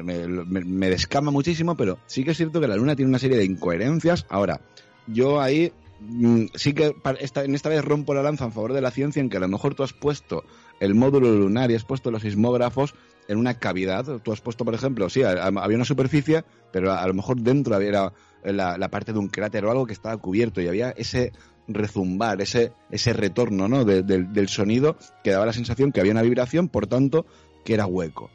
descama 0.91 1.31
muchísimo, 1.31 1.77
pero 1.77 1.99
sí 2.07 2.25
que 2.25 2.33
es 2.33 2.37
cierto 2.37 2.61
que 2.61 2.69
la 2.69 2.77
Luna 2.77 2.97
tiene 2.97 3.09
una 3.09 3.19
serie 3.19 3.39
de 3.39 3.45
incoherencias. 3.45 4.27
Ahora, 4.29 4.61
yo 5.07 5.41
ahí 5.41 5.73
mm, 6.01 6.47
sí 6.55 6.75
que 6.75 6.95
en 7.05 7.55
esta 7.55 7.69
vez 7.69 7.85
rompo 7.85 8.15
la 8.15 8.23
lanza 8.23 8.45
en 8.45 8.53
favor 8.53 8.73
de 8.73 8.83
la 8.83 8.91
ciencia 8.91 9.21
en 9.21 9.31
que 9.31 9.39
a 9.39 9.41
lo 9.41 9.49
mejor 9.49 9.75
tú 9.75 9.83
has 9.83 9.93
puesto 9.93 10.45
el 10.81 10.95
módulo 10.95 11.31
lunar 11.33 11.71
y 11.71 11.75
has 11.75 11.85
puesto 11.85 12.11
los 12.11 12.23
sismógrafos 12.23 12.95
en 13.29 13.39
una 13.39 13.55
cavidad. 13.55 14.21
Tú 14.23 14.33
has 14.33 14.41
puesto, 14.41 14.65
por 14.65 14.75
ejemplo, 14.75 15.09
sí, 15.09 15.23
había 15.23 15.77
una 15.77 15.85
superficie, 15.85 16.45
pero 16.73 16.93
a, 16.93 17.07
lo 17.07 17.15
mejor 17.15 17.41
dentro 17.41 17.75
había 17.75 18.13
la, 18.45 18.77
la, 18.77 18.89
parte 18.91 19.13
de 19.13 19.19
un 19.19 19.29
cráter 19.29 19.65
o 19.65 19.71
algo 19.71 19.87
que 19.87 19.93
estaba 19.93 20.17
cubierto 20.17 20.61
y 20.61 20.69
había 20.69 20.91
ese 20.91 21.33
rezumbar, 21.75 22.41
ese, 22.41 22.73
ese 22.91 23.13
retorno 23.13 23.69
¿no? 23.69 23.85
del 23.85 24.49
sonido 24.49 24.97
que 25.23 25.31
daba 25.31 25.47
la 25.47 25.53
sensación 25.53 25.93
que 25.93 26.01
había 26.01 26.13
una 26.13 26.23
vibración, 26.23 26.69
por 26.69 26.87
tanto, 26.87 27.27
que 27.65 27.75
era 27.75 27.87
hueco. 27.87 28.31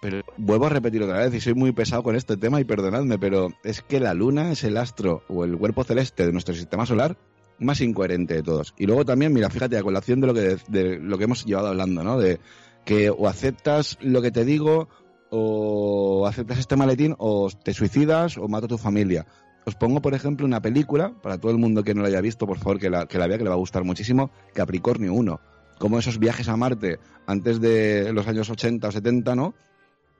Pero 0.00 0.22
vuelvo 0.36 0.66
a 0.66 0.70
repetir 0.70 1.02
otra 1.02 1.18
vez, 1.18 1.32
y 1.32 1.40
soy 1.40 1.54
muy 1.54 1.70
pesado 1.70 2.02
con 2.02 2.16
este 2.16 2.36
tema, 2.36 2.60
y 2.60 2.64
perdonadme, 2.64 3.18
pero 3.18 3.50
es 3.62 3.82
que 3.82 4.00
la 4.00 4.14
luna 4.14 4.50
es 4.50 4.64
el 4.64 4.76
astro 4.76 5.22
o 5.28 5.44
el 5.44 5.56
cuerpo 5.56 5.84
celeste 5.84 6.26
de 6.26 6.32
nuestro 6.32 6.54
sistema 6.54 6.86
solar 6.86 7.16
más 7.58 7.80
incoherente 7.80 8.34
de 8.34 8.42
todos. 8.42 8.74
Y 8.76 8.86
luego 8.86 9.04
también, 9.04 9.32
mira, 9.32 9.48
fíjate, 9.48 9.78
a 9.78 9.82
colación 9.82 10.20
de 10.20 10.26
lo 10.26 10.34
que, 10.34 10.56
de 10.68 10.98
lo 10.98 11.18
que 11.18 11.24
hemos 11.24 11.44
llevado 11.44 11.68
hablando, 11.68 12.02
¿no? 12.02 12.18
De 12.18 12.40
que 12.84 13.10
o 13.10 13.28
aceptas 13.28 13.96
lo 14.00 14.20
que 14.22 14.32
te 14.32 14.44
digo, 14.44 14.88
o 15.30 16.26
aceptas 16.26 16.58
este 16.58 16.76
maletín, 16.76 17.14
o 17.18 17.48
te 17.50 17.72
suicidas, 17.72 18.36
o 18.36 18.48
mato 18.48 18.66
a 18.66 18.70
tu 18.70 18.78
familia. 18.78 19.26
Os 19.64 19.76
pongo, 19.76 20.02
por 20.02 20.14
ejemplo, 20.14 20.44
una 20.44 20.60
película, 20.60 21.12
para 21.22 21.38
todo 21.38 21.52
el 21.52 21.58
mundo 21.58 21.84
que 21.84 21.94
no 21.94 22.02
la 22.02 22.08
haya 22.08 22.20
visto, 22.20 22.46
por 22.46 22.58
favor, 22.58 22.80
que 22.80 22.90
la, 22.90 23.06
que 23.06 23.18
la 23.18 23.28
vea, 23.28 23.38
que 23.38 23.44
le 23.44 23.50
va 23.50 23.54
a 23.54 23.58
gustar 23.58 23.84
muchísimo, 23.84 24.30
Capricornio 24.54 25.14
1. 25.14 25.40
Como 25.78 25.98
esos 25.98 26.18
viajes 26.18 26.48
a 26.48 26.56
Marte 26.56 26.98
antes 27.26 27.60
de 27.60 28.12
los 28.12 28.26
años 28.26 28.50
80 28.50 28.88
o 28.88 28.92
70, 28.92 29.34
¿no? 29.36 29.54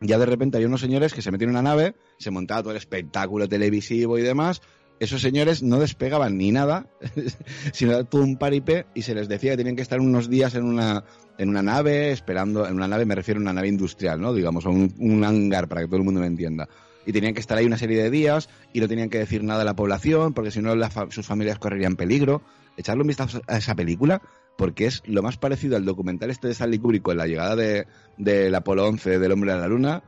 Ya 0.01 0.19
de 0.19 0.27
repente 0.27 0.59
hay 0.59 0.65
unos 0.65 0.81
señores 0.81 1.13
que 1.13 1.23
se 1.23 1.31
metieron 1.31 1.55
en 1.55 1.61
una 1.61 1.71
nave, 1.71 1.95
se 2.19 2.31
montaba 2.31 2.63
todo 2.63 2.73
el 2.73 2.77
espectáculo 2.77 3.49
televisivo 3.49 4.19
y 4.19 4.23
demás, 4.23 4.61
esos 4.99 5.21
señores 5.21 5.63
no 5.63 5.79
despegaban 5.79 6.37
ni 6.39 6.53
nada, 6.53 6.87
sino 7.73 8.05
todo 8.05 8.23
un 8.23 8.37
paripé 8.37 8.87
y 8.95 9.03
se 9.03 9.15
les 9.15 9.29
decía 9.29 9.53
que 9.53 9.59
tenían 9.59 9.77
que 9.77 9.83
estar 9.83 10.01
unos 10.01 10.29
días 10.29 10.55
en 10.55 10.65
una, 10.65 11.05
en 11.39 11.49
una 11.49 11.63
nave, 11.63 12.11
esperando, 12.13 12.67
en 12.67 12.75
una 12.75 12.89
nave 12.89 13.05
me 13.05 13.15
refiero 13.15 13.39
a 13.41 13.43
una 13.43 13.53
nave 13.53 13.69
industrial, 13.69 14.21
¿no? 14.21 14.33
Digamos, 14.33 14.65
un, 14.67 14.95
un 14.99 15.25
hangar 15.25 15.69
para 15.69 15.83
que 15.83 15.87
todo 15.89 15.97
el 15.97 16.05
mundo 16.05 16.21
me 16.21 16.27
entienda 16.27 16.69
y 17.07 17.13
tenían 17.13 17.35
que 17.35 17.41
estar 17.41 17.59
ahí 17.59 17.67
una 17.67 17.79
serie 17.79 18.03
de 18.03 18.11
días 18.11 18.49
y 18.73 18.81
no 18.81 18.89
tenían 18.89 19.11
que 19.11 19.19
decir 19.19 19.43
nada 19.43 19.63
a 19.63 19.65
la 19.65 19.75
población 19.75 20.35
porque 20.35 20.51
si 20.51 20.61
no 20.61 20.75
sus 21.11 21.27
familias 21.27 21.59
correrían 21.59 21.97
peligro. 21.97 22.43
Echarle 22.77 23.03
un 23.03 23.09
vistazo 23.09 23.43
a 23.49 23.59
esa 23.59 23.75
película 23.75 24.23
porque 24.57 24.87
es 24.87 25.03
lo 25.07 25.23
más 25.23 25.37
parecido 25.37 25.77
al 25.77 25.85
documental 25.85 26.31
este 26.31 26.47
de 26.47 26.53
Stanley 26.53 26.79
Kubrick 26.79 27.07
en 27.09 27.17
la 27.17 27.27
llegada 27.27 27.57
de, 27.57 27.87
del 28.17 28.55
Apolo 28.55 28.87
11 28.87 29.19
del 29.19 29.33
hombre 29.33 29.53
a 29.53 29.57
la 29.57 29.67
luna 29.67 30.03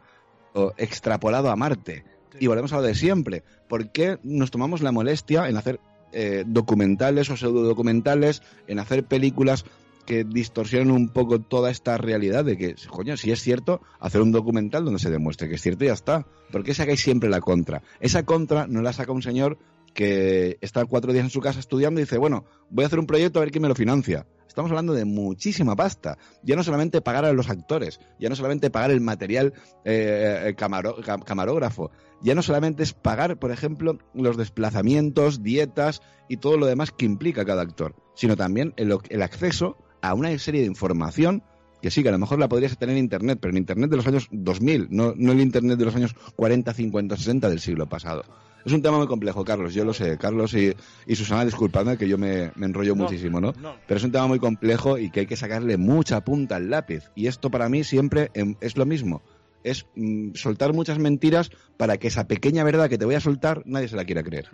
o 0.54 0.72
extrapolado 0.76 1.50
a 1.50 1.56
Marte. 1.56 2.04
Y 2.40 2.46
volvemos 2.46 2.72
a 2.72 2.76
lo 2.76 2.82
de 2.82 2.94
siempre. 2.94 3.42
¿Por 3.68 3.90
qué 3.90 4.18
nos 4.22 4.50
tomamos 4.50 4.82
la 4.82 4.92
molestia 4.92 5.48
en 5.48 5.56
hacer 5.56 5.80
eh, 6.16 6.44
documentales 6.46 7.28
o 7.28 7.36
pseudo 7.36 7.64
documentales, 7.64 8.40
en 8.68 8.78
hacer 8.78 9.04
películas 9.04 9.64
que 10.04 10.24
distorsionen 10.24 10.90
un 10.90 11.08
poco 11.08 11.40
toda 11.40 11.70
esta 11.70 11.96
realidad 11.98 12.44
de 12.44 12.56
que, 12.56 12.74
coño, 12.88 13.16
si 13.16 13.32
es 13.32 13.40
cierto, 13.40 13.80
hacer 14.00 14.20
un 14.20 14.32
documental 14.32 14.84
donde 14.84 15.00
se 15.00 15.10
demuestre 15.10 15.48
que 15.48 15.54
es 15.54 15.62
cierto 15.62 15.84
y 15.84 15.88
ya 15.88 15.94
está. 15.94 16.26
¿Por 16.50 16.62
qué 16.62 16.74
sacáis 16.74 17.00
siempre 17.00 17.28
la 17.28 17.40
contra? 17.40 17.82
Esa 18.00 18.24
contra 18.24 18.66
no 18.66 18.82
la 18.82 18.92
saca 18.92 19.12
un 19.12 19.22
señor 19.22 19.58
que 19.94 20.58
está 20.60 20.84
cuatro 20.84 21.12
días 21.12 21.24
en 21.24 21.30
su 21.30 21.40
casa 21.40 21.60
estudiando 21.60 22.00
y 22.00 22.04
dice, 22.04 22.18
bueno, 22.18 22.44
voy 22.68 22.84
a 22.84 22.86
hacer 22.88 22.98
un 22.98 23.06
proyecto 23.06 23.38
a 23.38 23.42
ver 23.42 23.50
quién 23.50 23.62
me 23.62 23.68
lo 23.68 23.74
financia. 23.74 24.26
Estamos 24.46 24.70
hablando 24.70 24.92
de 24.92 25.04
muchísima 25.04 25.74
pasta. 25.74 26.16
Ya 26.44 26.54
no 26.54 26.62
solamente 26.62 27.00
pagar 27.00 27.24
a 27.24 27.32
los 27.32 27.50
actores, 27.50 27.98
ya 28.20 28.28
no 28.28 28.36
solamente 28.36 28.70
pagar 28.70 28.92
el 28.92 29.00
material 29.00 29.52
eh, 29.84 30.44
eh 30.46 30.54
camarógrafo, 30.54 31.90
ya 32.22 32.34
no 32.34 32.42
solamente 32.42 32.84
es 32.84 32.92
pagar, 32.92 33.38
por 33.38 33.50
ejemplo, 33.50 33.98
los 34.14 34.36
desplazamientos, 34.36 35.42
dietas 35.42 36.02
y 36.28 36.36
todo 36.36 36.56
lo 36.56 36.66
demás 36.66 36.92
que 36.92 37.04
implica 37.04 37.44
cada 37.44 37.62
actor, 37.62 37.96
sino 38.14 38.36
también 38.36 38.74
el, 38.76 38.96
el 39.08 39.22
acceso 39.22 39.76
a 40.04 40.14
una 40.14 40.36
serie 40.38 40.60
de 40.60 40.66
información 40.66 41.42
que 41.80 41.90
sí, 41.90 42.02
que 42.02 42.08
a 42.08 42.12
lo 42.12 42.18
mejor 42.18 42.38
la 42.38 42.48
podrías 42.48 42.76
tener 42.78 42.96
en 42.96 43.04
Internet, 43.04 43.38
pero 43.40 43.50
en 43.50 43.58
Internet 43.58 43.90
de 43.90 43.96
los 43.96 44.06
años 44.06 44.28
2000, 44.30 44.88
no, 44.90 45.12
no 45.16 45.32
el 45.32 45.40
Internet 45.40 45.78
de 45.78 45.84
los 45.84 45.94
años 45.94 46.14
40, 46.36 46.72
50, 46.72 47.16
60 47.16 47.50
del 47.50 47.60
siglo 47.60 47.86
pasado. 47.86 48.24
Es 48.64 48.72
un 48.72 48.80
tema 48.80 48.96
muy 48.96 49.06
complejo, 49.06 49.44
Carlos, 49.44 49.74
yo 49.74 49.84
lo 49.84 49.92
sé. 49.92 50.16
Carlos 50.16 50.54
y, 50.54 50.74
y 51.06 51.16
Susana, 51.16 51.44
disculpadme 51.44 51.98
que 51.98 52.08
yo 52.08 52.16
me, 52.16 52.52
enrollo 52.58 52.96
muchísimo, 52.96 53.38
¿no? 53.38 53.52
Pero 53.86 53.98
es 53.98 54.04
un 54.04 54.12
tema 54.12 54.26
muy 54.26 54.38
complejo 54.38 54.96
y 54.96 55.10
que 55.10 55.20
hay 55.20 55.26
que 55.26 55.36
sacarle 55.36 55.76
mucha 55.76 56.22
punta 56.22 56.56
al 56.56 56.70
lápiz. 56.70 57.10
Y 57.14 57.26
esto 57.26 57.50
para 57.50 57.68
mí 57.68 57.84
siempre 57.84 58.30
em, 58.32 58.54
es 58.62 58.78
lo 58.78 58.86
mismo. 58.86 59.20
Es 59.62 59.84
mm, 59.94 60.32
soltar 60.34 60.72
muchas 60.72 60.98
mentiras 60.98 61.50
para 61.76 61.98
que 61.98 62.08
esa 62.08 62.26
pequeña 62.26 62.64
verdad 62.64 62.88
que 62.88 62.96
te 62.96 63.04
voy 63.04 63.16
a 63.16 63.20
soltar 63.20 63.62
nadie 63.66 63.88
se 63.88 63.96
la 63.96 64.06
quiera 64.06 64.22
creer 64.22 64.48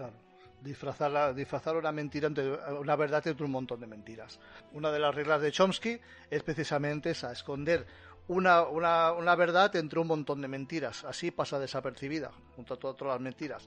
disfrazar, 0.62 1.34
disfrazar 1.34 1.76
una 1.76 1.92
mentira 1.92 2.26
entre 2.26 2.52
una 2.78 2.96
verdad 2.96 3.26
entre 3.26 3.44
un 3.44 3.52
montón 3.52 3.80
de 3.80 3.86
mentiras. 3.86 4.38
Una 4.72 4.90
de 4.90 4.98
las 4.98 5.14
reglas 5.14 5.40
de 5.40 5.52
Chomsky 5.52 6.00
es 6.30 6.42
precisamente 6.42 7.10
esa, 7.10 7.32
esconder 7.32 7.86
una, 8.28 8.62
una, 8.62 9.12
una 9.12 9.34
verdad 9.34 9.74
entre 9.76 9.98
un 9.98 10.06
montón 10.06 10.40
de 10.40 10.48
mentiras. 10.48 11.04
Así 11.04 11.30
pasa 11.30 11.58
desapercibida, 11.58 12.30
junto 12.54 12.74
a 12.74 12.78
todas 12.78 13.00
las 13.02 13.20
mentiras. 13.20 13.66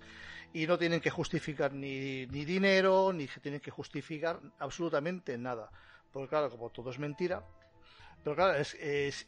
Y 0.54 0.68
no 0.68 0.78
tienen 0.78 1.02
que 1.02 1.10
justificar 1.10 1.74
ni, 1.74 2.28
ni 2.28 2.46
dinero, 2.46 3.12
ni 3.12 3.28
tienen 3.28 3.60
que 3.60 3.72
justificar 3.72 4.40
absolutamente 4.60 5.38
nada. 5.38 5.70
Porque 6.12 6.30
claro, 6.30 6.50
como 6.50 6.70
todo 6.70 6.92
es 6.92 7.00
mentira, 7.00 7.44
pero 8.24 8.36
claro, 8.38 8.58
es, 8.58 8.76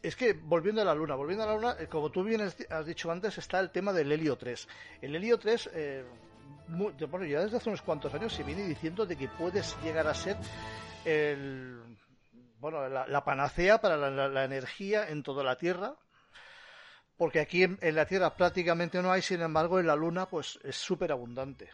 es, 0.02 0.16
que 0.16 0.32
volviendo 0.32 0.80
a 0.80 0.84
la 0.84 0.94
Luna, 0.94 1.16
volviendo 1.16 1.44
a 1.44 1.48
la 1.48 1.54
Luna, 1.54 1.76
eh, 1.78 1.86
como 1.86 2.10
tú 2.10 2.24
bien 2.24 2.40
has 2.40 2.86
dicho 2.86 3.10
antes, 3.10 3.36
está 3.36 3.60
el 3.60 3.70
tema 3.70 3.92
del 3.92 4.10
helio 4.10 4.36
3. 4.36 4.66
El 5.02 5.14
helio 5.16 5.38
3, 5.38 5.70
eh, 5.74 6.04
bueno, 6.68 7.26
ya 7.26 7.40
desde 7.40 7.56
hace 7.58 7.68
unos 7.68 7.82
cuantos 7.82 8.12
años 8.14 8.32
se 8.32 8.42
viene 8.42 8.64
diciendo 8.64 9.06
de 9.06 9.16
que 9.16 9.28
puedes 9.28 9.76
llegar 9.82 10.06
a 10.06 10.14
ser 10.14 10.36
el, 11.04 11.80
bueno, 12.58 12.88
la, 12.88 13.24
panacea 13.24 13.80
para 13.80 13.96
la, 13.96 14.44
energía 14.44 15.08
en 15.08 15.22
toda 15.22 15.44
la 15.44 15.56
Tierra, 15.56 15.94
porque 17.16 17.40
aquí 17.40 17.62
en, 17.62 17.78
la 17.94 18.06
Tierra 18.06 18.34
prácticamente 18.36 19.00
no 19.00 19.12
hay, 19.12 19.22
sin 19.22 19.40
embargo 19.42 19.78
en 19.78 19.86
la 19.86 19.96
Luna 19.96 20.26
pues 20.26 20.58
es 20.64 20.76
súper 20.76 21.12
abundante. 21.12 21.70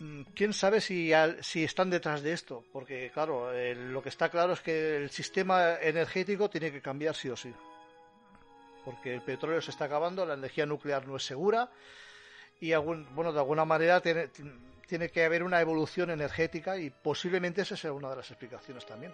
mm, 0.00 0.22
quién 0.34 0.52
sabe 0.52 0.80
si, 0.80 1.12
al- 1.12 1.42
si 1.44 1.62
están 1.64 1.90
detrás 1.90 2.22
de 2.22 2.32
esto, 2.32 2.64
porque 2.72 3.10
claro, 3.14 3.50
lo 3.74 4.02
que 4.02 4.08
está 4.08 4.28
claro 4.28 4.54
es 4.54 4.60
que 4.60 4.96
el 4.96 5.10
sistema 5.10 5.76
energético 5.80 6.50
tiene 6.50 6.72
que 6.72 6.82
cambiar 6.82 7.14
sí 7.14 7.28
o 7.28 7.36
sí. 7.36 7.52
Porque 8.84 9.14
el 9.14 9.22
petróleo 9.22 9.60
se 9.62 9.70
está 9.70 9.84
acabando, 9.84 10.26
la 10.26 10.34
energía 10.34 10.66
nuclear 10.66 11.06
no 11.06 11.16
es 11.16 11.24
segura 11.24 11.70
y 12.62 12.72
algún, 12.72 13.04
bueno, 13.16 13.32
de 13.32 13.40
alguna 13.40 13.64
manera 13.64 14.00
tiene, 14.00 14.28
tiene 14.86 15.08
que 15.08 15.24
haber 15.24 15.42
una 15.42 15.60
evolución 15.60 16.10
energética 16.10 16.78
y 16.78 16.90
posiblemente 16.90 17.62
esa 17.62 17.76
sea 17.76 17.92
una 17.92 18.08
de 18.08 18.16
las 18.16 18.30
explicaciones 18.30 18.86
también. 18.86 19.12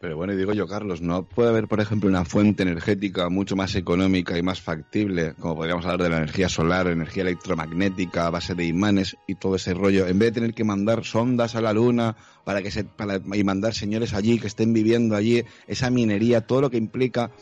Pero 0.00 0.16
bueno, 0.16 0.32
y 0.32 0.36
digo 0.36 0.52
yo, 0.52 0.68
Carlos, 0.68 1.02
¿no 1.02 1.24
puede 1.24 1.48
haber, 1.48 1.66
por 1.66 1.80
ejemplo, 1.80 2.08
una 2.08 2.24
fuente 2.24 2.62
energética 2.62 3.28
mucho 3.28 3.56
más 3.56 3.74
económica 3.74 4.38
y 4.38 4.42
más 4.42 4.60
factible, 4.60 5.34
como 5.40 5.56
podríamos 5.56 5.84
hablar 5.84 6.02
de 6.04 6.10
la 6.10 6.18
energía 6.18 6.48
solar, 6.48 6.86
energía 6.86 7.24
electromagnética 7.24 8.28
a 8.28 8.30
base 8.30 8.54
de 8.54 8.64
imanes 8.64 9.16
y 9.26 9.34
todo 9.34 9.56
ese 9.56 9.74
rollo, 9.74 10.06
en 10.06 10.20
vez 10.20 10.28
de 10.28 10.40
tener 10.40 10.54
que 10.54 10.62
mandar 10.62 11.04
sondas 11.04 11.56
a 11.56 11.60
la 11.60 11.72
luna 11.72 12.14
para 12.44 12.62
que 12.62 12.70
se, 12.70 12.84
para, 12.84 13.16
y 13.16 13.42
mandar 13.42 13.74
señores 13.74 14.14
allí 14.14 14.38
que 14.38 14.46
estén 14.46 14.72
viviendo 14.72 15.16
allí, 15.16 15.42
esa 15.66 15.90
minería, 15.90 16.46
todo 16.46 16.60
lo 16.60 16.70
que 16.70 16.76
implica, 16.76 17.32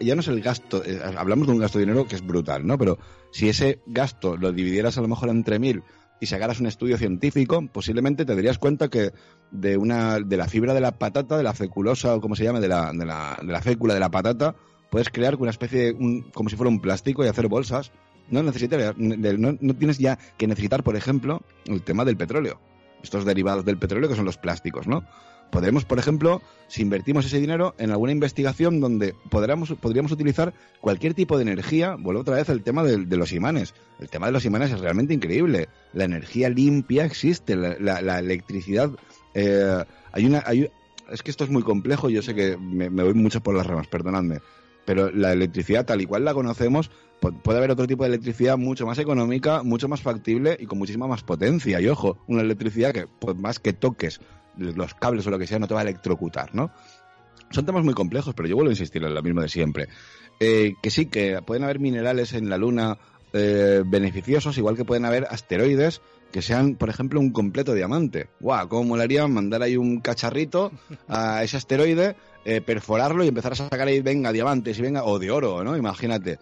ya 0.00 0.14
no 0.14 0.20
es 0.20 0.28
el 0.28 0.40
gasto, 0.40 0.82
eh, 0.84 1.00
hablamos 1.16 1.46
de 1.46 1.52
un 1.52 1.58
gasto 1.58 1.78
de 1.78 1.84
dinero 1.84 2.06
que 2.06 2.16
es 2.16 2.26
brutal, 2.26 2.66
¿no? 2.66 2.78
Pero 2.78 2.98
si 3.30 3.48
ese 3.48 3.80
gasto 3.86 4.36
lo 4.36 4.52
dividieras 4.52 4.96
a 4.98 5.02
lo 5.02 5.08
mejor 5.08 5.28
entre 5.28 5.58
mil 5.58 5.82
y 6.20 6.26
sacaras 6.26 6.60
un 6.60 6.66
estudio 6.66 6.96
científico, 6.96 7.62
posiblemente 7.72 8.24
te 8.24 8.34
darías 8.34 8.58
cuenta 8.58 8.88
que 8.88 9.12
de 9.50 9.76
una 9.76 10.18
de 10.20 10.36
la 10.36 10.48
fibra 10.48 10.72
de 10.74 10.80
la 10.80 10.92
patata, 10.92 11.36
de 11.36 11.42
la 11.42 11.52
feculosa 11.52 12.14
o 12.14 12.20
como 12.20 12.36
se 12.36 12.44
llame, 12.44 12.60
de 12.60 12.68
la, 12.68 12.92
de 12.92 13.04
la, 13.04 13.38
de 13.40 13.52
la 13.52 13.60
fécula 13.60 13.92
de 13.94 14.00
la 14.00 14.10
patata, 14.10 14.54
puedes 14.90 15.10
crear 15.10 15.36
una 15.36 15.50
especie 15.50 15.78
de 15.86 15.92
un- 15.92 16.22
como 16.32 16.48
si 16.48 16.56
fuera 16.56 16.70
un 16.70 16.80
plástico 16.80 17.24
y 17.24 17.28
hacer 17.28 17.48
bolsas. 17.48 17.92
No 18.30 18.42
necesitas, 18.42 18.96
no, 18.96 19.56
no 19.60 19.74
tienes 19.74 19.98
ya 19.98 20.18
que 20.36 20.46
necesitar, 20.46 20.82
por 20.82 20.96
ejemplo, 20.96 21.42
el 21.66 21.82
tema 21.82 22.04
del 22.04 22.16
petróleo. 22.16 22.58
Estos 23.02 23.24
derivados 23.24 23.64
del 23.64 23.78
petróleo 23.78 24.08
que 24.08 24.16
son 24.16 24.24
los 24.24 24.38
plásticos, 24.38 24.86
¿no? 24.88 25.04
Podremos, 25.50 25.84
por 25.84 25.98
ejemplo, 25.98 26.42
si 26.68 26.82
invertimos 26.82 27.24
ese 27.24 27.40
dinero 27.40 27.74
en 27.78 27.90
alguna 27.90 28.12
investigación 28.12 28.80
donde 28.80 29.14
podríamos, 29.30 29.72
podríamos 29.80 30.12
utilizar 30.12 30.52
cualquier 30.80 31.14
tipo 31.14 31.36
de 31.36 31.42
energía, 31.42 31.96
vuelvo 31.98 32.20
otra 32.22 32.34
vez 32.36 32.48
al 32.50 32.62
tema 32.62 32.82
de, 32.82 32.98
de 33.06 33.16
los 33.16 33.32
imanes. 33.32 33.74
El 34.00 34.08
tema 34.10 34.26
de 34.26 34.32
los 34.32 34.44
imanes 34.44 34.72
es 34.72 34.80
realmente 34.80 35.14
increíble. 35.14 35.68
La 35.94 36.04
energía 36.04 36.48
limpia 36.50 37.04
existe, 37.04 37.56
la, 37.56 38.18
electricidad. 38.18 38.90
eh, 39.34 39.84
hay 40.12 40.26
una, 40.26 40.42
hay, 40.46 40.70
es 41.10 41.22
que 41.22 41.30
esto 41.30 41.44
es 41.44 41.50
muy 41.50 41.62
complejo, 41.62 42.10
yo 42.10 42.20
sé 42.22 42.34
que 42.34 42.56
me, 42.56 42.90
me 42.90 43.02
voy 43.04 43.14
mucho 43.14 43.40
por 43.42 43.54
las 43.54 43.66
ramas, 43.66 43.86
perdonadme. 43.86 44.40
Pero 44.84 45.10
la 45.10 45.32
electricidad 45.32 45.84
tal 45.86 46.00
y 46.00 46.06
cual 46.06 46.24
la 46.24 46.34
conocemos, 46.34 46.90
pu- 47.20 47.36
puede 47.42 47.58
haber 47.58 47.70
otro 47.70 47.86
tipo 47.86 48.02
de 48.04 48.08
electricidad 48.08 48.56
mucho 48.58 48.86
más 48.86 48.98
económica, 48.98 49.62
mucho 49.62 49.88
más 49.88 50.00
factible 50.00 50.56
y 50.60 50.66
con 50.66 50.78
muchísima 50.78 51.06
más 51.08 51.22
potencia. 51.22 51.80
Y 51.80 51.88
ojo, 51.88 52.18
una 52.28 52.42
electricidad 52.42 52.92
que, 52.92 53.06
pues 53.06 53.36
más 53.36 53.58
que 53.58 53.72
toques 53.72 54.20
los 54.56 54.94
cables 54.94 55.26
o 55.26 55.30
lo 55.30 55.38
que 55.38 55.46
sea, 55.46 55.58
no 55.58 55.68
te 55.68 55.74
va 55.74 55.80
a 55.80 55.84
electrocutar, 55.84 56.54
¿no? 56.54 56.70
Son 57.50 57.64
temas 57.64 57.84
muy 57.84 57.94
complejos, 57.94 58.34
pero 58.34 58.48
yo 58.48 58.56
vuelvo 58.56 58.70
a 58.70 58.72
insistir 58.72 59.02
en 59.04 59.14
lo 59.14 59.22
mismo 59.22 59.40
de 59.40 59.48
siempre. 59.48 59.88
Eh, 60.40 60.74
que 60.82 60.90
sí, 60.90 61.06
que 61.06 61.40
pueden 61.46 61.64
haber 61.64 61.78
minerales 61.78 62.32
en 62.32 62.50
la 62.50 62.58
Luna 62.58 62.98
eh, 63.32 63.82
beneficiosos, 63.86 64.58
igual 64.58 64.76
que 64.76 64.84
pueden 64.84 65.04
haber 65.04 65.26
asteroides 65.30 66.00
que 66.32 66.42
sean, 66.42 66.74
por 66.74 66.88
ejemplo, 66.88 67.20
un 67.20 67.30
completo 67.30 67.72
diamante. 67.72 68.28
¡Guau! 68.40 68.68
¿Cómo 68.68 68.84
molaría 68.84 69.26
mandar 69.26 69.62
ahí 69.62 69.76
un 69.76 70.00
cacharrito 70.00 70.72
a 71.08 71.42
ese 71.42 71.56
asteroide, 71.56 72.16
eh, 72.44 72.60
perforarlo 72.60 73.24
y 73.24 73.28
empezar 73.28 73.52
a 73.52 73.56
sacar 73.56 73.88
ahí, 73.88 74.00
venga, 74.00 74.32
diamantes 74.32 74.78
y 74.78 74.82
venga, 74.82 75.04
o 75.04 75.18
de 75.18 75.30
oro, 75.30 75.64
¿no? 75.64 75.76
Imagínate. 75.76 76.38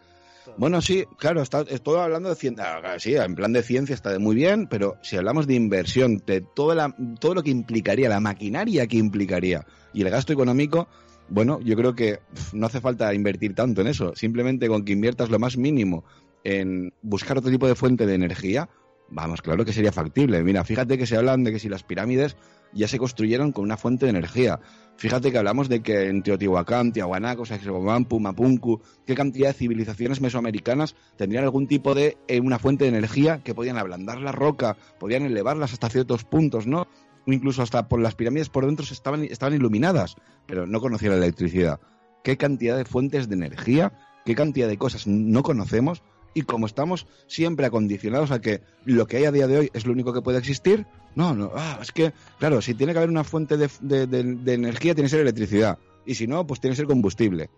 Bueno, 0.56 0.80
sí, 0.80 1.04
claro, 1.18 1.42
está, 1.42 1.62
estoy 1.62 1.98
hablando 1.98 2.28
de 2.28 2.36
ciencia, 2.36 2.80
sí, 2.98 3.16
en 3.16 3.34
plan 3.34 3.52
de 3.52 3.62
ciencia 3.62 3.92
está 3.92 4.16
muy 4.20 4.36
bien, 4.36 4.68
pero 4.68 4.96
si 5.02 5.16
hablamos 5.16 5.48
de 5.48 5.54
inversión, 5.54 6.22
de 6.26 6.42
todo, 6.42 6.74
la, 6.74 6.94
todo 7.18 7.34
lo 7.34 7.42
que 7.42 7.50
implicaría, 7.50 8.08
la 8.08 8.20
maquinaria 8.20 8.86
que 8.86 8.96
implicaría 8.96 9.66
y 9.92 10.02
el 10.02 10.10
gasto 10.10 10.32
económico, 10.32 10.86
bueno, 11.28 11.60
yo 11.60 11.74
creo 11.74 11.94
que 11.94 12.20
no 12.52 12.66
hace 12.66 12.80
falta 12.80 13.12
invertir 13.14 13.54
tanto 13.54 13.80
en 13.80 13.88
eso, 13.88 14.14
simplemente 14.14 14.68
con 14.68 14.84
que 14.84 14.92
inviertas 14.92 15.28
lo 15.28 15.40
más 15.40 15.56
mínimo 15.56 16.04
en 16.44 16.92
buscar 17.02 17.38
otro 17.38 17.50
tipo 17.50 17.66
de 17.66 17.74
fuente 17.74 18.06
de 18.06 18.14
energía, 18.14 18.68
vamos, 19.08 19.42
claro 19.42 19.64
que 19.64 19.72
sería 19.72 19.92
factible. 19.92 20.42
Mira, 20.42 20.64
fíjate 20.64 20.98
que 20.98 21.06
se 21.06 21.16
hablan 21.16 21.44
de 21.44 21.52
que 21.52 21.58
si 21.58 21.68
las 21.68 21.82
pirámides 21.82 22.36
ya 22.74 22.88
se 22.88 22.98
construyeron 22.98 23.52
con 23.52 23.64
una 23.64 23.76
fuente 23.76 24.06
de 24.06 24.10
energía. 24.10 24.60
Fíjate 24.96 25.32
que 25.32 25.38
hablamos 25.38 25.68
de 25.68 25.80
que 25.80 26.08
en 26.08 26.22
Teotihuacán, 26.22 26.92
Tiahuanaco, 26.92 27.44
Sacsayhuamán, 27.44 28.06
Mapunku, 28.20 28.80
qué 29.06 29.14
cantidad 29.14 29.48
de 29.48 29.54
civilizaciones 29.54 30.20
mesoamericanas 30.20 30.94
tendrían 31.16 31.44
algún 31.44 31.66
tipo 31.66 31.94
de 31.94 32.16
eh, 32.28 32.40
una 32.40 32.58
fuente 32.58 32.84
de 32.84 32.90
energía 32.90 33.40
que 33.42 33.54
podían 33.54 33.78
ablandar 33.78 34.20
la 34.20 34.32
roca, 34.32 34.76
podían 34.98 35.24
elevarlas 35.24 35.72
hasta 35.72 35.88
ciertos 35.88 36.24
puntos, 36.24 36.66
¿no? 36.66 36.86
Incluso 37.26 37.62
hasta 37.62 37.88
por 37.88 38.00
las 38.00 38.14
pirámides 38.14 38.50
por 38.50 38.66
dentro 38.66 38.84
estaban, 38.84 39.24
estaban 39.24 39.54
iluminadas, 39.54 40.16
pero 40.46 40.66
no 40.66 40.80
conocían 40.80 41.12
la 41.12 41.18
electricidad. 41.18 41.80
¿Qué 42.22 42.36
cantidad 42.36 42.76
de 42.76 42.84
fuentes 42.84 43.28
de 43.28 43.34
energía, 43.34 43.92
qué 44.24 44.34
cantidad 44.34 44.68
de 44.68 44.78
cosas 44.78 45.06
no 45.06 45.42
conocemos? 45.42 46.02
Y 46.34 46.42
como 46.42 46.66
estamos 46.66 47.06
siempre 47.26 47.66
acondicionados 47.66 48.30
a 48.32 48.40
que 48.40 48.60
lo 48.84 49.06
que 49.06 49.18
hay 49.18 49.24
a 49.24 49.32
día 49.32 49.46
de 49.46 49.58
hoy 49.58 49.70
es 49.72 49.86
lo 49.86 49.92
único 49.92 50.12
que 50.12 50.20
puede 50.20 50.38
existir, 50.38 50.86
no, 51.14 51.32
no, 51.34 51.52
ah, 51.54 51.78
es 51.80 51.92
que, 51.92 52.12
claro, 52.38 52.60
si 52.60 52.74
tiene 52.74 52.92
que 52.92 52.98
haber 52.98 53.10
una 53.10 53.22
fuente 53.24 53.56
de, 53.56 53.68
de- 53.80 54.06
de- 54.06 54.52
energía, 54.54 54.94
tiene 54.94 55.06
que 55.06 55.10
ser 55.10 55.20
electricidad. 55.20 55.78
Y 56.04 56.16
si 56.16 56.26
no, 56.26 56.46
pues 56.46 56.60
tiene 56.60 56.72
que 56.74 56.78
ser 56.78 56.86
combustible. 56.86 57.50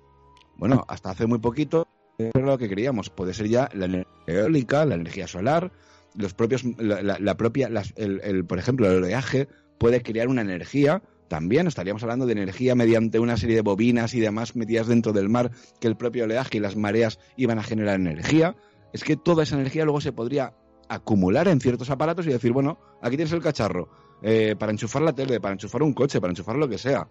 Bueno, 0.59 0.85
hasta 0.89 1.11
hace 1.11 1.27
muy 1.27 1.39
poquito 1.39 1.89
era 2.19 2.44
lo 2.47 2.59
que 2.59 2.69
queríamos. 2.69 3.11
Puede 3.11 3.35
ser 3.35 3.48
ya 3.48 3.69
la 3.74 3.86
energía 3.86 4.07
eólica, 4.27 4.85
la 4.85 4.94
energía 4.97 5.27
solar, 5.27 5.73
los 6.15 6.35
propios, 6.35 6.62
la, 6.78 7.03
la- 7.19 7.36
propia, 7.36 7.69
las- 7.69 7.93
el, 7.97 8.44
por 8.44 8.59
ejemplo, 8.59 8.90
el 8.90 9.03
oleaje 9.03 9.48
puede 9.78 10.03
crear 10.03 10.28
una 10.28 10.43
energía. 10.43 11.03
También 11.28 11.66
estaríamos 11.66 12.03
hablando 12.03 12.27
de 12.27 12.32
energía 12.32 12.74
mediante 12.74 13.19
una 13.19 13.36
serie 13.36 13.57
de 13.57 13.62
bobinas 13.62 14.15
y 14.15 14.20
demás 14.20 14.55
metidas 14.57 14.86
dentro 14.86 15.12
del 15.12 15.28
mar, 15.28 15.51
que 15.81 15.89
el 15.89 15.97
propio 15.97 16.24
oleaje 16.24 16.59
y 16.59 16.61
las 16.61 16.77
mareas 16.77 17.19
iban 17.36 17.59
a 17.59 17.62
generar 17.62 17.97
energía. 17.97 18.57
Es 18.93 19.03
que 19.03 19.16
toda 19.16 19.43
esa 19.43 19.57
energía 19.57 19.85
luego 19.85 20.01
se 20.01 20.12
podría 20.12 20.55
acumular 20.89 21.48
en 21.48 21.61
ciertos 21.61 21.90
aparatos 21.90 22.27
y 22.27 22.31
decir, 22.31 22.53
bueno, 22.53 22.78
aquí 23.03 23.16
tienes 23.16 23.32
el 23.32 23.43
cacharro, 23.43 23.89
eh, 24.23 24.55
para 24.59 24.73
enchufar 24.73 25.03
la 25.03 25.12
tele, 25.12 25.40
para 25.40 25.55
enchufar 25.55 25.82
un 25.82 25.93
coche, 25.93 26.20
para 26.20 26.31
enchufar 26.31 26.57
lo 26.57 26.69
que 26.69 26.78
sea. 26.78 27.09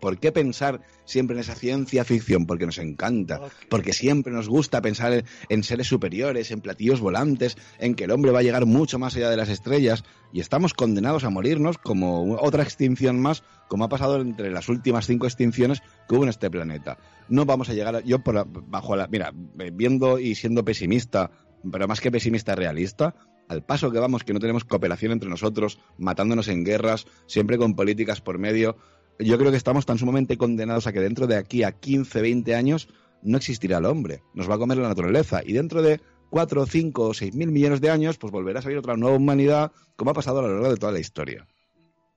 ¿Por 0.00 0.18
qué 0.18 0.32
pensar 0.32 0.80
siempre 1.04 1.34
en 1.36 1.40
esa 1.40 1.54
ciencia 1.54 2.04
ficción? 2.04 2.46
Porque 2.46 2.66
nos 2.66 2.78
encanta, 2.78 3.40
porque 3.68 3.92
siempre 3.92 4.32
nos 4.32 4.48
gusta 4.48 4.80
pensar 4.80 5.12
en, 5.12 5.24
en 5.48 5.62
seres 5.62 5.86
superiores, 5.88 6.50
en 6.50 6.60
platillos 6.60 7.00
volantes, 7.00 7.56
en 7.78 7.94
que 7.94 8.04
el 8.04 8.10
hombre 8.10 8.30
va 8.32 8.38
a 8.38 8.42
llegar 8.42 8.64
mucho 8.66 8.98
más 8.98 9.14
allá 9.16 9.28
de 9.30 9.36
las 9.36 9.48
estrellas 9.50 10.04
y 10.32 10.40
estamos 10.40 10.74
condenados 10.74 11.24
a 11.24 11.30
morirnos 11.30 11.76
como 11.78 12.34
otra 12.40 12.62
extinción 12.62 13.20
más, 13.20 13.42
como 13.68 13.84
ha 13.84 13.88
pasado 13.88 14.20
entre 14.20 14.50
las 14.50 14.68
últimas 14.68 15.06
cinco 15.06 15.26
extinciones 15.26 15.82
que 16.08 16.14
hubo 16.14 16.22
en 16.24 16.30
este 16.30 16.50
planeta. 16.50 16.96
No 17.28 17.44
vamos 17.44 17.68
a 17.68 17.74
llegar, 17.74 17.96
a- 17.96 18.00
yo 18.00 18.20
por 18.20 18.34
la- 18.34 18.46
bajo 18.46 18.96
la, 18.96 19.06
mira, 19.06 19.32
eh, 19.58 19.70
viendo 19.72 20.18
y 20.18 20.34
siendo 20.34 20.64
pesimista, 20.64 21.30
pero 21.70 21.86
más 21.86 22.00
que 22.00 22.10
pesimista 22.10 22.54
realista, 22.54 23.14
al 23.48 23.62
paso 23.64 23.90
que 23.90 23.98
vamos, 23.98 24.22
que 24.24 24.32
no 24.32 24.38
tenemos 24.38 24.64
cooperación 24.64 25.12
entre 25.12 25.28
nosotros, 25.28 25.78
matándonos 25.98 26.46
en 26.48 26.64
guerras, 26.64 27.06
siempre 27.26 27.58
con 27.58 27.74
políticas 27.74 28.20
por 28.20 28.38
medio, 28.38 28.76
yo 29.20 29.38
creo 29.38 29.50
que 29.50 29.56
estamos 29.56 29.86
tan 29.86 29.98
sumamente 29.98 30.36
condenados 30.36 30.86
a 30.86 30.92
que 30.92 31.00
dentro 31.00 31.26
de 31.26 31.36
aquí 31.36 31.62
a 31.62 31.72
15, 31.72 32.20
20 32.20 32.54
años 32.54 32.88
no 33.22 33.36
existirá 33.36 33.78
el 33.78 33.86
hombre, 33.86 34.22
nos 34.34 34.48
va 34.48 34.54
a 34.54 34.58
comer 34.58 34.78
la 34.78 34.88
naturaleza 34.88 35.40
y 35.44 35.52
dentro 35.52 35.82
de 35.82 36.00
4, 36.30 36.66
5 36.66 37.02
o 37.02 37.14
6 37.14 37.34
mil 37.34 37.50
millones 37.50 37.80
de 37.80 37.90
años 37.90 38.18
pues 38.18 38.32
volverá 38.32 38.60
a 38.60 38.62
salir 38.62 38.78
otra 38.78 38.96
nueva 38.96 39.16
humanidad 39.16 39.72
como 39.96 40.12
ha 40.12 40.14
pasado 40.14 40.38
a 40.38 40.42
lo 40.42 40.48
largo 40.48 40.70
de 40.70 40.76
toda 40.76 40.92
la 40.92 41.00
historia. 41.00 41.46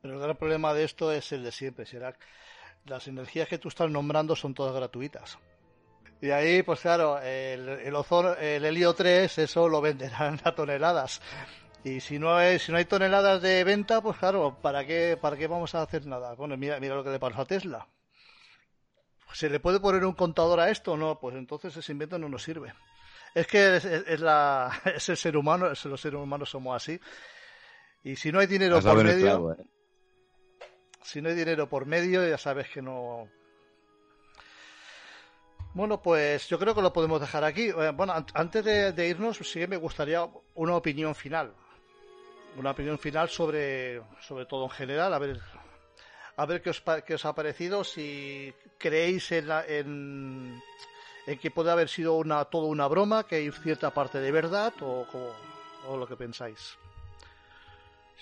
Pero 0.02 0.16
el 0.16 0.20
gran 0.20 0.38
problema 0.38 0.74
de 0.74 0.84
esto 0.84 1.12
es 1.12 1.32
el 1.32 1.44
de 1.44 1.52
siempre, 1.52 1.86
será 1.86 2.16
las 2.86 3.08
energías 3.08 3.48
que 3.48 3.58
tú 3.58 3.70
estás 3.70 3.90
nombrando 3.90 4.36
son 4.36 4.54
todas 4.54 4.76
gratuitas. 4.76 5.38
Y 6.22 6.32
ahí, 6.32 6.64
pues 6.64 6.80
claro, 6.80 7.20
el, 7.20 7.68
el 7.68 7.96
ozono, 7.96 8.34
el 8.36 8.64
helio 8.64 8.94
3, 8.94 9.40
eso 9.40 9.68
lo 9.68 9.82
venderán 9.82 10.40
a 10.44 10.56
toneladas. 10.56 11.22
Y 11.84 12.00
si 12.00 12.18
no 12.18 12.34
hay, 12.36 12.60
si 12.60 12.72
no 12.72 12.78
hay 12.78 12.86
toneladas 12.86 13.42
de 13.42 13.64
venta, 13.64 14.02
pues 14.02 14.18
claro, 14.18 14.58
¿para 14.62 14.86
qué, 14.86 15.18
para 15.20 15.36
qué 15.36 15.48
vamos 15.48 15.76
a 15.76 15.82
hacer 15.82 16.06
nada? 16.06 16.34
Bueno, 16.36 16.56
mira, 16.56 16.80
mira 16.80 16.96
lo 16.96 17.04
que 17.04 17.10
le 17.10 17.20
pasó 17.20 17.42
a 17.42 17.46
Tesla. 17.46 17.88
¿Se 19.34 19.50
le 19.50 19.60
puede 19.60 19.80
poner 19.80 20.06
un 20.06 20.14
contador 20.14 20.60
a 20.60 20.70
esto? 20.70 20.96
No, 20.96 21.20
pues 21.20 21.36
entonces 21.36 21.76
ese 21.76 21.92
invento 21.92 22.18
no 22.18 22.30
nos 22.30 22.44
sirve. 22.44 22.74
Es 23.36 23.48
que 23.48 23.78
es, 23.78 23.86
es- 23.86 24.08
es 24.08 24.20
la, 24.22 24.72
es 24.96 25.10
el 25.10 25.18
ser 25.18 25.36
humano, 25.36 25.70
es- 25.72 25.84
los 25.86 26.00
seres 26.00 26.20
humanos 26.20 26.50
somos 26.50 26.76
así. 26.76 27.00
Y 28.04 28.16
si 28.16 28.32
no 28.32 28.40
hay 28.40 28.48
dinero 28.48 28.80
por 28.82 29.04
medio, 29.04 29.26
clavo, 29.26 29.54
¿eh? 29.54 29.58
si 31.02 31.22
no 31.22 31.30
hay 31.30 31.36
dinero 31.36 31.68
por 31.68 31.86
medio, 31.86 32.26
ya 32.28 32.38
sabes 32.38 32.70
que 32.70 32.82
no. 32.82 33.28
Bueno, 35.74 36.02
pues 36.02 36.48
yo 36.48 36.60
creo 36.60 36.76
que 36.76 36.82
lo 36.82 36.94
podemos 36.94 37.20
dejar 37.20 37.44
aquí. 37.44 37.70
Eh, 37.70 37.92
Bueno, 37.94 38.14
an- 38.14 38.28
antes 38.36 38.64
de, 38.64 38.92
de 38.94 39.08
irnos, 39.08 39.38
sí 39.38 39.60
que 39.60 39.68
me 39.68 39.78
gustaría 39.78 40.26
una 40.54 40.76
opinión 40.76 41.16
final. 41.16 41.56
Una 42.56 42.72
opinión 42.72 43.00
final 43.00 43.30
sobre, 43.30 44.02
sobre 44.22 44.46
todo 44.46 44.66
en 44.66 44.70
general. 44.70 45.14
A 45.14 45.20
ver, 45.20 45.40
a 46.38 46.46
ver 46.46 46.62
qué 46.62 46.70
os, 46.70 46.84
qué 47.06 47.16
os 47.16 47.26
ha 47.26 47.34
parecido. 47.34 47.84
Si 47.84 48.54
creéis 48.78 49.32
en, 49.32 49.48
la- 49.48 49.66
en, 49.66 50.62
en 51.26 51.40
que 51.40 51.50
puede 51.52 51.72
haber 51.72 51.90
sido 51.90 52.14
una, 52.14 52.46
todo 52.46 52.68
una 52.68 52.88
broma, 52.88 53.26
que 53.26 53.36
hay 53.38 53.52
cierta 53.52 53.92
parte 53.94 54.20
de 54.20 54.32
verdad, 54.32 54.74
o, 54.82 55.08
o 55.88 55.98
lo 55.98 56.08
que 56.08 56.16
pensáis. 56.16 56.78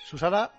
Susana. 0.06 0.49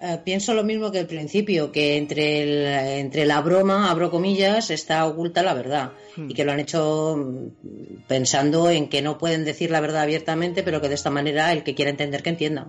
Eh, 0.00 0.18
pienso 0.24 0.54
lo 0.54 0.64
mismo 0.64 0.90
que 0.90 0.98
al 0.98 1.06
principio, 1.06 1.70
que 1.70 1.96
entre, 1.96 2.42
el- 2.42 2.98
entre 2.98 3.24
la 3.24 3.40
broma, 3.40 3.90
abro 3.90 4.10
comillas, 4.10 4.70
está 4.70 5.06
oculta 5.06 5.42
la 5.42 5.54
verdad. 5.54 5.92
Hmm. 6.16 6.30
Y 6.30 6.34
que 6.34 6.44
lo 6.44 6.52
han 6.52 6.60
hecho 6.60 7.16
mm, 7.16 8.02
pensando 8.08 8.68
en 8.70 8.88
que 8.88 9.02
no 9.02 9.18
pueden 9.18 9.44
decir 9.44 9.70
la 9.70 9.80
verdad 9.80 10.02
abiertamente, 10.02 10.62
pero 10.62 10.80
que 10.80 10.88
de 10.88 10.94
esta 10.96 11.10
manera 11.10 11.52
el 11.52 11.62
que 11.62 11.74
quiera 11.74 11.90
entender 11.90 12.22
que 12.22 12.30
entienda. 12.30 12.66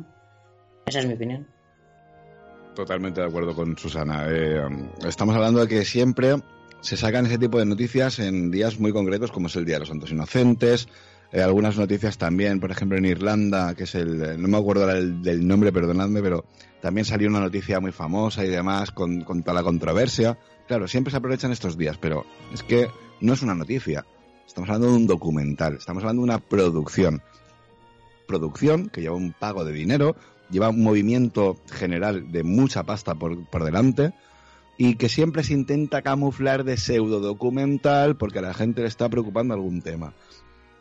Esa 0.86 1.00
es 1.00 1.08
mi 1.08 1.14
opinión. 1.16 1.48
Totalmente 2.76 3.22
de 3.22 3.28
acuerdo 3.28 3.56
con 3.56 3.78
Susana. 3.78 4.26
Eh, 4.30 4.62
estamos 5.08 5.36
hablando 5.36 5.62
de 5.62 5.68
que 5.68 5.84
siempre 5.86 6.36
se 6.82 6.98
sacan 6.98 7.26
ese 7.26 7.38
tipo 7.40 7.58
de 7.58 7.66
noticias 7.66 8.20
en 8.20 8.52
días 8.52 8.80
muy 8.80 8.92
concretos, 8.92 9.32
como 9.32 9.48
es 9.48 9.56
el 9.56 9.66
Día 9.66 9.76
de 9.76 9.80
los 9.80 9.90
Santos 9.90 10.12
Inocentes. 10.12 10.88
Eh, 11.36 11.42
algunas 11.42 11.76
noticias 11.78 12.18
también, 12.18 12.62
por 12.62 12.72
ejemplo, 12.72 12.98
en 12.98 13.04
Irlanda, 13.04 13.76
que 13.76 13.84
es 13.84 13.94
el. 13.96 14.42
No 14.42 14.48
me 14.48 14.58
acuerdo 14.58 14.88
del 14.88 15.46
nombre, 15.46 15.74
perdonadme, 15.74 16.22
pero 16.22 16.46
también 16.82 17.04
salió 17.04 17.28
una 17.28 17.42
noticia 17.42 17.82
muy 17.82 17.92
famosa 17.92 18.46
y 18.46 18.48
demás 18.48 18.92
con, 18.92 19.20
con 19.26 19.44
toda 19.44 19.56
la 19.56 19.64
controversia. 19.64 20.40
Claro, 20.66 20.88
siempre 20.88 21.12
se 21.12 21.18
aprovechan 21.18 21.52
estos 21.52 21.78
días, 21.78 21.98
pero 21.98 22.26
es 22.54 22.64
que 22.64 22.88
no 23.20 23.34
es 23.34 23.42
una 23.42 23.54
noticia. 23.54 24.06
Estamos 24.48 24.70
hablando 24.70 24.92
de 24.92 24.96
un 24.96 25.08
documental, 25.08 25.74
estamos 25.74 26.04
hablando 26.04 26.22
de 26.22 26.24
una 26.24 26.40
producción. 26.40 27.22
Producción 28.28 28.88
que 28.88 29.02
lleva 29.02 29.18
un 29.18 29.34
pago 29.34 29.66
de 29.66 29.74
dinero, 29.74 30.16
lleva 30.50 30.70
un 30.70 30.84
movimiento 30.84 31.58
general 31.70 32.32
de 32.32 32.44
mucha 32.44 32.84
pasta 32.84 33.14
por, 33.14 33.46
por 33.48 33.66
delante 33.66 34.14
y 34.78 34.96
que 34.96 35.10
siempre 35.10 35.44
se 35.44 35.52
intenta 35.52 36.02
camuflar 36.02 36.64
de 36.64 36.78
pseudo 36.78 37.20
documental 37.20 38.16
porque 38.16 38.40
a 38.40 38.44
la 38.44 38.54
gente 38.54 38.84
le 38.84 38.88
está 38.88 39.10
preocupando 39.10 39.54
algún 39.54 39.82
tema. 39.82 40.14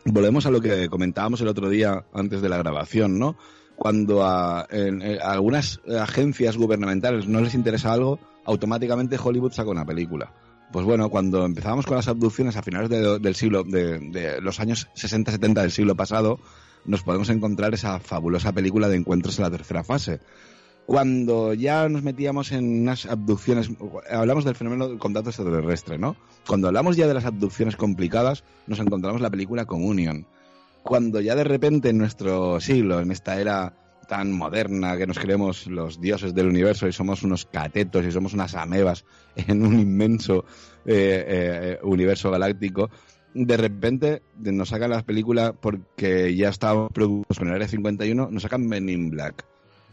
Volvemos 0.05 0.45
a 0.47 0.51
lo 0.51 0.61
que 0.61 0.89
comentábamos 0.89 1.41
el 1.41 1.49
otro 1.49 1.69
día 1.69 2.05
antes 2.13 2.43
de 2.43 2.49
la 2.49 2.59
grabación, 2.59 3.19
¿no? 3.19 3.37
Cuando 3.77 4.25
a, 4.25 4.67
en- 4.71 5.03
en 5.03 5.21
algunas 5.23 5.81
agencias 5.99 6.57
gubernamentales 6.57 7.27
no 7.27 7.41
les 7.41 7.55
interesa 7.55 7.93
algo, 7.93 8.19
automáticamente 8.45 9.19
Hollywood 9.23 9.53
saca 9.53 9.71
una 9.71 9.85
película. 9.87 10.33
Pues 10.73 10.85
bueno, 10.85 11.09
cuando 11.09 11.45
empezábamos 11.45 11.87
con 11.87 11.97
las 11.97 12.09
abducciones 12.09 12.57
a 12.57 12.63
finales 12.63 12.91
de- 12.91 13.19
del 13.19 13.35
siglo, 13.35 13.65
de 13.65 14.41
los 14.41 14.61
años 14.61 14.89
60-70 14.95 15.63
del 15.63 15.71
siglo 15.71 15.95
pasado, 15.97 16.39
nos 16.85 17.03
podemos 17.03 17.31
encontrar 17.31 17.73
esa 17.75 17.99
fabulosa 17.99 18.53
película 18.53 18.89
de 18.89 18.97
Encuentros 18.97 19.39
en 19.39 19.45
la 19.45 19.51
tercera 19.51 19.83
fase. 19.85 20.21
Cuando 20.87 21.55
ya 21.55 21.89
nos 21.89 22.03
metíamos 22.03 22.53
en 22.53 22.83
unas 22.83 23.07
abducciones, 23.07 23.71
hablamos 24.11 24.45
del 24.45 24.55
fenómeno 24.55 24.89
del 24.89 24.99
contacto 24.99 25.31
extraterrestre, 25.31 25.99
¿no? 25.99 26.17
Cuando 26.47 26.69
hablamos 26.69 26.97
ya 26.97 27.07
de 27.07 27.15
las 27.15 27.25
abducciones 27.25 27.77
complicadas, 27.77 28.45
nos 28.67 28.79
encontramos 28.79 29.21
la 29.21 29.31
película 29.31 29.65
Communion. 29.65 30.27
Cuando 30.83 31.21
ya 31.21 31.35
de 31.35 31.45
repente 31.45 31.89
en 31.89 31.99
nuestro 31.99 32.61
siglo, 32.61 33.01
en 33.01 33.11
esta 33.11 33.41
era 33.41 33.75
tan 34.07 34.33
moderna 34.33 34.99
que 34.99 35.07
nos 35.07 35.19
creemos 35.19 35.67
los 35.67 36.01
dioses 36.01 36.35
del 36.35 36.49
universo 36.49 36.87
y 36.87 36.93
somos 36.93 37.23
unos 37.23 37.47
catetos 37.47 38.05
y 38.05 38.13
somos 38.13 38.35
unas 38.35 38.55
amebas 38.55 39.07
en 39.35 39.65
un 39.65 39.81
inmenso 39.81 40.45
eh, 40.85 41.25
eh, 41.27 41.79
universo 41.83 42.31
galáctico, 42.31 42.91
de 43.35 43.57
repente 43.57 44.23
nos 44.39 44.69
sacan 44.69 44.91
las 44.91 45.03
películas 45.03 45.53
porque 45.61 46.35
ya 46.37 46.49
estábamos 46.49 46.93
preocupados 46.93 47.39
con 47.39 47.49
el 47.49 47.55
Área 47.55 47.69
51, 47.69 48.29
nos 48.31 48.43
sacan 48.43 48.67
Men 48.67 48.89
in 48.89 49.11
Black. 49.11 49.45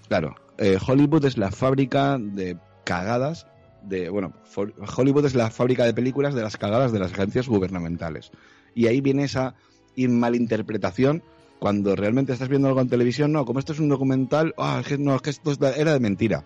Claro, 0.08 0.36
eh, 0.62 0.78
Hollywood 0.86 1.26
es 1.26 1.40
la 1.40 1.50
fábrica 1.50 2.20
de 2.20 2.56
cagadas 2.86 3.48
de, 3.82 4.10
bueno, 4.10 4.34
Hollywood 4.96 5.26
es 5.26 5.34
la 5.34 5.50
fábrica 5.50 5.86
de 5.86 5.94
películas 5.94 6.36
de 6.36 6.44
las 6.44 6.56
cagadas 6.56 6.92
de 6.92 7.00
las 7.00 7.12
agencias 7.14 7.48
gubernamentales. 7.48 8.32
Y 8.76 8.86
ahí 8.86 9.02
viene 9.02 9.24
esa 9.24 9.56
malinterpretación 9.98 11.24
cuando 11.60 11.96
realmente 11.96 12.34
estás 12.34 12.48
viendo 12.48 12.68
algo 12.68 12.82
en 12.82 12.90
televisión, 12.90 13.32
no, 13.32 13.44
como 13.44 13.58
esto 13.58 13.74
es 13.74 13.80
un 13.80 13.90
documental, 13.90 14.54
ah, 14.60 14.84
que 14.88 15.00
no, 15.00 15.16
es 15.16 15.22
que 15.24 15.32
esto 15.32 15.52
era 15.76 15.94
de 15.94 16.00
mentira. 16.00 16.46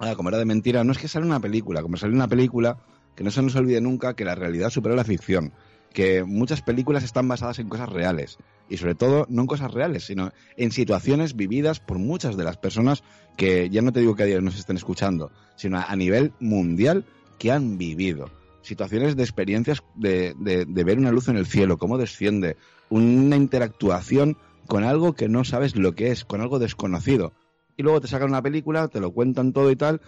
Ah, 0.00 0.14
como 0.16 0.30
era 0.30 0.38
de 0.38 0.44
mentira, 0.44 0.82
no 0.82 0.90
es 0.90 0.98
que 0.98 1.06
sale 1.06 1.24
una 1.24 1.38
película, 1.38 1.82
como 1.82 1.96
sale 1.96 2.14
una 2.14 2.26
película, 2.26 2.78
que 3.14 3.22
no 3.22 3.30
se 3.30 3.42
nos 3.42 3.54
olvide 3.54 3.80
nunca 3.80 4.14
que 4.14 4.24
la 4.24 4.34
realidad 4.34 4.70
supera 4.70 4.96
la 4.96 5.04
ficción, 5.04 5.52
que 5.92 6.24
muchas 6.24 6.62
películas 6.62 7.04
están 7.04 7.28
basadas 7.28 7.60
en 7.60 7.68
cosas 7.68 7.88
reales, 7.88 8.38
y 8.72 8.78
sobre 8.78 8.94
todo 8.94 9.26
no 9.28 9.42
en 9.42 9.46
cosas 9.46 9.70
reales, 9.70 10.04
sino 10.06 10.32
en 10.56 10.72
situaciones 10.72 11.36
vividas 11.36 11.78
por 11.78 11.98
muchas 11.98 12.38
de 12.38 12.44
las 12.44 12.56
personas 12.56 13.02
que 13.36 13.68
ya 13.68 13.82
no 13.82 13.92
te 13.92 14.00
digo 14.00 14.16
que 14.16 14.22
a 14.22 14.26
día 14.26 14.40
nos 14.40 14.58
estén 14.58 14.76
escuchando, 14.76 15.30
sino 15.56 15.78
a, 15.78 15.94
nivel 15.94 16.32
mundial 16.40 17.04
que 17.38 17.52
han 17.52 17.76
vivido. 17.76 18.30
Situaciones 18.62 19.14
de 19.14 19.24
experiencias 19.24 19.82
de, 19.94 20.34
de- 20.38 20.64
de 20.64 20.84
ver 20.84 20.98
una 20.98 21.12
luz 21.12 21.28
en 21.28 21.36
el 21.36 21.44
cielo, 21.44 21.76
cómo 21.76 21.98
desciende, 21.98 22.56
una 22.88 23.36
interactuación 23.36 24.38
con 24.68 24.84
algo 24.84 25.12
que 25.12 25.28
no 25.28 25.44
sabes 25.44 25.76
lo 25.76 25.94
que 25.94 26.10
es, 26.10 26.24
con 26.24 26.40
algo 26.40 26.58
desconocido. 26.58 27.34
Y 27.76 27.82
luego 27.82 28.00
te 28.00 28.08
sacan 28.08 28.30
una 28.30 28.40
película, 28.40 28.88
te 28.88 29.00
lo 29.00 29.10
cuentan 29.12 29.52
todo 29.52 29.70
y 29.70 29.76
tal, 29.76 30.00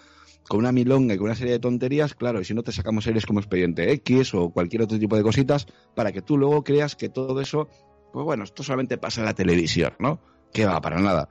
con 0.49 0.61
una 0.61 0.73
milonga 0.73 1.13
y 1.15 1.19
con 1.19 1.27
una 1.27 1.35
serie 1.35 1.53
de 1.53 1.59
tonterías, 1.59 2.15
claro, 2.15 2.41
y 2.41 2.45
si 2.47 2.55
no 2.55 2.63
te 2.63 2.73
sacamos 2.73 3.05
series 3.05 3.27
como 3.27 3.41
Expediente 3.41 3.93
X 3.93 4.33
o 4.33 4.49
cualquier 4.49 4.81
otro 4.83 4.99
tipo 4.99 5.17
de 5.17 5.23
cositas, 5.23 5.67
para 5.95 6.13
que 6.13 6.23
tú 6.23 6.39
luego 6.39 6.65
creas 6.65 6.97
que 6.97 7.11
todo 7.11 7.41
eso, 7.43 7.69
pues 8.15 8.25
bueno, 8.25 8.45
esto 8.45 8.63
solamente 8.63 8.97
pasa 8.97 9.21
en 9.21 9.27
la 9.27 9.35
televisión, 9.35 9.93
¿no? 9.99 10.21
Que 10.53 10.65
va, 10.67 10.81
para 10.81 11.01
nada. 11.01 11.29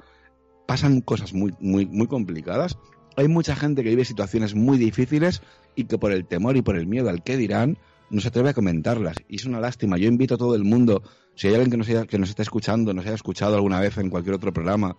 Pasan 0.67 0.99
cosas 0.99 1.33
muy, 1.33 1.53
muy, 1.61 1.85
muy 1.85 2.07
complicadas. 2.07 2.77
Hay 3.15 3.29
mucha 3.29 3.55
gente 3.55 3.83
que 3.83 3.89
vive 3.89 4.03
situaciones 4.03 4.53
muy 4.53 4.77
difíciles 4.77 5.41
y 5.75 5.85
que 5.85 5.97
por 5.97 6.11
el 6.11 6.25
temor 6.25 6.57
y 6.57 6.61
por 6.61 6.75
el 6.77 6.85
miedo 6.85 7.09
al 7.09 7.23
que 7.23 7.37
dirán, 7.37 7.77
no 8.09 8.19
se 8.19 8.27
atreve 8.27 8.49
a 8.49 8.53
comentarlas. 8.53 9.15
Y 9.29 9.37
es 9.37 9.45
una 9.45 9.61
lástima. 9.61 9.97
Yo 9.97 10.09
invito 10.09 10.35
a 10.35 10.37
todo 10.37 10.55
el 10.55 10.65
mundo, 10.65 11.03
si 11.35 11.47
hay 11.47 11.53
alguien 11.53 11.71
que 11.71 11.77
nos, 11.77 11.87
haya- 11.87 12.05
que 12.05 12.19
nos 12.19 12.29
esté 12.29 12.41
escuchando, 12.41 12.93
nos 12.93 13.05
haya 13.05 13.15
escuchado 13.15 13.55
alguna 13.55 13.79
vez 13.79 13.97
en 13.97 14.09
cualquier 14.09 14.35
otro 14.35 14.51
programa 14.51 14.97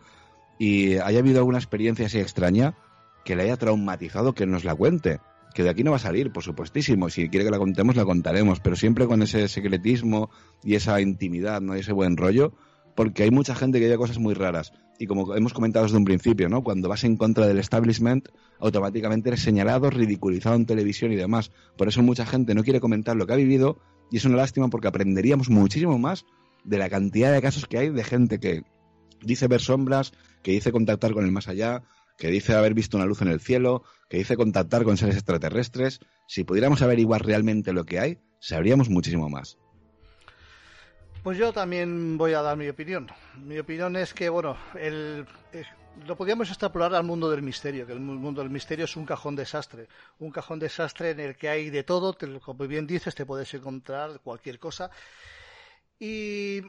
y 0.58 0.94
haya 0.96 1.18
habido 1.18 1.38
alguna 1.38 1.58
experiencia 1.58 2.06
así 2.06 2.18
extraña 2.18 2.78
que 3.26 3.36
le 3.36 3.42
haya 3.42 3.56
traumatizado, 3.58 4.32
que 4.34 4.46
nos 4.46 4.64
la 4.64 4.74
cuente. 4.74 5.20
Que 5.54 5.62
de 5.62 5.70
aquí 5.70 5.84
no 5.84 5.92
va 5.92 5.96
a 5.96 6.00
salir, 6.00 6.32
por 6.32 6.42
supuestísimo. 6.42 7.08
Si 7.08 7.28
quiere 7.28 7.44
que 7.44 7.50
la 7.50 7.58
contemos, 7.58 7.96
la 7.96 8.04
contaremos. 8.04 8.60
Pero 8.60 8.76
siempre 8.76 9.06
con 9.06 9.22
ese 9.22 9.48
secretismo 9.48 10.30
y 10.62 10.74
esa 10.74 11.00
intimidad, 11.00 11.60
¿no? 11.60 11.76
Y 11.76 11.80
ese 11.80 11.92
buen 11.92 12.16
rollo. 12.16 12.52
Porque 12.96 13.22
hay 13.22 13.30
mucha 13.30 13.54
gente 13.54 13.78
que 13.78 13.86
dice 13.86 13.96
cosas 13.96 14.18
muy 14.18 14.34
raras. 14.34 14.72
Y 14.98 15.06
como 15.06 15.34
hemos 15.34 15.52
comentado 15.52 15.84
desde 15.84 15.96
un 15.96 16.04
principio, 16.04 16.48
¿no? 16.48 16.62
Cuando 16.62 16.88
vas 16.88 17.04
en 17.04 17.16
contra 17.16 17.46
del 17.46 17.58
establishment, 17.58 18.28
automáticamente 18.58 19.30
eres 19.30 19.42
señalado, 19.42 19.90
ridiculizado 19.90 20.56
en 20.56 20.66
televisión 20.66 21.12
y 21.12 21.16
demás. 21.16 21.50
Por 21.76 21.88
eso 21.88 22.02
mucha 22.02 22.26
gente 22.26 22.54
no 22.54 22.62
quiere 22.64 22.80
comentar 22.80 23.16
lo 23.16 23.26
que 23.26 23.32
ha 23.32 23.36
vivido. 23.36 23.78
Y 24.10 24.18
es 24.18 24.24
una 24.24 24.36
lástima 24.36 24.68
porque 24.68 24.88
aprenderíamos 24.88 25.50
muchísimo 25.50 25.98
más 25.98 26.26
de 26.64 26.78
la 26.78 26.88
cantidad 26.88 27.32
de 27.32 27.42
casos 27.42 27.66
que 27.66 27.78
hay 27.78 27.90
de 27.90 28.04
gente 28.04 28.40
que 28.40 28.64
dice 29.22 29.48
ver 29.48 29.60
sombras, 29.60 30.12
que 30.42 30.52
dice 30.52 30.72
contactar 30.72 31.12
con 31.12 31.24
el 31.24 31.32
más 31.32 31.48
allá, 31.48 31.82
que 32.16 32.28
dice 32.28 32.54
haber 32.54 32.74
visto 32.74 32.96
una 32.96 33.06
luz 33.06 33.22
en 33.22 33.28
el 33.28 33.40
cielo, 33.40 33.82
que 34.08 34.18
dice 34.18 34.36
contactar 34.36 34.84
con 34.84 34.96
seres 34.96 35.16
extraterrestres. 35.16 36.00
Si 36.26 36.44
pudiéramos 36.44 36.82
averiguar 36.82 37.24
realmente 37.24 37.72
lo 37.72 37.84
que 37.84 37.98
hay, 37.98 38.18
sabríamos 38.38 38.88
muchísimo 38.88 39.28
más. 39.28 39.58
Pues 41.22 41.38
yo 41.38 41.52
también 41.52 42.18
voy 42.18 42.34
a 42.34 42.42
dar 42.42 42.56
mi 42.56 42.68
opinión. 42.68 43.10
Mi 43.36 43.58
opinión 43.58 43.96
es 43.96 44.12
que, 44.12 44.28
bueno, 44.28 44.58
el, 44.78 45.26
eh, 45.52 45.64
lo 46.06 46.16
podríamos 46.16 46.50
extrapolar 46.50 46.94
al 46.94 47.04
mundo 47.04 47.30
del 47.30 47.40
misterio, 47.40 47.86
que 47.86 47.94
el 47.94 48.00
mu- 48.00 48.14
mundo 48.14 48.42
del 48.42 48.50
misterio 48.50 48.84
es 48.84 48.94
un 48.94 49.06
cajón 49.06 49.34
desastre. 49.34 49.88
Un 50.18 50.30
cajón 50.30 50.58
desastre 50.58 51.10
en 51.10 51.20
el 51.20 51.36
que 51.36 51.48
hay 51.48 51.70
de 51.70 51.82
todo, 51.82 52.14
como 52.44 52.66
bien 52.68 52.86
dices, 52.86 53.14
te 53.14 53.24
puedes 53.24 53.52
encontrar 53.54 54.20
cualquier 54.22 54.58
cosa. 54.58 54.90
Y 55.98 56.60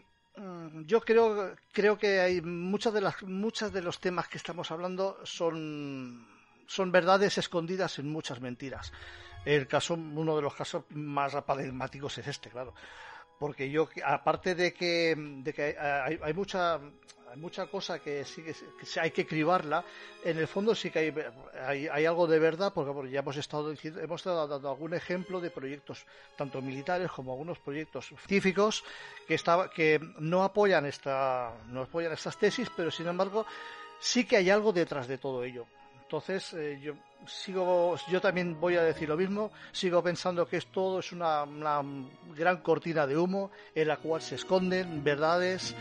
yo 0.85 1.01
creo, 1.01 1.55
creo 1.71 1.97
que 1.97 2.19
hay 2.19 2.41
muchas 2.41 2.93
de 2.93 3.01
las, 3.01 3.23
muchas 3.23 3.71
de 3.71 3.81
los 3.81 3.99
temas 3.99 4.27
que 4.27 4.37
estamos 4.37 4.71
hablando 4.71 5.17
son, 5.23 6.27
son 6.67 6.91
verdades 6.91 7.37
escondidas 7.37 7.99
en 7.99 8.09
muchas 8.09 8.41
mentiras. 8.41 8.91
El 9.45 9.67
caso, 9.67 9.93
uno 9.93 10.35
de 10.35 10.41
los 10.41 10.55
casos 10.55 10.85
más 10.89 11.35
paradigmáticos 11.43 12.17
es 12.17 12.27
este, 12.27 12.49
claro 12.49 12.73
porque 13.39 13.69
yo 13.69 13.89
aparte 14.05 14.55
de 14.55 14.73
que, 14.73 15.15
de 15.17 15.53
que 15.53 15.77
hay, 15.77 16.19
hay 16.21 16.33
mucha 16.33 16.79
hay 17.29 17.37
mucha 17.37 17.65
cosa 17.67 17.99
que 17.99 18.23
sí 18.25 18.43
que, 18.43 18.55
hay 18.99 19.11
que 19.11 19.25
cribarla. 19.25 19.83
En 20.23 20.37
el 20.37 20.47
fondo 20.47 20.75
sí 20.75 20.89
que 20.89 20.99
hay, 20.99 21.13
hay, 21.65 21.87
hay 21.87 22.05
algo 22.05 22.27
de 22.27 22.39
verdad 22.39 22.73
porque 22.73 23.09
ya 23.09 23.19
hemos 23.19 23.37
estado 23.37 23.73
hemos 23.73 24.21
estado 24.21 24.47
dando 24.47 24.69
algún 24.69 24.93
ejemplo 24.93 25.41
de 25.41 25.49
proyectos 25.49 26.05
tanto 26.35 26.61
militares 26.61 27.11
como 27.11 27.31
algunos 27.31 27.59
proyectos 27.59 28.07
científicos 28.07 28.83
que 29.27 29.35
estaba 29.35 29.69
que 29.69 29.99
no 30.19 30.43
apoyan 30.43 30.85
esta 30.85 31.53
no 31.67 31.81
apoyan 31.81 32.13
estas 32.13 32.37
tesis 32.37 32.69
pero 32.75 32.91
sin 32.91 33.07
embargo 33.07 33.45
sí 33.99 34.25
que 34.25 34.37
hay 34.37 34.49
algo 34.49 34.71
detrás 34.71 35.07
de 35.07 35.17
todo 35.17 35.43
ello. 35.43 35.65
Entonces, 36.05 36.53
eh, 36.53 36.79
yo 36.81 36.93
sigo, 37.25 37.95
yo 38.11 38.21
también 38.21 38.59
voy 38.59 38.75
a 38.75 38.83
decir 38.83 39.09
lo 39.09 39.17
mismo, 39.17 39.51
sigo 39.71 40.03
pensando 40.03 40.47
que 40.47 40.57
es 40.57 40.67
todo 40.67 40.99
es 40.99 41.11
una 41.11 41.45
gran 42.35 42.61
cortina 42.61 43.07
de 43.07 43.17
humo 43.17 43.49
en 43.73 43.87
la 43.87 43.97
cual 43.97 44.21
se 44.21 44.35
esconden 44.35 45.03
verdades 45.03 45.75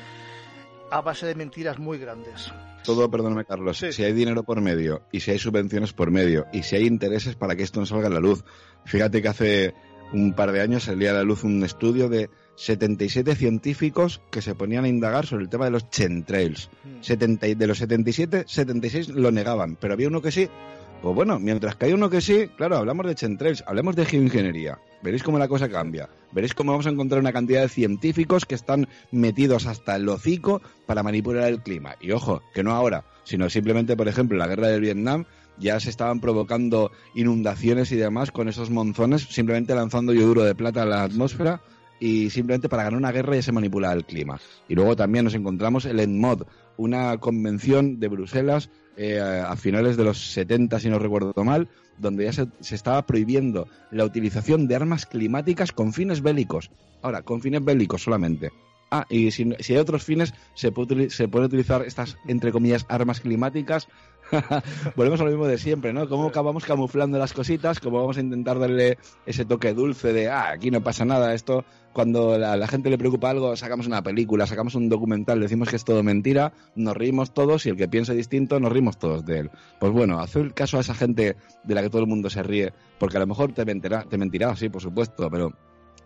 a 0.94 1.00
base 1.00 1.26
de 1.26 1.34
mentiras 1.34 1.78
muy 1.80 1.98
grandes. 1.98 2.52
Todo, 2.84 3.10
perdóname 3.10 3.44
Carlos, 3.44 3.78
Sí. 3.78 3.92
si 3.92 4.04
hay 4.04 4.12
dinero 4.12 4.44
por 4.44 4.60
medio 4.60 5.02
y 5.10 5.20
si 5.20 5.32
hay 5.32 5.38
subvenciones 5.40 5.92
por 5.92 6.10
medio 6.12 6.46
y 6.52 6.62
si 6.62 6.76
hay 6.76 6.86
intereses 6.86 7.34
para 7.34 7.56
que 7.56 7.64
esto 7.64 7.80
no 7.80 7.86
salga 7.86 8.06
a 8.06 8.10
la 8.10 8.20
luz. 8.20 8.44
Fíjate 8.84 9.20
que 9.20 9.28
hace, 9.28 9.74
un 10.12 10.34
par 10.34 10.52
de 10.52 10.60
años 10.60 10.84
salía 10.84 11.10
a 11.10 11.14
la 11.14 11.24
luz 11.24 11.42
un 11.42 11.64
estudio 11.64 12.08
de 12.08 12.30
77 12.56 13.34
científicos 13.34 14.20
que 14.30 14.40
se 14.40 14.54
ponían 14.54 14.84
a 14.84 14.88
indagar 14.88 15.26
sobre 15.26 15.42
el 15.44 15.48
tema 15.50 15.64
de 15.64 15.72
los 15.72 15.90
chemtrails. 15.90 16.70
70, 17.00 17.48
y 17.48 17.54
de 17.56 17.66
los 17.66 17.78
77, 17.78 18.44
76 18.46 19.08
lo 19.08 19.32
negaban, 19.32 19.76
pero 19.76 19.94
había 19.94 20.06
uno 20.06 20.22
que 20.22 20.30
sí. 20.30 20.48
Pues 21.04 21.16
bueno, 21.16 21.38
mientras 21.38 21.76
que 21.76 21.84
hay 21.84 21.92
uno 21.92 22.08
que 22.08 22.22
sí, 22.22 22.48
claro, 22.56 22.78
hablamos 22.78 23.04
de 23.04 23.14
chemtrails, 23.14 23.62
hablemos 23.66 23.94
de 23.94 24.06
geoingeniería. 24.06 24.78
Veréis 25.02 25.22
cómo 25.22 25.38
la 25.38 25.48
cosa 25.48 25.68
cambia. 25.68 26.08
Veréis 26.32 26.54
cómo 26.54 26.72
vamos 26.72 26.86
a 26.86 26.88
encontrar 26.88 27.20
una 27.20 27.34
cantidad 27.34 27.60
de 27.60 27.68
científicos 27.68 28.46
que 28.46 28.54
están 28.54 28.88
metidos 29.12 29.66
hasta 29.66 29.96
el 29.96 30.08
hocico 30.08 30.62
para 30.86 31.02
manipular 31.02 31.46
el 31.48 31.60
clima. 31.60 31.96
Y 32.00 32.12
ojo, 32.12 32.40
que 32.54 32.62
no 32.62 32.72
ahora, 32.72 33.04
sino 33.24 33.50
simplemente, 33.50 33.98
por 33.98 34.08
ejemplo, 34.08 34.38
la 34.38 34.46
guerra 34.46 34.68
del 34.68 34.80
Vietnam 34.80 35.26
ya 35.58 35.78
se 35.78 35.90
estaban 35.90 36.20
provocando 36.20 36.90
inundaciones 37.14 37.92
y 37.92 37.96
demás 37.96 38.30
con 38.30 38.48
esos 38.48 38.70
monzones, 38.70 39.24
simplemente 39.24 39.74
lanzando 39.74 40.14
yoduro 40.14 40.42
de 40.42 40.54
plata 40.54 40.84
a 40.84 40.86
la 40.86 41.02
atmósfera 41.02 41.60
y 42.00 42.30
simplemente 42.30 42.68
para 42.68 42.84
ganar 42.84 42.98
una 42.98 43.12
guerra 43.12 43.36
ya 43.36 43.42
se 43.42 43.52
manipula 43.52 43.92
el 43.92 44.04
clima. 44.04 44.40
Y 44.68 44.74
luego 44.74 44.96
también 44.96 45.24
nos 45.24 45.34
encontramos 45.34 45.84
el 45.84 46.00
ENMOD, 46.00 46.42
una 46.76 47.18
convención 47.18 48.00
de 48.00 48.08
Bruselas 48.08 48.70
eh, 48.96 49.20
a 49.20 49.56
finales 49.56 49.96
de 49.96 50.04
los 50.04 50.32
70, 50.32 50.78
si 50.80 50.88
no 50.88 50.98
recuerdo 50.98 51.32
mal, 51.44 51.68
donde 51.98 52.24
ya 52.24 52.32
se, 52.32 52.46
se, 52.60 52.74
estaba 52.74 53.06
prohibiendo 53.06 53.68
la 53.90 54.04
utilización 54.04 54.66
de 54.66 54.76
armas 54.76 55.06
climáticas 55.06 55.72
con 55.72 55.92
fines 55.92 56.22
bélicos. 56.22 56.70
Ahora, 57.02 57.22
con 57.22 57.40
fines 57.40 57.64
bélicos 57.64 58.02
solamente. 58.02 58.50
Ah, 58.90 59.06
y 59.08 59.32
si, 59.32 59.50
si 59.58 59.72
hay 59.72 59.80
otros 59.80 60.04
fines, 60.04 60.34
se 60.54 60.70
puede, 60.70 61.10
se 61.10 61.26
puede 61.26 61.46
utilizar 61.46 61.82
estas, 61.82 62.16
entre 62.28 62.52
comillas, 62.52 62.86
armas 62.88 63.20
climáticas 63.20 63.88
Volvemos 64.96 65.20
a 65.20 65.24
lo 65.24 65.30
mismo 65.30 65.46
de 65.46 65.58
siempre, 65.58 65.92
¿no? 65.92 66.08
Cómo 66.08 66.28
acabamos 66.28 66.64
camuflando 66.64 67.18
las 67.18 67.32
cositas, 67.32 67.80
cómo 67.80 67.98
vamos 67.98 68.16
a 68.16 68.20
intentar 68.20 68.58
darle 68.58 68.98
ese 69.26 69.44
toque 69.44 69.74
dulce 69.74 70.12
de, 70.12 70.28
ah, 70.28 70.50
aquí 70.50 70.70
no 70.70 70.82
pasa 70.82 71.04
nada, 71.04 71.34
esto, 71.34 71.64
cuando 71.92 72.34
a 72.34 72.56
la 72.56 72.66
gente 72.66 72.90
le 72.90 72.98
preocupa 72.98 73.30
algo, 73.30 73.56
sacamos 73.56 73.86
una 73.86 74.02
película, 74.02 74.46
sacamos 74.46 74.74
un 74.74 74.88
documental, 74.88 75.40
decimos 75.40 75.68
que 75.68 75.76
es 75.76 75.84
todo 75.84 76.02
mentira, 76.02 76.52
nos 76.74 76.96
reímos 76.96 77.32
todos 77.32 77.66
y 77.66 77.70
el 77.70 77.76
que 77.76 77.88
piense 77.88 78.14
distinto, 78.14 78.58
nos 78.60 78.72
rimos 78.72 78.98
todos 78.98 79.24
de 79.24 79.40
él. 79.40 79.50
Pues 79.78 79.92
bueno, 79.92 80.20
hacer 80.20 80.52
caso 80.54 80.78
a 80.78 80.80
esa 80.80 80.94
gente 80.94 81.36
de 81.62 81.74
la 81.74 81.82
que 81.82 81.90
todo 81.90 82.02
el 82.02 82.08
mundo 82.08 82.30
se 82.30 82.42
ríe, 82.42 82.72
porque 82.98 83.16
a 83.16 83.20
lo 83.20 83.26
mejor 83.26 83.52
te 83.52 83.64
mentirá, 83.64 84.02
te 84.02 84.18
mentirá, 84.18 84.54
sí, 84.56 84.68
por 84.68 84.82
supuesto, 84.82 85.30
pero 85.30 85.52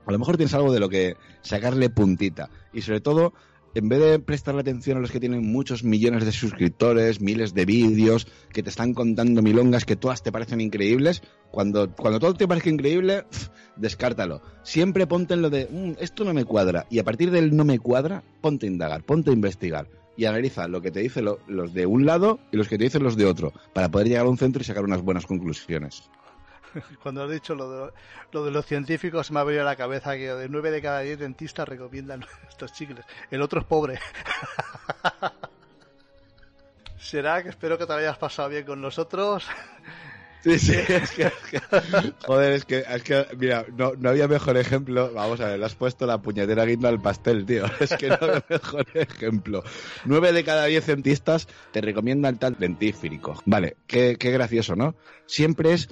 a 0.06 0.12
lo 0.12 0.18
mejor 0.18 0.36
tienes 0.36 0.54
algo 0.54 0.72
de 0.72 0.80
lo 0.80 0.88
que 0.88 1.16
sacarle 1.42 1.90
puntita. 1.90 2.48
Y 2.72 2.82
sobre 2.82 3.00
todo, 3.00 3.32
en 3.78 3.88
vez 3.88 4.00
de 4.00 4.18
prestarle 4.18 4.60
atención 4.60 4.98
a 4.98 5.00
los 5.00 5.10
que 5.10 5.20
tienen 5.20 5.50
muchos 5.50 5.84
millones 5.84 6.24
de 6.24 6.32
suscriptores, 6.32 7.20
miles 7.20 7.54
de 7.54 7.64
vídeos, 7.64 8.26
que 8.52 8.62
te 8.62 8.70
están 8.70 8.92
contando 8.92 9.40
milongas 9.40 9.84
que 9.84 9.96
todas 9.96 10.22
te 10.22 10.32
parecen 10.32 10.60
increíbles, 10.60 11.22
cuando, 11.50 11.94
cuando 11.94 12.18
todo 12.18 12.34
te 12.34 12.48
parezca 12.48 12.70
increíble, 12.70 13.24
descártalo. 13.76 14.42
Siempre 14.62 15.06
ponte 15.06 15.34
en 15.34 15.42
lo 15.42 15.50
de, 15.50 15.68
mm, 15.70 16.02
esto 16.02 16.24
no 16.24 16.34
me 16.34 16.44
cuadra. 16.44 16.86
Y 16.90 16.98
a 16.98 17.04
partir 17.04 17.30
del 17.30 17.56
no 17.56 17.64
me 17.64 17.78
cuadra, 17.78 18.22
ponte 18.40 18.66
a 18.66 18.70
indagar, 18.70 19.04
ponte 19.04 19.30
a 19.30 19.34
investigar. 19.34 19.88
Y 20.16 20.24
analiza 20.24 20.66
lo 20.66 20.82
que 20.82 20.90
te 20.90 21.00
dicen 21.00 21.26
los 21.46 21.72
de 21.72 21.86
un 21.86 22.04
lado 22.04 22.40
y 22.50 22.56
los 22.56 22.68
que 22.68 22.76
te 22.76 22.84
dicen 22.84 23.04
los 23.04 23.16
de 23.16 23.26
otro, 23.26 23.52
para 23.72 23.88
poder 23.88 24.08
llegar 24.08 24.26
a 24.26 24.28
un 24.28 24.38
centro 24.38 24.60
y 24.60 24.64
sacar 24.64 24.84
unas 24.84 25.02
buenas 25.02 25.26
conclusiones. 25.26 26.10
Cuando 27.02 27.24
has 27.24 27.30
dicho 27.30 27.54
lo 27.54 27.70
de, 27.70 27.92
lo 28.32 28.44
de 28.44 28.50
los 28.50 28.66
científicos 28.66 29.30
me 29.30 29.40
ha 29.40 29.44
venido 29.44 29.62
a 29.62 29.66
la 29.66 29.76
cabeza 29.76 30.16
que 30.16 30.32
de 30.32 30.48
9 30.48 30.70
de 30.70 30.82
cada 30.82 31.00
10 31.00 31.18
dentistas 31.18 31.68
recomiendan 31.68 32.24
estos 32.48 32.72
chicles. 32.72 33.04
El 33.30 33.42
otro 33.42 33.60
es 33.60 33.66
pobre. 33.66 33.98
Será 36.98 37.42
que 37.42 37.48
espero 37.50 37.78
que 37.78 37.86
te 37.86 37.92
hayas 37.92 38.18
pasado 38.18 38.48
bien 38.48 38.64
con 38.64 38.80
nosotros. 38.80 39.46
Sí, 40.42 40.58
sí, 40.58 40.72
es 40.72 41.10
que, 41.10 41.32
joder, 42.26 42.52
es 42.52 42.64
que, 42.64 42.84
es 42.88 43.02
que 43.02 43.26
mira, 43.36 43.66
no, 43.76 43.94
no, 43.98 44.10
había 44.10 44.28
mejor 44.28 44.56
ejemplo. 44.56 45.12
Vamos 45.12 45.40
a 45.40 45.48
ver, 45.48 45.58
le 45.58 45.66
has 45.66 45.74
puesto 45.74 46.06
la 46.06 46.18
puñetera 46.22 46.64
guinda 46.64 46.88
al 46.88 47.02
pastel, 47.02 47.44
tío. 47.44 47.64
Es 47.80 47.90
que 47.96 48.08
no 48.08 48.18
había 48.20 48.44
mejor 48.48 48.86
ejemplo. 48.94 49.64
Nueve 50.04 50.32
de 50.32 50.44
cada 50.44 50.66
diez 50.66 50.86
dentistas 50.86 51.48
te 51.72 51.80
recomiendan 51.80 52.38
tal 52.38 52.56
dentífrico. 52.56 53.42
Vale, 53.46 53.78
qué, 53.86 54.16
qué 54.18 54.30
gracioso, 54.30 54.76
¿no? 54.76 54.94
Siempre 55.26 55.72
es 55.72 55.88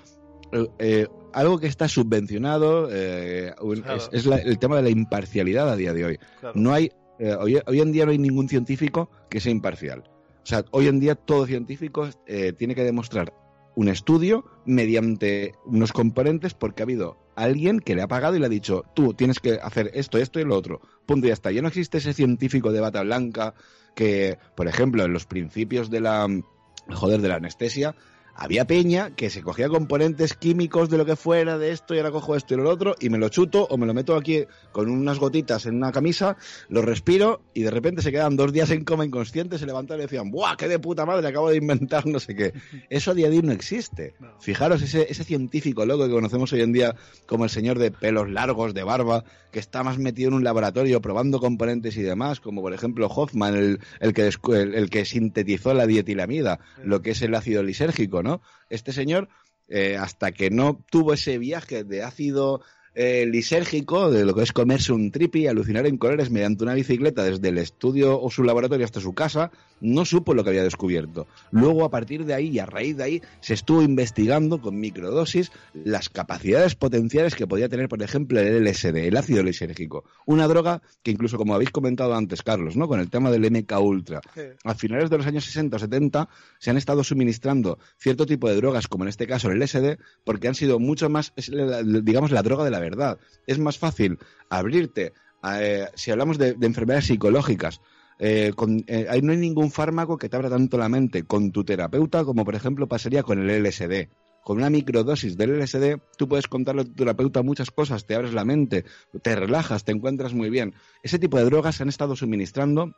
eh, 0.78 1.06
algo 1.32 1.58
que 1.58 1.66
está 1.66 1.88
subvencionado 1.88 2.88
eh, 2.90 3.52
claro. 3.56 3.96
es, 3.96 4.08
es 4.12 4.26
la, 4.26 4.36
el 4.36 4.58
tema 4.58 4.76
de 4.76 4.82
la 4.82 4.90
imparcialidad 4.90 5.68
a 5.70 5.76
día 5.76 5.92
de 5.92 6.04
hoy. 6.04 6.18
Claro. 6.40 6.58
No 6.58 6.72
hay 6.72 6.90
eh, 7.18 7.34
hoy, 7.38 7.58
hoy, 7.66 7.80
en 7.80 7.92
día 7.92 8.04
no 8.04 8.12
hay 8.12 8.18
ningún 8.18 8.48
científico 8.48 9.10
que 9.30 9.40
sea 9.40 9.52
imparcial. 9.52 10.04
O 10.42 10.46
sea, 10.46 10.64
hoy 10.70 10.86
en 10.86 11.00
día 11.00 11.14
todo 11.14 11.46
científico 11.46 12.08
eh, 12.26 12.52
tiene 12.52 12.74
que 12.74 12.84
demostrar 12.84 13.32
un 13.74 13.88
estudio 13.88 14.44
mediante 14.64 15.54
unos 15.66 15.92
componentes 15.92 16.54
porque 16.54 16.82
ha 16.82 16.84
habido 16.84 17.18
alguien 17.34 17.80
que 17.80 17.94
le 17.94 18.02
ha 18.02 18.08
pagado 18.08 18.36
y 18.36 18.38
le 18.38 18.46
ha 18.46 18.50
dicho, 18.50 18.84
tú 18.94 19.12
tienes 19.12 19.40
que 19.40 19.58
hacer 19.62 19.90
esto, 19.94 20.18
esto 20.18 20.40
y 20.40 20.44
lo 20.44 20.56
otro. 20.56 20.80
Punto 21.04 21.26
y 21.26 21.28
ya 21.28 21.34
está. 21.34 21.50
Ya 21.50 21.62
no 21.62 21.68
existe 21.68 21.98
ese 21.98 22.12
científico 22.12 22.72
de 22.72 22.80
bata 22.80 23.02
blanca 23.02 23.54
que, 23.94 24.38
por 24.54 24.68
ejemplo, 24.68 25.04
en 25.04 25.12
los 25.12 25.26
principios 25.26 25.90
de 25.90 26.00
la 26.00 26.26
joder 26.90 27.20
de 27.20 27.28
la 27.28 27.36
anestesia 27.36 27.96
había 28.36 28.66
peña 28.66 29.10
que 29.16 29.30
se 29.30 29.42
cogía 29.42 29.68
componentes 29.68 30.34
químicos 30.34 30.90
de 30.90 30.98
lo 30.98 31.06
que 31.06 31.16
fuera, 31.16 31.58
de 31.58 31.72
esto, 31.72 31.94
y 31.94 31.98
ahora 31.98 32.10
cojo 32.10 32.36
esto 32.36 32.54
y 32.54 32.56
lo 32.58 32.68
otro, 32.68 32.94
y 33.00 33.08
me 33.08 33.18
lo 33.18 33.28
chuto 33.28 33.66
o 33.70 33.78
me 33.78 33.86
lo 33.86 33.94
meto 33.94 34.14
aquí 34.14 34.44
con 34.72 34.90
unas 34.90 35.18
gotitas 35.18 35.66
en 35.66 35.76
una 35.76 35.92
camisa, 35.92 36.36
lo 36.68 36.82
respiro, 36.82 37.40
y 37.54 37.62
de 37.62 37.70
repente 37.70 38.02
se 38.02 38.12
quedan 38.12 38.36
dos 38.36 38.52
días 38.52 38.70
en 38.70 38.84
coma 38.84 39.06
inconsciente, 39.06 39.58
se 39.58 39.66
levantan 39.66 39.98
y 39.98 40.02
decían, 40.02 40.30
¡buah, 40.30 40.56
qué 40.56 40.68
de 40.68 40.78
puta 40.78 41.06
madre, 41.06 41.26
acabo 41.26 41.50
de 41.50 41.56
inventar 41.56 42.06
no 42.06 42.20
sé 42.20 42.34
qué! 42.34 42.52
Eso 42.90 43.12
a 43.12 43.14
día 43.14 43.30
de 43.30 43.36
hoy 43.36 43.42
no 43.42 43.52
existe. 43.52 44.14
Fijaros, 44.40 44.82
ese, 44.82 45.06
ese 45.10 45.24
científico 45.24 45.86
loco 45.86 46.06
que 46.06 46.12
conocemos 46.12 46.52
hoy 46.52 46.60
en 46.60 46.72
día 46.72 46.94
como 47.26 47.44
el 47.44 47.50
señor 47.50 47.78
de 47.78 47.90
pelos 47.90 48.28
largos, 48.28 48.74
de 48.74 48.82
barba, 48.82 49.24
que 49.50 49.60
está 49.60 49.82
más 49.82 49.98
metido 49.98 50.28
en 50.28 50.34
un 50.34 50.44
laboratorio 50.44 51.00
probando 51.00 51.40
componentes 51.40 51.96
y 51.96 52.02
demás, 52.02 52.40
como 52.40 52.60
por 52.60 52.74
ejemplo 52.74 53.06
Hoffman, 53.06 53.56
el, 53.56 53.80
el 54.00 54.12
que, 54.12 54.28
el, 54.52 54.74
el 54.74 54.90
que 54.90 55.04
sintetizó 55.06 55.72
la 55.72 55.86
dietilamida, 55.86 56.60
lo 56.84 57.00
que 57.00 57.12
es 57.12 57.22
el 57.22 57.34
ácido 57.34 57.62
lisérgico, 57.62 58.22
¿no? 58.22 58.25
Este 58.70 58.92
señor, 58.92 59.28
eh, 59.68 59.96
hasta 59.96 60.32
que 60.32 60.50
no 60.50 60.84
tuvo 60.90 61.12
ese 61.12 61.38
viaje 61.38 61.84
de 61.84 62.02
ácido 62.02 62.62
eh, 62.94 63.26
lisérgico, 63.26 64.10
de 64.10 64.24
lo 64.24 64.34
que 64.34 64.42
es 64.42 64.52
comerse 64.52 64.92
un 64.92 65.10
tripi 65.10 65.46
alucinar 65.46 65.86
en 65.86 65.98
colores 65.98 66.30
mediante 66.30 66.64
una 66.64 66.72
bicicleta 66.72 67.24
desde 67.24 67.48
el 67.48 67.58
estudio 67.58 68.18
o 68.18 68.30
su 68.30 68.42
laboratorio 68.42 68.86
hasta 68.86 69.00
su 69.00 69.12
casa, 69.12 69.50
no 69.80 70.04
supo 70.04 70.34
lo 70.34 70.44
que 70.44 70.50
había 70.50 70.62
descubierto. 70.62 71.26
Luego, 71.50 71.84
a 71.84 71.90
partir 71.90 72.24
de 72.24 72.34
ahí 72.34 72.48
y 72.48 72.58
a 72.58 72.66
raíz 72.66 72.96
de 72.96 73.04
ahí, 73.04 73.22
se 73.40 73.54
estuvo 73.54 73.82
investigando 73.82 74.60
con 74.60 74.78
microdosis 74.78 75.52
las 75.74 76.08
capacidades 76.08 76.74
potenciales 76.74 77.34
que 77.34 77.46
podía 77.46 77.68
tener, 77.68 77.88
por 77.88 78.02
ejemplo, 78.02 78.40
el 78.40 78.64
LSD, 78.64 78.96
el 78.96 79.16
ácido 79.16 79.42
lisérgico. 79.42 80.04
Una 80.24 80.48
droga 80.48 80.82
que 81.02 81.10
incluso, 81.10 81.36
como 81.36 81.54
habéis 81.54 81.70
comentado 81.70 82.14
antes, 82.14 82.42
Carlos, 82.42 82.76
¿no? 82.76 82.88
con 82.88 83.00
el 83.00 83.10
tema 83.10 83.30
del 83.30 83.50
MK 83.50 83.72
Ultra, 83.80 84.20
sí. 84.34 84.42
a 84.64 84.74
finales 84.74 85.10
de 85.10 85.18
los 85.18 85.26
años 85.26 85.44
60 85.44 85.76
o 85.76 85.78
70 85.78 86.28
se 86.58 86.70
han 86.70 86.76
estado 86.76 87.04
suministrando 87.04 87.78
cierto 87.98 88.26
tipo 88.26 88.48
de 88.48 88.56
drogas, 88.56 88.88
como 88.88 89.04
en 89.04 89.08
este 89.08 89.26
caso 89.26 89.50
el 89.50 89.58
LSD, 89.58 89.98
porque 90.24 90.48
han 90.48 90.54
sido 90.54 90.78
mucho 90.78 91.08
más, 91.08 91.32
digamos, 92.02 92.30
la 92.30 92.42
droga 92.42 92.64
de 92.64 92.70
la 92.70 92.80
verdad. 92.80 93.18
Es 93.46 93.58
más 93.58 93.78
fácil 93.78 94.18
abrirte, 94.48 95.12
eh, 95.44 95.86
si 95.94 96.10
hablamos 96.10 96.38
de, 96.38 96.54
de 96.54 96.66
enfermedades 96.66 97.06
psicológicas, 97.06 97.80
eh, 98.18 98.52
con, 98.54 98.84
eh, 98.86 99.06
ahí 99.10 99.20
no 99.20 99.32
hay 99.32 99.38
ningún 99.38 99.70
fármaco 99.70 100.16
que 100.16 100.28
te 100.28 100.36
abra 100.36 100.48
tanto 100.48 100.78
la 100.78 100.88
mente 100.88 101.24
con 101.24 101.52
tu 101.52 101.64
terapeuta 101.64 102.24
como 102.24 102.44
por 102.44 102.54
ejemplo 102.54 102.86
pasaría 102.86 103.22
con 103.22 103.38
el 103.38 103.62
LSD. 103.62 104.08
Con 104.42 104.58
una 104.58 104.70
microdosis 104.70 105.36
del 105.36 105.58
LSD 105.58 105.98
tú 106.16 106.28
puedes 106.28 106.46
contarle 106.46 106.82
a 106.82 106.84
tu 106.84 106.92
terapeuta 106.92 107.42
muchas 107.42 107.70
cosas, 107.70 108.06
te 108.06 108.14
abres 108.14 108.32
la 108.32 108.44
mente, 108.44 108.84
te 109.22 109.34
relajas, 109.34 109.84
te 109.84 109.92
encuentras 109.92 110.34
muy 110.34 110.50
bien. 110.50 110.74
Ese 111.02 111.18
tipo 111.18 111.36
de 111.36 111.44
drogas 111.44 111.76
se 111.76 111.82
han 111.82 111.88
estado 111.88 112.14
suministrando 112.14 112.94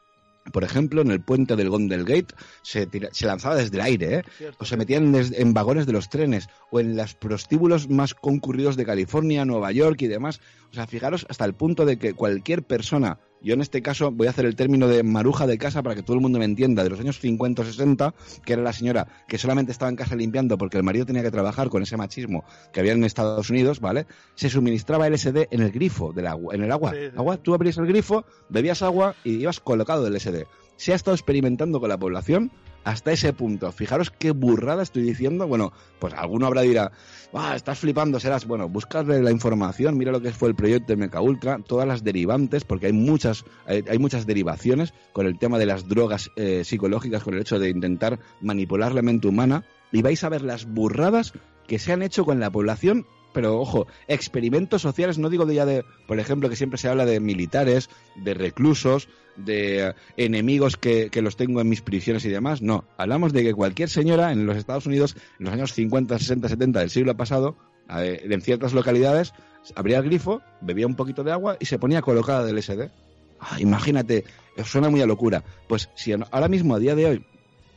por 0.52 0.64
ejemplo, 0.64 1.02
en 1.02 1.10
el 1.10 1.20
puente 1.20 1.56
del 1.56 1.70
Gondel 1.70 2.04
Gate 2.04 2.34
se, 2.62 2.86
tira, 2.86 3.08
se 3.12 3.26
lanzaba 3.26 3.56
desde 3.56 3.76
el 3.76 3.82
aire, 3.82 4.14
¿eh? 4.16 4.22
O 4.58 4.64
se 4.64 4.76
metían 4.76 5.12
desde, 5.12 5.42
en 5.42 5.52
vagones 5.52 5.86
de 5.86 5.92
los 5.92 6.08
trenes, 6.08 6.48
o 6.70 6.80
en 6.80 6.96
los 6.96 7.14
prostíbulos 7.14 7.88
más 7.88 8.14
concurridos 8.14 8.76
de 8.76 8.86
California, 8.86 9.44
Nueva 9.44 9.72
York 9.72 10.00
y 10.02 10.06
demás. 10.06 10.40
O 10.70 10.74
sea, 10.74 10.86
fijaros 10.86 11.26
hasta 11.28 11.44
el 11.44 11.54
punto 11.54 11.86
de 11.86 11.98
que 11.98 12.12
cualquier 12.12 12.62
persona, 12.62 13.18
yo 13.40 13.54
en 13.54 13.62
este 13.62 13.80
caso 13.80 14.10
voy 14.10 14.26
a 14.26 14.30
hacer 14.30 14.44
el 14.44 14.54
término 14.54 14.86
de 14.86 15.02
maruja 15.02 15.46
de 15.46 15.56
casa 15.56 15.82
para 15.82 15.94
que 15.94 16.02
todo 16.02 16.14
el 16.14 16.20
mundo 16.20 16.38
me 16.38 16.44
entienda, 16.44 16.84
de 16.84 16.90
los 16.90 17.00
años 17.00 17.18
50 17.20 17.62
o 17.62 17.64
60, 17.64 18.14
que 18.44 18.52
era 18.52 18.62
la 18.62 18.72
señora 18.72 19.06
que 19.26 19.38
solamente 19.38 19.72
estaba 19.72 19.88
en 19.88 19.96
casa 19.96 20.14
limpiando 20.14 20.58
porque 20.58 20.76
el 20.76 20.82
marido 20.82 21.06
tenía 21.06 21.22
que 21.22 21.30
trabajar 21.30 21.70
con 21.70 21.82
ese 21.82 21.96
machismo 21.96 22.44
que 22.72 22.80
había 22.80 22.92
en 22.92 23.04
Estados 23.04 23.48
Unidos, 23.48 23.80
¿vale? 23.80 24.06
Se 24.34 24.50
suministraba 24.50 25.08
LSD 25.08 25.48
en 25.50 25.62
el 25.62 25.70
grifo 25.70 26.12
del 26.12 26.26
agua, 26.26 26.54
en 26.54 26.62
el 26.62 26.70
agua. 26.70 26.92
Sí, 26.92 26.98
sí. 27.00 27.16
agua 27.16 27.38
tú 27.38 27.54
abrías 27.54 27.78
el 27.78 27.86
grifo, 27.86 28.24
bebías 28.50 28.82
agua 28.82 29.14
y 29.24 29.36
ibas 29.40 29.60
colocado 29.60 30.04
del 30.04 30.14
LSD. 30.14 30.44
Se 30.76 30.92
ha 30.92 30.96
estado 30.96 31.14
experimentando 31.14 31.80
con 31.80 31.88
la 31.88 31.98
población 31.98 32.52
hasta 32.84 33.12
ese 33.12 33.32
punto. 33.32 33.70
Fijaros 33.72 34.10
qué 34.10 34.30
burrada 34.30 34.82
estoy 34.82 35.02
diciendo. 35.02 35.46
Bueno, 35.46 35.72
pues 35.98 36.14
alguno 36.14 36.46
habrá 36.46 36.62
dirá, 36.62 36.92
ah, 37.32 37.54
estás 37.54 37.78
flipando, 37.78 38.20
serás. 38.20 38.46
Bueno, 38.46 38.68
buscarle 38.68 39.22
la 39.22 39.30
información, 39.30 39.96
mira 39.98 40.12
lo 40.12 40.20
que 40.20 40.32
fue 40.32 40.48
el 40.48 40.54
proyecto 40.54 40.92
de 40.92 40.96
Meca 40.96 41.20
Ultra, 41.20 41.58
todas 41.58 41.86
las 41.86 42.04
derivantes, 42.04 42.64
porque 42.64 42.86
hay 42.86 42.92
muchas, 42.92 43.44
hay, 43.66 43.84
hay 43.88 43.98
muchas 43.98 44.26
derivaciones 44.26 44.94
con 45.12 45.26
el 45.26 45.38
tema 45.38 45.58
de 45.58 45.66
las 45.66 45.88
drogas 45.88 46.30
eh, 46.36 46.62
psicológicas, 46.64 47.22
con 47.24 47.34
el 47.34 47.40
hecho 47.40 47.58
de 47.58 47.70
intentar 47.70 48.18
manipular 48.40 48.94
la 48.94 49.02
mente 49.02 49.28
humana, 49.28 49.64
y 49.92 50.02
vais 50.02 50.22
a 50.24 50.28
ver 50.28 50.42
las 50.42 50.66
burradas 50.66 51.32
que 51.66 51.78
se 51.78 51.92
han 51.92 52.02
hecho 52.02 52.24
con 52.24 52.40
la 52.40 52.50
población 52.50 53.06
pero 53.38 53.60
ojo, 53.60 53.86
experimentos 54.08 54.82
sociales, 54.82 55.16
no 55.16 55.30
digo 55.30 55.46
de 55.46 55.54
ya 55.54 55.64
de, 55.64 55.84
por 56.08 56.18
ejemplo, 56.18 56.50
que 56.50 56.56
siempre 56.56 56.76
se 56.76 56.88
habla 56.88 57.06
de 57.06 57.20
militares, 57.20 57.88
de 58.16 58.34
reclusos, 58.34 59.08
de 59.36 59.90
eh, 59.90 59.94
enemigos 60.16 60.76
que, 60.76 61.08
que 61.08 61.22
los 61.22 61.36
tengo 61.36 61.60
en 61.60 61.68
mis 61.68 61.80
prisiones 61.80 62.24
y 62.24 62.30
demás, 62.30 62.62
no, 62.62 62.84
hablamos 62.96 63.32
de 63.32 63.44
que 63.44 63.54
cualquier 63.54 63.90
señora 63.90 64.32
en 64.32 64.44
los 64.44 64.56
Estados 64.56 64.86
Unidos, 64.86 65.14
en 65.38 65.44
los 65.44 65.54
años 65.54 65.72
50, 65.72 66.18
60, 66.18 66.48
70 66.48 66.80
del 66.80 66.90
siglo 66.90 67.16
pasado, 67.16 67.56
eh, 67.96 68.26
en 68.28 68.40
ciertas 68.40 68.72
localidades, 68.72 69.32
abría 69.76 69.98
el 69.98 70.04
grifo, 70.06 70.42
bebía 70.60 70.88
un 70.88 70.96
poquito 70.96 71.22
de 71.22 71.30
agua 71.30 71.58
y 71.60 71.66
se 71.66 71.78
ponía 71.78 72.02
colocada 72.02 72.44
del 72.44 72.60
SD. 72.60 72.90
Ah, 73.38 73.60
imagínate, 73.60 74.24
suena 74.64 74.90
muy 74.90 75.00
a 75.00 75.06
locura. 75.06 75.44
Pues 75.68 75.90
si 75.94 76.10
ahora 76.12 76.48
mismo, 76.48 76.74
a 76.74 76.80
día 76.80 76.96
de 76.96 77.06
hoy, 77.06 77.26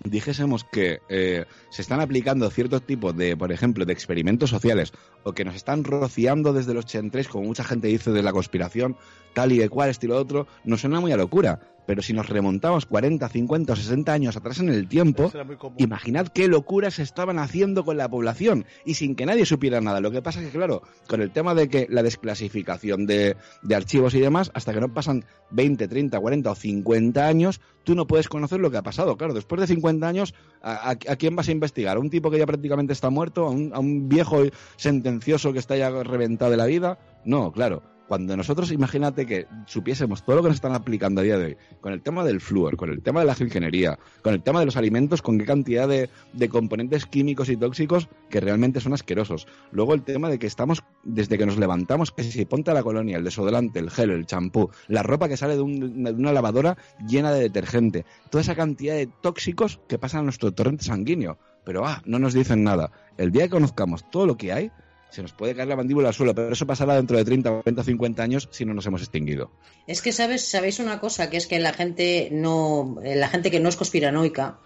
dijésemos 0.04 0.64
que 0.64 1.00
eh, 1.10 1.46
se 1.70 1.82
están 1.82 2.02
aplicando 2.02 2.50
ciertos 2.50 2.86
tipos 2.86 3.16
de, 3.16 3.38
por 3.38 3.52
ejemplo, 3.52 3.86
de 3.86 3.94
experimentos 3.94 4.50
sociales 4.50 4.94
o 5.24 5.34
que 5.34 5.46
nos 5.46 5.56
están 5.56 5.84
rociando 5.84 6.54
desde 6.54 6.74
los 6.74 6.86
83, 6.86 7.28
como 7.28 7.46
mucha 7.46 7.64
gente 7.64 7.88
dice 7.88 8.12
de 8.12 8.24
la 8.24 8.32
conspiración, 8.32 8.98
tal 9.34 9.52
y 9.52 9.58
de 9.58 9.70
cual, 9.70 9.90
estilo 9.90 10.18
otro, 10.18 10.48
nos 10.64 10.82
suena 10.82 11.00
muy 11.00 11.12
a 11.12 11.18
locura. 11.18 11.60
Pero 11.86 12.02
si 12.02 12.14
nos 12.14 12.30
remontamos 12.30 12.86
40, 12.86 13.28
50 13.28 13.74
o 13.74 13.76
60 13.76 14.14
años 14.14 14.38
atrás 14.38 14.60
en 14.60 14.70
el 14.70 14.88
tiempo, 14.88 15.32
imaginad 15.78 16.28
qué 16.28 16.48
locuras 16.48 17.00
estaban 17.00 17.40
haciendo 17.40 17.84
con 17.84 17.98
la 17.98 18.10
población 18.10 18.66
y 18.86 18.94
sin 18.94 19.16
que 19.16 19.26
nadie 19.26 19.46
supiera 19.46 19.82
nada. 19.82 20.00
Lo 20.00 20.12
que 20.12 20.22
pasa 20.22 20.42
es 20.42 20.52
que, 20.52 20.58
claro, 20.58 20.84
con 21.08 21.22
el 21.22 21.32
tema 21.32 21.56
de 21.56 21.70
que 21.70 21.88
la 21.90 22.04
desclasificación 22.04 23.06
de, 23.06 23.36
de 23.64 23.76
archivos 23.76 24.14
y 24.14 24.20
demás, 24.20 24.52
hasta 24.54 24.74
que 24.74 24.80
no 24.80 24.94
pasan 24.94 25.26
20, 25.52 25.88
30, 25.88 26.20
40 26.20 26.52
o 26.52 26.56
50 26.56 27.28
años, 27.28 27.62
tú 27.84 27.96
no 27.96 28.08
puedes 28.08 28.30
conocer 28.30 28.60
lo 28.60 28.72
que 28.72 28.78
ha 28.78 28.84
pasado. 28.84 29.18
Claro, 29.18 29.34
después 29.34 29.60
de 29.62 29.68
50 29.68 30.08
años, 30.08 30.34
¿a, 30.62 30.96
quién 30.96 31.36
vas 31.36 31.48
a 31.48 31.52
investigar? 31.52 31.98
¿A 31.98 32.00
un 32.00 32.10
tipo 32.10 32.30
que 32.32 32.38
ya 32.38 32.46
prácticamente 32.46 32.94
está 32.94 33.10
muerto? 33.10 33.48
¿A 33.48 33.50
un, 33.50 33.72
¿A 33.74 33.80
un 33.80 34.08
viejo 34.08 34.44
sentencioso 34.78 35.54
que 35.54 35.60
está 35.60 35.76
ya 35.78 35.90
reventado 36.04 36.52
de 36.52 36.58
la 36.58 36.66
vida? 36.66 37.00
No, 37.26 37.52
claro 37.52 37.91
cuando 38.12 38.36
nosotros, 38.36 38.74
imagínate 38.74 39.26
que 39.26 39.48
supiésemos 39.68 40.26
todo 40.26 40.36
lo 40.36 40.42
que 40.42 40.50
nos 40.50 40.56
están 40.56 40.74
aplicando 40.74 41.22
a 41.22 41.24
día 41.24 41.38
de 41.38 41.46
hoy, 41.46 41.58
con 41.80 41.94
el 41.94 42.02
tema 42.02 42.26
del 42.26 42.42
flúor, 42.42 42.76
con 42.76 42.90
el 42.90 43.02
tema 43.02 43.22
de 43.22 43.26
la 43.26 43.38
ingeniería, 43.40 44.00
con 44.22 44.34
el 44.34 44.44
tema 44.44 44.60
de 44.60 44.66
los 44.66 44.76
alimentos, 44.76 45.22
con 45.22 45.40
qué 45.40 45.46
cantidad 45.46 45.88
de, 45.88 46.10
componentes 46.50 47.06
químicos 47.06 47.48
y 47.48 47.56
tóxicos 47.56 48.10
que 48.30 48.42
realmente 48.42 48.82
son 48.82 48.92
asquerosos. 48.92 49.48
Luego 49.72 49.94
el 49.94 50.04
tema 50.04 50.30
de 50.30 50.40
que 50.40 50.48
estamos, 50.48 50.84
desde 51.06 51.38
que 51.38 51.46
nos 51.46 51.58
levantamos, 51.58 52.12
que 52.12 52.24
si 52.24 52.44
ponte 52.44 52.70
a 52.72 52.74
la 52.74 52.84
colonia, 52.84 53.16
el 53.16 53.24
desodorante, 53.24 53.80
el 53.80 53.90
gel, 53.90 54.12
el 54.12 54.26
champú, 54.26 54.72
la 54.90 55.04
ropa 55.04 55.30
que 55.30 55.38
sale 55.38 55.56
de, 55.56 55.64
de 55.64 56.12
una 56.12 56.34
lavadora 56.34 56.76
llena 57.08 57.32
de 57.32 57.40
detergente, 57.40 58.04
toda 58.30 58.42
esa 58.42 58.56
cantidad 58.56 58.96
de 58.96 59.08
tóxicos 59.08 59.80
que 59.88 59.98
pasan 59.98 60.20
a 60.20 60.24
nuestro 60.24 60.52
torrente 60.52 60.84
sanguíneo. 60.84 61.38
Pero, 61.64 61.86
ah, 61.86 62.02
no 62.04 62.20
nos 62.20 62.34
dicen 62.34 62.66
nada. 62.66 62.92
El 63.18 63.32
día 63.32 63.44
que 63.44 63.52
conozcamos 63.52 64.04
todo 64.12 64.26
lo 64.26 64.36
que 64.36 64.52
hay, 64.52 64.70
se 65.12 65.22
nos 65.22 65.34
puede 65.34 65.54
caer 65.54 65.68
la 65.68 65.76
mandíbula 65.76 66.08
al 66.08 66.14
suelo, 66.14 66.34
pero 66.34 66.54
eso 66.54 66.66
pasará 66.66 66.96
dentro 66.96 67.18
de 67.18 67.26
30, 67.26 67.62
40, 67.64 67.84
50 67.84 68.24
años 68.24 68.50
si 68.52 68.66
no 68.66 68.74
nos 68.74 68.86
hemos 68.86 69.02
extinguido. 69.02 69.52
Es 69.86 70.02
que 70.02 70.14
sabes, 70.14 70.50
sabéis 70.50 70.80
una 70.80 71.00
cosa, 71.00 71.30
que 71.30 71.38
es 71.38 71.48
que 71.48 71.60
la 71.60 71.74
gente 71.74 72.30
no, 72.32 72.98
la 73.04 73.28
gente 73.28 73.52
que 73.52 73.60
no 73.60 73.70
es 73.70 73.76
conspiranoica 73.76 74.60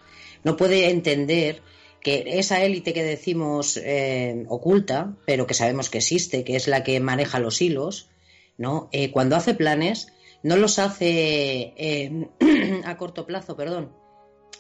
no 0.44 0.56
puede 0.56 0.90
entender 0.92 1.62
que 2.02 2.38
esa 2.38 2.64
élite 2.64 2.94
que 2.94 3.04
decimos 3.04 3.78
eh, 3.78 4.46
oculta, 4.48 5.16
pero 5.26 5.48
que 5.48 5.56
sabemos 5.56 5.90
que 5.90 5.98
existe, 5.98 6.44
que 6.44 6.56
es 6.56 6.68
la 6.68 6.84
que 6.84 7.00
maneja 7.00 7.40
los 7.40 7.60
hilos, 7.64 8.10
¿no? 8.60 8.90
Eh, 8.92 9.10
cuando 9.10 9.36
hace 9.36 9.56
planes, 9.56 10.14
no 10.44 10.56
los 10.56 10.78
hace 10.78 11.74
eh, 11.76 12.28
a 12.86 12.98
corto 12.98 13.26
plazo, 13.26 13.58
perdón, 13.58 13.92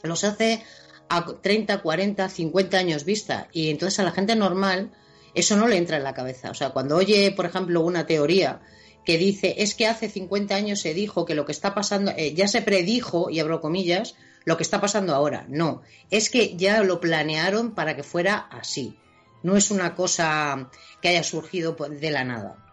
los 0.02 0.24
hace 0.24 0.64
a 1.08 1.24
30, 1.40 1.84
40, 1.84 2.28
50 2.28 2.78
años 2.78 3.06
vista. 3.06 3.48
Y 3.52 3.70
entonces 3.70 4.00
a 4.00 4.04
la 4.04 4.12
gente 4.12 4.36
normal 4.36 4.92
eso 5.36 5.56
no 5.56 5.68
le 5.68 5.78
entra 5.78 5.98
en 5.98 6.04
la 6.04 6.14
cabeza. 6.14 6.50
O 6.50 6.54
sea, 6.54 6.70
cuando 6.70 6.96
oye, 6.96 7.32
por 7.32 7.46
ejemplo, 7.46 7.82
una 7.82 8.06
teoría 8.06 8.62
que 9.06 9.18
dice 9.18 9.56
es 9.60 9.76
que 9.76 9.88
hace 9.88 10.10
50 10.10 10.56
años 10.56 10.80
se 10.80 10.94
dijo 10.94 11.26
que 11.26 11.36
lo 11.36 11.46
que 11.46 11.52
está 11.52 11.76
pasando, 11.76 12.12
eh, 12.18 12.34
ya 12.34 12.48
se 12.48 12.62
predijo, 12.62 13.30
y 13.30 13.40
abro 13.40 13.62
comillas, 13.62 14.16
lo 14.46 14.58
que 14.58 14.64
está 14.64 14.82
pasando 14.82 15.14
ahora. 15.14 15.46
No, 15.48 15.82
es 16.10 16.30
que 16.30 16.56
ya 16.56 16.82
lo 16.84 17.00
planearon 17.00 17.76
para 17.76 17.96
que 17.96 18.04
fuera 18.04 18.38
así. 18.38 18.98
No 19.44 19.56
es 19.58 19.70
una 19.70 19.94
cosa 19.94 20.70
que 21.02 21.10
haya 21.10 21.24
surgido 21.24 21.74
de 21.74 22.12
la 22.12 22.24
nada. 22.24 22.66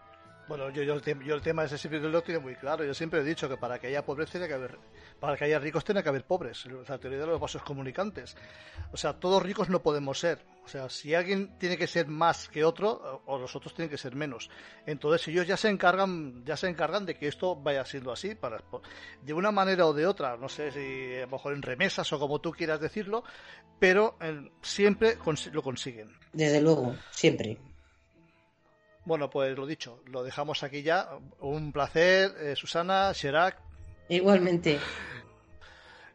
Bueno, 0.47 0.69
yo, 0.71 0.83
yo, 0.83 0.95
el, 0.95 1.41
tema 1.41 1.63
ese 1.63 1.77
siempre 1.77 1.99
lo 1.99 2.21
tengo 2.21 2.41
muy 2.41 2.55
claro. 2.55 2.83
Yo 2.83 2.93
siempre 2.93 3.21
he 3.21 3.23
dicho 3.23 3.47
que 3.47 3.57
para 3.57 3.79
que 3.79 3.87
haya 3.87 4.05
pobreza 4.05 4.33
tiene 4.33 4.47
que 4.47 4.53
haber 4.53 4.77
para 5.19 5.37
que 5.37 5.45
haya 5.45 5.59
ricos 5.59 5.83
tiene 5.83 6.03
que 6.03 6.09
haber 6.09 6.25
pobres, 6.25 6.65
la 6.65 6.97
teoría 6.97 7.19
de 7.19 7.27
los 7.27 7.39
vasos 7.39 7.63
comunicantes. 7.63 8.35
O 8.91 8.97
sea, 8.97 9.13
todos 9.13 9.41
ricos 9.41 9.69
no 9.69 9.81
podemos 9.81 10.19
ser. 10.19 10.45
O 10.65 10.67
sea, 10.67 10.89
si 10.89 11.13
alguien 11.13 11.57
tiene 11.57 11.77
que 11.77 11.87
ser 11.87 12.07
más 12.07 12.47
que 12.47 12.63
otro, 12.63 13.21
o 13.25 13.37
los 13.37 13.55
otros 13.55 13.73
tienen 13.73 13.89
que 13.89 13.97
ser 13.97 14.15
menos. 14.15 14.49
Entonces 14.85 15.27
ellos 15.27 15.45
ya 15.45 15.57
se 15.57 15.69
encargan, 15.69 16.43
ya 16.45 16.55
se 16.55 16.67
encargan 16.67 17.05
de 17.05 17.15
que 17.15 17.27
esto 17.27 17.55
vaya 17.55 17.85
siendo 17.85 18.11
así, 18.11 18.35
para, 18.35 18.63
de 19.21 19.33
una 19.33 19.51
manera 19.51 19.85
o 19.85 19.93
de 19.93 20.07
otra, 20.07 20.37
no 20.37 20.47
sé 20.47 20.71
si 20.71 21.17
a 21.17 21.21
lo 21.21 21.27
mejor 21.27 21.53
en 21.53 21.61
remesas 21.61 22.11
o 22.13 22.19
como 22.19 22.39
tú 22.39 22.51
quieras 22.51 22.79
decirlo, 22.79 23.23
pero 23.79 24.17
eh, 24.21 24.51
siempre 24.61 25.17
lo 25.51 25.61
consiguen. 25.61 26.15
Desde 26.31 26.61
luego, 26.61 26.95
siempre. 27.11 27.57
Bueno, 29.05 29.29
pues 29.29 29.57
lo 29.57 29.65
dicho, 29.65 30.01
lo 30.05 30.23
dejamos 30.23 30.63
aquí 30.63 30.81
ya. 30.81 31.09
Un 31.39 31.73
placer, 31.73 32.31
eh, 32.39 32.55
Susana, 32.55 33.11
Sherak. 33.11 33.72
Igualmente. 34.09 34.79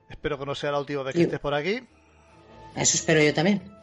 Espero 0.08 0.38
que 0.38 0.46
no 0.46 0.54
sea 0.54 0.72
la 0.72 0.80
última 0.80 1.02
vez 1.02 1.14
que 1.14 1.22
estés 1.22 1.40
por 1.40 1.54
aquí. 1.54 1.86
Eso 2.76 2.96
espero 2.96 3.22
yo 3.22 3.34
también. 3.34 3.77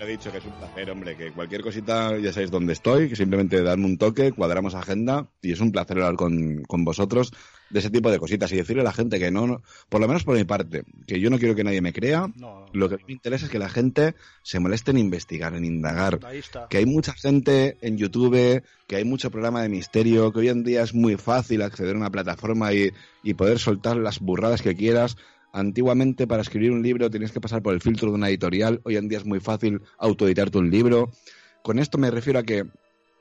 Lo 0.00 0.06
he 0.06 0.12
dicho, 0.12 0.32
que 0.32 0.38
es 0.38 0.44
un 0.46 0.52
placer, 0.52 0.90
hombre, 0.90 1.14
que 1.14 1.30
cualquier 1.30 1.60
cosita 1.60 2.16
ya 2.16 2.32
sabéis 2.32 2.50
dónde 2.50 2.72
estoy, 2.72 3.10
que 3.10 3.16
simplemente 3.16 3.62
darme 3.62 3.84
un 3.84 3.98
toque, 3.98 4.32
cuadramos 4.32 4.74
agenda 4.74 5.28
y 5.42 5.52
es 5.52 5.60
un 5.60 5.72
placer 5.72 5.98
hablar 5.98 6.16
con, 6.16 6.62
con 6.62 6.86
vosotros 6.86 7.34
de 7.68 7.80
ese 7.80 7.90
tipo 7.90 8.10
de 8.10 8.18
cositas 8.18 8.50
y 8.50 8.56
decirle 8.56 8.80
a 8.80 8.84
la 8.84 8.94
gente 8.94 9.18
que 9.18 9.30
no, 9.30 9.62
por 9.90 10.00
lo 10.00 10.08
menos 10.08 10.24
por 10.24 10.38
mi 10.38 10.44
parte, 10.44 10.84
que 11.06 11.20
yo 11.20 11.28
no 11.28 11.38
quiero 11.38 11.54
que 11.54 11.64
nadie 11.64 11.82
me 11.82 11.92
crea. 11.92 12.32
Lo 12.72 12.88
que 12.88 12.96
me 13.06 13.12
interesa 13.12 13.44
es 13.44 13.50
que 13.50 13.58
la 13.58 13.68
gente 13.68 14.14
se 14.42 14.58
moleste 14.58 14.90
en 14.90 14.96
investigar, 14.96 15.54
en 15.54 15.66
indagar. 15.66 16.18
Que 16.70 16.78
hay 16.78 16.86
mucha 16.86 17.12
gente 17.12 17.76
en 17.82 17.98
YouTube, 17.98 18.62
que 18.86 18.96
hay 18.96 19.04
mucho 19.04 19.30
programa 19.30 19.62
de 19.62 19.68
misterio, 19.68 20.32
que 20.32 20.38
hoy 20.38 20.48
en 20.48 20.64
día 20.64 20.82
es 20.82 20.94
muy 20.94 21.18
fácil 21.18 21.60
acceder 21.60 21.94
a 21.94 21.98
una 21.98 22.10
plataforma 22.10 22.72
y, 22.72 22.90
y 23.22 23.34
poder 23.34 23.58
soltar 23.58 23.98
las 23.98 24.18
burradas 24.18 24.62
que 24.62 24.74
quieras. 24.74 25.18
Antiguamente 25.52 26.26
para 26.26 26.42
escribir 26.42 26.70
un 26.70 26.82
libro 26.82 27.10
tenías 27.10 27.32
que 27.32 27.40
pasar 27.40 27.62
por 27.62 27.74
el 27.74 27.80
filtro 27.80 28.08
de 28.08 28.14
una 28.14 28.28
editorial, 28.28 28.80
hoy 28.84 28.96
en 28.96 29.08
día 29.08 29.18
es 29.18 29.24
muy 29.24 29.40
fácil 29.40 29.82
autoeditarte 29.98 30.58
un 30.58 30.70
libro. 30.70 31.10
Con 31.62 31.78
esto 31.78 31.98
me 31.98 32.10
refiero 32.10 32.38
a 32.38 32.42
que 32.44 32.64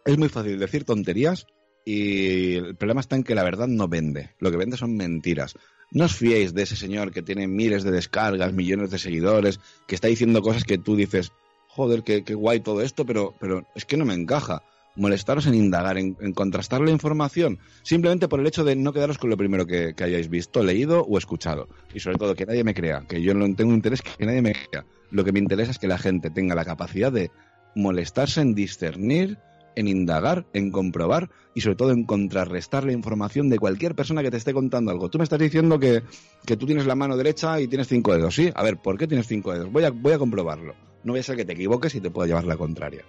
es 0.05 0.17
muy 0.17 0.29
fácil 0.29 0.59
decir 0.59 0.83
tonterías 0.83 1.47
y 1.85 2.55
el 2.55 2.75
problema 2.75 3.01
está 3.01 3.15
en 3.15 3.23
que 3.23 3.35
la 3.35 3.43
verdad 3.43 3.67
no 3.67 3.87
vende. 3.87 4.31
Lo 4.39 4.51
que 4.51 4.57
vende 4.57 4.77
son 4.77 4.95
mentiras. 4.95 5.55
No 5.91 6.05
os 6.05 6.15
fiéis 6.15 6.53
de 6.53 6.63
ese 6.63 6.75
señor 6.75 7.11
que 7.11 7.23
tiene 7.23 7.47
miles 7.47 7.83
de 7.83 7.91
descargas, 7.91 8.53
millones 8.53 8.91
de 8.91 8.99
seguidores, 8.99 9.59
que 9.87 9.95
está 9.95 10.07
diciendo 10.07 10.41
cosas 10.43 10.63
que 10.63 10.77
tú 10.77 10.95
dices, 10.95 11.31
joder, 11.67 12.03
qué, 12.03 12.21
guay 12.33 12.59
todo 12.59 12.81
esto, 12.81 13.05
pero, 13.05 13.33
pero 13.39 13.65
es 13.73 13.85
que 13.85 13.97
no 13.97 14.05
me 14.05 14.13
encaja. 14.13 14.61
Molestaros 14.95 15.47
en 15.47 15.53
indagar, 15.53 15.97
en, 15.97 16.13
contrastar 16.33 16.81
la 16.81 16.91
información, 16.91 17.59
simplemente 17.83 18.27
por 18.27 18.39
el 18.39 18.47
hecho 18.47 18.63
de 18.63 18.75
no 18.75 18.91
quedaros 18.91 19.17
con 19.17 19.29
lo 19.29 19.37
primero 19.37 19.65
que, 19.65 19.93
que, 19.95 20.03
hayáis 20.03 20.29
visto, 20.29 20.63
leído 20.63 21.03
o 21.03 21.17
escuchado. 21.17 21.69
Y 21.93 21.99
sobre 21.99 22.17
todo, 22.17 22.35
que 22.35 22.45
nadie 22.45 22.63
me 22.63 22.73
crea, 22.73 23.05
que 23.07 23.21
yo 23.21 23.33
no 23.33 23.53
tengo 23.55 23.73
interés 23.73 24.01
que 24.01 24.25
nadie 24.25 24.41
me 24.41 24.53
crea. 24.53 24.85
Lo 25.11 25.23
que 25.23 25.31
me 25.31 25.39
interesa 25.39 25.71
es 25.71 25.79
que 25.79 25.87
la 25.87 25.97
gente 25.97 26.29
tenga 26.29 26.55
la 26.55 26.65
capacidad 26.65 27.11
de 27.11 27.31
molestarse 27.75 28.41
en 28.41 28.55
discernir 28.55 29.37
en 29.79 29.87
indagar, 29.87 30.45
en 30.53 30.71
comprobar 30.71 31.29
y 31.53 31.61
sobre 31.61 31.77
todo 31.77 31.91
en 31.91 32.03
contrarrestar 32.03 32.83
la 32.83 32.91
información 32.91 33.49
de 33.49 33.57
cualquier 33.57 33.95
persona 33.95 34.21
que 34.21 34.29
te 34.29 34.35
esté 34.35 34.53
contando 34.53 34.91
algo. 34.91 35.09
Tú 35.09 35.17
me 35.17 35.23
estás 35.23 35.39
diciendo 35.39 35.79
que, 35.79 36.03
tú 36.45 36.65
tienes 36.65 36.85
la 36.85 36.95
mano 36.95 37.15
derecha 37.15 37.61
y 37.61 37.67
tienes 37.67 37.87
cinco 37.87 38.13
dedos, 38.13 38.35
¿sí? 38.35 38.51
A 38.55 38.63
ver, 38.63 38.77
¿por 38.77 38.97
qué 38.97 39.07
tienes 39.07 39.27
cinco 39.27 39.53
dedos? 39.53 39.71
Voy 39.71 39.85
a, 39.85 39.91
voy 39.91 40.13
a 40.13 40.19
comprobarlo. 40.19 40.75
No 41.03 41.13
voy 41.13 41.21
a 41.21 41.23
ser 41.23 41.37
que 41.37 41.45
te 41.45 41.53
equivoques 41.53 41.95
y 41.95 42.01
te 42.01 42.11
pueda 42.11 42.27
llevar 42.27 42.43
la 42.43 42.57
contraria. 42.57 43.05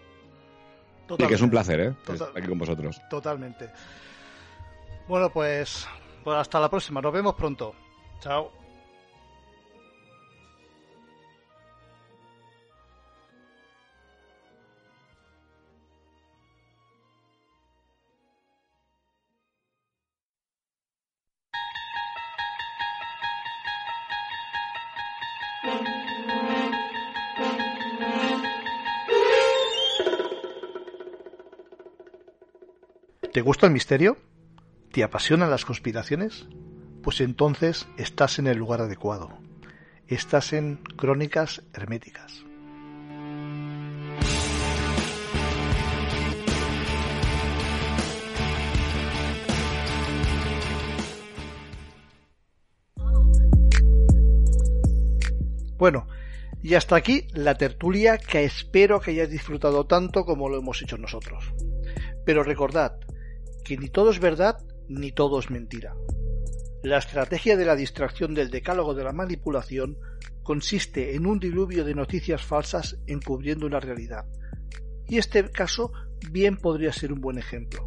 Y 1.19 1.27
que 1.27 1.35
es 1.35 1.41
un 1.41 1.51
placer, 1.51 1.81
¿eh? 1.81 1.95
Estar 2.13 2.31
aquí 2.35 2.49
con 2.49 2.59
vosotros. 2.59 3.01
Totalmente. 3.09 3.71
Bueno, 5.09 5.31
pues, 5.31 5.87
pues 6.23 6.37
hasta 6.37 6.61
la 6.61 6.69
próxima. 6.69 7.01
Nos 7.01 7.13
vemos 7.13 7.35
pronto. 7.35 7.75
Chao. 8.21 8.60
¿Te 33.41 33.45
gusta 33.45 33.65
el 33.65 33.73
misterio? 33.73 34.19
¿Te 34.93 35.03
apasionan 35.03 35.49
las 35.49 35.65
conspiraciones? 35.65 36.47
Pues 37.03 37.23
entonces 37.23 37.89
estás 37.97 38.39
en 38.39 38.47
el 38.47 38.59
lugar 38.59 38.83
adecuado. 38.83 39.31
Estás 40.09 40.53
en 40.53 40.77
Crónicas 40.99 41.63
Herméticas. 41.73 42.45
Bueno, 55.79 56.07
y 56.63 56.75
hasta 56.75 56.95
aquí 56.97 57.27
la 57.33 57.55
tertulia 57.55 58.19
que 58.19 58.45
espero 58.45 59.01
que 59.01 59.13
hayáis 59.13 59.31
disfrutado 59.31 59.87
tanto 59.87 60.27
como 60.27 60.51
lo 60.51 60.59
hemos 60.59 60.83
hecho 60.83 60.99
nosotros. 60.99 61.55
Pero 62.27 62.43
recordad, 62.43 63.01
que 63.71 63.77
ni 63.79 63.89
todo 63.89 64.11
es 64.11 64.19
verdad 64.19 64.57
ni 64.89 65.13
todo 65.13 65.39
es 65.39 65.49
mentira. 65.49 65.95
La 66.83 66.99
estrategia 66.99 67.57
de 67.57 67.65
la 67.65 67.77
distracción 67.77 68.35
del 68.35 68.51
decálogo 68.51 68.95
de 68.95 69.05
la 69.05 69.13
manipulación 69.13 69.97
consiste 70.43 71.15
en 71.15 71.25
un 71.25 71.39
diluvio 71.39 71.85
de 71.85 71.95
noticias 71.95 72.45
falsas 72.45 72.99
encubriendo 73.07 73.67
una 73.67 73.79
realidad. 73.79 74.25
Y 75.07 75.19
este 75.19 75.49
caso 75.53 75.93
bien 76.33 76.57
podría 76.57 76.93
ser 76.93 77.13
un 77.13 77.21
buen 77.21 77.39
ejemplo. 77.39 77.87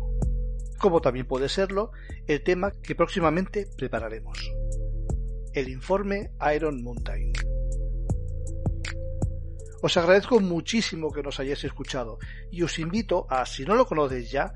Como 0.80 1.02
también 1.02 1.28
puede 1.28 1.50
serlo 1.50 1.92
el 2.28 2.42
tema 2.44 2.72
que 2.72 2.96
próximamente 2.96 3.68
prepararemos. 3.76 4.40
El 5.52 5.68
informe 5.68 6.32
Iron 6.56 6.82
Mountain. 6.82 7.34
Os 9.82 9.98
agradezco 9.98 10.40
muchísimo 10.40 11.12
que 11.12 11.24
nos 11.24 11.42
hayáis 11.42 11.66
escuchado 11.66 12.20
y 12.50 12.62
os 12.62 12.80
invito 12.80 13.28
a, 13.30 13.46
si 13.46 13.66
no 13.66 13.76
lo 13.76 13.86
conocéis 13.86 14.32
ya, 14.32 14.54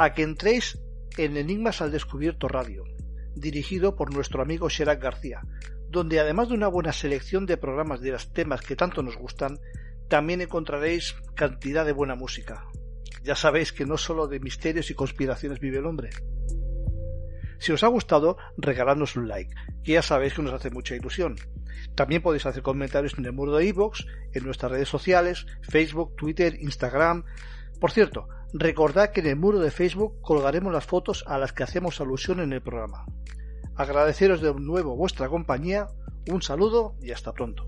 a 0.00 0.14
que 0.14 0.22
entréis 0.22 0.80
en 1.18 1.36
Enigmas 1.36 1.82
al 1.82 1.92
Descubierto 1.92 2.48
Radio, 2.48 2.84
dirigido 3.34 3.96
por 3.96 4.14
nuestro 4.14 4.40
amigo 4.40 4.70
Sherak 4.70 4.98
García, 4.98 5.42
donde 5.90 6.18
además 6.18 6.48
de 6.48 6.54
una 6.54 6.68
buena 6.68 6.94
selección 6.94 7.44
de 7.44 7.58
programas 7.58 8.00
de 8.00 8.12
los 8.12 8.32
temas 8.32 8.62
que 8.62 8.76
tanto 8.76 9.02
nos 9.02 9.18
gustan, 9.18 9.58
también 10.08 10.40
encontraréis 10.40 11.16
cantidad 11.34 11.84
de 11.84 11.92
buena 11.92 12.14
música. 12.14 12.64
Ya 13.24 13.36
sabéis 13.36 13.74
que 13.74 13.84
no 13.84 13.98
solo 13.98 14.26
de 14.26 14.40
misterios 14.40 14.90
y 14.90 14.94
conspiraciones 14.94 15.60
vive 15.60 15.80
el 15.80 15.86
hombre. 15.86 16.08
Si 17.58 17.70
os 17.70 17.84
ha 17.84 17.88
gustado, 17.88 18.38
regaladnos 18.56 19.16
un 19.16 19.28
like, 19.28 19.54
que 19.84 19.92
ya 19.92 20.02
sabéis 20.02 20.32
que 20.32 20.40
nos 20.40 20.54
hace 20.54 20.70
mucha 20.70 20.96
ilusión. 20.96 21.36
También 21.94 22.22
podéis 22.22 22.46
hacer 22.46 22.62
comentarios 22.62 23.18
en 23.18 23.26
el 23.26 23.34
muro 23.34 23.54
de 23.54 23.66
iVoox, 23.66 24.06
en 24.32 24.44
nuestras 24.44 24.72
redes 24.72 24.88
sociales, 24.88 25.44
Facebook, 25.60 26.16
Twitter, 26.16 26.56
Instagram. 26.58 27.26
Por 27.78 27.90
cierto, 27.90 28.28
recordad 28.52 29.10
que 29.10 29.20
en 29.20 29.26
el 29.26 29.36
muro 29.36 29.60
de 29.60 29.70
Facebook 29.70 30.20
colgaremos 30.20 30.72
las 30.72 30.84
fotos 30.84 31.24
a 31.26 31.38
las 31.38 31.52
que 31.52 31.62
hacemos 31.62 32.00
alusión 32.00 32.40
en 32.40 32.52
el 32.52 32.62
programa. 32.62 33.06
Agradeceros 33.76 34.40
de 34.40 34.52
nuevo 34.54 34.96
vuestra 34.96 35.28
compañía, 35.28 35.88
un 36.30 36.42
saludo 36.42 36.94
y 37.00 37.12
hasta 37.12 37.32
pronto. 37.32 37.64